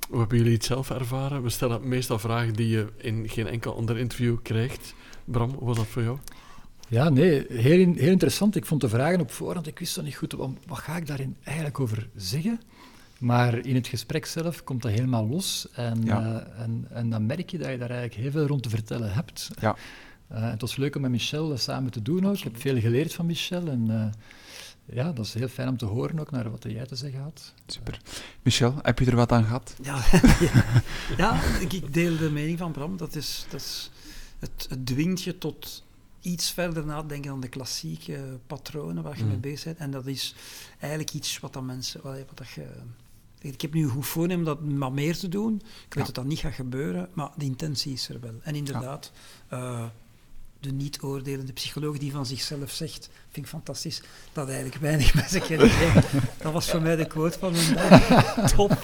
hoe 0.09 0.19
hebben 0.19 0.37
jullie 0.37 0.53
het 0.53 0.65
zelf 0.65 0.89
ervaren? 0.89 1.43
We 1.43 1.49
stellen 1.49 1.87
meestal 1.87 2.19
vragen 2.19 2.53
die 2.53 2.67
je 2.67 2.87
in 2.97 3.29
geen 3.29 3.47
enkel 3.47 3.75
ander 3.75 3.97
interview 3.97 4.35
krijgt. 4.41 4.93
Bram, 5.25 5.49
hoe 5.49 5.67
was 5.67 5.77
dat 5.77 5.87
voor 5.87 6.03
jou? 6.03 6.17
Ja, 6.87 7.09
nee, 7.09 7.45
heel, 7.49 7.93
heel 7.93 8.11
interessant. 8.11 8.55
Ik 8.55 8.65
vond 8.65 8.81
de 8.81 8.89
vragen 8.89 9.21
op 9.21 9.31
voorhand, 9.31 9.67
ik 9.67 9.79
wist 9.79 9.95
dan 9.95 10.03
niet 10.03 10.15
goed, 10.15 10.31
wat, 10.31 10.49
wat 10.67 10.79
ga 10.79 10.97
ik 10.97 11.07
daarin 11.07 11.35
eigenlijk 11.43 11.79
over 11.79 12.09
zeggen? 12.15 12.59
Maar 13.23 13.55
in 13.65 13.75
het 13.75 13.87
gesprek 13.87 14.25
zelf 14.25 14.63
komt 14.63 14.81
dat 14.81 14.91
helemaal 14.91 15.27
los. 15.27 15.67
En, 15.73 16.01
Ja. 16.03 16.21
eh, 16.55 16.63
en, 16.63 16.87
en 16.89 17.09
dan 17.09 17.25
merk 17.25 17.49
je 17.49 17.57
dat 17.57 17.69
je 17.69 17.77
daar 17.77 17.89
eigenlijk 17.89 18.21
heel 18.21 18.31
veel 18.31 18.47
rond 18.47 18.63
te 18.63 18.69
vertellen 18.69 19.13
hebt. 19.13 19.49
Ja. 19.61 19.75
Eh, 20.27 20.49
het 20.49 20.61
was 20.61 20.75
leuk 20.75 20.95
om 20.95 21.01
met 21.01 21.11
Michel 21.11 21.49
dat 21.49 21.61
samen 21.61 21.91
te 21.91 22.01
doen 22.01 22.25
ook. 22.27 22.35
Ik 22.37 22.43
heb 22.43 22.61
veel 22.61 22.79
geleerd 22.79 23.13
van 23.13 23.25
Michel. 23.25 23.67
En 23.67 23.89
eh, 23.89 24.95
ja, 24.95 25.11
dat 25.11 25.25
is 25.25 25.33
heel 25.33 25.47
fijn 25.47 25.67
om 25.67 25.77
te 25.77 25.85
horen 25.85 26.19
ook 26.19 26.31
naar 26.31 26.51
wat 26.51 26.63
jij 26.67 26.85
te 26.85 26.95
zeggen 26.95 27.21
had. 27.21 27.53
Super. 27.67 27.99
Michel, 28.41 28.75
heb 28.81 28.99
je 28.99 29.05
er 29.05 29.15
wat 29.15 29.31
aan 29.31 29.43
gehad? 29.43 29.75
Ja, 29.81 29.95
ja, 30.53 30.63
ja 31.17 31.41
ik, 31.69 31.93
deel 31.93 32.17
de 32.17 32.29
mening 32.31 32.57
van 32.57 32.71
Bram. 32.71 32.97
Dat 32.97 33.15
is, 33.15 33.45
dat 33.49 33.59
is, 33.61 33.91
het, 34.39 34.65
het 34.69 34.85
dwingt 34.85 35.21
je 35.23 35.37
tot 35.37 35.83
iets 36.21 36.51
verder 36.51 36.85
nadenken 36.85 37.29
dan 37.31 37.39
de 37.39 37.47
klassieke 37.49 38.39
patronen 38.47 39.03
waar 39.03 39.17
je 39.17 39.23
Mm. 39.23 39.29
mee 39.29 39.37
bezig 39.37 39.63
bent. 39.63 39.77
En 39.77 39.91
dat 39.91 40.07
is 40.07 40.35
eigenlijk 40.79 41.13
iets 41.13 41.39
wat 41.39 41.53
dan 41.53 41.65
mensen... 41.65 41.99
Wat, 42.03 42.17
wat 42.17 42.37
dat 42.37 42.49
je, 42.49 42.65
ik 43.51 43.61
heb 43.61 43.73
nu 43.73 43.83
een 43.83 43.89
goed 43.89 44.05
voornemen 44.07 44.37
om 44.37 44.45
dat 44.45 44.61
maar 44.77 44.91
meer 44.91 45.17
te 45.17 45.29
doen. 45.29 45.53
Ik 45.55 45.61
weet 45.93 45.93
Ja. 45.93 46.03
dat 46.03 46.15
dat 46.15 46.25
niet 46.25 46.39
gaat 46.39 46.53
gebeuren, 46.53 47.09
maar 47.13 47.29
de 47.37 47.45
intentie 47.45 47.93
is 47.93 48.09
er 48.09 48.19
wel. 48.19 48.33
En 48.43 48.55
inderdaad, 48.55 49.11
eh, 49.47 49.83
de 50.59 50.71
niet-oordelende 50.71 51.53
psycholoog 51.53 51.97
die 51.97 52.11
van 52.11 52.25
zichzelf 52.25 52.71
zegt, 52.71 53.09
vind 53.29 53.45
ik 53.45 53.51
fantastisch, 53.51 54.01
dat 54.33 54.47
eigenlijk 54.47 54.77
weinig 54.77 55.13
mensen 55.13 55.41
kennen. 55.41 55.71
Dat 56.41 56.53
was 56.53 56.69
voor 56.69 56.81
mij 56.81 56.95
de 56.95 57.05
quote 57.07 57.39
van 57.39 57.51
mijn 57.51 57.73
dag. 57.73 58.51
Top. 58.55 58.77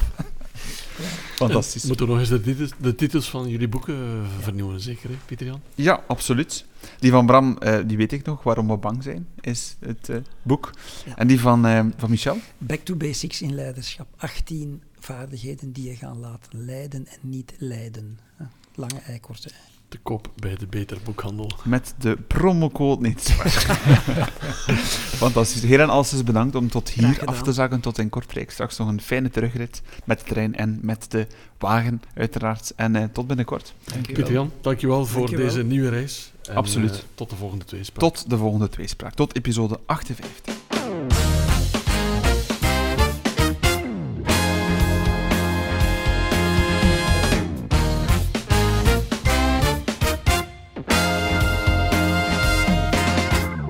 Fantastisch. 1.36 1.82
En 1.82 1.88
moeten 1.88 2.06
we 2.06 2.12
nog 2.12 2.22
eens 2.22 2.30
de 2.30 2.42
titels, 2.42 2.72
de 2.78 2.96
titels 2.96 3.30
van 3.30 3.50
jullie 3.50 3.68
boeken 3.68 3.96
eh, 3.96 4.44
vernieuwen, 4.44 4.82
zeker, 4.82 5.10
hè, 5.10 5.16
Pieter-Jan? 5.26 5.62
Ja, 5.76 6.04
absoluut. 6.08 6.66
Die 7.00 7.12
van 7.12 7.26
Bram, 7.26 7.58
eh, 7.58 7.80
die 7.86 7.98
weet 7.98 8.12
ik 8.12 8.26
nog, 8.26 8.44
Waarom 8.44 8.68
we 8.68 8.78
bang 8.78 9.04
zijn, 9.04 9.28
is 9.42 9.76
het 9.80 10.10
eh, 10.10 10.18
boek. 10.42 10.72
Ja. 11.06 11.18
En 11.18 11.28
die 11.28 11.40
van, 11.40 11.66
eh, 11.66 11.86
van 11.98 12.10
Michel? 12.10 12.38
Back 12.58 12.80
to 12.80 12.96
basics 12.96 13.42
in 13.42 13.56
leiderschap. 13.56 14.08
18 14.18 14.82
vaardigheden 15.00 15.72
die 15.72 15.90
je 15.90 15.96
gaan 15.96 16.20
laten 16.20 16.66
leiden 16.66 17.08
en 17.08 17.20
niet 17.22 17.54
lijden. 17.58 18.20
Hè. 18.36 18.46
Lange 18.76 19.00
ei, 19.00 19.20
korte 19.20 19.50
ei. 19.50 19.69
Te 19.90 19.98
koop 20.04 20.30
bij 20.36 20.56
de 20.56 20.68
Beter 20.68 20.98
Boekhandel. 21.04 21.52
Met 21.64 21.94
de 21.98 22.18
promocode. 22.28 23.02
Nee, 23.02 23.12
het 23.12 23.28
is 23.28 23.36
waar. 23.38 24.32
Fantastisch. 25.16 25.62
Heren, 25.62 25.90
alles 25.90 26.14
is 26.14 26.24
bedankt 26.24 26.56
om 26.56 26.70
tot 26.70 26.90
hier 26.90 27.22
af 27.26 27.42
te 27.42 27.54
zakken, 27.54 27.80
tot 27.80 27.98
in 27.98 28.10
Kortrijk. 28.10 28.52
Straks 28.52 28.78
nog 28.78 28.88
een 28.88 29.02
fijne 29.02 29.30
terugrit 29.30 29.82
met 30.06 30.20
de 30.20 30.26
trein 30.26 30.56
en 30.56 30.80
met 30.82 31.12
de 31.12 31.28
wagen, 31.58 32.02
uiteraard. 32.14 32.74
En 32.76 32.96
eh, 32.96 33.04
tot 33.14 33.28
binnenkort. 33.28 33.74
Dank 33.84 34.00
je 34.00 34.06
wel. 34.06 34.16
Pieter-Jan, 34.16 34.52
dankjewel 34.62 35.06
voor 35.06 35.18
Dankjewel. 35.20 35.46
deze 35.46 35.64
nieuwe 35.64 35.90
reis. 35.90 36.32
En, 36.50 36.56
Absoluut. 36.56 36.92
eh, 36.92 37.00
tot 37.16 37.30
de 37.30 37.36
volgende 37.36 37.66
tweespraak. 37.66 38.00
Tot 38.00 38.30
de 38.30 38.38
volgende 38.38 38.70
tweespraak. 38.70 39.14
Tot 39.14 39.36
episode 39.36 39.80
58. 39.86 40.54